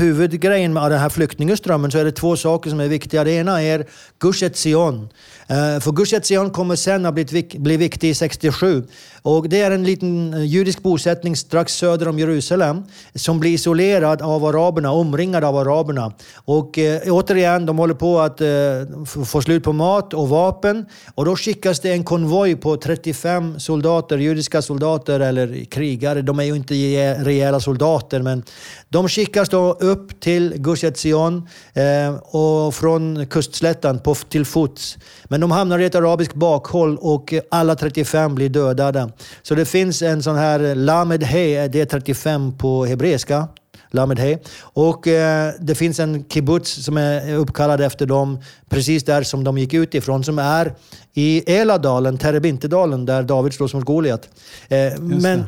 huvudgrejen 0.00 0.72
med 0.72 0.90
den 0.90 1.00
här 1.00 1.08
flyktingströmmen 1.08 1.90
så 1.90 1.98
är 1.98 2.04
det 2.04 2.12
två 2.12 2.36
saker 2.36 2.70
som 2.70 2.80
är 2.80 2.88
viktiga. 2.88 3.24
Det 3.24 3.32
ena 3.32 3.62
är 3.62 3.86
Gush 4.18 4.44
Etzion. 4.44 5.08
Eh, 5.46 5.80
för 5.80 5.92
Gush 5.92 6.14
Etzion 6.14 6.50
kommer 6.50 6.76
sen 6.76 7.06
att 7.06 7.14
bli, 7.14 7.48
bli 7.58 7.76
viktig 7.76 8.16
67. 8.16 8.84
Och 9.22 9.48
det 9.48 9.60
är 9.60 9.70
en 9.70 9.84
liten 9.84 10.34
eh, 10.34 10.44
judisk 10.44 10.82
bosättning 10.82 11.36
strax 11.36 11.72
söder 11.72 12.08
om 12.08 12.18
Jerusalem 12.18 12.82
som 13.14 13.40
blir 13.40 13.50
isolerad 13.50 14.22
av 14.22 14.44
araberna, 14.44 14.92
omringad 14.92 15.44
av 15.44 15.56
araberna. 15.56 16.12
Och 16.34 16.78
eh, 16.78 17.00
återigen, 17.06 17.66
de 17.66 17.78
håller 17.78 17.94
på 17.94 18.20
att 18.20 18.40
eh, 18.40 19.24
få 19.24 19.42
slut 19.42 19.64
på 19.64 19.72
mat 19.72 20.14
och 20.14 20.28
vapen. 20.28 20.86
Och 21.14 21.24
då 21.24 21.36
skickas 21.36 21.80
det 21.80 21.92
en 21.92 22.04
konvoj 22.04 22.56
på 22.56 22.76
35 22.76 23.60
soldater, 23.60 24.18
judiska 24.18 24.62
soldater 24.62 25.20
eller 25.20 25.64
krigare. 25.64 26.22
De 26.22 26.38
är 26.38 26.44
ju 26.44 26.56
inte 26.56 26.74
eh, 26.74 27.24
rejäla 27.24 27.60
soldater, 27.60 28.22
men 28.22 28.42
de 28.88 29.08
skickas 29.08 29.48
då 29.48 29.72
upp 29.72 30.20
till 30.20 30.54
Gush 30.56 30.84
Etzion 30.84 31.48
eh, 31.74 32.14
och 32.14 32.74
från 32.74 33.26
kustslätten 33.26 33.98
på, 33.98 34.14
till 34.14 34.44
fots. 34.44 34.98
Men 35.32 35.40
de 35.40 35.50
hamnar 35.50 35.78
i 35.78 35.84
ett 35.84 35.94
arabiskt 35.94 36.34
bakhåll 36.34 36.98
och 37.00 37.34
alla 37.50 37.74
35 37.74 38.34
blir 38.34 38.48
dödade. 38.48 39.12
Så 39.42 39.54
det 39.54 39.64
finns 39.64 40.02
en 40.02 40.22
sån 40.22 40.36
här 40.36 40.74
Lamed 40.74 41.22
He, 41.22 41.68
det 41.68 41.80
är 41.80 41.84
35 41.84 42.58
på 42.58 42.84
hebreiska. 42.84 43.48
Lamed 43.90 44.18
He. 44.18 44.38
Och 44.60 45.08
eh, 45.08 45.52
det 45.60 45.74
finns 45.74 46.00
en 46.00 46.24
kibbutz 46.24 46.84
som 46.84 46.96
är 46.96 47.34
uppkallad 47.34 47.80
efter 47.80 48.06
dem, 48.06 48.40
precis 48.68 49.04
där 49.04 49.22
som 49.22 49.44
de 49.44 49.58
gick 49.58 49.74
ut 49.74 49.94
ifrån, 49.94 50.24
som 50.24 50.38
är 50.38 50.74
i 51.14 51.52
Eladalen, 51.56 52.18
Terebintedalen, 52.18 53.06
där 53.06 53.22
David 53.22 53.52
slåss 53.52 53.74
mot 53.74 53.84
Goliat. 53.84 54.28
Eh, 54.68 55.00
men, 55.00 55.44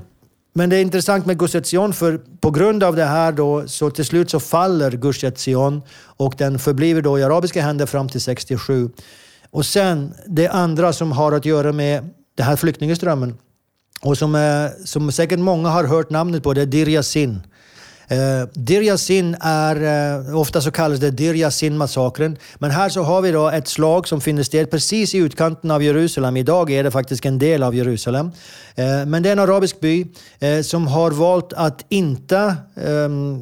men 0.55 0.71
det 0.71 0.77
är 0.77 0.83
intressant 0.83 1.27
med 1.27 1.39
Gush 1.39 1.57
Etzion, 1.57 1.93
för 1.93 2.21
på 2.41 2.51
grund 2.51 2.83
av 2.83 2.97
det 2.97 3.05
här 3.05 3.33
då, 3.33 3.69
så 3.69 3.91
till 3.91 4.05
slut 4.05 4.31
så 4.31 4.41
faller 4.41 4.91
Gush 4.91 5.25
Etzion 5.25 5.83
och 6.17 6.35
den 6.39 6.59
förblir 6.59 7.03
då 7.03 7.19
i 7.19 7.23
arabiska 7.23 7.63
händer 7.63 7.87
fram 7.87 8.09
till 8.09 8.21
67. 8.21 8.91
Och 9.55 9.67
sen 9.67 10.15
det 10.27 10.49
andra 10.49 10.93
som 10.93 11.13
har 11.13 11.33
att 11.33 11.45
göra 11.45 11.73
med 11.73 12.11
den 12.37 12.47
här 12.47 12.57
flyktingströmmen 12.57 13.35
och 14.03 14.19
som, 14.19 14.35
är, 14.35 14.71
som 14.85 15.13
säkert 15.13 15.39
många 15.39 15.69
har 15.69 15.85
hört 15.85 16.11
namnet 16.11 16.43
på, 16.43 16.55
det 16.55 16.63
är 16.63 16.67
Dirja 16.67 17.03
Sin. 17.03 17.41
Eh, 18.09 18.49
Dirja 18.53 18.99
Sin 18.99 19.37
är, 19.41 19.77
eh, 20.29 20.39
ofta 20.39 20.61
så 20.61 20.71
kallas 20.71 21.01
det 21.01 21.11
Dirja 21.11 21.51
Sin-massakern, 21.51 22.37
Men 22.59 22.71
här 22.71 22.89
så 22.89 23.03
har 23.03 23.23
vi 23.23 23.31
då 23.31 23.49
ett 23.49 23.69
slag 23.69 24.09
som 24.09 24.21
finner 24.21 24.43
sted 24.43 24.71
precis 24.71 25.15
i 25.15 25.19
utkanten 25.19 25.71
av 25.71 25.83
Jerusalem. 25.83 26.37
Idag 26.37 26.71
är 26.71 26.85
det 26.85 26.91
faktiskt 26.91 27.25
en 27.25 27.39
del 27.39 27.63
av 27.63 27.75
Jerusalem. 27.75 28.31
Eh, 28.75 29.07
men 29.07 29.23
det 29.23 29.29
är 29.29 29.33
en 29.33 29.39
arabisk 29.39 29.81
by 29.81 30.07
eh, 30.39 30.61
som 30.63 30.87
har 30.87 31.11
valt 31.11 31.53
att 31.53 31.85
inte 31.89 32.57
ehm, 32.77 33.41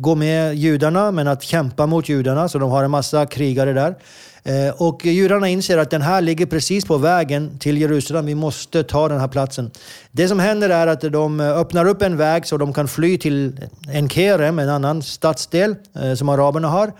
gå 0.00 0.14
med 0.14 0.54
judarna, 0.54 1.10
men 1.10 1.28
att 1.28 1.42
kämpa 1.42 1.86
mot 1.86 2.08
judarna. 2.08 2.48
Så 2.48 2.58
de 2.58 2.70
har 2.70 2.84
en 2.84 2.90
massa 2.90 3.26
krigare 3.26 3.72
där. 3.72 3.94
Eh, 4.46 4.82
och 4.82 5.06
judarna 5.06 5.48
inser 5.48 5.78
att 5.78 5.90
den 5.90 6.02
här 6.02 6.20
ligger 6.20 6.46
precis 6.46 6.84
på 6.84 6.96
vägen 6.98 7.58
till 7.58 7.78
Jerusalem. 7.78 8.26
Vi 8.26 8.34
måste 8.34 8.82
ta 8.82 9.08
den 9.08 9.20
här 9.20 9.28
platsen. 9.28 9.70
Det 10.10 10.28
som 10.28 10.38
händer 10.38 10.68
är 10.70 10.86
att 10.86 11.00
de 11.00 11.40
eh, 11.40 11.58
öppnar 11.58 11.86
upp 11.86 12.02
en 12.02 12.16
väg 12.16 12.46
så 12.46 12.56
de 12.56 12.72
kan 12.72 12.88
fly 12.88 13.18
till 13.18 13.60
Enkerem, 13.92 14.58
en 14.58 14.68
annan 14.68 15.02
stadsdel 15.02 15.76
eh, 16.00 16.14
som 16.14 16.28
araberna 16.28 16.68
har. 16.68 16.92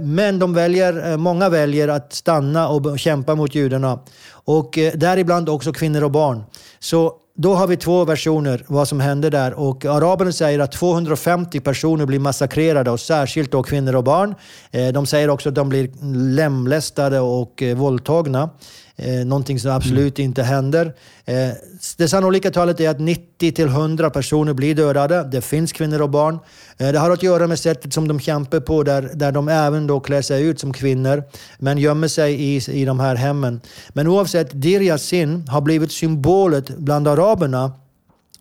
Men 0.00 0.38
de 0.38 0.54
väljer, 0.54 1.16
många 1.16 1.48
väljer 1.48 1.88
att 1.88 2.12
stanna 2.12 2.68
och 2.68 2.98
kämpa 2.98 3.34
mot 3.34 3.54
judarna. 3.54 3.98
Och 4.44 4.78
däribland 4.94 5.48
också 5.48 5.72
kvinnor 5.72 6.04
och 6.04 6.10
barn. 6.10 6.42
Så 6.78 7.14
då 7.36 7.54
har 7.54 7.66
vi 7.66 7.76
två 7.76 8.04
versioner 8.04 8.64
vad 8.66 8.88
som 8.88 9.00
hände 9.00 9.30
där 9.30 9.54
och 9.54 9.84
araberna 9.84 10.32
säger 10.32 10.58
att 10.58 10.72
250 10.72 11.60
personer 11.60 12.06
blir 12.06 12.18
massakrerade 12.18 12.90
och 12.90 13.00
särskilt 13.00 13.52
då 13.52 13.62
kvinnor 13.62 13.94
och 13.94 14.04
barn. 14.04 14.34
Eh, 14.70 14.88
de 14.88 15.06
säger 15.06 15.30
också 15.30 15.48
att 15.48 15.54
de 15.54 15.68
blir 15.68 15.90
lemlästade 16.34 17.20
och 17.20 17.62
eh, 17.62 17.76
våldtagna. 17.76 18.50
Eh, 18.96 19.26
någonting 19.26 19.60
som 19.60 19.70
absolut 19.70 20.18
mm. 20.18 20.28
inte 20.28 20.42
händer. 20.42 20.94
Eh, 21.24 21.48
det 21.96 22.08
sannolika 22.08 22.50
talet 22.50 22.80
är 22.80 22.88
att 22.88 23.00
90 23.00 23.52
till 23.52 23.66
100 23.66 24.10
personer 24.10 24.52
blir 24.52 24.74
dödade. 24.74 25.28
Det 25.32 25.40
finns 25.40 25.72
kvinnor 25.72 26.02
och 26.02 26.10
barn. 26.10 26.38
Eh, 26.78 26.92
det 26.92 26.98
har 26.98 27.10
att 27.10 27.22
göra 27.22 27.46
med 27.46 27.58
sättet 27.58 27.92
som 27.92 28.08
de 28.08 28.20
kämpar 28.20 28.60
på 28.60 28.82
där, 28.82 29.10
där 29.14 29.32
de 29.32 29.48
även 29.48 29.86
då 29.86 30.00
klär 30.00 30.22
sig 30.22 30.44
ut 30.44 30.60
som 30.60 30.72
kvinnor 30.72 31.22
men 31.58 31.78
gömmer 31.78 32.08
sig 32.08 32.34
i, 32.34 32.60
i 32.68 32.84
de 32.84 33.00
här 33.00 33.14
hemmen. 33.14 33.60
Men 33.88 34.06
oavsett, 34.06 34.33
Dir 34.42 34.80
Yassin 34.80 35.48
har 35.48 35.60
blivit 35.60 35.92
symbolet 35.92 36.78
bland 36.78 37.08
araberna 37.08 37.72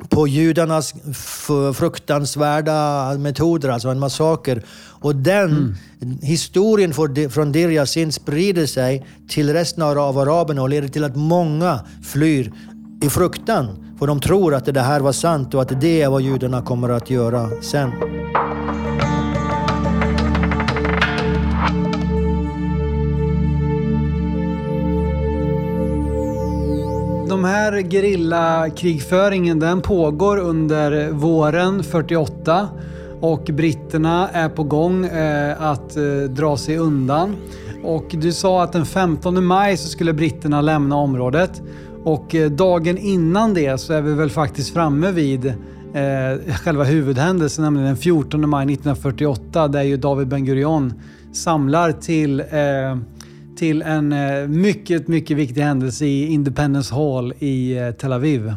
på 0.09 0.27
judarnas 0.27 0.93
fruktansvärda 1.73 3.17
metoder, 3.17 3.69
alltså 3.69 3.89
en 3.89 3.99
massaker. 3.99 4.63
Och 5.01 5.15
den 5.15 5.75
mm. 6.01 6.17
historien 6.21 6.93
från 7.29 7.51
Dir 7.51 7.69
Yassin 7.69 8.11
sprider 8.11 8.65
sig 8.65 9.05
till 9.29 9.53
resten 9.53 9.83
av 9.83 10.17
araberna 10.17 10.61
och 10.61 10.69
leder 10.69 10.87
till 10.87 11.03
att 11.03 11.15
många 11.15 11.79
flyr 12.03 12.53
i 13.03 13.09
fruktan. 13.09 13.95
För 13.99 14.07
de 14.07 14.19
tror 14.19 14.53
att 14.55 14.65
det 14.65 14.81
här 14.81 14.99
var 14.99 15.11
sant 15.11 15.53
och 15.53 15.61
att 15.61 15.81
det 15.81 16.01
är 16.01 16.09
vad 16.09 16.21
judarna 16.21 16.61
kommer 16.61 16.89
att 16.89 17.09
göra 17.09 17.49
sen. 17.61 17.91
de 27.43 27.49
här 27.49 27.81
gerillakrigföringen 27.81 29.59
den 29.59 29.81
pågår 29.81 30.37
under 30.37 31.11
våren 31.11 31.83
48 31.83 32.69
och 33.21 33.43
britterna 33.43 34.29
är 34.29 34.49
på 34.49 34.63
gång 34.63 35.05
eh, 35.05 35.61
att 35.61 35.97
eh, 35.97 36.03
dra 36.29 36.57
sig 36.57 36.77
undan. 36.77 37.35
Och 37.83 38.05
du 38.11 38.31
sa 38.31 38.63
att 38.63 38.71
den 38.73 38.85
15 38.85 39.45
maj 39.45 39.77
så 39.77 39.89
skulle 39.89 40.13
britterna 40.13 40.61
lämna 40.61 40.95
området 40.95 41.61
och 42.03 42.35
eh, 42.35 42.51
dagen 42.51 42.97
innan 42.97 43.53
det 43.53 43.77
så 43.77 43.93
är 43.93 44.01
vi 44.01 44.13
väl 44.13 44.29
faktiskt 44.29 44.73
framme 44.73 45.11
vid 45.11 45.45
eh, 45.45 46.55
själva 46.63 46.83
huvudhändelsen, 46.83 47.63
nämligen 47.63 47.87
den 47.87 47.97
14 47.97 48.49
maj 48.49 48.63
1948 48.63 49.67
där 49.67 49.81
ju 49.81 49.97
David 49.97 50.27
Ben 50.27 50.45
Gurion 50.45 50.93
samlar 51.33 51.91
till 51.91 52.39
eh, 52.39 52.45
till 53.57 53.81
en 53.81 54.11
eh, 54.11 54.47
mycket, 54.47 55.07
mycket 55.07 55.37
viktig 55.37 55.61
händelse 55.61 56.05
i 56.05 56.27
Independence 56.27 56.95
Hall 56.95 57.33
i 57.39 57.77
eh, 57.77 57.91
Tel 57.91 58.13
Aviv. 58.13 58.53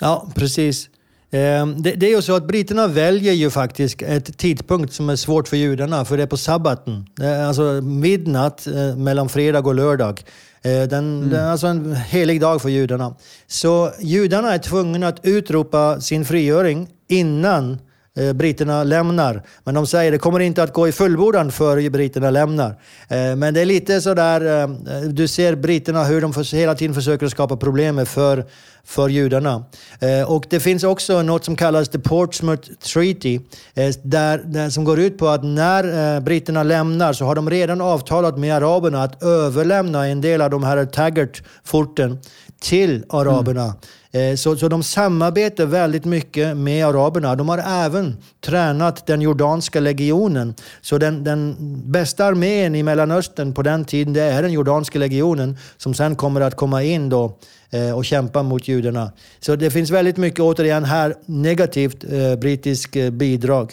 Ja, 0.00 0.28
precis. 0.34 0.88
Ehm, 1.30 1.82
det, 1.82 2.02
är 2.02 2.16
ju 2.16 2.22
så 2.22 2.36
att 2.36 2.46
britterna 2.46 2.86
väljer 2.86 3.32
ju 3.32 3.50
faktiskt 3.50 4.02
ett 4.02 4.38
tidpunkt 4.38 4.92
som 4.92 5.08
är 5.08 5.16
svårt 5.16 5.48
för 5.48 5.56
judarna, 5.56 6.04
för 6.04 6.16
det 6.16 6.22
är 6.22 6.26
på 6.26 6.36
sabbaten. 6.36 7.06
Alltså 7.46 7.62
midnatt 7.82 8.66
eh, 8.66 8.96
mellan 8.96 9.28
fredag 9.28 9.66
och 9.66 9.74
lördag. 9.74 10.22
Den, 10.62 11.22
mm. 11.22 11.32
Är 11.32 11.50
alltså 11.50 11.66
en 11.66 11.94
helig 11.94 12.40
dag 12.40 12.62
för 12.62 12.68
judarna. 12.68 13.14
Så 13.46 13.92
judarna 14.00 14.54
är 14.54 14.58
tvungna 14.58 15.08
att 15.08 15.20
utropa 15.22 16.00
sin 16.00 16.24
frigöring 16.24 16.88
innan 17.08 17.78
eh, 18.16 18.32
britterna 18.32 18.84
lämnar. 18.84 19.42
Men 19.64 19.74
de 19.74 19.86
säger 19.86 20.12
det 20.12 20.18
kommer 20.18 20.40
inte 20.40 20.62
att 20.62 20.72
gå 20.72 20.88
i 20.88 20.92
fullbordan 20.92 21.52
för 21.52 21.90
britterna 21.90 22.30
lämnar. 22.30 22.70
Eh, 23.08 23.36
men 23.36 23.54
det 23.54 23.60
är 23.60 23.66
lite 23.66 24.00
sådär, 24.00 24.62
eh, 24.62 24.68
du 25.00 25.28
ser 25.28 25.54
britterna 25.54 26.04
hur 26.04 26.20
de 26.20 26.32
för, 26.32 26.56
hela 26.56 26.74
tiden 26.74 26.94
försöker 26.94 27.28
skapa 27.28 27.56
problem 27.56 28.06
för, 28.06 28.44
för 28.84 29.08
judarna. 29.08 29.64
Eh, 30.00 30.30
och 30.30 30.46
det 30.50 30.60
finns 30.60 30.84
också 30.84 31.22
något 31.22 31.44
som 31.44 31.56
kallas 31.56 31.88
the 31.88 31.98
Portsmouth 31.98 32.70
Treaty, 32.72 33.40
eh, 33.74 33.94
där, 34.02 34.38
där, 34.38 34.70
som 34.70 34.84
går 34.84 35.00
ut 35.00 35.18
på 35.18 35.28
att 35.28 35.44
när 35.44 36.16
eh, 36.16 36.20
britterna 36.20 36.62
lämnar 36.62 37.12
så 37.12 37.24
har 37.24 37.34
de 37.34 37.50
redan 37.50 37.80
avtalat 37.80 38.38
med 38.38 38.56
araberna 38.56 39.02
att 39.02 39.22
överlämna 39.22 40.06
en 40.06 40.20
del 40.20 40.40
av 40.40 40.50
de 40.50 40.64
här 40.64 40.84
Taggart-forten 40.84 42.18
till 42.60 43.04
araberna. 43.08 43.64
Mm. 43.64 43.76
Eh, 44.16 44.36
så, 44.36 44.56
så 44.56 44.68
de 44.68 44.82
samarbetar 44.82 45.66
väldigt 45.66 46.04
mycket 46.04 46.56
med 46.56 46.86
araberna. 46.86 47.34
De 47.34 47.48
har 47.48 47.58
även 47.58 48.16
tränat 48.40 49.06
den 49.06 49.22
jordanska 49.22 49.80
legionen. 49.80 50.54
Så 50.80 50.98
den, 50.98 51.24
den 51.24 51.56
bästa 51.92 52.24
armén 52.24 52.74
i 52.74 52.82
Mellanöstern 52.82 53.54
på 53.54 53.62
den 53.62 53.84
tiden, 53.84 54.12
det 54.12 54.22
är 54.22 54.42
den 54.42 54.52
jordanska 54.52 54.98
legionen 54.98 55.58
som 55.76 55.94
sen 55.94 56.16
kommer 56.16 56.40
att 56.40 56.54
komma 56.54 56.82
in 56.82 57.08
då 57.08 57.38
eh, 57.70 57.96
och 57.96 58.04
kämpa 58.04 58.42
mot 58.42 58.68
judarna. 58.68 59.12
Så 59.40 59.56
det 59.56 59.70
finns 59.70 59.90
väldigt 59.90 60.16
mycket, 60.16 60.40
återigen 60.40 60.84
här, 60.84 61.14
negativt 61.26 62.04
eh, 62.04 62.36
brittiskt 62.36 62.96
eh, 62.96 63.10
bidrag. 63.10 63.72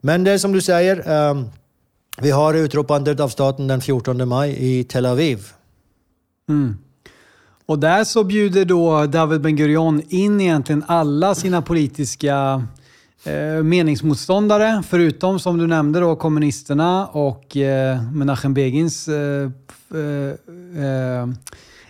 Men 0.00 0.24
det 0.24 0.30
är 0.30 0.38
som 0.38 0.52
du 0.52 0.60
säger, 0.60 0.96
eh, 1.10 1.42
vi 2.20 2.30
har 2.30 2.54
utropandet 2.54 3.20
av 3.20 3.28
staten 3.28 3.66
den 3.66 3.80
14 3.80 4.28
maj 4.28 4.56
i 4.58 4.84
Tel 4.84 5.06
Aviv. 5.06 5.46
Mm. 6.48 6.76
Och 7.72 7.78
där 7.78 8.04
så 8.04 8.24
bjuder 8.24 8.64
då 8.64 9.06
David 9.06 9.40
Ben 9.40 9.56
Gurion 9.56 10.02
in 10.08 10.40
egentligen 10.40 10.84
alla 10.86 11.34
sina 11.34 11.62
politiska 11.62 12.66
eh, 13.24 13.62
meningsmotståndare, 13.62 14.82
förutom 14.88 15.38
som 15.38 15.58
du 15.58 15.66
nämnde 15.66 16.00
då 16.00 16.16
kommunisterna 16.16 17.06
och 17.06 17.56
eh, 17.56 18.02
Menachem 18.12 18.54
Begins 18.54 19.08
eh, 19.08 19.50
eh, 19.94 20.28
eh 20.84 21.28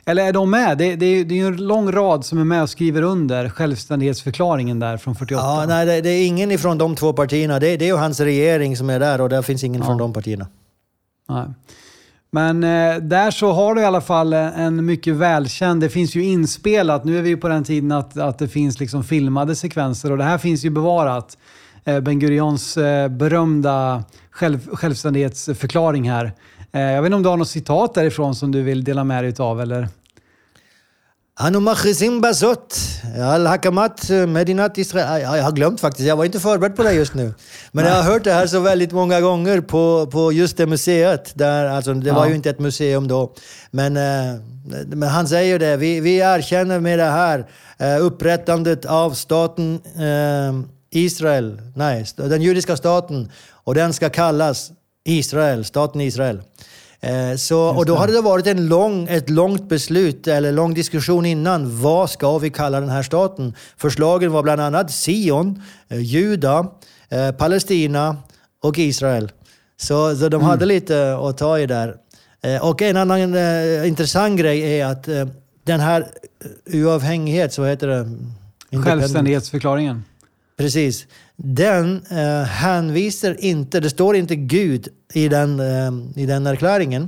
eller 0.05 0.25
är 0.25 0.33
de 0.33 0.51
med? 0.51 0.79
Det, 0.79 0.97
det, 0.97 1.25
det 1.25 1.35
är 1.35 1.39
ju 1.39 1.47
en 1.47 1.67
lång 1.67 1.93
rad 1.93 2.25
som 2.25 2.39
är 2.39 2.45
med 2.45 2.63
och 2.63 2.71
skriver 2.71 3.03
under 3.03 3.49
självständighetsförklaringen 3.49 4.79
där 4.79 4.97
från 4.97 5.15
48. 5.15 5.43
Ja, 5.45 5.65
nej, 5.69 5.87
det, 5.87 6.01
det 6.01 6.11
är 6.11 6.27
ingen 6.27 6.51
ifrån 6.51 6.79
de 6.79 6.97
två 6.97 7.13
partierna. 7.13 7.59
Det, 7.59 7.77
det 7.77 7.85
är 7.85 7.87
ju 7.87 7.97
hans 7.97 8.21
regering 8.21 8.77
som 8.77 8.91
är 8.91 9.01
där 9.01 9.21
och 9.21 9.29
där 9.29 9.43
finns 9.43 9.65
ingen 9.65 9.81
ja. 9.81 9.87
från 9.87 9.99
de 9.99 10.13
partierna. 10.13 10.47
Nej. 11.29 11.47
Men 12.35 12.65
eh, 12.65 12.97
där 12.97 13.31
så 13.31 13.53
har 13.53 13.75
du 13.75 13.81
i 13.81 13.85
alla 13.85 14.01
fall 14.01 14.33
eh, 14.33 14.61
en 14.61 14.85
mycket 14.85 15.15
välkänd, 15.15 15.81
det 15.81 15.89
finns 15.89 16.15
ju 16.15 16.25
inspelat, 16.25 17.05
nu 17.05 17.19
är 17.19 17.23
vi 17.23 17.29
ju 17.29 17.37
på 17.37 17.49
den 17.49 17.65
tiden 17.65 17.93
att, 17.93 18.19
att 18.19 18.39
det 18.39 18.49
finns 18.49 18.81
liksom 18.81 19.05
filmade 19.05 19.57
sekvenser 19.57 20.13
och 20.13 20.19
det 20.19 20.25
här 20.25 20.39
finns 20.39 20.65
ju 20.65 20.71
bevarat. 20.71 21.39
Eh, 21.85 22.01
Ben 22.01 22.19
Gurions 22.19 22.77
eh, 22.77 23.09
berömda 23.09 24.05
själv, 24.31 24.69
självständighetsförklaring 24.73 26.11
här. 26.11 26.33
Eh, 26.73 26.81
jag 26.81 27.03
vet 27.03 27.07
inte 27.07 27.17
om 27.17 27.23
du 27.23 27.29
har 27.29 27.37
något 27.37 27.49
citat 27.49 27.95
därifrån 27.95 28.35
som 28.35 28.53
du 28.53 28.63
vill 28.63 28.85
dela 28.85 29.05
med 29.05 29.25
dig 29.25 29.35
av 29.39 29.61
eller? 29.61 29.89
אנו 31.42 31.62
מכריזים 31.62 32.22
בזאת 32.22 32.74
על 33.22 33.48
הקמת 33.48 34.02
Medinat 34.28 34.78
Israel. 34.78 35.22
Jag 35.22 35.44
har 35.44 35.52
glömt 35.52 35.80
faktiskt, 35.80 36.08
jag 36.08 36.16
var 36.18 36.26
inte 36.26 36.40
förberedd 36.40 36.76
på 36.76 36.84
det 36.84 36.94
just 36.94 37.14
nu. 37.14 37.34
Men 37.72 37.86
jag 37.86 37.94
har 37.94 38.04
hört 38.04 38.24
det 38.24 38.34
här 38.34 38.48
så 38.48 38.60
väldigt 38.60 38.92
många 38.92 39.22
gånger 39.22 39.62
på, 39.62 40.08
på 40.12 40.32
just 40.32 40.58
det 40.58 40.66
museet. 40.66 41.32
Där, 41.36 41.66
alltså, 41.66 41.94
det 41.94 42.12
var 42.12 42.28
ju 42.28 42.36
inte 42.36 42.50
ett 42.50 42.60
museum 42.60 43.08
då. 43.08 43.34
Men, 43.72 43.98
eh, 43.98 44.42
men 44.88 45.10
han 45.10 45.28
säger 45.28 45.52
ju 45.54 45.58
det, 45.58 45.78
vi, 45.78 46.00
vi 46.00 46.18
erkänner 46.18 46.80
med 46.80 47.00
det 47.00 47.12
här 47.22 47.46
eh, 47.78 48.06
upprättandet 48.06 48.86
av 48.86 49.12
staten 49.12 49.82
eh, 49.96 50.54
Israel, 50.90 51.62
nej, 51.76 52.06
den 52.16 52.42
judiska 52.42 52.78
staten. 52.78 53.32
Och 53.52 53.76
den 53.76 53.94
ska 53.94 54.10
kallas 54.10 54.72
Israel, 55.04 55.66
staten 55.66 56.02
Israel. 56.02 56.42
Eh, 57.03 57.37
så, 57.37 57.61
och 57.61 57.87
då 57.87 57.95
hade 57.95 58.13
det 58.13 58.21
varit 58.21 58.47
en 58.47 58.67
lång, 58.69 59.09
ett 59.09 59.31
långt 59.31 59.69
beslut, 59.69 60.27
eller 60.27 60.53
lång 60.53 60.75
diskussion 60.75 61.27
innan. 61.27 61.81
Vad 61.81 62.11
ska 62.11 62.39
vi 62.39 62.51
kalla 62.51 62.81
den 62.81 62.89
här 62.89 63.03
staten? 63.03 63.55
Förslagen 63.77 64.33
var 64.33 64.43
bland 64.43 64.61
annat 64.61 64.91
Sion, 64.91 65.63
eh, 65.89 66.01
Juda, 66.01 66.67
eh, 67.09 67.33
Palestina 67.33 68.17
och 68.63 68.79
Israel. 68.79 69.33
Så, 69.77 70.17
så 70.17 70.29
de 70.29 70.35
mm. 70.35 70.47
hade 70.47 70.67
lite 70.67 71.17
att 71.17 71.39
ta 71.39 71.59
i 71.59 71.67
där. 71.67 71.97
Och 72.63 72.83
en 72.83 72.97
annan 72.97 73.19
intressant 73.85 74.41
grej 74.41 74.81
är 74.81 74.87
att 74.87 75.09
den 75.65 75.81
här 75.81 76.07
oavhängighet, 76.73 77.53
så 77.53 77.65
heter 77.65 77.89
det? 77.89 78.09
Självständighetsförklaringen. 78.85 80.05
Precis. 80.57 81.07
Den 81.37 82.03
eh, 82.11 82.43
hänvisar 82.43 83.37
inte, 83.39 83.81
det 83.81 83.91
står 83.91 84.17
inte 84.17 84.37
Gud 84.37 84.89
i 85.13 85.29
den, 85.29 85.61
eh, 85.61 86.23
i 86.23 86.27
den 86.27 86.47
erkläringen. 86.47 87.03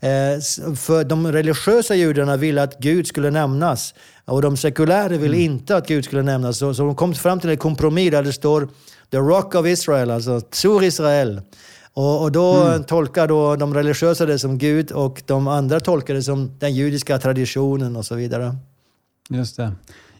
Eh, 0.00 0.40
för 0.76 1.04
de 1.04 1.32
religiösa 1.32 1.94
judarna 1.94 2.36
ville 2.36 2.62
att 2.62 2.78
Gud 2.78 3.06
skulle 3.06 3.30
nämnas 3.30 3.94
och 4.24 4.42
de 4.42 4.56
sekulära 4.56 5.08
ville 5.08 5.36
mm. 5.36 5.52
inte 5.52 5.76
att 5.76 5.88
Gud 5.88 6.04
skulle 6.04 6.22
nämnas. 6.22 6.58
Så, 6.58 6.74
så 6.74 6.82
de 6.82 6.94
kom 6.94 7.14
fram 7.14 7.40
till 7.40 7.50
en 7.50 7.56
kompromiss 7.56 8.10
där 8.10 8.22
det 8.22 8.32
står 8.32 8.68
The 9.10 9.16
Rock 9.16 9.54
of 9.54 9.66
Israel, 9.66 10.10
alltså 10.10 10.40
Tsur 10.40 10.82
Israel. 10.82 11.40
Och, 11.92 12.22
och 12.22 12.32
då 12.32 12.62
mm. 12.62 12.84
tolkar 12.84 13.28
då 13.28 13.56
de 13.56 13.74
religiösa 13.74 14.26
det 14.26 14.38
som 14.38 14.58
Gud 14.58 14.92
och 14.92 15.22
de 15.26 15.48
andra 15.48 15.80
tolkar 15.80 16.14
det 16.14 16.22
som 16.22 16.58
den 16.58 16.74
judiska 16.74 17.18
traditionen 17.18 17.96
och 17.96 18.06
så 18.06 18.14
vidare. 18.14 18.56
Just 19.30 19.56
det. 19.56 19.72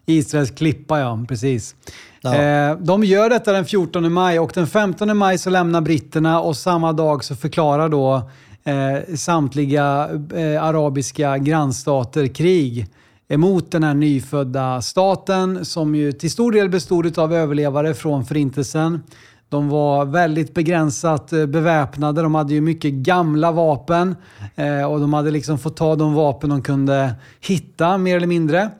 Israels 0.06 0.51
klippa, 0.51 1.01
ja. 1.01 1.24
Precis. 1.28 1.74
Ja. 2.20 2.35
Eh, 2.35 2.77
de 2.77 3.05
gör 3.05 3.31
detta 3.31 3.52
den 3.52 3.64
14 3.64 4.12
maj 4.12 4.39
och 4.39 4.52
den 4.55 4.66
15 4.66 5.16
maj 5.16 5.39
så 5.39 5.51
lämnar 5.51 5.81
britterna 5.81 6.40
och 6.40 6.56
samma 6.56 6.93
dag 6.93 7.24
så 7.24 7.36
förklarar 7.36 7.89
då 7.89 8.31
eh, 8.64 9.14
samtliga 9.16 10.09
eh, 10.35 10.64
arabiska 10.64 11.39
grannstater 11.39 12.27
krig 12.27 12.86
emot 13.28 13.70
den 13.70 13.82
här 13.82 13.94
nyfödda 13.94 14.82
staten 14.82 15.64
som 15.64 15.94
ju 15.94 16.12
till 16.12 16.31
stor 16.31 16.52
del 16.52 16.68
bestod 16.68 17.18
av 17.18 17.35
överlevare 17.35 17.94
från 17.94 18.24
förintelsen. 18.24 19.02
De 19.48 19.68
var 19.68 20.05
väldigt 20.05 20.55
begränsat 20.55 21.32
eh, 21.32 21.47
beväpnade. 21.47 22.22
De 22.22 22.35
hade 22.35 22.55
ju 22.55 22.60
mycket 22.60 22.93
gamla 22.93 23.52
vapen 23.52 24.16
eh, 24.55 24.85
och 24.85 25.01
de 25.01 25.12
hade 25.12 25.31
liksom 25.31 25.59
fått 25.59 25.77
ta 25.77 25.97
de 25.97 26.14
vapen 26.14 26.51
de 26.51 26.62
kunde 26.62 27.14
hitta 27.40 27.98
mer 27.98 28.16
eller 28.16 28.27
mindre. 28.27 28.70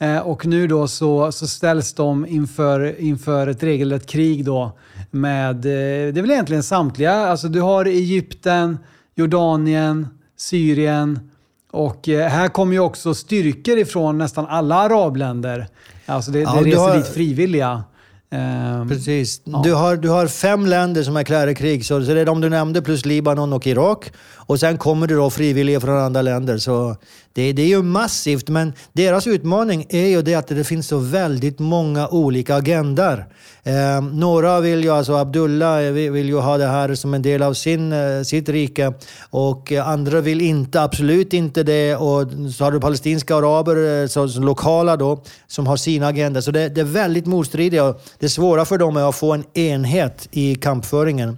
Eh, 0.00 0.18
och 0.18 0.46
nu 0.46 0.66
då 0.66 0.88
så, 0.88 1.32
så 1.32 1.46
ställs 1.46 1.94
de 1.94 2.26
inför, 2.26 3.00
inför 3.00 3.46
ett 3.46 3.62
regelrätt 3.62 4.06
krig 4.06 4.44
då 4.44 4.78
med, 5.10 5.56
det 5.56 5.70
är 5.70 6.22
väl 6.22 6.30
egentligen 6.30 6.62
samtliga. 6.62 7.14
Alltså 7.14 7.48
du 7.48 7.60
har 7.60 7.84
Egypten, 7.84 8.78
Jordanien, 9.14 10.08
Syrien 10.36 11.30
och 11.70 12.06
här 12.06 12.48
kommer 12.48 12.72
ju 12.72 12.80
också 12.80 13.14
styrkor 13.14 13.78
ifrån 13.78 14.18
nästan 14.18 14.46
alla 14.46 14.74
arabländer. 14.74 15.68
Alltså 16.06 16.30
det, 16.30 16.40
ja, 16.40 16.54
det 16.54 16.64
reser 16.64 16.78
har... 16.78 16.96
dit 16.96 17.06
frivilliga. 17.06 17.84
Um, 18.32 18.88
Precis. 18.88 19.42
Ja. 19.44 19.60
Du, 19.64 19.74
har, 19.74 19.96
du 19.96 20.08
har 20.08 20.26
fem 20.26 20.66
länder 20.66 21.02
som 21.02 21.16
erklärar 21.16 21.54
krig, 21.54 21.86
så, 21.86 22.04
så 22.04 22.14
det 22.14 22.20
är 22.20 22.26
de 22.26 22.40
du 22.40 22.48
nämnde 22.48 22.82
plus 22.82 23.04
Libanon 23.04 23.52
och 23.52 23.66
Irak. 23.66 24.12
Och 24.36 24.60
sen 24.60 24.78
kommer 24.78 25.06
det 25.06 25.14
då 25.14 25.30
frivilliga 25.30 25.80
från 25.80 25.98
andra 25.98 26.22
länder. 26.22 26.58
Så 26.58 26.96
det, 27.32 27.52
det 27.52 27.62
är 27.62 27.66
ju 27.66 27.82
massivt, 27.82 28.48
men 28.48 28.72
deras 28.92 29.26
utmaning 29.26 29.86
är 29.88 30.06
ju 30.06 30.22
det 30.22 30.34
att 30.34 30.48
det 30.48 30.64
finns 30.64 30.88
så 30.88 30.98
väldigt 30.98 31.58
många 31.58 32.08
olika 32.08 32.54
agendor. 32.54 33.26
Eh, 33.62 34.02
några 34.02 34.60
vill 34.60 34.84
ju, 34.84 34.90
alltså 34.90 35.14
Abdullah 35.14 35.84
eh, 35.84 35.92
vill, 35.92 36.10
vill 36.10 36.28
ju 36.28 36.38
ha 36.38 36.58
det 36.58 36.66
här 36.66 36.94
som 36.94 37.14
en 37.14 37.22
del 37.22 37.42
av 37.42 37.54
sin, 37.54 37.92
eh, 37.92 38.22
sitt 38.22 38.48
rike 38.48 38.92
och 39.30 39.72
eh, 39.72 39.88
andra 39.88 40.20
vill 40.20 40.40
inte, 40.40 40.82
absolut 40.82 41.32
inte 41.32 41.62
det. 41.62 41.96
Och 41.96 42.28
så 42.54 42.64
har 42.64 42.72
du 42.72 42.80
palestinska 42.80 43.36
araber, 43.36 44.06
så, 44.06 44.28
så 44.28 44.40
lokala 44.40 44.96
då, 44.96 45.22
som 45.46 45.66
har 45.66 45.76
sina 45.76 46.06
agendor. 46.06 46.40
Så 46.40 46.50
det, 46.50 46.68
det 46.68 46.80
är 46.80 46.84
väldigt 46.84 47.26
motstridiga. 47.26 47.94
Det 48.18 48.28
svåra 48.28 48.64
för 48.64 48.78
dem 48.78 48.96
är 48.96 49.08
att 49.08 49.16
få 49.16 49.32
en 49.32 49.44
enhet 49.54 50.28
i 50.30 50.54
kampföringen. 50.54 51.36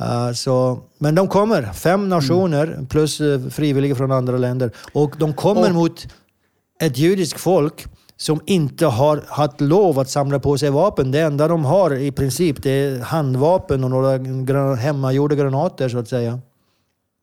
Uh, 0.00 0.32
så, 0.32 0.78
men 0.98 1.14
de 1.14 1.28
kommer, 1.28 1.62
fem 1.62 2.08
nationer 2.08 2.66
mm. 2.66 2.86
plus 2.86 3.20
uh, 3.20 3.48
frivilliga 3.48 3.94
från 3.94 4.12
andra 4.12 4.36
länder. 4.36 4.70
Och 4.92 5.14
de 5.18 5.34
kommer 5.34 5.68
och, 5.68 5.74
mot 5.74 6.06
ett 6.80 6.98
judiskt 6.98 7.40
folk 7.40 7.86
som 8.16 8.40
inte 8.46 8.86
har 8.86 9.24
haft 9.28 9.60
lov 9.60 9.98
att 9.98 10.10
samla 10.10 10.38
på 10.38 10.58
sig 10.58 10.70
vapen. 10.70 11.10
Det 11.10 11.20
enda 11.20 11.48
de 11.48 11.64
har 11.64 11.94
i 11.94 12.12
princip 12.12 12.62
det 12.62 12.70
är 12.70 13.00
handvapen 13.00 13.84
och 13.84 13.90
några 13.90 14.74
hemmagjorda 14.74 15.34
granater 15.34 15.88
så 15.88 15.98
att 15.98 16.08
säga. 16.08 16.40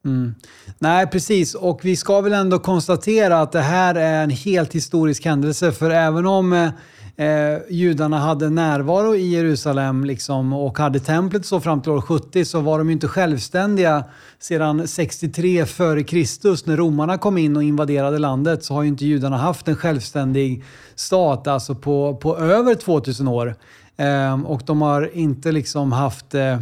Mm. 0.06 0.36
Nej, 0.80 1.08
precis. 1.08 1.56
Och 1.56 1.80
vi 1.84 1.96
ska 1.96 2.22
väl 2.22 2.34
ändå 2.34 2.60
konstatera 2.60 3.42
att 3.42 3.52
det 3.52 3.62
här 3.62 3.96
är 3.96 4.24
en 4.24 4.30
helt 4.30 4.76
historisk 4.76 5.26
händelse. 5.26 5.72
För 5.72 5.90
även 5.90 6.26
om 6.26 6.72
eh, 7.16 7.58
judarna 7.70 8.20
hade 8.20 8.50
närvaro 8.50 9.16
i 9.16 9.28
Jerusalem 9.28 10.06
liksom, 10.06 10.54
och 10.54 10.78
hade 10.78 11.00
templet 11.00 11.46
så 11.46 11.60
fram 11.60 11.82
till 11.82 11.92
år 11.92 12.02
70 12.02 12.46
så 12.46 12.60
var 12.60 12.78
de 12.78 12.88
ju 12.88 12.94
inte 12.94 13.08
självständiga 13.08 14.04
sedan 14.40 14.88
63 14.88 15.60
f.Kr. 15.60 16.68
när 16.70 16.78
romarna 16.78 17.18
kom 17.18 17.38
in 17.38 17.58
och 17.58 17.64
invaderade 17.64 18.20
landet 18.20 18.64
så 18.64 18.74
har 18.74 18.82
ju 18.82 18.88
inte 18.88 19.06
judarna 19.06 19.38
haft 19.38 19.68
en 19.68 19.76
självständig 19.76 20.64
stat 20.96 21.48
alltså 21.48 21.76
på, 21.76 22.16
på 22.16 22.38
över 22.38 22.76
2000 22.76 23.28
år. 23.28 23.56
Eh, 23.98 24.42
och 24.42 24.62
de 24.66 24.82
har 24.82 25.10
inte 25.14 25.52
liksom 25.52 25.92
haft 25.92 26.36
eh, 26.36 26.54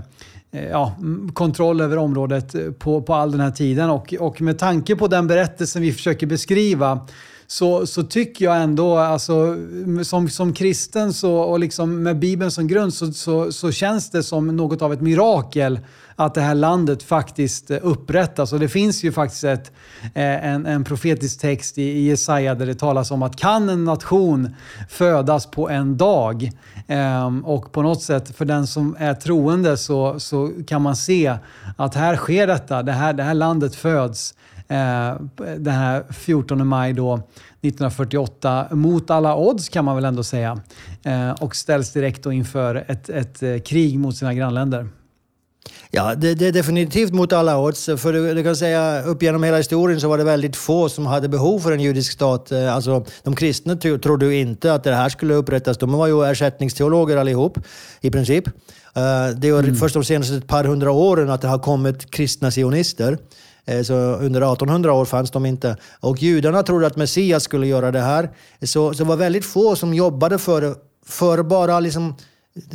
eh 0.52 0.70
ja, 0.72 0.96
kontroll 1.34 1.82
över 1.82 1.98
området 1.98 2.56
eh, 2.56 2.72
på, 2.72 3.02
på 3.02 3.14
all 3.14 3.32
den 3.32 3.42
här 3.42 3.52
tiden. 3.52 3.90
Och, 3.90 4.14
och 4.20 4.42
med 4.42 4.60
tanke 4.60 4.96
på 4.96 5.08
den 5.08 5.28
berättelsen 5.28 5.82
vi 5.82 5.92
försöker 5.92 6.28
beskriva 6.28 7.08
så, 7.52 7.88
så 7.88 8.04
tycker 8.04 8.46
jag 8.46 8.62
ändå, 8.62 8.98
alltså, 8.98 9.56
som, 10.04 10.30
som 10.30 10.54
kristen 10.54 11.14
så, 11.14 11.36
och 11.36 11.60
liksom 11.60 12.04
med 12.04 12.20
Bibeln 12.20 12.52
som 12.52 12.68
grund, 12.68 12.94
så, 12.94 13.14
så, 13.14 13.52
så 13.52 13.72
känns 13.72 14.10
det 14.10 14.24
som 14.24 14.58
något 14.58 14.82
av 14.82 14.94
ett 14.94 15.02
mirakel 15.02 15.80
att 16.16 16.34
det 16.34 16.42
här 16.42 16.56
landet 16.56 17.04
faktiskt 17.04 17.72
eh, 17.72 17.78
upprättas. 17.82 18.54
Och 18.54 18.60
det 18.60 18.70
finns 18.70 19.04
ju 19.04 19.12
faktiskt 19.12 19.44
ett, 19.44 19.72
eh, 20.04 20.46
en, 20.46 20.66
en 20.66 20.84
profetisk 20.84 21.40
text 21.40 21.78
i, 21.78 21.82
i 21.82 22.08
Jesaja 22.08 22.56
där 22.56 22.66
det 22.66 22.76
talas 22.76 23.12
om 23.12 23.24
att 23.24 23.36
kan 23.36 23.70
en 23.70 23.86
nation 23.86 24.56
födas 24.90 25.46
på 25.46 25.70
en 25.70 25.98
dag? 25.98 26.52
Ehm, 26.88 27.46
och 27.46 27.72
på 27.72 27.82
något 27.82 28.02
sätt, 28.02 28.38
för 28.38 28.46
den 28.46 28.68
som 28.68 28.96
är 29.00 29.14
troende 29.14 29.78
så, 29.78 30.20
så 30.20 30.52
kan 30.68 30.82
man 30.82 30.96
se 30.96 31.38
att 31.78 31.96
här 31.96 32.16
sker 32.16 32.48
detta. 32.48 32.84
Det 32.84 32.92
här, 32.92 33.14
det 33.14 33.24
här 33.24 33.34
landet 33.34 33.76
föds 33.76 34.34
den 35.58 35.74
här 35.74 36.04
14 36.14 36.68
maj 36.68 36.94
då, 36.94 37.14
1948 37.62 38.68
mot 38.72 39.10
alla 39.10 39.36
odds 39.36 39.70
kan 39.70 39.86
man 39.86 39.96
väl 39.96 40.06
ändå 40.06 40.24
säga. 40.24 40.60
Eh, 41.04 41.32
och 41.32 41.56
ställs 41.56 41.94
direkt 41.94 42.24
då 42.24 42.32
inför 42.32 42.86
ett, 42.88 43.10
ett 43.10 43.44
eh, 43.44 43.58
krig 43.58 44.00
mot 44.00 44.18
sina 44.18 44.34
grannländer. 44.34 44.88
Ja, 45.92 46.16
det, 46.16 46.36
det, 46.36 46.48
är 46.48 46.52
definitivt 46.52 47.14
mot 47.14 47.34
alla 47.34 47.60
odds. 47.60 47.86
För 47.86 48.14
du, 48.14 48.34
du, 48.34 48.44
kan 48.44 48.56
säga, 48.56 49.04
upp 49.04 49.24
genom 49.24 49.44
hela 49.44 49.58
historien 49.58 50.02
så 50.02 50.10
var 50.10 50.18
det 50.18 50.24
väldigt 50.24 50.56
få 50.56 50.90
som 50.90 51.06
hade 51.06 51.30
behov 51.30 51.60
för 51.60 51.72
en 51.72 51.80
judisk 51.80 52.12
stat. 52.12 52.52
Eh, 52.52 52.76
alltså, 52.76 53.06
de 53.24 53.36
kristna 53.36 53.76
trodde 53.76 54.26
ju 54.26 54.40
inte 54.40 54.74
att 54.74 54.84
det 54.84 54.96
här 54.96 55.10
skulle 55.10 55.34
upprättas. 55.34 55.78
De 55.78 55.92
var 55.92 56.08
ju 56.08 56.32
ersättningsteologer 56.32 57.18
allihop, 57.18 57.60
i 58.02 58.12
princip. 58.12 58.46
Det 59.38 59.48
är 59.48 59.60
mm. 59.60 59.76
först 59.76 59.94
de 59.94 60.04
senaste 60.04 60.36
ett 60.36 60.48
par 60.48 60.64
hundra 60.64 60.92
åren 60.92 61.30
att 61.30 61.42
det 61.42 61.48
har 61.48 61.60
kommit 61.60 62.12
kristna 62.12 62.52
sionister. 62.52 63.18
Eh, 63.66 63.82
så 63.82 63.94
under 63.96 64.42
1800 64.42 64.94
år 64.94 65.06
fanns 65.06 65.32
de 65.32 65.46
inte. 65.46 65.78
Och 66.00 66.18
judarna 66.18 66.64
trodde 66.64 66.88
att 66.88 66.96
Messias 66.96 67.44
skulle 67.44 67.68
göra 67.68 67.92
det 67.92 68.02
här. 68.02 68.30
Så, 68.62 68.94
så 68.94 69.04
det 69.04 69.10
var 69.10 69.16
väldigt 69.16 69.46
få 69.46 69.76
som 69.76 69.94
jobbade 69.94 70.38
för, 70.38 70.76
för 71.06 71.44
bara 71.44 71.80
liksom 71.80 72.16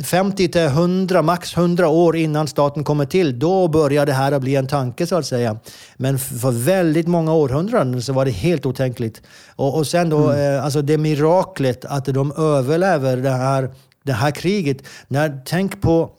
50 0.03 0.47
till 0.47 0.61
100, 0.61 1.21
max 1.21 1.57
100 1.57 1.87
år 1.87 2.15
innan 2.15 2.47
staten 2.47 2.83
kommer 2.83 3.05
till, 3.05 3.39
då 3.39 3.67
började 3.67 4.11
det 4.11 4.15
här 4.15 4.31
att 4.31 4.41
bli 4.41 4.55
en 4.55 4.67
tanke 4.67 5.07
så 5.07 5.15
att 5.15 5.25
säga. 5.25 5.59
Men 5.97 6.19
för 6.19 6.51
väldigt 6.51 7.07
många 7.07 7.33
århundraden 7.33 8.01
så 8.01 8.13
var 8.13 8.25
det 8.25 8.31
helt 8.31 8.65
otänkligt. 8.65 9.21
Och, 9.55 9.77
och 9.77 9.87
sen 9.87 10.09
då, 10.09 10.29
mm. 10.29 10.55
eh, 10.55 10.65
alltså 10.65 10.81
det 10.81 10.97
miraklet 10.97 11.85
att 11.85 12.05
de 12.05 12.31
överlever 12.31 13.17
det 13.17 13.29
här, 13.29 13.69
det 14.03 14.13
här 14.13 14.31
kriget. 14.31 14.77
När, 15.07 15.41
tänk 15.45 15.81
på 15.81 16.11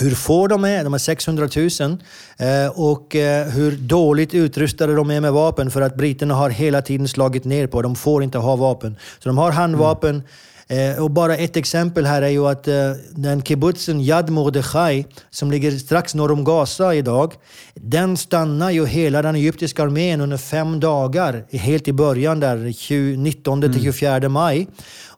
hur 0.00 0.14
få 0.14 0.46
de 0.46 0.64
är, 0.64 0.84
de 0.84 0.94
är 0.94 0.98
600 0.98 1.48
000, 1.56 1.98
eh, 2.38 2.80
och 2.80 3.16
eh, 3.16 3.48
hur 3.48 3.72
dåligt 3.72 4.34
utrustade 4.34 4.94
de 4.94 5.10
är 5.10 5.20
med 5.20 5.32
vapen 5.32 5.70
för 5.70 5.80
att 5.80 5.96
britterna 5.96 6.34
har 6.34 6.50
hela 6.50 6.82
tiden 6.82 7.08
slagit 7.08 7.44
ner 7.44 7.66
på 7.66 7.82
De 7.82 7.96
får 7.96 8.22
inte 8.22 8.38
ha 8.38 8.56
vapen. 8.56 8.96
Så 9.18 9.28
de 9.28 9.38
har 9.38 9.52
handvapen. 9.52 10.22
Mm. 10.68 11.02
Och 11.02 11.10
bara 11.10 11.36
ett 11.36 11.56
exempel 11.56 12.06
här 12.06 12.22
är 12.22 12.28
ju 12.28 12.46
att 12.46 12.68
den 13.10 13.42
kibbutzen 13.42 14.00
Yad 14.00 14.30
Mordechai, 14.30 15.06
som 15.30 15.50
ligger 15.50 15.70
strax 15.70 16.14
norr 16.14 16.32
om 16.32 16.44
Gaza 16.44 16.94
idag, 16.94 17.34
den 17.74 18.16
stannar 18.16 18.70
ju 18.70 18.86
hela 18.86 19.22
den 19.22 19.34
egyptiska 19.34 19.82
armén 19.82 20.20
under 20.20 20.36
fem 20.36 20.80
dagar, 20.80 21.44
helt 21.50 21.88
i 21.88 21.92
början 21.92 22.40
där, 22.40 23.16
19 23.16 23.62
till 23.62 23.82
24 23.82 24.16
mm. 24.16 24.32
maj. 24.32 24.66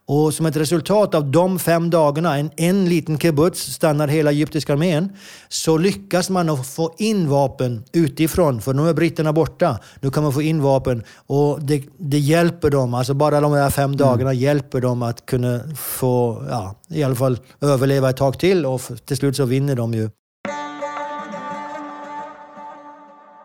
Och 0.06 0.34
som 0.34 0.46
ett 0.46 0.56
resultat 0.56 1.14
av 1.14 1.30
de 1.30 1.58
fem 1.58 1.90
dagarna, 1.90 2.38
en, 2.38 2.50
en 2.56 2.88
liten 2.88 3.18
kibbutz 3.18 3.60
stannar 3.72 4.08
hela 4.08 4.30
egyptiska 4.30 4.72
armén, 4.72 5.12
så 5.48 5.78
lyckas 5.78 6.30
man 6.30 6.48
att 6.48 6.66
få 6.66 6.94
in 6.98 7.28
vapen 7.28 7.84
utifrån. 7.92 8.60
För 8.60 8.74
nu 8.74 8.88
är 8.88 8.94
britterna 8.94 9.32
borta. 9.32 9.78
Nu 10.00 10.10
kan 10.10 10.22
man 10.22 10.32
få 10.32 10.42
in 10.42 10.62
vapen 10.62 11.02
och 11.26 11.62
det, 11.62 11.84
det 11.98 12.18
hjälper 12.18 12.70
dem. 12.70 12.94
Alltså 12.94 13.14
bara 13.14 13.40
de 13.40 13.52
här 13.52 13.70
fem 13.70 13.84
mm. 13.84 13.96
dagarna 13.96 14.32
hjälper 14.32 14.80
dem 14.80 15.02
att 15.02 15.26
kunna 15.26 15.60
få, 15.76 16.44
ja, 16.50 16.74
i 16.88 17.02
alla 17.02 17.14
fall 17.14 17.38
överleva 17.60 18.10
ett 18.10 18.16
tag 18.16 18.38
till 18.38 18.66
och 18.66 18.80
till 19.04 19.16
slut 19.16 19.36
så 19.36 19.44
vinner 19.44 19.76
de 19.76 19.94
ju. 19.94 20.10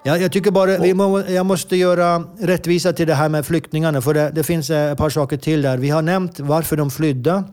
Ja, 0.04 0.18
jag 0.18 0.32
tycker 0.32 0.52
bara 0.52 0.78
vi 0.78 0.94
må, 0.94 1.20
jag 1.20 1.46
måste 1.46 1.76
göra 1.76 2.24
rättvisa 2.40 2.94
till 2.94 3.08
det 3.08 3.14
här 3.14 3.30
med 3.30 3.46
flyktingarna, 3.46 4.02
för 4.02 4.14
det, 4.14 4.32
det 4.36 4.44
finns 4.44 4.70
ett 4.70 4.98
par 4.98 5.10
saker 5.10 5.38
till 5.38 5.62
där. 5.62 5.78
Vi 5.78 5.90
har 5.90 6.02
nämnt 6.02 6.40
varför 6.40 6.78
de 6.78 6.92
flydde. 6.92 7.44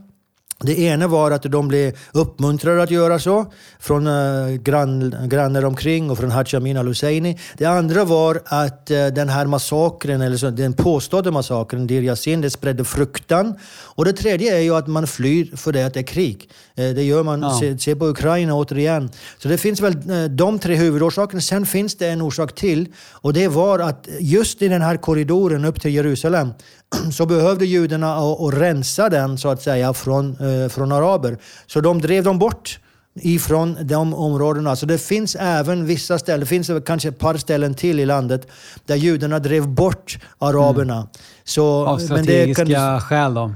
Det 0.61 0.79
ena 0.79 1.07
var 1.07 1.31
att 1.31 1.43
de 1.43 1.69
blev 1.69 1.93
uppmuntrade 2.13 2.83
att 2.83 2.91
göra 2.91 3.19
så 3.19 3.53
från 3.79 4.07
uh, 4.07 4.55
grann, 4.55 5.15
grannar 5.29 5.65
omkring 5.65 6.11
och 6.11 6.19
från 6.19 6.31
Haji 6.31 6.57
Amin 6.57 6.77
al-Husseini. 6.77 7.39
Det 7.59 7.67
andra 7.67 8.05
var 8.05 8.43
att 8.45 8.91
uh, 8.91 9.07
den 9.07 9.29
här 9.29 9.47
massakern, 9.47 10.21
eller 10.21 10.37
så, 10.37 10.51
den 10.51 10.73
påstådda 10.73 11.31
massakern, 11.31 11.87
Dir 11.87 12.03
Yassin, 12.03 12.41
det 12.41 12.51
spredde 12.51 12.85
fruktan. 12.85 13.55
Och 13.69 14.05
det 14.05 14.13
tredje 14.13 14.57
är 14.57 14.61
ju 14.61 14.75
att 14.75 14.87
man 14.87 15.07
flyr 15.07 15.57
för 15.57 15.73
det 15.73 15.87
att 15.87 15.95
det 15.95 16.01
är 16.01 16.05
krig. 16.05 16.51
Uh, 16.81 16.95
det 16.95 17.03
gör 17.03 17.23
man, 17.23 17.43
ja. 17.43 17.59
se, 17.61 17.79
se, 17.79 17.97
på 17.97 18.07
Ukraina 18.07 18.55
återigen. 18.55 19.11
Så 19.39 19.49
det 19.49 19.59
finns 19.59 19.81
väl 19.81 19.97
de 20.37 20.59
tre 20.59 20.75
huvudorsakerna. 20.75 21.41
Sen 21.41 21.67
finns 21.67 21.95
det 21.97 22.09
en 22.09 22.23
orsak 22.23 22.55
till 22.55 22.89
och 23.11 23.33
det 23.33 23.49
var 23.49 23.79
att 23.79 24.09
just 24.21 24.63
i 24.63 24.69
den 24.69 24.83
här 24.83 24.97
korridoren 24.97 25.65
upp 25.65 25.81
till 25.81 25.95
Jerusalem 25.95 26.53
så 27.13 27.27
behövde 27.27 27.67
judarna 27.67 28.19
och, 28.19 28.53
rensa 28.53 29.09
den 29.09 29.39
så 29.39 29.49
att 29.49 29.63
säga 29.63 29.93
från, 29.95 30.31
eh, 30.31 30.69
från 30.69 30.93
araber. 30.93 31.39
Så 31.67 31.81
de 31.81 32.01
drev 32.01 32.25
dem 32.25 32.39
bort 32.39 32.79
ifrån 33.15 33.77
de 33.81 34.15
områdena. 34.15 34.77
Så 34.77 34.87
det 34.87 34.99
finns 34.99 35.37
även 35.41 35.87
vissa 35.87 36.19
ställen, 36.19 36.41
det 36.41 36.47
finns 36.47 36.71
kanske 36.87 37.09
ett 37.09 37.19
par 37.19 37.37
ställen 37.37 37.75
till 37.75 38.01
i 38.01 38.07
landet, 38.07 38.47
där 38.87 38.97
judarna 38.97 39.39
drev 39.39 39.69
bort 39.69 40.19
araberna. 40.39 40.95
Mm. 40.95 41.07
Så, 41.45 41.87
Av 41.87 41.99
strategiska 41.99 42.63
men 42.63 42.69
det 42.73 42.75
kan, 42.75 43.01
skäl 43.01 43.35
då? 43.35 43.55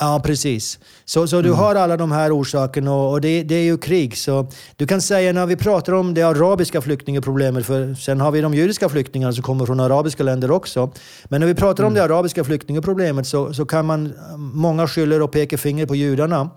Ja, 0.00 0.20
precis. 0.24 0.78
Så, 1.10 1.26
så 1.26 1.42
du 1.42 1.48
mm. 1.48 1.58
har 1.58 1.74
alla 1.74 1.96
de 1.96 2.12
här 2.12 2.40
orsakerna 2.40 2.94
och, 2.94 3.12
och 3.12 3.20
det, 3.20 3.42
det, 3.42 3.54
är 3.54 3.62
ju 3.62 3.78
krig. 3.78 4.16
Så 4.16 4.46
du 4.76 4.86
kan 4.86 5.00
säga 5.00 5.32
när 5.32 5.46
vi 5.46 5.56
pratar 5.56 5.92
om 5.92 6.14
det 6.14 6.22
arabiska 6.22 6.80
flyktingproblemet, 6.80 7.66
för 7.66 7.94
sen 7.94 8.20
har 8.20 8.30
vi 8.30 8.40
de 8.40 8.54
judiska 8.54 8.88
flyktingarna 8.88 9.32
som 9.32 9.42
kommer 9.42 9.66
från 9.66 9.80
arabiska 9.80 10.22
länder 10.22 10.50
också. 10.50 10.92
Men 11.24 11.40
när 11.40 11.48
vi 11.48 11.54
pratar 11.54 11.82
mm. 11.82 11.88
om 11.88 11.94
det 11.94 12.04
arabiska 12.04 12.44
flyktingproblemet 12.44 13.26
så, 13.26 13.54
så 13.54 13.66
kan 13.66 13.86
man, 13.86 14.12
många 14.36 14.88
skyller 14.88 15.22
och 15.22 15.32
pekar 15.32 15.56
finger 15.56 15.86
på 15.86 15.94
judarna. 15.94 16.50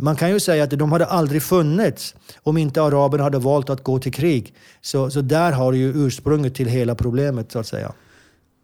Man 0.00 0.16
kan 0.16 0.30
ju 0.30 0.40
säga 0.40 0.64
att 0.64 0.70
de 0.70 0.92
hade 0.92 1.06
aldrig 1.06 1.42
funnits 1.42 2.14
om 2.42 2.56
inte 2.56 2.82
araberna 2.82 3.24
hade 3.24 3.38
valt 3.38 3.70
att 3.70 3.84
gå 3.84 3.98
till 3.98 4.12
krig. 4.12 4.54
Så, 4.80 5.10
så 5.10 5.20
där 5.20 5.52
har 5.52 5.72
du 5.72 5.78
ju 5.78 6.06
ursprunget 6.06 6.54
till 6.54 6.68
hela 6.68 6.94
problemet 6.94 7.52
så 7.52 7.58
att 7.58 7.66
säga. 7.66 7.92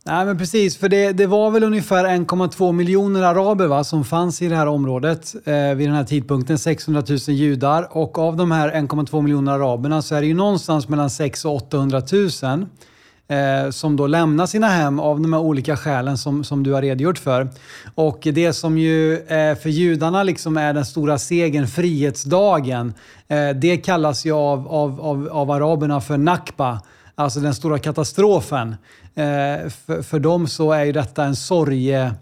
Nej, 0.04 0.26
men 0.26 0.38
precis. 0.38 0.76
För 0.76 0.88
det, 0.88 1.12
det 1.12 1.26
var 1.26 1.50
väl 1.50 1.64
ungefär 1.64 2.04
1,2 2.04 2.72
miljoner 2.72 3.22
araber 3.22 3.66
va, 3.66 3.84
som 3.84 4.04
fanns 4.04 4.42
i 4.42 4.48
det 4.48 4.56
här 4.56 4.66
området 4.66 5.34
eh, 5.44 5.74
vid 5.74 5.88
den 5.88 5.94
här 5.94 6.04
tidpunkten. 6.04 6.58
600 6.58 7.02
000 7.08 7.18
judar. 7.18 7.96
Och 7.96 8.18
av 8.18 8.36
de 8.36 8.50
här 8.50 8.72
1,2 8.72 9.22
miljoner 9.22 9.52
araberna 9.52 10.02
så 10.02 10.14
är 10.14 10.20
det 10.20 10.26
ju 10.26 10.34
någonstans 10.34 10.88
mellan 10.88 11.10
600 11.10 11.56
och 11.56 11.62
800 11.62 12.02
000 12.42 12.66
eh, 13.28 13.70
som 13.70 13.96
då 13.96 14.06
lämnar 14.06 14.46
sina 14.46 14.66
hem 14.66 15.00
av 15.00 15.20
de 15.20 15.32
här 15.32 15.40
olika 15.40 15.76
skälen 15.76 16.18
som, 16.18 16.44
som 16.44 16.62
du 16.62 16.72
har 16.72 16.82
redogjort 16.82 17.18
för. 17.18 17.48
Och 17.94 18.18
det 18.22 18.52
som 18.52 18.78
ju 18.78 19.14
eh, 19.14 19.58
för 19.58 19.68
judarna 19.68 20.22
liksom 20.22 20.56
är 20.56 20.72
den 20.72 20.86
stora 20.86 21.18
segern, 21.18 21.66
frihetsdagen, 21.66 22.94
eh, 23.28 23.50
det 23.50 23.76
kallas 23.76 24.26
ju 24.26 24.32
av, 24.32 24.68
av, 24.68 25.00
av, 25.00 25.28
av 25.32 25.50
araberna 25.50 26.00
för 26.00 26.18
nakba. 26.18 26.80
Alltså 27.14 27.40
den 27.40 27.54
stora 27.54 27.78
katastrofen. 27.78 28.76
Eh, 29.18 29.68
för, 29.68 30.02
för 30.02 30.18
dem 30.18 30.46
så 30.46 30.72
är 30.72 30.84
ju 30.84 30.92
detta 30.92 31.24
en 31.24 31.36
sorge 31.36 32.14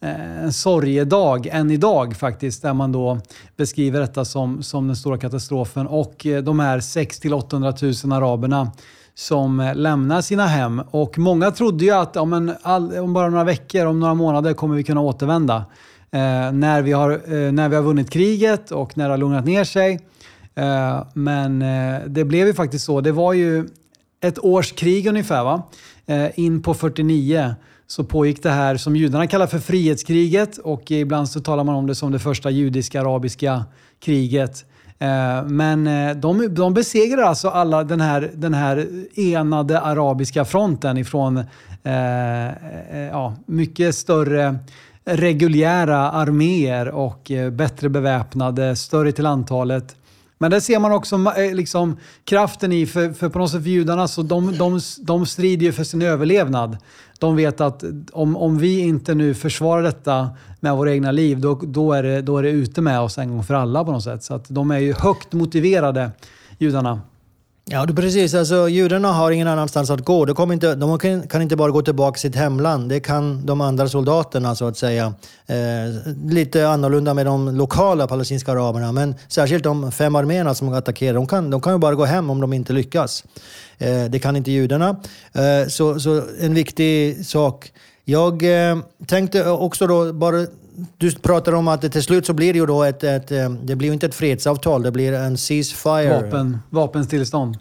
eh, 0.00 0.42
en 0.42 0.52
sorgedag 0.52 1.46
än 1.46 1.70
idag 1.70 2.16
faktiskt, 2.16 2.62
där 2.62 2.74
man 2.74 2.92
då 2.92 3.20
beskriver 3.56 4.00
detta 4.00 4.24
som, 4.24 4.62
som 4.62 4.86
den 4.86 4.96
stora 4.96 5.18
katastrofen. 5.18 5.86
Och 5.86 6.26
eh, 6.26 6.42
de 6.42 6.60
här 6.60 6.80
6 6.80 7.20
800 7.32 7.74
000 8.04 8.12
araberna 8.12 8.72
som 9.14 9.72
lämnar 9.74 10.20
sina 10.20 10.46
hem. 10.46 10.82
Och 10.90 11.18
många 11.18 11.50
trodde 11.50 11.84
ju 11.84 11.90
att 11.90 12.16
om, 12.16 12.32
en, 12.32 12.52
all, 12.62 12.98
om 12.98 13.12
bara 13.12 13.28
några 13.28 13.44
veckor, 13.44 13.86
om 13.86 14.00
några 14.00 14.14
månader 14.14 14.54
kommer 14.54 14.76
vi 14.76 14.84
kunna 14.84 15.00
återvända. 15.00 15.56
Eh, 16.10 16.52
när, 16.52 16.82
vi 16.82 16.92
har, 16.92 17.10
eh, 17.10 17.52
när 17.52 17.68
vi 17.68 17.76
har 17.76 17.82
vunnit 17.82 18.10
kriget 18.10 18.70
och 18.70 18.96
när 18.96 19.04
det 19.04 19.10
har 19.10 19.18
lugnat 19.18 19.44
ner 19.44 19.64
sig. 19.64 20.00
Eh, 20.54 21.02
men 21.14 21.64
det 22.06 22.24
blev 22.24 22.46
ju 22.46 22.54
faktiskt 22.54 22.84
så. 22.84 23.00
Det 23.00 23.12
var 23.12 23.32
ju 23.32 23.68
ett 24.20 24.38
års 24.38 24.72
krig 24.72 25.06
ungefär. 25.06 25.44
Va? 25.44 25.62
Eh, 26.06 26.38
in 26.38 26.62
på 26.62 26.74
49 26.74 27.54
så 27.86 28.04
pågick 28.04 28.42
det 28.42 28.50
här 28.50 28.76
som 28.76 28.96
judarna 28.96 29.26
kallar 29.26 29.46
för 29.46 29.58
frihetskriget 29.58 30.58
och 30.58 30.90
ibland 30.90 31.28
så 31.28 31.40
talar 31.40 31.64
man 31.64 31.74
om 31.74 31.86
det 31.86 31.94
som 31.94 32.12
det 32.12 32.18
första 32.18 32.50
judiska-arabiska 32.50 33.64
kriget. 34.00 34.64
Eh, 34.98 35.44
men 35.44 35.86
eh, 35.86 36.16
de, 36.16 36.54
de 36.54 36.74
besegrar 36.74 37.22
alltså 37.22 37.48
alla 37.48 37.84
den 37.84 38.00
här, 38.00 38.30
den 38.34 38.54
här 38.54 38.86
enade 39.16 39.80
arabiska 39.80 40.44
fronten 40.44 40.98
ifrån 40.98 41.36
eh, 41.82 43.02
ja, 43.10 43.34
mycket 43.46 43.94
större 43.94 44.58
reguljära 45.04 46.10
arméer 46.10 46.88
och 46.88 47.30
bättre 47.52 47.88
beväpnade, 47.88 48.76
större 48.76 49.12
till 49.12 49.26
antalet. 49.26 49.96
Men 50.38 50.50
där 50.50 50.60
ser 50.60 50.78
man 50.78 50.92
också 50.92 51.16
eh, 51.36 51.54
liksom, 51.54 51.96
kraften 52.24 52.72
i, 52.72 52.86
för, 52.86 53.12
för 53.12 53.28
på 53.28 53.38
något 53.38 53.50
sätt 53.50 53.62
för 53.62 53.70
judarna, 53.70 54.08
så 54.08 54.22
de, 54.22 54.58
de, 54.58 54.80
de 55.00 55.26
strider 55.26 55.66
ju 55.66 55.72
för 55.72 55.84
sin 55.84 56.02
överlevnad. 56.02 56.76
De 57.18 57.36
vet 57.36 57.60
att 57.60 57.84
om, 58.12 58.36
om 58.36 58.58
vi 58.58 58.80
inte 58.80 59.14
nu 59.14 59.34
försvarar 59.34 59.82
detta 59.82 60.30
med 60.60 60.76
våra 60.76 60.92
egna 60.92 61.12
liv, 61.12 61.40
då, 61.40 61.60
då, 61.62 61.92
är 61.92 62.02
det, 62.02 62.22
då 62.22 62.38
är 62.38 62.42
det 62.42 62.50
ute 62.50 62.80
med 62.80 63.00
oss 63.00 63.18
en 63.18 63.30
gång 63.30 63.44
för 63.44 63.54
alla 63.54 63.84
på 63.84 63.92
något 63.92 64.04
sätt. 64.04 64.24
Så 64.24 64.34
att 64.34 64.44
de 64.48 64.70
är 64.70 64.78
ju 64.78 64.92
högt 64.92 65.32
motiverade, 65.32 66.10
judarna. 66.58 67.00
Ja, 67.70 67.86
precis. 67.96 68.34
Alltså, 68.34 68.68
judarna 68.68 69.12
har 69.12 69.30
ingen 69.30 69.48
annanstans 69.48 69.90
att 69.90 70.04
gå. 70.04 70.24
De, 70.24 70.34
kommer 70.34 70.54
inte, 70.54 70.74
de 70.74 70.98
kan, 70.98 71.28
kan 71.28 71.42
inte 71.42 71.56
bara 71.56 71.70
gå 71.70 71.82
tillbaka 71.82 72.14
till 72.14 72.20
sitt 72.20 72.36
hemland. 72.36 72.88
Det 72.88 73.00
kan 73.00 73.46
de 73.46 73.60
andra 73.60 73.88
soldaterna, 73.88 74.54
så 74.54 74.66
att 74.66 74.76
säga. 74.76 75.14
Eh, 75.46 75.56
lite 76.24 76.68
annorlunda 76.68 77.14
med 77.14 77.26
de 77.26 77.56
lokala 77.56 78.06
palestinska 78.06 78.52
araberna, 78.52 78.92
men 78.92 79.14
särskilt 79.28 79.64
de 79.64 79.92
fem 79.92 80.16
arméerna 80.16 80.54
som 80.54 80.72
attackerar. 80.72 81.14
De 81.14 81.26
kan, 81.26 81.50
de 81.50 81.60
kan 81.60 81.72
ju 81.72 81.78
bara 81.78 81.94
gå 81.94 82.04
hem 82.04 82.30
om 82.30 82.40
de 82.40 82.52
inte 82.52 82.72
lyckas. 82.72 83.24
Eh, 83.78 84.04
det 84.04 84.18
kan 84.18 84.36
inte 84.36 84.50
judarna. 84.50 84.96
Eh, 85.32 85.68
så, 85.68 86.00
så 86.00 86.22
en 86.40 86.54
viktig 86.54 87.26
sak. 87.26 87.72
Jag 88.04 88.42
eh, 88.70 88.78
tänkte 89.06 89.48
också 89.48 89.86
då 89.86 90.12
bara 90.12 90.46
du 90.98 91.14
pratar 91.14 91.52
om 91.52 91.68
att 91.68 91.80
det 91.80 91.90
till 91.90 92.02
slut 92.02 92.26
så 92.26 92.32
blir 92.32 92.52
det 92.52 92.58
ju 92.58 92.66
då 92.66 92.82
ett, 92.82 93.04
ett, 93.04 93.30
eh, 93.30 93.50
det 93.50 93.76
blir 93.76 93.92
inte 93.92 94.06
ett 94.06 94.14
fredsavtal, 94.14 94.82
det 94.82 94.90
blir 94.90 95.12
en 95.12 95.38
ceasefire. 95.38 96.22
Vapen, 96.22 96.58
vapenstillstånd. 96.70 97.58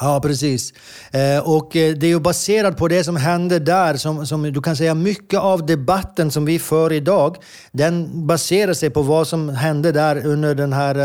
Ja, 0.00 0.20
precis. 0.20 0.72
Eh, 1.10 1.48
och 1.48 1.76
eh, 1.76 1.94
det 1.94 2.06
är 2.06 2.10
ju 2.10 2.20
baserat 2.20 2.76
på 2.76 2.88
det 2.88 3.04
som 3.04 3.16
hände 3.16 3.58
där, 3.58 3.94
som, 3.94 4.26
som 4.26 4.42
du 4.42 4.62
kan 4.62 4.76
säga 4.76 4.94
mycket 4.94 5.40
av 5.40 5.66
debatten 5.66 6.30
som 6.30 6.44
vi 6.44 6.58
för 6.58 6.92
idag, 6.92 7.36
den 7.72 8.26
baserar 8.26 8.74
sig 8.74 8.90
på 8.90 9.02
vad 9.02 9.28
som 9.28 9.48
hände 9.48 9.92
där 9.92 10.26
under 10.26 10.54
den 10.54 10.72
här 10.72 10.96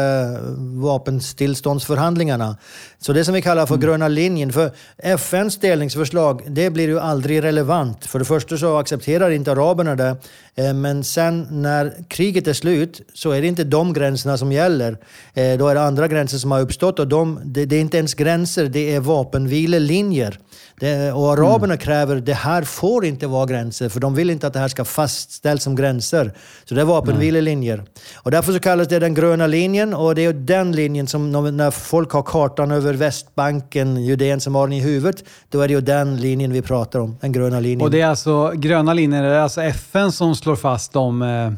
vapenstillståndsförhandlingarna. 0.81 2.57
Så 2.99 3.13
det 3.13 3.25
som 3.25 3.33
vi 3.33 3.41
kallar 3.41 3.65
för 3.65 3.75
mm. 3.75 3.87
gröna 3.87 4.07
linjen. 4.07 4.53
För 4.53 4.71
FNs 4.97 5.57
delningsförslag, 5.57 6.43
det 6.47 6.69
blir 6.69 6.87
ju 6.87 6.99
aldrig 6.99 7.43
relevant. 7.43 8.05
För 8.05 8.19
det 8.19 8.25
första 8.25 8.57
så 8.57 8.77
accepterar 8.77 9.29
inte 9.29 9.51
araberna 9.51 9.95
det. 9.95 10.17
Eh, 10.55 10.73
men 10.73 11.03
sen 11.03 11.47
när 11.51 11.93
kriget 12.07 12.47
är 12.47 12.53
slut 12.53 13.01
så 13.13 13.31
är 13.31 13.41
det 13.41 13.47
inte 13.47 13.63
de 13.63 13.93
gränserna 13.93 14.37
som 14.37 14.51
gäller. 14.51 14.97
Eh, 15.33 15.57
då 15.57 15.67
är 15.67 15.75
det 15.75 15.81
andra 15.81 16.07
gränser 16.07 16.37
som 16.37 16.51
har 16.51 16.61
uppstått 16.61 16.99
och 16.99 17.07
de, 17.07 17.39
det, 17.43 17.65
det 17.65 17.75
är 17.75 17.81
inte 17.81 17.97
ens 17.97 18.13
gränser, 18.13 18.65
det 18.65 18.95
är 18.95 18.99
vapenvilelinjer. 18.99 20.39
Det, 20.79 21.11
och 21.11 21.31
araberna 21.31 21.73
mm. 21.73 21.77
kräver 21.77 22.15
det 22.15 22.33
här 22.33 22.63
får 22.63 23.05
inte 23.05 23.27
vara 23.27 23.45
gränser, 23.45 23.89
för 23.89 23.99
de 23.99 24.15
vill 24.15 24.29
inte 24.29 24.47
att 24.47 24.53
det 24.53 24.59
här 24.59 24.67
ska 24.67 24.85
fastställas 24.85 25.63
som 25.63 25.75
gränser. 25.75 26.33
Så 26.65 26.75
det 26.75 26.81
är 26.81 26.85
vapenvilelinjer. 26.85 27.83
Och 28.15 28.31
därför 28.31 28.53
så 28.53 28.59
kallas 28.59 28.87
det 28.87 28.99
den 28.99 29.13
gröna 29.13 29.47
linjen 29.47 29.93
och 29.93 30.15
det 30.15 30.25
är 30.25 30.33
den 30.33 30.71
linjen 30.71 31.07
som 31.07 31.31
när 31.31 31.71
folk 31.71 32.11
har 32.11 32.23
kartan 32.23 32.71
över 32.71 32.93
Västbanken, 32.93 34.03
Judeen 34.03 34.41
som 34.41 34.55
har 34.55 34.67
den 34.67 34.73
i 34.73 34.81
huvudet, 34.81 35.23
då 35.49 35.61
är 35.61 35.67
det 35.67 35.73
ju 35.73 35.81
den 35.81 36.17
linjen 36.17 36.53
vi 36.53 36.61
pratar 36.61 36.99
om, 36.99 37.17
den 37.21 37.31
gröna 37.31 37.59
linjen. 37.59 37.81
Och 37.81 37.91
det 37.91 38.01
är 38.01 38.07
alltså 38.07 38.51
gröna 38.55 38.93
linjen, 38.93 39.23
är 39.23 39.29
det 39.29 39.43
alltså 39.43 39.61
FN 39.61 40.11
som 40.11 40.35
slår 40.43 40.55
fast 40.55 40.93
de 40.93 41.21
eh, 41.21 41.51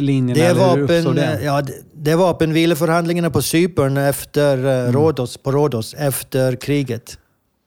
linjerna? 0.00 0.48
Det 0.48 0.54
vapen, 0.54 1.14
det? 1.14 1.40
Ja, 1.42 1.62
det 1.94 2.10
är 2.10 2.16
vapenvileförhandlingarna 2.16 3.30
på 3.30 3.42
Cypern 3.42 3.96
efter 3.96 4.66
eh, 4.66 4.80
mm. 4.80 4.92
Rhodos, 4.92 5.36
på 5.36 5.52
Rhodos 5.52 5.94
efter 5.94 6.56
kriget. 6.56 7.18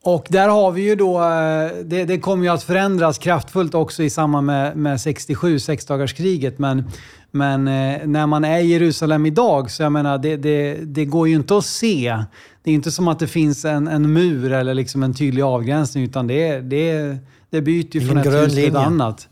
Och 0.03 0.25
där 0.29 0.47
har 0.47 0.71
vi 0.71 0.81
ju 0.81 0.95
då, 0.95 1.23
eh, 1.23 1.71
det, 1.85 2.05
det 2.05 2.19
kommer 2.19 2.43
ju 2.43 2.49
att 2.49 2.63
förändras 2.63 3.17
kraftfullt 3.17 3.75
också 3.75 4.03
i 4.03 4.09
samband 4.09 4.47
med, 4.47 4.77
med 4.77 5.01
67, 5.01 5.59
sexdagarskriget. 5.59 6.59
Men, 6.59 6.83
men 7.31 7.67
eh, 7.67 8.07
när 8.07 8.27
man 8.27 8.45
är 8.45 8.59
i 8.59 8.65
Jerusalem 8.65 9.25
idag, 9.25 9.71
så 9.71 9.83
jag 9.83 9.91
menar, 9.91 10.17
det, 10.17 10.37
det, 10.37 10.73
det 10.73 11.05
går 11.05 11.27
ju 11.27 11.35
inte 11.35 11.57
att 11.57 11.65
se. 11.65 12.23
Det 12.63 12.71
är 12.71 12.75
inte 12.75 12.91
som 12.91 13.07
att 13.07 13.19
det 13.19 13.27
finns 13.27 13.65
en, 13.65 13.87
en 13.87 14.13
mur 14.13 14.51
eller 14.51 14.73
liksom 14.73 15.03
en 15.03 15.13
tydlig 15.13 15.41
avgränsning, 15.41 16.03
utan 16.03 16.27
det, 16.27 16.59
det, 16.59 17.17
det 17.49 17.61
byter 17.61 17.95
ju 17.95 18.07
från 18.07 18.17
ett 18.17 18.25
hus 18.25 18.53
till 18.53 18.67
ett 18.67 18.75
annat. 18.75 19.27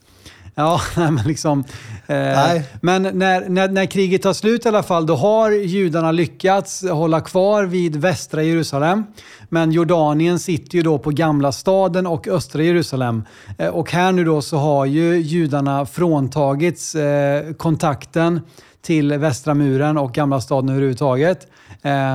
Ja, 0.56 0.82
men 0.96 1.20
liksom... 1.26 1.64
Eh, 2.08 2.62
men 2.82 3.02
när, 3.04 3.50
när, 3.50 3.68
när 3.68 3.86
kriget 3.86 4.22
tar 4.22 4.34
slut 4.34 4.66
i 4.66 4.68
alla 4.70 4.84
fall, 4.84 5.06
då 5.06 5.16
har 5.16 5.52
judarna 5.52 6.12
lyckats 6.12 6.84
hålla 6.90 7.22
kvar 7.22 7.64
vid 7.64 7.96
västra 7.96 8.44
Jerusalem. 8.44 9.04
Men 9.50 9.72
Jordanien 9.72 10.40
sitter 10.40 10.76
ju 10.76 10.84
då 10.84 11.00
på 11.00 11.10
gamla 11.10 11.52
staden 11.52 12.08
och 12.08 12.28
östra 12.28 12.64
Jerusalem. 12.64 13.24
Eh, 13.58 13.68
och 13.68 13.92
här 13.92 14.12
nu 14.12 14.24
då 14.24 14.42
så 14.42 14.58
har 14.58 14.86
ju 14.86 15.18
judarna 15.18 15.86
fråntagits 15.86 16.96
eh, 16.96 17.54
kontakten 17.54 18.42
till 18.82 19.14
västra 19.14 19.54
muren 19.54 19.98
och 19.98 20.14
gamla 20.14 20.42
staden 20.42 20.70
överhuvudtaget. 20.70 21.48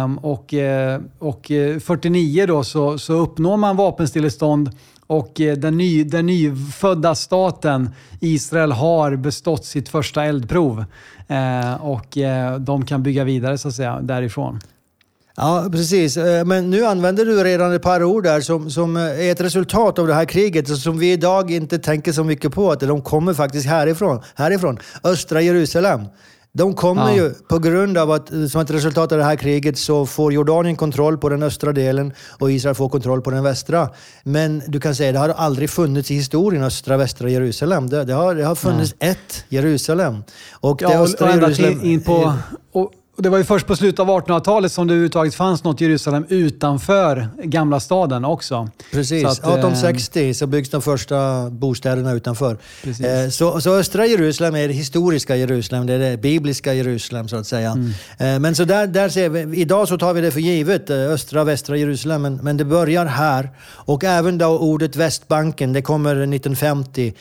Um, 0.04 0.18
och, 0.18 0.54
eh, 0.54 1.00
och 1.18 1.50
49 1.80 2.46
då 2.46 2.64
så, 2.64 2.98
så 2.98 3.12
uppnår 3.12 3.56
man 3.56 3.76
vapenstillestånd 3.76 4.70
och 5.08 5.40
eh, 5.40 5.56
den, 5.56 5.76
ny, 5.76 6.04
den 6.04 6.26
nyfödda 6.26 7.14
staten 7.14 7.90
Israel 8.20 8.72
har 8.72 9.16
bestått 9.16 9.64
sitt 9.64 9.88
första 9.88 10.24
eldprov. 10.24 10.84
Eh, 11.28 11.74
och 11.74 12.18
eh, 12.18 12.58
de 12.58 12.86
kan 12.86 13.02
bygga 13.02 13.24
vidare 13.24 13.58
så 13.58 13.68
att 13.68 13.74
säga 13.74 14.00
därifrån. 14.00 14.60
Ja, 15.36 15.68
precis. 15.72 16.16
Eh, 16.16 16.44
men 16.44 16.70
nu 16.70 16.84
använder 16.84 17.24
du 17.24 17.44
redan 17.44 17.72
ett 17.72 17.82
par 17.82 18.02
ord 18.04 18.24
där 18.24 18.40
som, 18.40 18.70
som 18.70 18.96
eh, 18.96 19.02
är 19.02 19.32
ett 19.32 19.40
resultat 19.40 19.98
av 19.98 20.06
det 20.06 20.14
här 20.14 20.24
kriget 20.24 20.78
som 20.78 20.98
vi 20.98 21.12
idag 21.12 21.50
inte 21.50 21.78
tänker 21.78 22.12
så 22.12 22.24
mycket 22.24 22.52
på. 22.52 22.70
Att 22.70 22.80
de 22.80 23.02
kommer 23.02 23.34
faktiskt 23.34 23.66
härifrån, 23.66 24.20
härifrån 24.34 24.78
östra 25.04 25.40
Jerusalem. 25.40 26.00
De 26.52 26.74
kommer 26.74 27.10
ja. 27.10 27.16
ju, 27.16 27.30
på 27.30 27.58
grund 27.58 27.98
av 27.98 28.10
att 28.10 28.28
som 28.28 28.60
ett 28.60 28.70
resultat 28.70 29.12
av 29.12 29.18
det 29.18 29.24
här 29.24 29.36
kriget 29.36 29.78
så 29.78 30.06
får 30.06 30.32
Jordanien 30.32 30.76
kontroll 30.76 31.18
på 31.18 31.28
den 31.28 31.42
östra 31.42 31.72
delen 31.72 32.12
och 32.38 32.52
Israel 32.52 32.74
får 32.74 32.88
kontroll 32.88 33.22
på 33.22 33.30
den 33.30 33.42
västra. 33.42 33.88
Men 34.24 34.62
du 34.66 34.80
kan 34.80 34.94
säga 34.94 35.08
att 35.08 35.14
det 35.14 35.34
har 35.34 35.44
aldrig 35.44 35.70
funnits 35.70 36.10
i 36.10 36.14
historien 36.14 36.64
östra 36.64 36.96
västra 36.96 37.28
Jerusalem. 37.28 37.88
Det, 37.88 38.04
det 38.04 38.12
har, 38.12 38.34
det 38.34 38.44
har 38.44 38.54
funnits 38.54 38.94
ja. 38.98 39.06
ett 39.06 39.44
Jerusalem. 39.48 40.24
Och 40.52 40.82
ja, 40.82 40.88
det 40.88 40.98
östra 40.98 41.34
Jerusalem... 41.34 41.84
In 41.84 42.00
på, 42.00 42.34
och, 42.72 42.92
och 43.18 43.22
det 43.22 43.28
var 43.28 43.38
ju 43.38 43.44
först 43.44 43.66
på 43.66 43.76
slutet 43.76 44.00
av 44.00 44.08
1800-talet 44.08 44.72
som 44.72 44.86
det 44.86 44.92
överhuvudtaget 44.92 45.34
fanns 45.34 45.64
något 45.64 45.80
Jerusalem 45.80 46.26
utanför 46.28 47.28
gamla 47.42 47.80
staden 47.80 48.24
också. 48.24 48.68
Precis. 48.92 49.22
Så 49.22 49.28
att, 49.28 49.38
1860 49.38 50.28
eh, 50.28 50.32
så 50.32 50.46
byggs 50.46 50.70
de 50.70 50.82
första 50.82 51.50
bostäderna 51.50 52.12
utanför. 52.12 52.58
Eh, 52.84 53.30
så, 53.30 53.60
så, 53.60 53.74
östra 53.74 54.06
Jerusalem 54.06 54.54
är 54.54 54.68
det 54.68 54.74
historiska 54.74 55.36
Jerusalem, 55.36 55.86
det 55.86 55.92
är 55.92 55.98
det 55.98 56.16
bibliska 56.16 56.74
Jerusalem 56.74 57.28
så 57.28 57.36
att 57.36 57.46
säga. 57.46 57.70
Mm. 57.70 57.90
Eh, 58.18 58.40
men 58.40 58.54
så 58.54 58.64
där, 58.64 58.86
där 58.86 59.08
ser 59.08 59.28
vi, 59.28 59.60
idag 59.60 59.88
så 59.88 59.98
tar 59.98 60.14
vi 60.14 60.20
det 60.20 60.30
för 60.30 60.40
givet, 60.40 60.90
östra 60.90 61.40
och 61.40 61.48
västra 61.48 61.76
Jerusalem, 61.76 62.22
men, 62.22 62.34
men 62.42 62.56
det 62.56 62.64
börjar 62.64 63.06
här. 63.06 63.50
Och 63.68 64.04
även 64.04 64.38
då 64.38 64.58
ordet 64.58 64.96
Västbanken, 64.96 65.72
det 65.72 65.82
kommer 65.82 66.10
1950. 66.10 67.14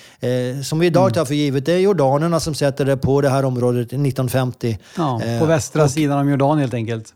som 0.64 0.80
vi 0.80 0.88
idag 0.88 1.04
mm. 1.04 1.14
tar 1.14 1.26
för 1.26 1.34
givet, 1.34 1.66
det 1.66 1.74
är 1.74 1.80
jordanerna 1.80 2.40
som 2.40 2.56
sätter 2.56 2.86
det 2.86 2.98
på 2.98 3.22
det 3.22 3.30
här 3.30 3.46
området 3.46 3.88
1950. 3.88 4.78
Ja, 4.98 5.22
på 5.40 5.46
västra 5.46 5.87
sidan 5.88 6.20
om 6.20 6.30
Jordan 6.30 6.58
helt 6.60 6.74
enkelt. 6.74 7.14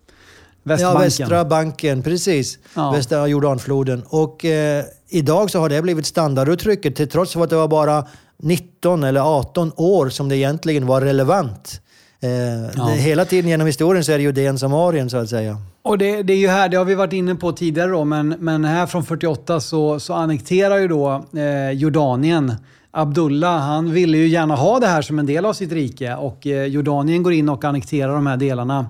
Västbanken. 0.64 0.99
Ja, 0.99 1.03
västra 1.03 1.45
banken, 1.45 2.03
precis. 2.03 2.60
Ja. 2.76 2.91
Västra 2.91 3.27
Jordanfloden. 3.27 4.03
Och 4.10 4.45
eh, 4.45 4.85
idag 5.10 5.52
så 5.52 5.60
har 5.60 5.69
det 5.69 5.81
blivit 5.81 6.06
standarduttrycket, 6.06 6.95
till 6.95 7.10
trots 7.10 7.34
för 7.34 7.43
att 7.43 7.49
det 7.49 7.56
var 7.56 7.68
bara 7.68 8.06
19 8.38 9.03
eller 9.03 9.22
18 9.22 9.72
år 9.76 10.10
som 10.10 10.30
det 10.30 10.38
egentligen 10.38 10.88
var 10.88 11.02
relevant. 11.02 11.81
Eh, 12.23 12.30
ja. 12.30 12.85
det, 12.85 13.02
hela 13.02 13.26
tiden 13.26 13.49
genom 13.49 13.68
historien 13.68 14.03
så 14.03 14.11
är 14.11 14.18
det 14.18 14.23
Judeen 14.23 14.60
Samarien 14.60 15.10
så 15.10 15.18
att 15.18 15.30
säga. 15.30 15.57
Och 15.81 15.98
det, 15.98 16.23
det, 16.23 16.34
är 16.34 16.38
ju 16.38 16.48
här, 16.48 16.69
det 16.69 16.77
har 16.77 16.85
vi 16.85 16.95
varit 16.95 17.14
inne 17.14 17.35
på 17.35 17.52
tidigare 17.52 17.91
då, 17.91 18.06
men, 18.06 18.30
men 18.30 18.65
här 18.65 18.88
från 18.88 19.03
48 19.03 19.60
så, 19.60 19.99
så 19.99 20.14
annekterar 20.14 20.77
ju 20.77 20.88
då 20.88 21.26
eh, 21.35 21.72
Jordanien 21.72 22.53
Abdullah 22.91 23.59
han 23.59 23.91
ville 23.91 24.18
ju 24.18 24.27
gärna 24.27 24.55
ha 24.55 24.80
det 24.80 24.88
här 24.88 25.01
som 25.01 25.19
en 25.19 25.26
del 25.26 25.45
av 25.45 25.53
sitt 25.53 25.72
rike 25.72 26.15
och 26.15 26.47
eh, 26.47 26.65
Jordanien 26.65 27.23
går 27.23 27.34
in 27.34 27.49
och 27.49 27.65
annekterar 27.65 28.13
de 28.13 28.27
här 28.27 28.38
delarna. 28.38 28.85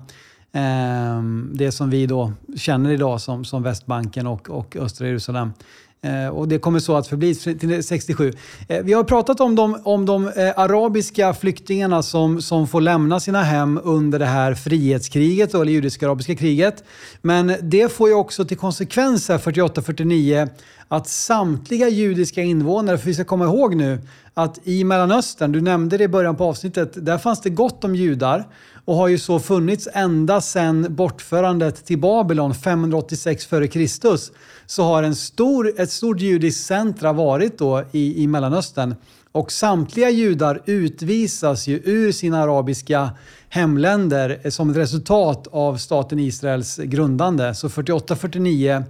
Ehm, 0.52 1.50
det 1.54 1.72
som 1.72 1.90
vi 1.90 2.06
då 2.06 2.32
känner 2.56 2.90
idag 2.90 3.20
som, 3.20 3.44
som 3.44 3.62
Västbanken 3.62 4.26
och, 4.26 4.50
och 4.50 4.76
östra 4.76 5.06
Jerusalem. 5.06 5.52
Eh, 6.04 6.28
och 6.28 6.48
det 6.48 6.58
kommer 6.58 6.78
så 6.78 6.96
att 6.96 7.06
förbli 7.06 7.34
till 7.34 7.84
67. 7.84 8.32
Eh, 8.68 8.82
vi 8.82 8.92
har 8.92 9.04
pratat 9.04 9.40
om 9.40 9.54
de, 9.54 9.80
om 9.84 10.06
de 10.06 10.26
arabiska 10.56 11.34
flyktingarna 11.34 12.02
som, 12.02 12.42
som 12.42 12.68
får 12.68 12.80
lämna 12.80 13.20
sina 13.20 13.42
hem 13.42 13.80
under 13.84 14.18
det 14.18 14.26
här 14.26 14.54
frihetskriget, 14.54 15.54
eller 15.54 15.72
judisk-arabiska 15.72 16.34
kriget. 16.34 16.84
Men 17.22 17.54
det 17.62 17.92
får 17.92 18.08
ju 18.08 18.14
också 18.14 18.44
till 18.44 18.56
konsekvenser 18.56 19.38
48-49 19.38 20.48
att 20.92 21.08
samtliga 21.08 21.88
judiska 21.88 22.42
invånare, 22.42 22.98
för 22.98 23.06
vi 23.06 23.14
ska 23.14 23.24
komma 23.24 23.44
ihåg 23.44 23.74
nu 23.74 23.98
att 24.34 24.58
i 24.64 24.84
Mellanöstern, 24.84 25.52
du 25.52 25.60
nämnde 25.60 25.98
det 25.98 26.04
i 26.04 26.08
början 26.08 26.36
på 26.36 26.44
avsnittet, 26.44 27.06
där 27.06 27.18
fanns 27.18 27.40
det 27.40 27.50
gott 27.50 27.84
om 27.84 27.94
judar 27.94 28.48
och 28.84 28.94
har 28.94 29.08
ju 29.08 29.18
så 29.18 29.40
funnits 29.40 29.88
ända 29.92 30.40
sedan 30.40 30.86
bortförandet 30.90 31.84
till 31.84 31.98
Babylon 31.98 32.54
586 32.54 33.46
f.Kr. 33.50 34.16
Så 34.66 34.82
har 34.82 35.02
en 35.02 35.14
stor, 35.14 35.80
ett 35.80 35.90
stort 35.90 36.20
judiskt 36.20 36.66
centra 36.66 37.12
varit 37.12 37.58
då 37.58 37.84
i, 37.92 38.22
i 38.22 38.26
Mellanöstern. 38.26 38.94
Och 39.32 39.52
samtliga 39.52 40.10
judar 40.10 40.62
utvisas 40.66 41.66
ju 41.66 41.82
ur 41.84 42.12
sina 42.12 42.42
arabiska 42.42 43.10
hemländer 43.48 44.40
eh, 44.42 44.50
som 44.50 44.70
ett 44.70 44.76
resultat 44.76 45.48
av 45.52 45.76
staten 45.76 46.18
Israels 46.18 46.76
grundande. 46.76 47.54
Så 47.54 47.68
48-49 47.68 48.84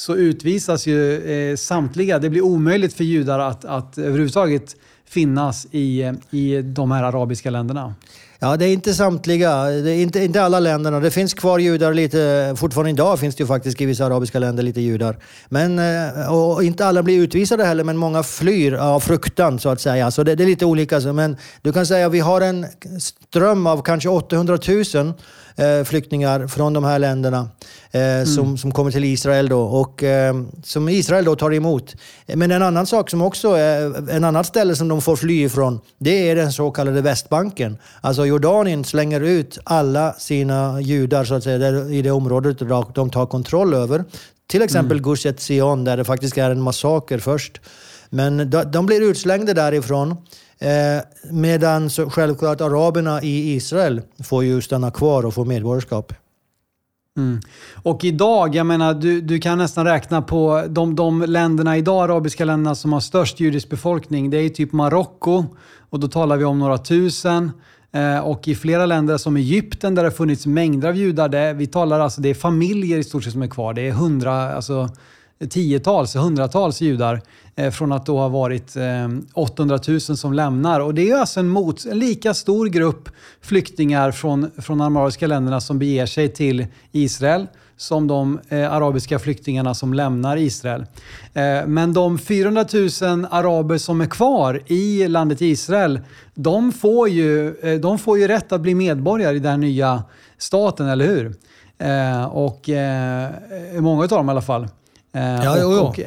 så 0.00 0.16
utvisas 0.16 0.86
ju 0.86 1.30
eh, 1.32 1.56
samtliga. 1.56 2.18
Det 2.18 2.30
blir 2.30 2.42
omöjligt 2.42 2.94
för 2.94 3.04
judar 3.04 3.38
att, 3.38 3.64
att 3.64 3.98
överhuvudtaget 3.98 4.76
finnas 5.08 5.66
i, 5.70 6.02
eh, 6.02 6.12
i 6.30 6.62
de 6.62 6.90
här 6.90 7.02
arabiska 7.02 7.50
länderna. 7.50 7.94
Ja, 8.38 8.56
det 8.56 8.66
är 8.66 8.72
inte 8.72 8.94
samtliga. 8.94 9.64
Det 9.64 9.90
är 9.90 10.02
inte, 10.02 10.24
inte 10.24 10.42
alla 10.42 10.60
länderna. 10.60 11.00
Det 11.00 11.10
finns 11.10 11.34
kvar 11.34 11.58
judar 11.58 11.94
lite. 11.94 12.54
Fortfarande 12.58 12.90
idag 12.90 13.20
finns 13.20 13.36
det 13.36 13.42
ju 13.42 13.46
faktiskt 13.46 13.80
i 13.80 13.86
vissa 13.86 14.06
arabiska 14.06 14.38
länder 14.38 14.62
lite 14.62 14.80
judar. 14.80 15.16
Men, 15.48 15.78
eh, 15.78 16.34
och 16.34 16.64
inte 16.64 16.86
alla 16.86 17.02
blir 17.02 17.20
utvisade 17.20 17.64
heller, 17.64 17.84
men 17.84 17.96
många 17.96 18.22
flyr 18.22 18.72
av 18.72 19.00
fruktan 19.00 19.58
så 19.58 19.68
att 19.68 19.80
säga. 19.80 20.10
Så 20.10 20.22
det, 20.22 20.34
det 20.34 20.44
är 20.44 20.46
lite 20.46 20.66
olika. 20.66 21.00
Men 21.00 21.36
du 21.62 21.72
kan 21.72 21.86
säga 21.86 22.06
att 22.06 22.12
vi 22.12 22.20
har 22.20 22.40
en 22.40 22.66
ström 22.98 23.66
av 23.66 23.82
kanske 23.82 24.08
800 24.08 24.58
000 24.94 25.12
eh, 25.60 25.84
flyktingar 25.84 26.46
från 26.46 26.72
de 26.72 26.84
här 26.84 26.98
länderna 26.98 27.48
eh, 27.90 28.02
mm. 28.02 28.26
som, 28.26 28.58
som 28.58 28.72
kommer 28.72 28.90
till 28.90 29.04
Israel 29.04 29.48
då 29.48 29.60
och 29.60 30.02
eh, 30.02 30.34
som 30.64 30.88
Israel 30.88 31.24
då 31.24 31.36
tar 31.36 31.54
emot. 31.54 31.94
Men 32.26 32.50
en 32.50 32.62
annan 32.62 32.86
sak 32.86 33.10
som 33.10 33.22
också 33.22 33.48
är, 33.48 34.10
en 34.10 34.24
annat 34.24 34.46
ställe 34.46 34.76
som 34.76 34.88
de 34.88 35.00
får 35.00 35.16
fly 35.16 35.44
ifrån, 35.44 35.80
det 35.98 36.30
är 36.30 36.36
den 36.36 36.52
så 36.52 36.70
kallade 36.70 37.00
Västbanken. 37.00 37.78
Alltså 38.00 38.26
Jordanien 38.26 38.84
slänger 38.84 39.20
ut 39.20 39.58
alla 39.64 40.12
sina 40.12 40.80
judar 40.80 41.24
så 41.24 41.34
att 41.34 41.44
säga, 41.44 41.58
där, 41.58 41.92
i 41.92 42.02
det 42.02 42.10
området 42.10 42.58
de 42.94 43.10
tar 43.10 43.26
kontroll 43.26 43.74
över. 43.74 44.04
Till 44.46 44.62
exempel 44.62 44.98
mm. 44.98 45.02
Gush 45.02 45.26
Etzion 45.26 45.84
där 45.84 45.96
det 45.96 46.04
faktiskt 46.04 46.38
är 46.38 46.50
en 46.50 46.60
massaker 46.60 47.18
först. 47.18 47.60
Men 48.10 48.50
de, 48.50 48.62
de 48.70 48.86
blir 48.86 49.00
utslängda 49.02 49.54
därifrån. 49.54 50.16
Eh, 50.60 51.02
medan 51.30 51.90
självklart 51.90 52.60
araberna 52.60 53.22
i 53.22 53.54
Israel 53.54 54.02
får 54.24 54.44
ju 54.44 54.62
stanna 54.62 54.90
kvar 54.90 55.26
och 55.26 55.34
få 55.34 55.44
medborgarskap. 55.44 56.12
Mm. 57.16 57.40
Och 57.82 58.04
idag, 58.04 58.54
jag 58.54 58.66
menar, 58.66 58.94
du, 58.94 59.20
du 59.20 59.38
kan 59.38 59.58
nästan 59.58 59.84
räkna 59.86 60.22
på 60.22 60.64
de, 60.68 60.96
de 60.96 61.22
länderna 61.22 61.76
idag, 61.76 62.04
arabiska 62.04 62.44
länderna 62.44 62.74
som 62.74 62.92
har 62.92 63.00
störst 63.00 63.40
judisk 63.40 63.68
befolkning. 63.68 64.30
Det 64.30 64.36
är 64.36 64.48
typ 64.48 64.72
Marocko 64.72 65.44
och 65.90 66.00
då 66.00 66.08
talar 66.08 66.36
vi 66.36 66.44
om 66.44 66.58
några 66.58 66.78
tusen. 66.78 67.50
Eh, 67.92 68.18
och 68.18 68.48
i 68.48 68.54
flera 68.54 68.86
länder 68.86 69.16
som 69.16 69.36
Egypten 69.36 69.94
där 69.94 70.02
det 70.02 70.08
har 70.08 70.14
funnits 70.14 70.46
mängder 70.46 70.88
av 70.88 70.96
judar, 70.96 71.28
det, 71.28 71.52
vi 71.52 71.66
talar 71.66 72.00
alltså, 72.00 72.20
det 72.20 72.28
är 72.28 72.34
familjer 72.34 72.98
i 72.98 73.04
stort 73.04 73.24
sett 73.24 73.32
som 73.32 73.42
är 73.42 73.48
kvar. 73.48 73.74
Det 73.74 73.88
är 73.88 73.92
hundra, 73.92 74.54
alltså 74.54 74.88
tiotals, 75.48 76.14
hundratals 76.16 76.80
judar 76.80 77.22
eh, 77.56 77.70
från 77.70 77.92
att 77.92 78.06
då 78.06 78.18
ha 78.18 78.28
varit 78.28 78.76
eh, 78.76 79.08
800 79.34 79.78
000 79.88 80.00
som 80.00 80.32
lämnar. 80.32 80.80
Och 80.80 80.94
det 80.94 81.10
är 81.10 81.16
alltså 81.16 81.40
en, 81.40 81.48
mot, 81.48 81.84
en 81.84 81.98
lika 81.98 82.34
stor 82.34 82.66
grupp 82.66 83.08
flyktingar 83.40 84.12
från, 84.12 84.50
från 84.58 84.78
de 84.78 84.96
arabiska 84.96 85.26
länderna 85.26 85.60
som 85.60 85.78
beger 85.78 86.06
sig 86.06 86.28
till 86.28 86.66
Israel 86.92 87.46
som 87.80 88.06
de 88.06 88.40
eh, 88.48 88.72
arabiska 88.72 89.18
flyktingarna 89.18 89.74
som 89.74 89.94
lämnar 89.94 90.36
Israel. 90.36 90.86
Eh, 91.34 91.66
men 91.66 91.92
de 91.92 92.18
400 92.18 92.64
000 92.72 93.26
araber 93.30 93.78
som 93.78 94.00
är 94.00 94.06
kvar 94.06 94.62
i 94.66 95.08
landet 95.08 95.40
Israel, 95.40 96.00
de 96.34 96.72
får 96.72 97.08
ju, 97.08 97.54
eh, 97.62 97.80
de 97.80 97.98
får 97.98 98.18
ju 98.18 98.28
rätt 98.28 98.52
att 98.52 98.60
bli 98.60 98.74
medborgare 98.74 99.36
i 99.36 99.38
den 99.38 99.60
nya 99.60 100.02
staten, 100.38 100.88
eller 100.88 101.06
hur? 101.06 101.34
Eh, 101.78 102.24
och 102.24 102.68
eh, 102.68 103.30
många 103.80 104.02
av 104.02 104.08
dem 104.08 104.28
i 104.28 104.30
alla 104.30 104.42
fall. 104.42 104.68
Eh, 105.12 105.44
ja, 105.44 105.66
och, 105.66 105.72
och, 105.72 105.98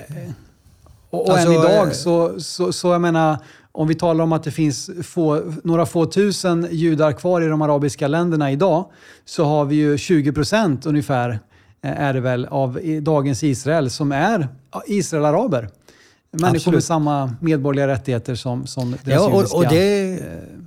och, 1.10 1.28
och 1.28 1.34
alltså, 1.34 1.48
än 1.48 1.54
idag 1.54 1.88
eh, 1.88 1.92
så, 1.92 2.40
så, 2.40 2.74
så, 2.74 2.88
jag 2.88 3.02
menar, 3.02 3.38
om 3.72 3.88
vi 3.88 3.96
talar 3.96 4.24
om 4.24 4.34
att 4.34 4.44
det 4.44 4.52
finns 4.52 4.90
få, 5.04 5.54
några 5.64 5.86
få 5.86 6.06
tusen 6.06 6.68
judar 6.72 7.12
kvar 7.12 7.42
i 7.42 7.48
de 7.48 7.62
arabiska 7.62 8.08
länderna 8.08 8.52
idag, 8.52 8.86
så 9.26 9.46
har 9.46 9.66
vi 9.66 9.76
ju 9.76 9.98
20 9.98 10.32
procent 10.32 10.86
ungefär, 10.86 11.30
eh, 11.82 12.02
är 12.02 12.14
det 12.14 12.20
väl, 12.20 12.46
av 12.46 12.80
dagens 13.02 13.44
Israel 13.44 13.90
som 13.90 14.12
är 14.12 14.48
Israel-araber. 14.88 15.70
Människor 16.36 16.58
Absolut. 16.58 16.76
med 16.76 16.84
samma 16.84 17.36
medborgerliga 17.40 17.88
rättigheter 17.88 18.36
som, 18.36 18.68
som 18.68 18.92
deras 18.92 19.22
ja, 19.22 19.28
och, 19.28 19.58
och 19.58 19.66
det, 19.70 20.20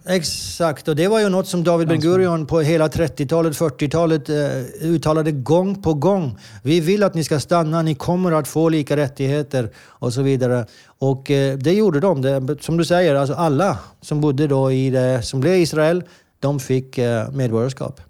Exakt, 0.09 0.89
och 0.89 0.97
det 0.97 1.09
var 1.09 1.21
ju 1.21 1.29
något 1.29 1.47
som 1.47 1.65
David 1.65 1.89
Ben 1.89 2.01
Gurion 2.01 2.47
på 2.47 2.61
hela 2.61 2.89
30-talet, 2.89 3.59
40-talet 3.59 4.29
eh, 4.29 4.89
uttalade 4.89 5.33
gång 5.33 5.83
på 5.83 5.95
gång. 5.95 6.39
Vi 6.63 6.81
vill 6.81 7.03
att 7.03 7.15
ni 7.15 7.25
ska 7.25 7.41
stanna, 7.41 7.83
ni 7.83 7.95
kommer 7.95 8.33
att 8.33 8.49
få 8.49 8.69
lika 8.69 8.97
rättigheter 8.97 9.71
och 9.79 10.13
så 10.13 10.23
vidare. 10.23 10.67
Och 10.99 11.31
eh, 11.31 11.59
det 11.59 11.73
gjorde 11.73 12.01
de. 12.01 12.23
Det, 12.23 12.63
som 12.63 12.77
du 12.77 12.85
säger, 12.85 13.15
alltså 13.15 13.35
alla 13.35 13.79
som 14.01 14.21
bodde 14.21 14.47
då 14.47 14.73
i 14.73 14.91
det 14.91 15.23
som 15.23 15.41
blev 15.41 15.55
Israel, 15.55 16.05
de 16.41 16.61
fick 16.61 16.99
eh, 16.99 17.31
medborgarskap. 17.31 18.01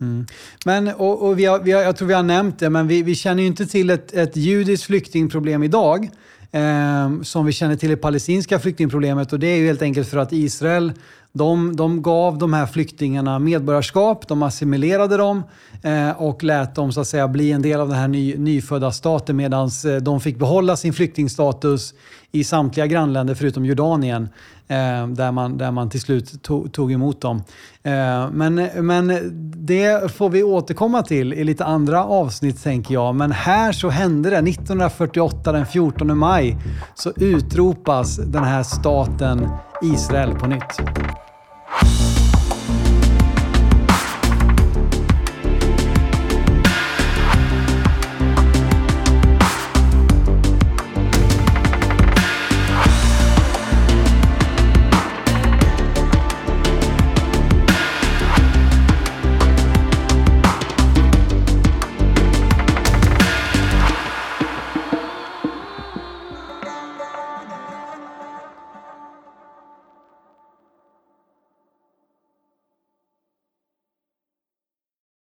Mm. 0.00 0.26
Men, 0.64 0.88
och, 0.88 1.22
och 1.28 1.38
vi 1.38 1.44
har, 1.44 1.58
vi 1.58 1.72
har, 1.72 1.82
jag 1.82 1.96
tror 1.96 2.08
vi 2.08 2.14
har 2.14 2.22
nämnt 2.22 2.58
det, 2.58 2.70
men 2.70 2.88
vi, 2.88 3.02
vi 3.02 3.14
känner 3.14 3.42
ju 3.42 3.48
inte 3.48 3.66
till 3.66 3.90
ett, 3.90 4.12
ett 4.12 4.36
judiskt 4.36 4.84
flyktingproblem 4.84 5.62
idag 5.62 6.10
eh, 6.52 7.22
som 7.22 7.46
vi 7.46 7.52
känner 7.52 7.76
till 7.76 7.90
det 7.90 7.96
palestinska 7.96 8.58
flyktingproblemet 8.58 9.32
och 9.32 9.38
det 9.38 9.46
är 9.46 9.56
ju 9.56 9.66
helt 9.66 9.82
enkelt 9.82 10.08
för 10.08 10.18
att 10.18 10.32
Israel 10.32 10.92
de, 11.32 11.76
de 11.76 12.02
gav 12.02 12.38
de 12.38 12.52
här 12.52 12.66
flyktingarna 12.66 13.38
medborgarskap, 13.38 14.28
de 14.28 14.42
assimilerade 14.42 15.16
dem 15.16 15.42
eh, 15.82 16.10
och 16.10 16.44
lät 16.44 16.74
dem 16.74 16.92
så 16.92 17.00
att 17.00 17.08
säga 17.08 17.28
bli 17.28 17.52
en 17.52 17.62
del 17.62 17.80
av 17.80 17.88
den 17.88 17.98
här 17.98 18.08
ny, 18.08 18.36
nyfödda 18.36 18.92
staten 18.92 19.36
medan 19.36 19.70
eh, 19.86 19.96
de 19.96 20.20
fick 20.20 20.38
behålla 20.38 20.76
sin 20.76 20.92
flyktingstatus 20.92 21.94
i 22.32 22.44
samtliga 22.44 22.86
grannländer 22.86 23.34
förutom 23.34 23.64
Jordanien. 23.64 24.28
Eh, 24.72 25.06
där, 25.06 25.32
man, 25.32 25.58
där 25.58 25.70
man 25.70 25.90
till 25.90 26.00
slut 26.00 26.42
tog, 26.42 26.72
tog 26.72 26.92
emot 26.92 27.20
dem. 27.20 27.42
Eh, 27.82 28.30
men, 28.32 28.54
men 28.76 29.20
det 29.66 30.12
får 30.12 30.30
vi 30.30 30.42
återkomma 30.42 31.02
till 31.02 31.32
i 31.32 31.44
lite 31.44 31.64
andra 31.64 32.04
avsnitt 32.04 32.62
tänker 32.62 32.94
jag. 32.94 33.14
Men 33.14 33.32
här 33.32 33.72
så 33.72 33.88
hände 33.88 34.30
det 34.30 34.36
1948 34.36 35.52
den 35.52 35.66
14 35.66 36.18
maj 36.18 36.56
så 36.94 37.12
utropas 37.16 38.16
den 38.16 38.44
här 38.44 38.62
staten 38.62 39.48
Israel 39.82 40.34
på 40.34 40.46
nytt. 40.46 40.80